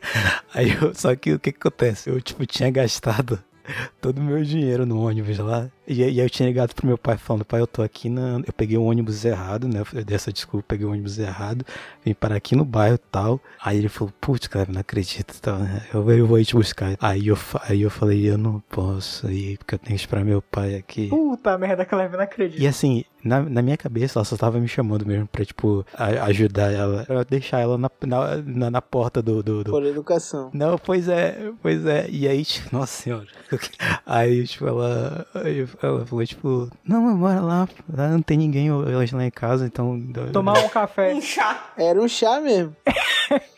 Aí 0.54 0.76
eu, 0.80 0.94
só 0.94 1.14
que 1.14 1.32
o 1.32 1.38
que 1.38 1.52
que 1.52 1.58
acontece? 1.58 2.08
Eu, 2.08 2.20
tipo, 2.20 2.46
tinha 2.46 2.70
gastado 2.70 3.42
todo 4.00 4.18
o 4.18 4.22
meu 4.22 4.42
dinheiro 4.42 4.86
no 4.86 5.00
ônibus 5.00 5.38
lá. 5.38 5.68
E, 5.88 6.04
aí 6.04 6.18
eu 6.18 6.28
tinha 6.28 6.46
ligado 6.48 6.74
pro 6.74 6.86
meu 6.86 6.98
pai 6.98 7.16
falando, 7.16 7.44
pai, 7.44 7.60
eu 7.60 7.66
tô 7.66 7.82
aqui 7.82 8.08
na. 8.10 8.40
Eu 8.46 8.52
peguei 8.52 8.76
o 8.76 8.82
ônibus 8.84 9.24
errado, 9.24 9.66
né? 9.66 9.82
Eu 9.94 10.04
dei 10.04 10.14
essa 10.14 10.32
desculpa, 10.32 10.66
peguei 10.68 10.86
o 10.86 10.90
ônibus 10.90 11.18
errado, 11.18 11.64
vim 12.04 12.12
parar 12.14 12.36
aqui 12.36 12.54
no 12.54 12.64
bairro 12.64 12.96
e 12.96 13.10
tal. 13.10 13.40
Aí 13.60 13.78
ele 13.78 13.88
falou, 13.88 14.12
putz, 14.20 14.46
cara, 14.46 14.66
não 14.70 14.80
acredito 14.80 15.34
e 15.34 15.40
tal, 15.40 15.58
né? 15.58 15.82
Eu, 15.92 16.08
eu 16.10 16.26
vou 16.26 16.38
ir 16.38 16.44
te 16.44 16.54
buscar. 16.54 16.96
Aí 17.00 17.28
eu, 17.28 17.38
aí 17.68 17.80
eu 17.82 17.90
falei, 17.90 18.28
eu 18.30 18.36
não 18.36 18.60
posso 18.68 19.30
ir, 19.30 19.56
porque 19.58 19.74
eu 19.74 19.78
tenho 19.78 19.96
que 19.96 20.02
esperar 20.02 20.24
meu 20.24 20.42
pai 20.42 20.74
aqui. 20.76 21.08
Puta 21.08 21.56
merda, 21.56 21.84
Cleve, 21.84 22.16
não 22.16 22.24
acredito. 22.24 22.60
E 22.60 22.66
assim, 22.66 23.04
na, 23.24 23.40
na 23.42 23.62
minha 23.62 23.76
cabeça, 23.76 24.18
ela 24.18 24.24
só 24.24 24.36
tava 24.36 24.58
me 24.60 24.68
chamando 24.68 25.06
mesmo 25.06 25.26
pra, 25.26 25.44
tipo, 25.44 25.84
a- 25.94 26.24
ajudar 26.26 26.72
ela, 26.72 27.04
pra 27.04 27.22
deixar 27.24 27.60
ela 27.60 27.78
na, 27.78 27.90
na, 28.06 28.36
na, 28.36 28.70
na 28.70 28.82
porta 28.82 29.22
do, 29.22 29.42
do, 29.42 29.64
do- 29.64 29.70
Por 29.70 29.84
educação. 29.86 30.50
Não, 30.52 30.76
pois 30.78 31.08
é, 31.08 31.50
pois 31.62 31.84
é. 31.86 32.06
E 32.10 32.28
aí, 32.28 32.44
tipo, 32.44 32.68
nossa 32.76 33.02
senhora. 33.02 33.26
Aí, 34.04 34.46
tipo, 34.46 34.66
ela, 34.66 35.26
aí 35.34 35.66
ela 35.86 36.06
falou, 36.06 36.26
tipo, 36.26 36.68
não, 36.84 37.02
mas 37.02 37.16
bora 37.18 37.40
lá, 37.40 37.68
lá 37.92 38.08
não 38.08 38.22
tem 38.22 38.36
ninguém 38.38 38.70
hoje 38.72 39.14
lá 39.14 39.24
em 39.24 39.30
casa, 39.30 39.66
então... 39.66 40.00
Tomar 40.32 40.58
um 40.58 40.68
café. 40.68 41.14
Um 41.14 41.20
chá. 41.20 41.70
Era 41.76 42.00
um 42.00 42.08
chá 42.08 42.40
mesmo. 42.40 42.74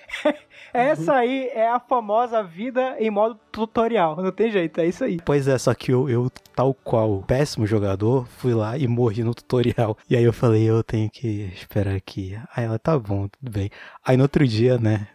Essa 0.73 1.14
aí 1.16 1.49
é 1.53 1.68
a 1.68 1.81
famosa 1.81 2.45
vida 2.45 2.95
em 3.01 3.11
modo 3.11 3.37
tutorial. 3.51 4.16
Não 4.23 4.31
tem 4.31 4.53
jeito, 4.53 4.81
é 4.81 4.87
isso 4.87 5.03
aí. 5.03 5.18
Pois 5.25 5.49
é, 5.49 5.59
só 5.59 5.75
que 5.75 5.91
eu, 5.91 6.09
eu, 6.09 6.31
tal 6.55 6.73
qual 6.75 7.23
péssimo 7.27 7.66
jogador, 7.66 8.25
fui 8.39 8.55
lá 8.55 8.79
e 8.79 8.87
morri 8.87 9.25
no 9.25 9.35
tutorial. 9.35 9.97
E 10.09 10.16
aí 10.16 10.23
eu 10.23 10.33
falei, 10.33 10.62
eu 10.71 10.85
tenho 10.85 11.11
que 11.11 11.51
esperar 11.55 11.97
aqui. 11.97 12.39
Aí 12.55 12.64
ela, 12.66 12.79
tá 12.79 12.97
bom, 12.97 13.27
tudo 13.27 13.51
bem. 13.51 13.68
Aí 14.05 14.16
no 14.16 14.23
outro 14.23 14.47
dia, 14.47 14.79
né, 14.79 15.09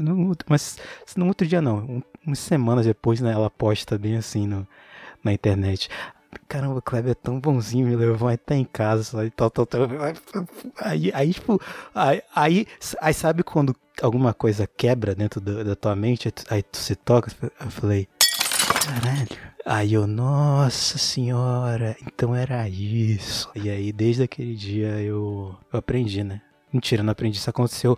no- 0.00 0.34
mas 0.48 0.78
no 1.14 1.26
outro 1.26 1.46
dia 1.46 1.60
não, 1.60 1.76
um, 1.78 2.02
umas 2.26 2.38
semanas 2.38 2.86
depois, 2.86 3.20
né, 3.20 3.32
ela 3.32 3.50
posta 3.50 3.98
bem 3.98 4.16
assim 4.16 4.46
no, 4.46 4.66
na 5.22 5.30
internet. 5.32 5.90
Caramba, 6.48 6.78
o 6.78 6.82
Kleber 6.82 7.12
é 7.12 7.14
tão 7.14 7.38
bonzinho, 7.38 7.86
me 7.86 7.96
levou 7.96 8.28
até 8.28 8.54
em 8.54 8.64
casa, 8.64 9.24
e 9.24 9.30
tal, 9.30 9.50
tal, 9.50 9.66
tal. 9.66 9.82
Aí, 10.78 11.10
aí 11.14 11.32
tipo, 11.32 11.60
aí, 11.94 12.22
aí, 12.34 12.66
aí 13.00 13.14
sabe 13.14 13.42
quando 13.42 13.74
alguma 14.00 14.32
coisa 14.32 14.66
quebra 14.66 15.14
dentro 15.14 15.40
da, 15.40 15.62
da 15.62 15.76
tua 15.76 15.94
mente, 15.94 16.28
aí 16.28 16.32
tu, 16.32 16.44
aí 16.50 16.62
tu 16.62 16.78
se 16.78 16.94
toca, 16.94 17.30
eu 17.42 17.70
falei, 17.70 18.08
caralho. 18.84 19.52
Aí 19.64 19.94
eu, 19.94 20.06
nossa 20.06 20.98
senhora, 20.98 21.96
então 22.04 22.34
era 22.34 22.68
isso. 22.68 23.48
E 23.54 23.70
aí, 23.70 23.92
desde 23.92 24.24
aquele 24.24 24.54
dia, 24.54 25.00
eu, 25.00 25.56
eu 25.72 25.78
aprendi, 25.78 26.24
né? 26.24 26.40
Mentira, 26.72 27.02
não 27.02 27.12
aprendi, 27.12 27.38
isso 27.38 27.48
aconteceu 27.48 27.96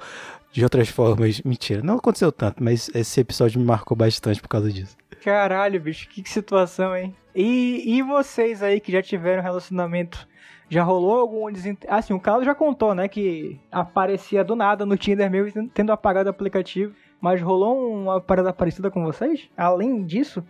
de 0.52 0.62
outras 0.62 0.88
formas. 0.88 1.40
Mentira, 1.40 1.82
não 1.82 1.96
aconteceu 1.96 2.30
tanto, 2.30 2.62
mas 2.62 2.90
esse 2.94 3.20
episódio 3.20 3.58
me 3.58 3.66
marcou 3.66 3.96
bastante 3.96 4.42
por 4.42 4.48
causa 4.48 4.70
disso. 4.70 4.96
Caralho, 5.22 5.80
bicho, 5.80 6.08
que 6.08 6.28
situação, 6.28 6.94
hein? 6.94 7.16
E, 7.34 7.82
e 7.96 8.02
vocês 8.02 8.62
aí 8.62 8.78
que 8.80 8.92
já 8.92 9.02
tiveram 9.02 9.42
relacionamento, 9.42 10.26
já 10.68 10.82
rolou 10.82 11.18
algum 11.18 11.50
desentendido? 11.50 11.92
Assim, 11.92 12.12
o 12.14 12.20
Carlos 12.20 12.44
já 12.46 12.54
contou, 12.54 12.94
né, 12.94 13.08
que 13.08 13.58
aparecia 13.72 14.44
do 14.44 14.54
nada 14.54 14.86
no 14.86 14.96
Tinder 14.96 15.30
mesmo, 15.30 15.68
tendo 15.68 15.90
apagado 15.92 16.28
o 16.28 16.30
aplicativo. 16.30 16.94
Mas 17.20 17.40
rolou 17.40 18.02
uma 18.02 18.20
parada 18.20 18.52
parecida 18.52 18.90
com 18.90 19.02
vocês? 19.02 19.48
Além 19.56 20.04
disso, 20.04 20.44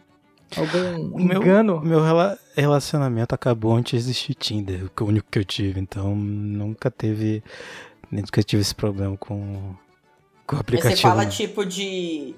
algum 0.57 1.17
meu- 1.25 1.41
engano? 1.41 1.77
O 1.77 1.85
meu 1.87 2.03
rela- 2.03 2.37
relacionamento 2.57 3.35
acabou 3.35 3.75
antes 3.75 3.93
de 3.93 3.97
existir 4.11 4.35
Tinder, 4.35 4.91
que 4.95 5.03
é 5.03 5.07
o 5.07 5.09
único 5.09 5.29
que 5.31 5.39
eu 5.39 5.45
tive, 5.45 5.79
então 5.81 6.15
nunca 6.17 6.91
teve. 6.91 7.43
Nunca 8.11 8.43
tive 8.43 8.63
esse 8.63 8.75
problema 8.75 9.17
com, 9.17 9.75
com 10.47 10.57
o 10.57 10.59
aplicativo. 10.61 10.97
você 10.97 11.03
fala 11.03 11.27
tipo 11.27 11.65
de. 11.65 12.35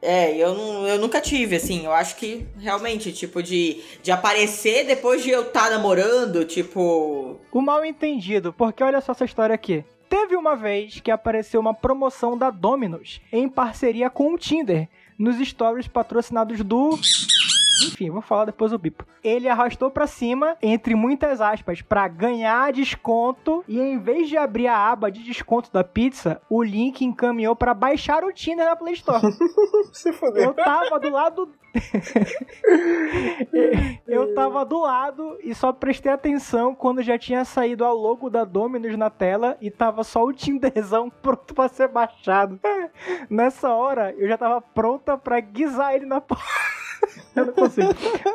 É, 0.00 0.36
eu, 0.36 0.54
não, 0.54 0.86
eu 0.86 0.98
nunca 0.98 1.20
tive, 1.20 1.56
assim. 1.56 1.84
Eu 1.84 1.92
acho 1.92 2.16
que 2.16 2.46
realmente, 2.58 3.12
tipo, 3.12 3.42
de, 3.42 3.82
de 4.02 4.10
aparecer 4.12 4.86
depois 4.86 5.22
de 5.22 5.30
eu 5.30 5.42
estar 5.42 5.70
namorando, 5.70 6.44
tipo. 6.44 7.40
O 7.50 7.60
mal 7.60 7.84
entendido, 7.84 8.52
porque 8.52 8.82
olha 8.82 9.00
só 9.00 9.12
essa 9.12 9.24
história 9.24 9.54
aqui. 9.54 9.84
Teve 10.08 10.36
uma 10.36 10.56
vez 10.56 11.00
que 11.00 11.10
apareceu 11.10 11.60
uma 11.60 11.74
promoção 11.74 12.38
da 12.38 12.50
Domino's 12.50 13.20
em 13.30 13.48
parceria 13.48 14.08
com 14.08 14.32
o 14.32 14.38
Tinder 14.38 14.88
nos 15.18 15.36
stories 15.46 15.88
patrocinados 15.88 16.62
do. 16.62 16.98
Enfim, 17.86 18.10
vou 18.10 18.22
falar 18.22 18.46
depois 18.46 18.72
o 18.72 18.78
bipo. 18.78 19.04
Ele 19.22 19.48
arrastou 19.48 19.90
pra 19.90 20.06
cima, 20.06 20.56
entre 20.62 20.94
muitas 20.94 21.40
aspas, 21.40 21.82
pra 21.82 22.08
ganhar 22.08 22.72
desconto 22.72 23.64
e 23.66 23.78
em 23.78 23.98
vez 23.98 24.28
de 24.28 24.36
abrir 24.36 24.68
a 24.68 24.90
aba 24.90 25.10
de 25.10 25.22
desconto 25.22 25.72
da 25.72 25.84
pizza, 25.84 26.40
o 26.48 26.62
link 26.62 27.04
encaminhou 27.04 27.56
pra 27.56 27.74
baixar 27.74 28.24
o 28.24 28.32
Tinder 28.32 28.66
na 28.66 28.76
Play 28.76 28.94
Store. 28.94 29.20
Se 29.92 30.12
fudeu. 30.12 30.44
Eu 30.44 30.54
tava 30.54 31.00
do 31.00 31.10
lado. 31.10 31.48
eu 34.06 34.34
tava 34.34 34.64
do 34.64 34.80
lado 34.80 35.38
e 35.42 35.54
só 35.54 35.72
prestei 35.72 36.10
atenção 36.10 36.74
quando 36.74 37.02
já 37.02 37.18
tinha 37.18 37.44
saído 37.44 37.84
a 37.84 37.92
logo 37.92 38.30
da 38.30 38.44
Dominus 38.44 38.96
na 38.96 39.10
tela 39.10 39.56
e 39.60 39.70
tava 39.70 40.04
só 40.04 40.24
o 40.24 40.32
Tinderzão 40.32 41.10
pronto 41.10 41.54
pra 41.54 41.68
ser 41.68 41.88
baixado. 41.88 42.58
Nessa 43.28 43.70
hora, 43.70 44.14
eu 44.16 44.28
já 44.28 44.36
tava 44.36 44.60
pronta 44.60 45.16
pra 45.16 45.40
guisar 45.40 45.94
ele 45.94 46.06
na 46.06 46.20
porrada. 46.20 46.77
Eu 47.36 47.46
não 47.46 47.52
consigo. 47.52 47.88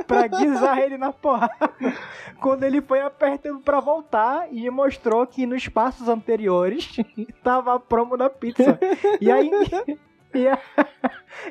Pra 0.08 0.28
guisar 0.28 0.78
ele 0.80 0.98
na 0.98 1.12
porrada. 1.12 1.54
Quando 2.42 2.64
ele 2.64 2.82
foi 2.82 3.02
apertando 3.02 3.60
pra 3.62 3.80
voltar 3.80 4.48
e 4.52 4.70
mostrou 4.70 5.26
que 5.28 5.46
nos 5.46 5.68
passos 5.68 6.08
anteriores 6.10 6.96
tava 7.44 7.76
a 7.76 7.80
promo 7.80 8.16
da 8.18 8.30
pizza. 8.30 8.80
E 9.20 9.32
aí. 9.32 9.50
E, 10.34 10.48
a- 10.48 10.60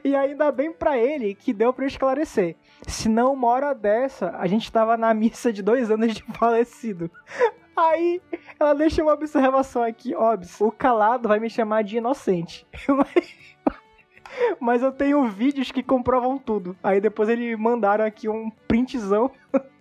e 0.03 0.17
ainda 0.17 0.51
bem 0.51 0.73
pra 0.73 0.99
ele 0.99 1.35
que 1.35 1.53
deu 1.53 1.75
eu 1.79 1.87
esclarecer. 1.87 2.57
Senão, 2.87 3.33
uma 3.33 3.49
hora 3.49 3.73
dessa, 3.75 4.35
a 4.39 4.47
gente 4.49 4.73
tava 4.73 4.97
na 4.97 5.15
missa 5.15 5.53
de 5.53 5.63
dois 5.63 5.91
anos 5.91 6.13
de 6.15 6.23
falecido. 6.35 7.09
Aí, 7.77 8.21
ela 8.59 8.75
deixa 8.75 9.03
uma 9.03 9.13
observação 9.13 9.83
aqui, 9.83 10.15
óbvio. 10.15 10.49
O 10.61 10.73
calado 10.73 11.29
vai 11.29 11.39
me 11.39 11.49
chamar 11.49 11.83
de 11.85 11.97
inocente. 11.99 12.67
mas 14.61 14.83
eu 14.83 14.93
tenho 14.93 15.29
vídeos 15.29 15.71
que 15.71 15.83
comprovam 15.83 16.39
tudo. 16.39 16.77
Aí 16.83 17.01
depois 17.01 17.29
eles 17.29 17.59
mandaram 17.59 18.05
aqui 18.05 18.29
um 18.29 18.51
printzão. 18.67 19.31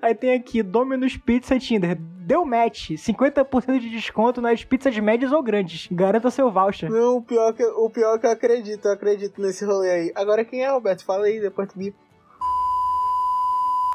Aí 0.00 0.14
tem 0.14 0.34
aqui, 0.34 0.62
Domino's 0.62 1.16
Pizza 1.16 1.54
e 1.54 1.60
Tinder. 1.60 1.96
Deu 2.00 2.44
match. 2.44 2.90
50% 2.90 3.78
de 3.78 3.90
desconto 3.90 4.40
nas 4.40 4.64
pizzas 4.64 4.98
médias 4.98 5.32
ou 5.32 5.42
grandes. 5.42 5.88
Garanta 5.90 6.30
seu 6.30 6.50
voucher. 6.50 6.90
Não, 6.90 7.18
o 7.18 7.22
pior, 7.22 7.52
que, 7.52 7.64
o 7.64 7.90
pior 7.90 8.18
que 8.18 8.26
eu 8.26 8.30
acredito, 8.30 8.86
eu 8.86 8.92
acredito 8.92 9.40
nesse 9.40 9.64
rolê 9.64 9.90
aí. 9.90 10.12
Agora 10.14 10.44
quem 10.44 10.64
é, 10.64 10.70
Roberto? 10.70 11.04
Fala 11.04 11.26
aí, 11.26 11.40
depois 11.40 11.70
tu 11.70 11.78
me. 11.78 11.94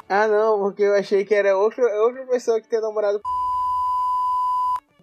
Ah 0.08 0.28
não, 0.28 0.60
porque 0.60 0.84
eu 0.84 0.96
achei 0.96 1.26
que 1.26 1.34
era 1.34 1.58
outra, 1.58 1.84
outra 2.02 2.26
pessoa 2.26 2.62
que 2.62 2.68
tinha 2.68 2.82
namorado 2.82 3.20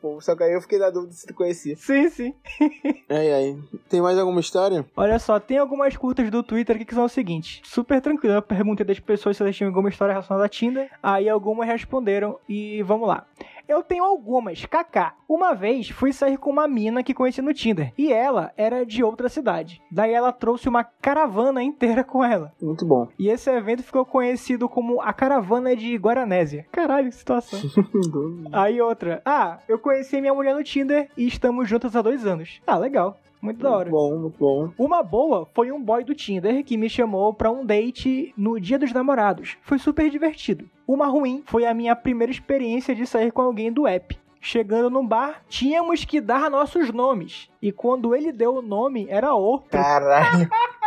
Pô, 0.01 0.20
Só 0.20 0.34
que 0.34 0.42
aí 0.42 0.55
eu 0.55 0.62
fiquei 0.62 0.78
na 0.78 0.88
dúvida 0.88 1.12
se 1.12 1.26
tu 1.26 1.34
conhecia. 1.34 1.76
Sim, 1.76 2.09
sim. 2.09 2.34
Ai, 3.09 3.32
ai. 3.32 3.59
Tem 3.88 4.01
mais 4.01 4.16
alguma 4.18 4.40
história? 4.40 4.86
Olha 4.96 5.18
só, 5.18 5.38
tem 5.40 5.59
algumas 5.59 5.96
curtas 5.96 6.30
do 6.30 6.42
Twitter 6.42 6.76
aqui 6.76 6.84
que 6.84 6.94
são 6.94 7.05
o 7.05 7.09
seguinte: 7.09 7.61
super 7.64 8.01
tranquilo. 8.01 8.36
Eu 8.36 8.42
perguntei 8.42 8.86
das 8.86 9.01
pessoas 9.01 9.36
se 9.36 9.42
elas 9.42 9.57
tinham 9.57 9.68
alguma 9.68 9.88
história 9.88 10.12
relacionada 10.12 10.46
a 10.46 10.48
Tinder. 10.48 10.90
Aí 11.03 11.28
algumas 11.28 11.66
responderam 11.66 12.38
e 12.48 12.82
vamos 12.82 13.09
lá. 13.09 13.26
Eu 13.71 13.85
tenho 13.85 14.03
algumas, 14.03 14.66
kaká. 14.66 15.14
Uma 15.29 15.55
vez 15.55 15.91
fui 15.91 16.12
sair 16.12 16.37
com 16.37 16.51
uma 16.51 16.66
mina 16.66 17.05
que 17.05 17.14
conheci 17.14 17.41
no 17.41 17.55
Tinder 17.55 17.93
e 17.97 18.12
ela 18.12 18.53
era 18.57 18.85
de 18.85 19.05
outra 19.05 19.29
cidade. 19.29 19.81
Daí 19.89 20.12
ela 20.12 20.33
trouxe 20.33 20.68
uma 20.68 20.83
caravana 20.83 21.62
inteira 21.62 22.03
com 22.03 22.25
ela. 22.25 22.53
Muito 22.61 22.85
bom. 22.85 23.07
E 23.16 23.29
esse 23.29 23.49
evento 23.49 23.85
ficou 23.85 24.05
conhecido 24.05 24.68
como 24.68 25.01
a 25.01 25.12
Caravana 25.12 25.77
de 25.77 25.95
Guaranésia. 25.95 26.66
Caralho, 26.73 27.11
que 27.11 27.14
situação. 27.14 27.61
Aí 28.51 28.81
outra. 28.81 29.23
Ah, 29.25 29.59
eu 29.68 29.79
conheci 29.79 30.21
minha 30.21 30.35
mulher 30.35 30.57
no 30.57 30.64
Tinder 30.64 31.09
e 31.16 31.29
estamos 31.29 31.68
juntos 31.68 31.95
há 31.95 32.03
dois 32.03 32.27
anos. 32.27 32.61
Ah, 32.66 32.77
legal. 32.77 33.16
Muito 33.41 33.62
da 33.62 33.70
hora. 33.70 33.91
Muito 33.91 34.11
bom, 34.11 34.18
muito 34.18 34.38
bom. 34.38 34.70
Uma 34.78 35.03
boa 35.03 35.49
foi 35.55 35.72
um 35.72 35.82
boy 35.82 36.05
do 36.05 36.14
Tinder 36.14 36.62
que 36.62 36.76
me 36.76 36.91
chamou 36.91 37.32
pra 37.32 37.51
um 37.51 37.64
date 37.64 38.34
no 38.36 38.61
Dia 38.61 38.78
dos 38.78 38.93
Namorados. 38.93 39.57
Foi 39.62 39.78
super 39.78 40.11
divertido. 40.11 40.68
Uma 40.86 41.07
ruim 41.07 41.43
foi 41.47 41.64
a 41.64 41.72
minha 41.72 41.97
primeira 41.97 42.30
experiência 42.30 42.95
de 42.95 43.07
sair 43.07 43.32
com 43.32 43.41
alguém 43.41 43.72
do 43.72 43.86
app. 43.86 44.18
Chegando 44.41 44.88
no 44.88 45.07
bar, 45.07 45.43
tínhamos 45.49 46.05
que 46.05 46.20
dar 46.20 46.51
nossos 46.51 46.91
nomes. 46.91 47.49
E 47.61 47.70
quando 47.70 48.14
ele 48.14 48.32
deu 48.32 48.57
o 48.57 48.62
nome, 48.62 49.07
era 49.11 49.34
outro. 49.34 49.70
Caralho. 49.70 50.49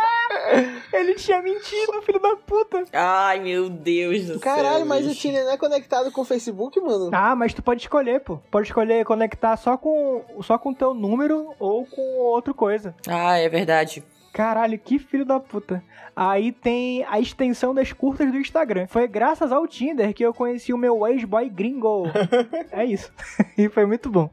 Ele 0.92 1.14
tinha 1.14 1.40
mentido, 1.42 2.02
filho 2.02 2.20
da 2.20 2.36
puta. 2.36 2.84
Ai, 2.92 3.40
meu 3.40 3.68
Deus 3.68 4.22
do 4.22 4.32
céu. 4.34 4.40
Caralho, 4.40 4.86
mas 4.86 5.04
o 5.04 5.08
bicho. 5.08 5.20
Tinder 5.20 5.44
não 5.44 5.52
é 5.52 5.56
conectado 5.56 6.10
com 6.10 6.22
o 6.22 6.24
Facebook, 6.24 6.80
mano? 6.80 7.10
Ah, 7.12 7.34
mas 7.34 7.54
tu 7.54 7.62
pode 7.62 7.82
escolher, 7.82 8.20
pô. 8.20 8.38
Pode 8.50 8.68
escolher 8.68 9.04
conectar 9.04 9.56
só 9.56 9.76
com 9.76 10.22
só 10.42 10.58
com 10.58 10.74
teu 10.74 10.92
número 10.94 11.54
ou 11.58 11.86
com 11.86 12.02
outra 12.18 12.52
coisa. 12.52 12.94
Ah, 13.08 13.38
é 13.38 13.48
verdade. 13.48 14.04
Caralho, 14.34 14.76
que 14.76 14.98
filho 14.98 15.24
da 15.24 15.38
puta. 15.38 15.80
Aí 16.16 16.50
tem 16.50 17.04
a 17.04 17.20
extensão 17.20 17.72
das 17.72 17.92
curtas 17.92 18.32
do 18.32 18.36
Instagram. 18.36 18.88
Foi 18.88 19.06
graças 19.06 19.52
ao 19.52 19.64
Tinder 19.64 20.12
que 20.12 20.26
eu 20.26 20.34
conheci 20.34 20.72
o 20.72 20.76
meu 20.76 21.06
ex-boy 21.06 21.48
gringo. 21.48 22.06
é 22.72 22.84
isso. 22.84 23.12
e 23.56 23.68
foi 23.68 23.86
muito 23.86 24.10
bom. 24.10 24.28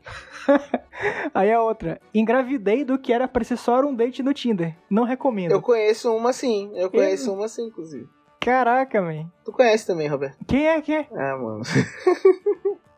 Aí 1.36 1.54
a 1.54 1.62
outra. 1.62 2.02
Engravidei 2.16 2.84
do 2.84 2.98
que 2.98 3.14
era 3.14 3.28
pra 3.28 3.44
ser 3.44 3.58
só 3.58 3.80
um 3.82 3.94
date 3.94 4.24
no 4.24 4.34
Tinder. 4.34 4.76
Não 4.90 5.04
recomendo. 5.04 5.52
Eu 5.52 5.62
conheço 5.62 6.12
uma 6.16 6.34
sim. 6.34 6.72
Eu 6.74 6.90
conheço 6.90 7.32
uma 7.32 7.48
sim, 7.48 7.68
inclusive. 7.68 8.10
Caraca, 8.40 9.00
man. 9.04 9.30
Tu 9.46 9.52
conhece 9.52 9.86
também, 9.86 10.08
Roberto? 10.08 10.44
Quem 10.48 10.68
é 10.68 10.82
que 10.82 10.94
é? 10.94 11.08
Ah, 11.12 11.38
mano. 11.38 11.62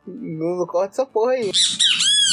não, 0.08 0.56
não 0.56 0.66
corta 0.66 0.94
essa 0.94 1.06
porra 1.06 1.34
aí. 1.34 1.52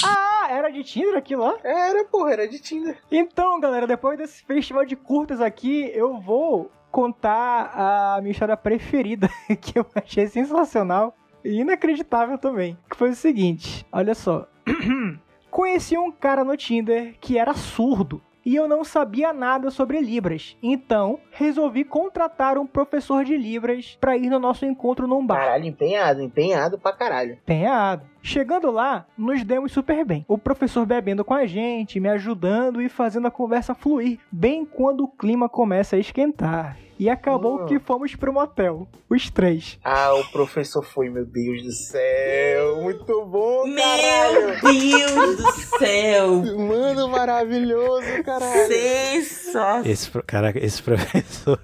Ah, 0.05 0.49
era 0.51 0.71
de 0.71 0.83
Tinder 0.83 1.17
aquilo 1.17 1.43
lá? 1.43 1.57
Era, 1.63 2.05
porra, 2.05 2.33
era 2.33 2.49
de 2.49 2.59
Tinder. 2.59 2.99
Então, 3.11 3.61
galera, 3.61 3.87
depois 3.87 4.19
desse 4.19 4.43
festival 4.45 4.85
de 4.85 4.97
curtas 4.97 5.41
aqui, 5.41 5.91
eu 5.95 6.21
vou 6.21 6.71
contar 6.91 7.73
a 7.75 8.21
minha 8.21 8.33
história 8.33 8.57
preferida, 8.57 9.29
que 9.61 9.79
eu 9.79 9.87
achei 9.95 10.27
sensacional 10.27 11.15
e 11.45 11.61
inacreditável 11.61 12.39
também. 12.39 12.77
Que 12.89 12.97
foi 12.97 13.11
o 13.11 13.15
seguinte: 13.15 13.87
olha 13.93 14.15
só. 14.15 14.47
Conheci 15.51 15.99
um 15.99 16.13
cara 16.13 16.45
no 16.45 16.57
Tinder 16.57 17.17
que 17.21 17.37
era 17.37 17.55
surdo 17.55 18.23
e 18.45 18.55
eu 18.55 18.69
não 18.69 18.85
sabia 18.85 19.33
nada 19.33 19.71
sobre 19.71 20.01
Libras. 20.01 20.57
Então, 20.63 21.19
resolvi 21.33 21.85
contratar 21.85 22.57
um 22.57 22.67
professor 22.67 23.25
de 23.25 23.37
Libras 23.37 23.97
para 24.01 24.17
ir 24.17 24.31
no 24.31 24.39
nosso 24.39 24.65
encontro 24.65 25.07
num 25.07 25.27
bar. 25.27 25.39
Caralho, 25.41 25.67
empenhado, 25.67 26.23
empenhado 26.23 26.79
pra 26.79 26.93
caralho. 26.93 27.35
Empenhado. 27.35 28.07
Chegando 28.23 28.71
lá, 28.71 29.07
nos 29.17 29.43
demos 29.43 29.73
super 29.73 30.05
bem. 30.05 30.25
O 30.29 30.37
professor 30.37 30.85
bebendo 30.85 31.25
com 31.25 31.33
a 31.35 31.47
gente, 31.47 31.99
me 31.99 32.09
ajudando 32.09 32.83
e 32.83 32.89
fazendo 32.89 33.27
a 33.27 33.31
conversa 33.31 33.75
fluir, 33.75 34.19
bem 34.31 34.65
quando 34.65 35.05
o 35.05 35.09
clima 35.09 35.49
começa 35.49 35.97
a 35.97 35.99
esquentar. 35.99 36.77
E 36.99 37.09
acabou 37.09 37.63
Hum. 37.63 37.67
que 37.67 37.79
fomos 37.79 38.15
pro 38.15 38.31
motel, 38.31 38.87
os 39.09 39.31
três. 39.31 39.79
Ah, 39.83 40.13
o 40.15 40.25
professor 40.31 40.83
foi, 40.85 41.09
meu 41.09 41.25
Deus 41.25 41.63
do 41.63 41.73
céu. 41.73 42.83
Muito 42.83 43.25
bom, 43.25 43.63
caralho. 43.75 44.63
Meu 44.63 45.17
Deus 45.17 45.37
do 45.39 45.53
céu! 45.79 46.43
Mano, 46.59 47.09
maravilhoso, 47.09 48.23
caralho. 48.23 48.67
Sensacional! 48.69 49.83
Esse, 49.87 50.11
pro- 50.11 50.23
caraca, 50.23 50.63
esse 50.63 50.83
professor. 50.83 51.59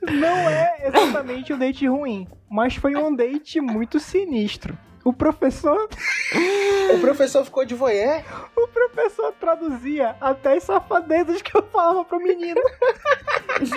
Não 0.00 0.28
é 0.48 0.86
exatamente 0.86 1.52
um 1.52 1.58
date 1.58 1.84
ruim, 1.88 2.28
mas 2.48 2.76
foi 2.76 2.94
um 2.94 3.12
date 3.12 3.60
muito 3.60 3.98
sinistro. 3.98 4.78
O 5.08 5.12
professor, 5.14 5.88
O 6.94 7.00
professor 7.00 7.42
ficou 7.42 7.64
de 7.64 7.74
voyeur? 7.74 8.22
o 8.54 8.68
professor 8.68 9.32
traduzia 9.40 10.14
até 10.20 10.58
as 10.58 10.64
safadezas 10.64 11.40
que 11.40 11.56
eu 11.56 11.62
falava 11.62 12.04
pro 12.04 12.18
menino. 12.18 12.60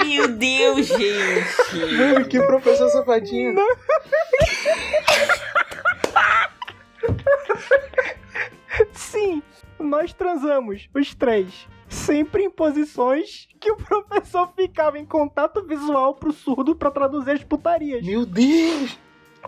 Meu 0.06 0.28
Deus, 0.28 0.88
gente! 0.88 1.96
Mano, 1.98 2.28
que 2.28 2.38
professor 2.42 2.90
safadinho. 2.90 3.56
Sim, 8.92 9.42
nós 9.80 10.12
transamos, 10.12 10.90
os 10.94 11.16
três. 11.16 11.66
Sempre 11.88 12.44
em 12.44 12.50
posições 12.50 13.48
que 13.58 13.72
o 13.72 13.78
professor 13.78 14.52
ficava 14.54 15.00
em 15.00 15.06
contato 15.06 15.64
visual 15.66 16.16
pro 16.16 16.34
surdo 16.34 16.76
pra 16.76 16.92
traduzir 16.92 17.32
as 17.32 17.44
putarias. 17.46 18.06
Meu 18.06 18.26
Deus. 18.26 19.00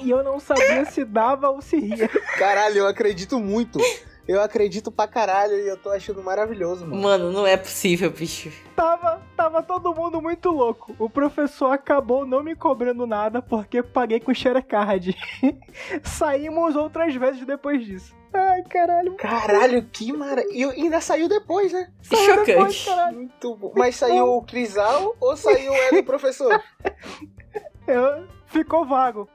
E 0.02 0.10
eu 0.10 0.24
não 0.24 0.40
sabia 0.40 0.86
se 0.86 1.04
dava 1.06 1.50
ou 1.50 1.62
se 1.62 1.78
ria. 1.80 2.08
Caralho, 2.38 2.80
eu 2.80 2.88
acredito 2.88 3.40
muito. 3.40 3.80
Eu 4.26 4.42
acredito 4.42 4.90
pra 4.90 5.06
caralho 5.06 5.54
e 5.60 5.68
eu 5.68 5.76
tô 5.76 5.90
achando 5.90 6.24
maravilhoso, 6.24 6.86
mano. 6.88 7.02
Mano, 7.02 7.32
não 7.32 7.46
é 7.46 7.58
possível, 7.58 8.10
bicho. 8.10 8.50
Tava, 8.74 9.22
tava 9.36 9.62
todo 9.62 9.94
mundo 9.94 10.22
muito 10.22 10.50
louco. 10.50 10.96
O 10.98 11.10
professor 11.10 11.72
acabou 11.74 12.26
não 12.26 12.42
me 12.42 12.56
cobrando 12.56 13.06
nada 13.06 13.42
porque 13.42 13.84
paguei 13.84 14.22
com 14.22 14.34
Sharecard. 14.34 15.14
Saímos 16.04 16.76
outras 16.76 17.14
vezes 17.16 17.46
depois 17.46 17.86
disso. 17.86 18.16
Ai, 18.34 18.64
caralho. 18.64 19.14
Caralho, 19.16 19.84
que 19.92 20.12
maravilha. 20.14 20.54
E 20.54 20.64
ainda 20.64 21.00
saiu 21.02 21.28
depois, 21.28 21.72
né? 21.74 21.92
Saiu 22.02 22.46
depois, 22.46 22.74
Chocante. 22.74 22.86
caralho. 22.86 23.18
Muito 23.18 23.56
bom. 23.56 23.74
Mas 23.76 23.96
saiu 23.98 24.26
o 24.26 24.42
Crisal 24.42 25.16
ou 25.20 25.36
saiu 25.38 25.72
o 25.72 25.76
Hélio 25.76 26.04
professor? 26.04 26.64
Eu- 27.88 28.26
Ficou 28.48 28.86
vago. 28.86 29.28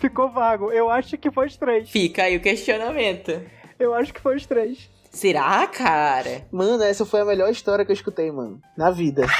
Ficou 0.00 0.30
vago. 0.30 0.72
Eu 0.72 0.88
acho 0.88 1.18
que 1.18 1.30
foi 1.30 1.46
os 1.46 1.56
três. 1.58 1.90
Fica 1.90 2.22
aí 2.24 2.36
o 2.36 2.40
questionamento. 2.40 3.38
Eu 3.78 3.92
acho 3.94 4.14
que 4.14 4.20
foi 4.20 4.36
os 4.36 4.46
três. 4.46 4.88
Será, 5.10 5.66
cara? 5.66 6.46
Mano, 6.50 6.82
essa 6.82 7.04
foi 7.04 7.20
a 7.20 7.24
melhor 7.24 7.50
história 7.50 7.84
que 7.84 7.90
eu 7.90 7.94
escutei, 7.94 8.30
mano. 8.32 8.60
Na 8.76 8.90
vida. 8.90 9.26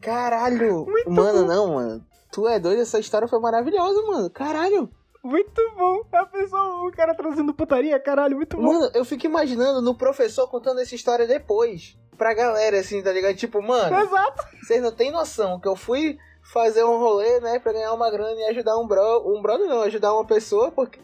Caralho. 0.00 0.86
mano, 1.06 1.46
não, 1.46 1.74
mano. 1.74 2.06
Tu 2.30 2.46
é 2.46 2.60
doido, 2.60 2.82
essa 2.82 2.98
história 3.00 3.26
foi 3.26 3.40
maravilhosa, 3.40 4.02
mano. 4.02 4.30
Caralho. 4.30 4.88
Muito 5.22 5.60
bom. 5.76 6.02
A 6.12 6.26
pessoa, 6.26 6.86
o 6.86 6.92
cara 6.92 7.14
trazendo 7.14 7.54
putaria, 7.54 7.98
caralho, 7.98 8.36
muito 8.36 8.56
bom. 8.56 8.62
Mano, 8.62 8.90
eu 8.94 9.04
fico 9.04 9.26
imaginando 9.26 9.80
no 9.80 9.94
professor 9.96 10.46
contando 10.48 10.80
essa 10.80 10.94
história 10.94 11.26
depois. 11.26 11.96
Pra 12.16 12.32
galera, 12.34 12.78
assim, 12.78 13.02
tá 13.02 13.10
ligado? 13.10 13.34
Tipo, 13.34 13.60
mano, 13.62 13.96
Exato. 13.98 14.44
vocês 14.62 14.80
não 14.82 14.92
tem 14.92 15.10
noção 15.10 15.58
que 15.58 15.66
eu 15.66 15.74
fui 15.74 16.18
fazer 16.44 16.84
um 16.84 16.98
rolê, 16.98 17.40
né, 17.40 17.58
pra 17.58 17.72
ganhar 17.72 17.92
uma 17.92 18.10
grana 18.10 18.38
e 18.40 18.44
ajudar 18.50 18.78
um 18.78 18.86
bro. 18.86 19.34
Um 19.34 19.40
brother 19.40 19.66
não, 19.66 19.82
ajudar 19.82 20.14
uma 20.14 20.24
pessoa, 20.24 20.70
porque. 20.70 21.00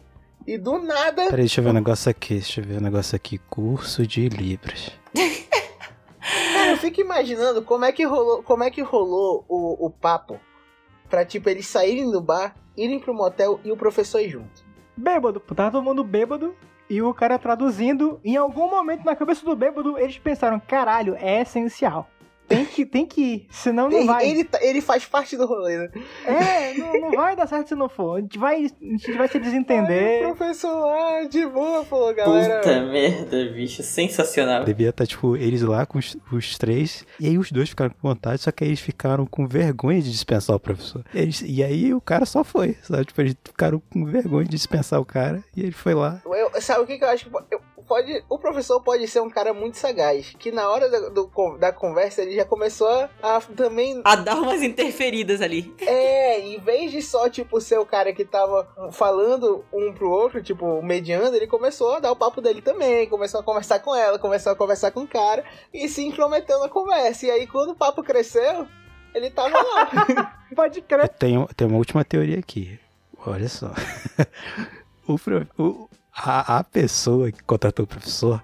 E 0.47 0.57
do 0.57 0.79
nada. 0.79 1.27
Peraí, 1.27 1.41
deixa 1.41 1.61
eu 1.61 1.65
ver 1.65 1.71
um 1.71 1.75
negócio 1.75 2.11
aqui. 2.11 2.35
Deixa 2.35 2.61
eu 2.61 2.65
ver 2.65 2.79
um 2.79 2.83
negócio 2.83 3.15
aqui. 3.15 3.39
Curso 3.39 4.07
de 4.07 4.29
Libras. 4.29 4.91
Cara, 6.53 6.71
eu 6.71 6.77
fico 6.77 7.01
imaginando 7.01 7.63
como 7.63 7.85
é 7.85 7.93
que 7.93 8.05
rolou, 8.05 8.43
como 8.43 8.65
é 8.65 8.71
que 8.71 8.81
rolou 8.81 9.45
o, 9.49 9.87
o 9.87 9.91
papo 9.91 10.41
pra, 11.09 11.25
tipo, 11.25 11.49
eles 11.49 11.67
saírem 11.67 12.11
do 12.11 12.21
bar, 12.21 12.55
irem 12.77 13.01
pro 13.01 13.13
motel 13.13 13.61
e 13.65 13.73
o 13.73 13.77
professor 13.77 14.21
ir 14.21 14.31
junto. 14.31 14.65
Bêbado, 14.97 15.41
tava 15.41 15.73
todo 15.73 15.83
mundo 15.83 16.05
bêbado 16.05 16.55
e 16.89 17.03
o 17.03 17.13
cara 17.13 17.39
traduzindo. 17.39 18.21
Em 18.25 18.37
algum 18.37 18.71
momento 18.71 19.05
na 19.05 19.17
cabeça 19.17 19.45
do 19.45 19.57
bêbado, 19.57 19.99
eles 19.99 20.19
pensaram: 20.19 20.61
caralho, 20.61 21.17
é 21.17 21.43
essencial. 21.43 22.09
Tem 22.51 22.65
que, 22.67 22.85
tem 22.85 23.07
que 23.07 23.21
ir, 23.23 23.47
senão 23.51 23.89
não 23.89 23.97
Ele, 23.99 24.07
vai. 24.07 24.29
ele, 24.29 24.45
tá- 24.45 24.59
ele 24.61 24.81
faz 24.81 25.05
parte 25.07 25.37
do 25.37 25.47
rolê, 25.47 25.79
né? 25.79 25.91
É, 26.27 26.75
não, 26.75 27.01
não 27.01 27.11
vai 27.13 27.37
dar 27.37 27.47
certo 27.47 27.69
se 27.69 27.75
não 27.77 27.89
for. 27.89 28.19
A 28.19 28.21
gente 28.21 28.39
vai, 28.39 28.57
a 28.65 28.85
gente 28.85 29.13
vai 29.13 29.29
se 29.29 29.39
desentender. 29.39 30.25
o 30.27 30.35
professor 30.35 30.75
lá, 30.87 31.23
de 31.25 31.47
boa, 31.47 31.85
falou, 31.85 32.13
galera. 32.13 32.59
Puta 32.59 32.81
merda, 32.83 33.45
bicho. 33.53 33.83
Sensacional. 33.85 34.65
Devia 34.65 34.91
estar, 34.91 35.07
tipo, 35.07 35.37
eles 35.37 35.63
lá 35.63 35.87
com 35.87 35.99
os, 35.99 36.17
os 36.33 36.59
três. 36.59 37.07
E 37.21 37.27
aí 37.29 37.39
os 37.39 37.53
dois 37.53 37.69
ficaram 37.69 37.91
com 37.91 38.09
vontade, 38.09 38.43
só 38.43 38.51
que 38.51 38.65
aí 38.65 38.71
eles 38.71 38.81
ficaram 38.81 39.25
com 39.27 39.47
vergonha 39.47 40.03
de 40.03 40.11
dispensar 40.11 40.57
o 40.57 40.61
professor. 40.61 41.05
Eles, 41.15 41.43
e 41.47 41.63
aí 41.63 41.95
o 41.95 42.01
cara 42.01 42.27
só 42.27 42.43
foi, 42.43 42.77
sabe? 42.83 43.05
Tipo, 43.05 43.21
eles 43.21 43.37
ficaram 43.45 43.81
com 43.93 44.05
vergonha 44.05 44.45
de 44.45 44.51
dispensar 44.51 45.01
o 45.01 45.05
cara. 45.05 45.43
E 45.57 45.61
ele 45.63 45.73
foi 45.73 45.95
lá. 45.95 46.21
Eu- 46.27 46.61
sabe 46.61 46.83
o 46.83 46.87
que, 46.87 46.99
que 46.99 47.05
eu 47.05 47.09
acho 47.09 47.31
que 47.31 47.55
eu- 47.55 47.61
pode. 47.87 48.23
O 48.29 48.39
professor 48.39 48.81
pode 48.83 49.07
ser 49.09 49.21
um 49.21 49.29
cara 49.31 49.53
muito 49.53 49.77
sagaz. 49.77 50.35
Que 50.39 50.53
na 50.53 50.69
hora 50.69 50.89
da, 50.89 51.09
do- 51.09 51.31
da 51.59 51.73
conversa 51.73 52.23
ele 52.23 52.37
já 52.37 52.40
começou 52.45 52.89
a, 52.89 53.09
a 53.37 53.41
também. 53.41 54.01
A 54.05 54.17
dar 54.17 54.37
umas 54.41 54.63
interferidas 54.63 55.41
ali. 55.41 55.75
É, 55.81 56.41
em 56.41 56.59
vez 56.59 56.91
de 56.91 57.03
só, 57.03 57.29
tipo, 57.29 57.61
ser 57.61 57.79
o 57.79 57.87
cara 57.87 58.13
que 58.13 58.25
tava 58.25 58.69
falando 58.93 59.65
um 59.73 59.93
pro 59.93 60.11
outro, 60.11 60.43
tipo, 60.43 60.83
mediando, 60.83 61.37
ele 61.37 61.47
começou 61.47 61.95
a 61.97 62.01
dar 62.01 62.13
o 62.13 62.17
papo 62.17 62.41
dele 62.41 62.61
também. 62.63 63.09
Começou 63.09 63.41
a 63.41 63.43
conversar 63.43 63.79
com 63.81 63.95
ela, 63.95 64.19
começou 64.19 64.53
a 64.53 64.57
conversar 64.57 64.91
com 64.91 65.01
o 65.01 65.09
cara 65.09 65.45
e 65.73 65.89
se 65.89 66.03
intrometeu 66.05 66.59
na 66.61 66.69
conversa. 66.69 67.27
E 67.27 67.31
aí, 67.31 67.47
quando 67.47 67.71
o 67.71 67.77
papo 67.77 68.03
cresceu, 68.03 68.67
ele 69.15 69.31
tava 69.31 69.57
lá. 69.61 70.37
Pode 70.55 70.79
Eu 70.81 70.85
crer. 70.85 71.09
tenho, 71.09 71.49
tenho 71.57 71.71
uma 71.71 71.79
última 71.79 72.05
teoria 72.05 72.39
aqui. 72.39 72.79
Olha 73.27 73.49
só. 73.49 73.73
o, 75.07 75.17
o- 75.63 75.89
a, 76.15 76.59
a 76.59 76.65
pessoa 76.65 77.31
que 77.31 77.43
contratou 77.45 77.85
o 77.85 77.89
professor 77.89 78.43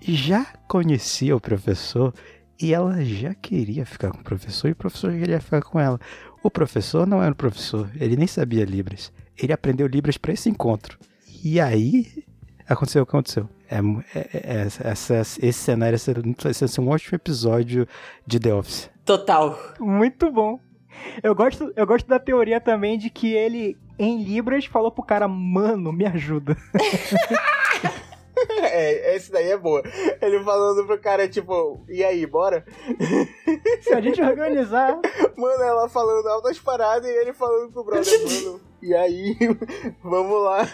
já 0.00 0.46
conhecia 0.68 1.34
o 1.34 1.40
professor 1.40 2.12
e 2.60 2.72
ela 2.72 3.04
já 3.04 3.34
queria 3.34 3.84
ficar 3.84 4.10
com 4.10 4.18
o 4.20 4.24
professor 4.24 4.68
e 4.68 4.72
o 4.72 4.76
professor 4.76 5.12
queria 5.12 5.40
ficar 5.40 5.62
com 5.62 5.78
ela. 5.80 5.98
O 6.42 6.50
professor 6.50 7.06
não 7.06 7.22
era 7.22 7.32
o 7.32 7.36
professor, 7.36 7.90
ele 8.00 8.16
nem 8.16 8.26
sabia 8.26 8.64
Libras. 8.64 9.12
Ele 9.36 9.52
aprendeu 9.52 9.86
Libras 9.86 10.16
para 10.16 10.32
esse 10.32 10.48
encontro. 10.48 10.98
E 11.44 11.60
aí 11.60 12.24
aconteceu 12.68 13.02
o 13.02 13.06
que 13.06 13.10
aconteceu. 13.10 13.48
É, 13.68 13.82
mu- 13.82 14.02
é- 14.14 14.28
é- 14.32 14.66
essa- 14.88 15.16
esse 15.20 15.52
cenário 15.52 15.94
ia 15.94 15.98
ser, 15.98 16.16
vai 16.42 16.54
ser 16.54 16.80
um 16.80 16.88
ótimo 16.88 17.16
episódio 17.16 17.86
de 18.26 18.38
The 18.38 18.54
Office. 18.54 18.88
Total. 19.04 19.58
Muito 19.80 20.30
bom. 20.30 20.58
Eu 21.22 21.34
gosto, 21.34 21.72
eu 21.76 21.86
gosto 21.86 22.06
da 22.06 22.18
teoria 22.18 22.60
também 22.60 22.96
de 22.96 23.10
que 23.10 23.32
ele, 23.34 23.76
em 23.98 24.22
Libras, 24.22 24.64
falou 24.66 24.90
pro 24.90 25.02
cara, 25.04 25.28
mano, 25.28 25.92
me 25.92 26.06
ajuda. 26.06 26.56
é, 28.62 29.16
esse 29.16 29.30
daí 29.30 29.50
é 29.50 29.56
boa. 29.56 29.82
Ele 30.20 30.42
falando 30.42 30.86
pro 30.86 30.98
cara, 30.98 31.28
tipo, 31.28 31.84
e 31.88 32.04
aí, 32.04 32.26
bora? 32.26 32.64
Se 33.80 33.92
a 33.92 34.00
gente 34.00 34.20
organizar, 34.20 34.98
Mano, 35.36 35.62
ela 35.62 35.88
falando 35.88 36.26
altas 36.28 36.58
paradas 36.58 37.06
e 37.06 37.14
ele 37.14 37.32
falando 37.34 37.70
pro 37.70 37.84
brother, 37.84 38.20
mano. 38.24 38.60
E 38.80 38.94
aí, 38.94 39.36
vamos 40.02 40.42
lá. 40.42 40.66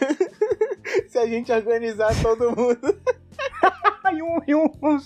Se 1.08 1.18
a 1.18 1.26
gente 1.26 1.50
organizar 1.50 2.12
todo 2.22 2.54
mundo. 2.56 2.96
e 4.12 4.22
um, 4.22 4.38
e 4.46 4.54
um, 4.54 4.70
um 4.82 4.98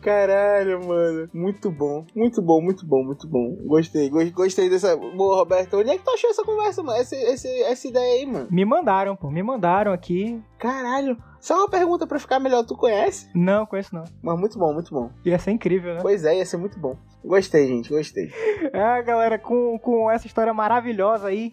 Caralho, 0.00 0.86
mano. 0.86 1.28
Muito 1.32 1.70
bom. 1.70 2.04
Muito 2.14 2.40
bom, 2.42 2.60
muito 2.60 2.86
bom, 2.86 3.02
muito 3.04 3.26
bom. 3.28 3.56
Gostei. 3.66 4.08
Gos- 4.08 4.30
Gostei 4.30 4.68
dessa. 4.68 4.96
Boa, 4.96 5.36
Roberto. 5.36 5.76
Onde 5.78 5.90
é 5.90 5.98
que 5.98 6.04
tu 6.04 6.10
achou 6.10 6.30
essa 6.30 6.44
conversa, 6.44 6.82
mano? 6.82 6.98
Essa, 6.98 7.16
essa, 7.16 7.48
essa 7.48 7.88
ideia 7.88 8.20
aí, 8.20 8.26
mano. 8.26 8.48
Me 8.50 8.64
mandaram, 8.64 9.16
pô. 9.16 9.30
Me 9.30 9.42
mandaram 9.42 9.92
aqui. 9.92 10.42
Caralho. 10.58 11.16
Só 11.40 11.56
uma 11.56 11.68
pergunta 11.68 12.06
pra 12.06 12.18
ficar 12.18 12.38
melhor. 12.38 12.64
Tu 12.64 12.76
conhece? 12.76 13.28
Não, 13.34 13.66
conheço 13.66 13.94
não. 13.94 14.04
Mas 14.22 14.38
muito 14.38 14.58
bom, 14.58 14.72
muito 14.72 14.92
bom. 14.94 15.10
Ia 15.24 15.38
ser 15.38 15.50
incrível, 15.50 15.94
né? 15.94 16.00
Pois 16.02 16.24
é, 16.24 16.36
ia 16.38 16.46
ser 16.46 16.56
muito 16.56 16.78
bom. 16.78 16.96
Gostei, 17.24 17.66
gente. 17.66 17.88
Gostei. 17.90 18.30
É, 18.72 19.02
galera, 19.02 19.38
com, 19.38 19.78
com 19.78 20.10
essa 20.10 20.26
história 20.26 20.52
maravilhosa 20.54 21.28
aí, 21.28 21.52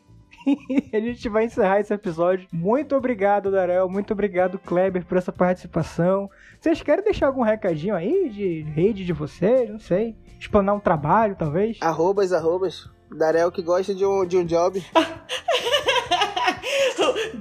a 0.94 1.00
gente 1.00 1.30
vai 1.30 1.46
encerrar 1.46 1.80
esse 1.80 1.94
episódio. 1.94 2.48
Muito 2.52 2.96
obrigado, 2.96 3.52
Darel. 3.52 3.90
Muito 3.90 4.14
obrigado, 4.14 4.60
Kleber, 4.60 5.06
por 5.06 5.18
essa 5.18 5.32
participação. 5.32 6.30
Vocês 6.60 6.82
querem 6.82 7.04
deixar 7.04 7.28
algum 7.28 7.42
recadinho 7.42 7.96
aí 7.96 8.30
de 8.30 8.62
rede 8.62 9.06
de 9.06 9.14
vocês? 9.14 9.70
Não 9.70 9.80
sei. 9.80 10.16
Explanar 10.40 10.76
um 10.76 10.80
trabalho, 10.80 11.36
talvez? 11.36 11.78
Arrobas, 11.82 12.32
arrobas. 12.34 12.90
Darel 13.12 13.52
que 13.52 13.62
gosta 13.62 13.94
de 13.94 14.06
um, 14.06 14.26
de 14.26 14.38
um 14.38 14.46
job. 14.46 14.84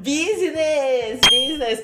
business! 0.08 1.20
Business! 1.30 1.82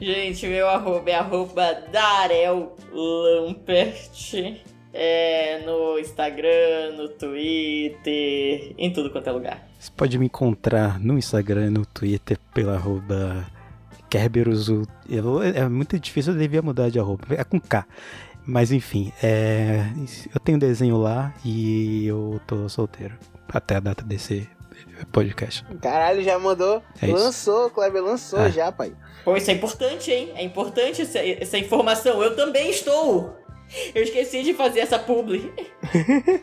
Gente, 0.00 0.46
meu 0.46 0.68
arroba 0.68 1.10
é 1.10 1.14
arroba 1.14 1.74
Darel 1.92 2.74
Lampert. 2.92 4.60
É, 4.92 5.62
no 5.64 5.98
Instagram, 5.98 6.96
no 6.96 7.08
Twitter, 7.10 8.74
em 8.76 8.92
tudo 8.92 9.10
quanto 9.10 9.28
é 9.28 9.32
lugar. 9.32 9.69
Você 9.80 9.90
pode 9.96 10.18
me 10.18 10.26
encontrar 10.26 11.00
no 11.00 11.16
Instagram 11.18 11.66
e 11.66 11.70
no 11.70 11.86
Twitter 11.86 12.38
pela 12.52 12.74
arroba 12.74 13.46
Kerberuzu. 14.10 14.86
Eu- 15.08 15.42
É 15.42 15.66
muito 15.68 15.98
difícil, 15.98 16.34
eu 16.34 16.38
devia 16.38 16.60
mudar 16.62 16.90
de 16.90 16.98
arroba. 17.00 17.24
É 17.30 17.42
com 17.44 17.58
K. 17.58 17.86
Mas 18.44 18.72
enfim, 18.72 19.12
é, 19.22 19.84
eu 20.34 20.40
tenho 20.40 20.58
desenho 20.58 20.96
lá 20.98 21.32
e 21.44 22.06
eu 22.06 22.40
tô 22.46 22.68
solteiro. 22.68 23.14
Até 23.52 23.76
a 23.76 23.80
data 23.80 24.04
desse 24.04 24.48
podcast. 25.12 25.64
Caralho, 25.80 26.22
já 26.22 26.38
mandou. 26.38 26.82
É 27.00 27.06
lançou, 27.06 27.70
Kleber 27.70 28.02
lançou 28.02 28.40
É. 28.40 28.50
já, 28.50 28.70
pai. 28.72 28.92
Pô, 29.24 29.36
isso 29.36 29.50
é 29.50 29.54
importante, 29.54 30.10
hein? 30.10 30.32
É 30.34 30.42
importante 30.42 31.02
essa, 31.02 31.18
essa 31.18 31.58
informação. 31.58 32.22
Eu 32.22 32.34
também 32.36 32.70
estou! 32.70 33.36
Eu 33.94 34.02
esqueci 34.02 34.42
de 34.42 34.52
fazer 34.52 34.80
essa 34.80 34.98
publi. 34.98 35.52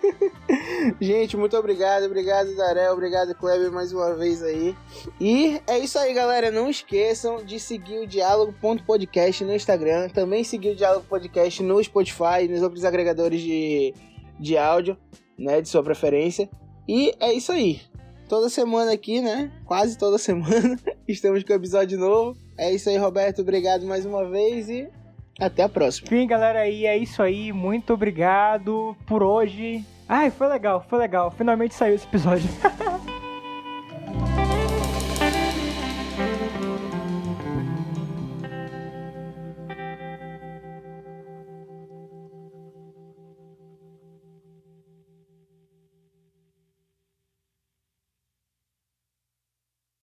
Gente, 0.99 1.35
muito 1.35 1.57
obrigado, 1.57 2.05
obrigado 2.05 2.55
Darel, 2.55 2.93
obrigado 2.93 3.35
Kleber 3.35 3.71
mais 3.71 3.91
uma 3.91 4.15
vez 4.15 4.41
aí. 4.41 4.75
E 5.19 5.61
é 5.67 5.77
isso 5.77 5.99
aí, 5.99 6.13
galera. 6.13 6.51
Não 6.51 6.69
esqueçam 6.69 7.43
de 7.43 7.59
seguir 7.59 7.99
o 7.99 8.07
Diálogo.podcast 8.07 9.43
no 9.43 9.53
Instagram, 9.53 10.09
também 10.09 10.43
seguir 10.43 10.69
o 10.69 10.75
Diálogo 10.75 11.05
Podcast 11.07 11.61
no 11.61 11.83
Spotify 11.83 12.47
nos 12.49 12.61
outros 12.61 12.85
agregadores 12.85 13.41
de, 13.41 13.93
de 14.39 14.57
áudio, 14.57 14.97
né, 15.37 15.61
de 15.61 15.67
sua 15.67 15.83
preferência. 15.83 16.49
E 16.87 17.13
é 17.19 17.33
isso 17.33 17.51
aí. 17.51 17.81
Toda 18.29 18.49
semana 18.49 18.91
aqui, 18.91 19.21
né? 19.21 19.51
Quase 19.65 19.97
toda 19.97 20.17
semana 20.19 20.79
estamos 21.07 21.43
com 21.43 21.53
episódio 21.53 21.97
novo. 21.97 22.37
É 22.57 22.73
isso 22.73 22.89
aí, 22.89 22.97
Roberto. 22.97 23.41
Obrigado 23.41 23.85
mais 23.85 24.05
uma 24.05 24.29
vez 24.29 24.69
e 24.69 24.89
até 25.39 25.63
a 25.63 25.69
próxima. 25.69 26.07
Sim, 26.07 26.25
galera, 26.25 26.59
aí 26.59 26.85
é 26.85 26.97
isso 26.97 27.21
aí. 27.21 27.53
Muito 27.53 27.93
obrigado 27.93 28.95
por 29.05 29.21
hoje. 29.21 29.85
Ai, 30.09 30.31
foi 30.31 30.47
legal, 30.47 30.85
foi 30.89 30.99
legal. 30.99 31.31
Finalmente 31.31 31.75
saiu 31.75 31.95
esse 31.95 32.07
episódio. 32.07 32.49